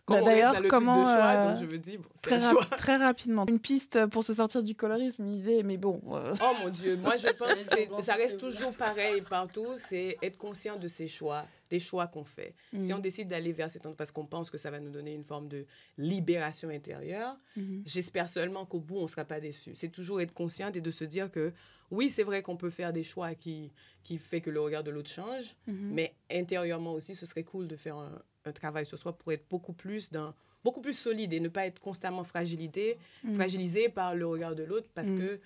Bah, 0.09 0.23
d'ailleurs, 0.23 0.57
comment 0.69 1.07
euh, 1.07 1.57
je 1.57 1.67
me 1.67 1.79
dis, 1.79 1.99
bon, 1.99 2.09
très, 2.23 2.39
très 2.77 2.97
rapidement, 2.97 3.45
une 3.49 3.59
piste 3.59 4.07
pour 4.07 4.25
se 4.25 4.35
sortir 4.35 4.63
du 4.63 4.75
colorisme, 4.75 5.25
une 5.25 5.35
idée, 5.35 5.63
mais 5.63 5.77
bon. 5.77 6.01
Euh. 6.13 6.35
Oh 6.41 6.53
mon 6.63 6.71
Dieu, 6.71 6.97
moi 6.97 7.17
je 7.17 7.29
pense 7.39 7.69
que 7.69 8.03
ça 8.03 8.15
reste 8.15 8.39
toujours 8.39 8.73
pareil 8.73 9.23
partout, 9.29 9.67
c'est 9.77 10.17
être 10.23 10.39
conscient 10.39 10.77
de 10.77 10.89
ses 10.89 11.09
choix, 11.09 11.45
des 11.71 11.79
choix 11.79 12.07
qu'on 12.07 12.25
fait. 12.25 12.55
Si 12.81 12.93
mm. 12.93 12.97
on 12.97 12.99
décide 12.99 13.29
d'aller 13.29 13.53
vers 13.53 13.71
cet 13.71 13.83
endroit 13.83 13.97
parce 13.97 14.11
qu'on 14.11 14.27
pense 14.27 14.51
que 14.51 14.59
ça 14.59 14.71
va 14.71 14.81
nous 14.81 14.91
donner 14.91 15.15
une 15.15 15.25
forme 15.25 15.49
de 15.49 15.67
libération 15.99 16.69
intérieure, 16.71 17.37
mm-hmm. 17.57 17.83
j'espère 17.85 18.29
seulement 18.29 18.65
qu'au 18.65 18.81
bout 18.81 18.99
on 18.99 19.03
ne 19.03 19.09
sera 19.09 19.25
pas 19.25 19.41
déçu. 19.41 19.73
C'est 19.75 19.91
toujours 19.91 20.21
être 20.21 20.33
conscient 20.33 20.73
et 20.73 20.81
de 20.81 20.91
se 20.91 21.05
dire 21.05 21.31
que 21.31 21.53
oui, 21.91 22.11
c'est 22.11 22.23
vrai 22.23 22.43
qu'on 22.43 22.57
peut 22.57 22.71
faire 22.71 22.93
des 22.93 23.03
choix 23.03 23.35
qui 23.35 23.73
qui 24.05 24.19
fait 24.19 24.41
que 24.41 24.51
le 24.51 24.61
regard 24.61 24.85
de 24.85 24.91
l'autre 24.91 25.11
change, 25.11 25.55
mm-hmm. 25.69 25.91
mais 25.91 26.15
intérieurement 26.31 26.95
aussi, 26.95 27.15
ce 27.15 27.27
serait 27.27 27.45
cool 27.45 27.67
de 27.67 27.77
faire 27.77 27.97
un, 27.97 28.23
un 28.49 28.53
travail 28.53 28.87
sur 28.87 28.99
soi 28.99 29.13
pour 29.17 29.33
être 29.33 29.45
beaucoup 29.49 29.73
plus 29.73 30.11
dans 30.11 30.35
beaucoup 30.65 30.81
plus 30.81 30.93
solide 30.93 31.33
et 31.33 31.41
ne 31.41 31.49
pas 31.49 31.67
être 31.67 31.81
constamment 31.81 32.25
fragilité, 32.25 32.99
mm. 33.25 33.35
fragilisé 33.35 33.89
par 33.89 34.15
le 34.15 34.27
regard 34.27 34.55
de 34.55 34.65
l'autre 34.65 34.89
parce 34.95 35.11
mm. 35.11 35.19
que 35.19 35.41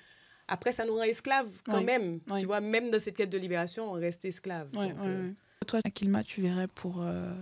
après 0.49 0.73
ça 0.73 0.85
nous 0.85 0.95
rend 0.95 1.03
esclaves 1.03 1.51
quand 1.65 1.83
même. 1.83 2.21
Tu 2.39 2.47
vois, 2.47 2.61
même 2.61 2.91
dans 2.91 2.99
cette 2.99 3.17
quête 3.17 3.31
de 3.31 3.39
libération, 3.39 3.91
on 3.91 3.93
reste 3.93 4.25
esclave. 4.25 4.69
Euh, 4.77 5.31
Toi, 5.67 5.81
Akilma, 5.85 6.25
tu 6.25 6.43
verrais 6.43 6.69
pour 6.69 7.03
euh, 7.03 7.33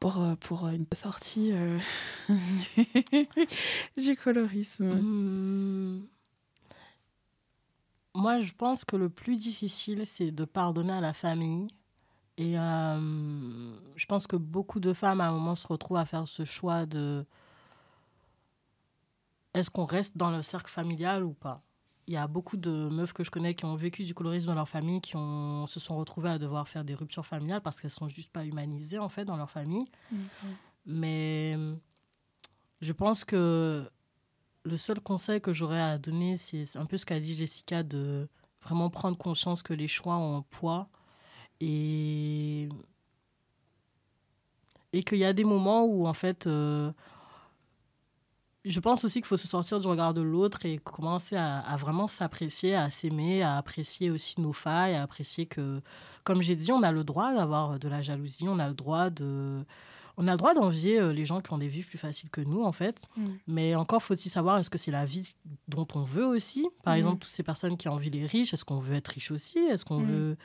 pour 0.00 0.22
euh, 0.22 0.34
pour 0.36 0.68
une 0.68 0.86
sortie 0.94 1.52
du 3.96 4.16
colorisme. 4.16 4.92
Hmm. 4.94 6.06
Moi, 8.14 8.40
je 8.40 8.52
pense 8.52 8.84
que 8.84 8.96
le 8.96 9.08
plus 9.08 9.36
difficile, 9.36 10.04
c'est 10.04 10.32
de 10.32 10.44
pardonner 10.44 10.92
à 10.92 11.00
la 11.00 11.12
famille 11.12 11.68
et 12.38 12.56
euh, 12.56 13.72
je 13.96 14.06
pense 14.06 14.28
que 14.28 14.36
beaucoup 14.36 14.78
de 14.78 14.92
femmes, 14.92 15.20
à 15.20 15.26
un 15.26 15.32
moment, 15.32 15.56
se 15.56 15.66
retrouvent 15.66 15.96
à 15.96 16.04
faire 16.04 16.26
ce 16.28 16.44
choix 16.44 16.86
de 16.86 17.26
est-ce 19.54 19.70
qu'on 19.70 19.84
reste 19.84 20.16
dans 20.16 20.30
le 20.30 20.40
cercle 20.42 20.70
familial 20.70 21.24
ou 21.24 21.32
pas? 21.32 21.62
Il 22.06 22.14
y 22.14 22.16
a 22.16 22.28
beaucoup 22.28 22.56
de 22.56 22.88
meufs 22.90 23.12
que 23.12 23.24
je 23.24 23.30
connais 23.32 23.54
qui 23.54 23.64
ont 23.64 23.74
vécu 23.74 24.04
du 24.04 24.14
colorisme 24.14 24.46
dans 24.46 24.54
leur 24.54 24.68
famille, 24.68 25.00
qui 25.00 25.16
ont, 25.16 25.66
se 25.66 25.80
sont 25.80 25.96
retrouvées 25.96 26.30
à 26.30 26.38
devoir 26.38 26.68
faire 26.68 26.84
des 26.84 26.94
ruptures 26.94 27.26
familiales 27.26 27.60
parce 27.60 27.80
qu'elles 27.80 27.90
sont 27.90 28.08
juste 28.08 28.32
pas 28.32 28.44
humanisées, 28.44 29.00
en 29.00 29.08
fait, 29.08 29.24
dans 29.24 29.36
leur 29.36 29.50
famille. 29.50 29.86
Mais 30.86 31.58
je 32.80 32.92
pense 32.92 33.24
que 33.24 33.90
le 34.62 34.76
seul 34.76 35.00
conseil 35.00 35.40
que 35.40 35.52
j'aurais 35.52 35.82
à 35.82 35.98
donner, 35.98 36.36
c'est 36.36 36.76
un 36.76 36.86
peu 36.86 36.96
ce 36.98 37.04
qu'a 37.04 37.18
dit 37.18 37.34
Jessica, 37.34 37.82
de 37.82 38.28
vraiment 38.62 38.90
prendre 38.90 39.18
conscience 39.18 39.64
que 39.64 39.74
les 39.74 39.88
choix 39.88 40.16
ont 40.18 40.36
un 40.36 40.42
poids 40.42 40.88
et, 41.60 42.68
et 44.92 45.02
qu'il 45.02 45.18
y 45.18 45.24
a 45.24 45.32
des 45.32 45.44
moments 45.44 45.84
où, 45.84 46.06
en 46.06 46.12
fait, 46.14 46.46
euh, 46.46 46.90
je 48.64 48.80
pense 48.80 49.04
aussi 49.04 49.20
qu'il 49.20 49.26
faut 49.26 49.36
se 49.36 49.48
sortir 49.48 49.78
du 49.80 49.86
regard 49.86 50.14
de 50.14 50.20
l'autre 50.20 50.64
et 50.66 50.78
commencer 50.78 51.36
à, 51.36 51.76
vraiment 51.78 52.06
s'apprécier, 52.06 52.74
à 52.74 52.90
s'aimer, 52.90 53.42
à 53.42 53.56
apprécier 53.56 54.10
aussi 54.10 54.40
nos 54.40 54.52
failles, 54.52 54.94
à 54.94 55.02
apprécier 55.02 55.46
que, 55.46 55.80
comme 56.24 56.42
j'ai 56.42 56.56
dit, 56.56 56.72
on 56.72 56.82
a 56.82 56.92
le 56.92 57.04
droit 57.04 57.32
d'avoir 57.34 57.78
de 57.78 57.88
la 57.88 58.00
jalousie, 58.00 58.46
on 58.48 58.58
a 58.58 58.68
le 58.68 58.74
droit 58.74 59.10
de... 59.10 59.64
On 60.20 60.26
a 60.26 60.32
le 60.32 60.36
droit 60.36 60.52
d'envier 60.52 60.98
euh, 60.98 61.12
les 61.12 61.24
gens 61.24 61.40
qui 61.40 61.52
ont 61.52 61.58
des 61.58 61.68
vies 61.68 61.84
plus 61.84 61.96
faciles 61.96 62.28
que 62.28 62.40
nous, 62.40 62.64
en 62.64 62.72
fait. 62.72 63.02
Mm. 63.16 63.26
Mais 63.46 63.76
encore 63.76 64.02
faut-il 64.02 64.28
savoir, 64.28 64.58
est-ce 64.58 64.68
que 64.68 64.76
c'est 64.76 64.90
la 64.90 65.04
vie 65.04 65.36
dont 65.68 65.86
on 65.94 66.02
veut 66.02 66.26
aussi? 66.26 66.66
Par 66.82 66.94
Mm. 66.94 66.96
exemple, 66.96 67.18
toutes 67.20 67.30
ces 67.30 67.44
personnes 67.44 67.76
qui 67.76 67.88
envient 67.88 68.10
les 68.10 68.26
riches, 68.26 68.52
est-ce 68.52 68.64
qu'on 68.64 68.80
veut 68.80 68.96
être 68.96 69.06
riche 69.06 69.30
aussi? 69.30 69.58
Est-ce 69.58 69.84
qu'on 69.84 70.00
Mm. 70.00 70.04
veut... 70.06 70.36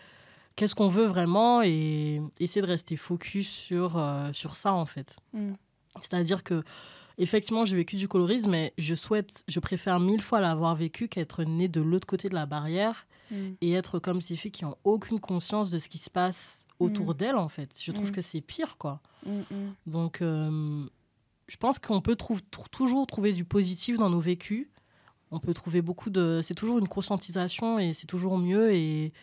Qu'est-ce 0.55 0.75
qu'on 0.75 0.87
veut 0.87 1.05
vraiment 1.05 1.61
Et 1.63 2.21
essayer 2.39 2.61
de 2.61 2.67
rester 2.67 2.95
focus 2.97 3.49
sur, 3.49 3.97
euh, 3.97 4.31
sur 4.33 4.55
ça, 4.55 4.73
en 4.73 4.85
fait. 4.85 5.15
Mm. 5.33 5.53
C'est-à-dire 6.01 6.43
que 6.43 6.61
effectivement, 7.17 7.65
j'ai 7.65 7.75
vécu 7.75 7.95
du 7.95 8.07
colorisme, 8.07 8.49
mais 8.51 8.73
je 8.77 8.95
souhaite, 8.95 9.43
je 9.47 9.59
préfère 9.59 9.99
mille 9.99 10.21
fois 10.21 10.41
l'avoir 10.41 10.75
vécu 10.75 11.07
qu'être 11.07 11.43
né 11.43 11.67
de 11.67 11.81
l'autre 11.81 12.07
côté 12.07 12.29
de 12.29 12.33
la 12.35 12.45
barrière 12.45 13.05
Mm. 13.31 13.35
et 13.61 13.71
être 13.73 13.99
comme 13.99 14.19
ces 14.21 14.35
filles 14.35 14.51
qui 14.51 14.65
ont 14.65 14.77
aucune 14.83 15.19
conscience 15.19 15.69
de 15.71 15.79
ce 15.79 15.89
qui 15.89 15.97
se 15.97 16.09
passe 16.09 16.65
autour 16.79 17.11
Mm. 17.11 17.17
d'elles, 17.17 17.35
en 17.35 17.47
fait. 17.49 17.79
Je 17.81 17.91
trouve 17.91 18.11
que 18.11 18.21
c'est 18.21 18.41
pire, 18.41 18.77
quoi. 18.77 19.01
Donc, 19.87 20.21
euh, 20.21 20.83
je 21.47 21.57
pense 21.57 21.79
qu'on 21.79 22.01
peut 22.01 22.15
trouv- 22.15 22.41
toujours 22.71 23.07
trouver 23.07 23.31
du 23.33 23.45
positif 23.45 23.97
dans 23.97 24.09
nos 24.09 24.19
vécus. 24.19 24.67
On 25.31 25.39
peut 25.39 25.53
trouver 25.53 25.81
beaucoup 25.81 26.09
de... 26.11 26.41
C'est 26.43 26.53
toujours 26.53 26.77
une 26.79 26.87
conscientisation 26.87 27.79
et 27.79 27.93
c'est 27.93 28.05
toujours 28.07 28.37
mieux. 28.37 28.73
Et 28.73 29.13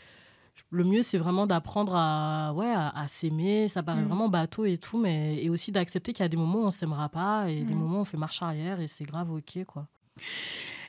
le 0.71 0.85
mieux, 0.85 1.03
c'est 1.03 1.19
vraiment 1.19 1.47
d'apprendre 1.47 1.95
à, 1.97 2.53
ouais, 2.55 2.71
à, 2.71 2.89
à 2.91 3.09
s'aimer. 3.09 3.69
Ça 3.69 3.83
paraît 3.83 4.03
Mm. 4.03 4.07
vraiment 4.09 4.29
bateau 4.29 4.65
et 4.67 4.77
tout, 4.79 4.99
mais 4.99 5.43
et 5.43 5.49
aussi 5.51 5.73
d'accepter 5.73 6.13
qu'il 6.13 6.23
y 6.23 6.27
a 6.27 6.29
des 6.29 6.37
moments 6.37 6.59
où 6.61 6.65
on 6.67 6.71
s'aimera 6.71 7.09
pas 7.09 7.49
et 7.49 7.63
des 7.63 7.75
Mm. 7.75 7.79
moments 7.79 7.99
où 7.99 8.01
on 8.03 8.05
fait 8.05 8.17
marche 8.17 8.43
arrière 8.43 8.81
et 8.81 8.87
c'est 8.89 9.05
grave 9.05 9.31
ok, 9.33 9.65
quoi. 9.67 9.87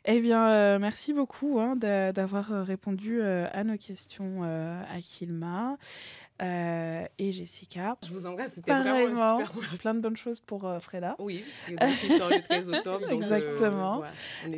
Eh 0.06 0.20
bien, 0.20 0.50
euh, 0.50 0.80
merci 0.80 1.14
beaucoup 1.14 1.60
hein, 1.60 1.76
d'a- 1.76 2.12
d'avoir 2.12 2.52
euh, 2.52 2.64
répondu 2.64 3.22
euh, 3.22 3.48
à 3.54 3.64
nos 3.64 3.78
questions, 3.78 4.40
euh, 4.44 4.82
Akilma 4.92 5.78
euh, 6.42 7.06
et 7.20 7.32
Jessica. 7.32 7.98
Je 8.06 8.12
vous 8.12 8.26
embrasse, 8.26 8.54
c'était 8.54 8.72
vraiment 8.72 9.08
une 9.08 9.46
super 9.46 9.80
plein 9.80 9.94
de 9.94 10.00
bonnes 10.00 10.18
choses 10.18 10.40
pour 10.40 10.66
euh, 10.66 10.80
Freda. 10.80 11.16
Oui, 11.20 11.44
et 11.68 11.76
donc 11.76 11.90
il 12.04 12.12
sort 12.12 12.30
le 12.30 12.42
13 12.42 12.70
octobre. 12.70 13.10
donc, 13.10 13.24
Exactement. 13.24 14.04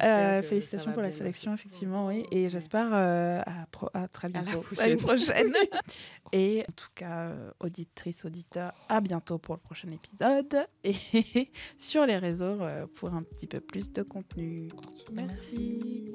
Euh, 0.04 0.42
félicitations 0.42 0.92
pour 0.94 1.02
la 1.02 1.12
sélection, 1.12 1.54
effectivement, 1.54 2.08
oui. 2.08 2.26
Et 2.32 2.50
j'espère 2.50 2.94
à, 2.94 4.08
très 4.12 4.28
À 4.28 4.32
la 4.32 4.42
bientôt. 4.42 4.62
prochaine. 4.62 4.92
une 4.92 4.98
prochaine. 4.98 5.54
Et 6.32 6.66
en 6.68 6.72
tout 6.72 6.90
cas, 6.96 7.32
auditrice, 7.60 8.26
auditeur, 8.26 8.74
à 8.90 9.02
bientôt 9.02 9.38
pour 9.38 9.56
le 9.56 9.62
prochain 9.62 9.90
épisode. 9.90 10.66
Et 10.84 11.52
sur 11.78 12.06
les 12.06 12.18
réseaux 12.18 12.60
pour 12.96 13.14
un 13.14 13.24
petit 13.24 13.46
peu 13.48 13.60
plus 13.60 13.92
de 13.92 14.04
contenu. 14.04 14.70
Merci. 15.12 16.12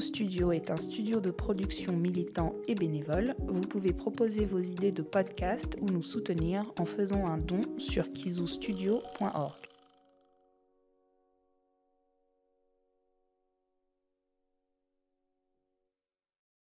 Kizou 0.00 0.14
Studio 0.14 0.52
est 0.52 0.70
un 0.70 0.78
studio 0.78 1.20
de 1.20 1.30
production 1.30 1.94
militant 1.94 2.54
et 2.66 2.74
bénévole. 2.74 3.34
Vous 3.46 3.60
pouvez 3.60 3.92
proposer 3.92 4.46
vos 4.46 4.58
idées 4.58 4.92
de 4.92 5.02
podcast 5.02 5.76
ou 5.82 5.92
nous 5.92 6.02
soutenir 6.02 6.72
en 6.78 6.86
faisant 6.86 7.26
un 7.26 7.36
don 7.36 7.60
sur 7.76 8.10
kizoustudio.org. 8.10 9.59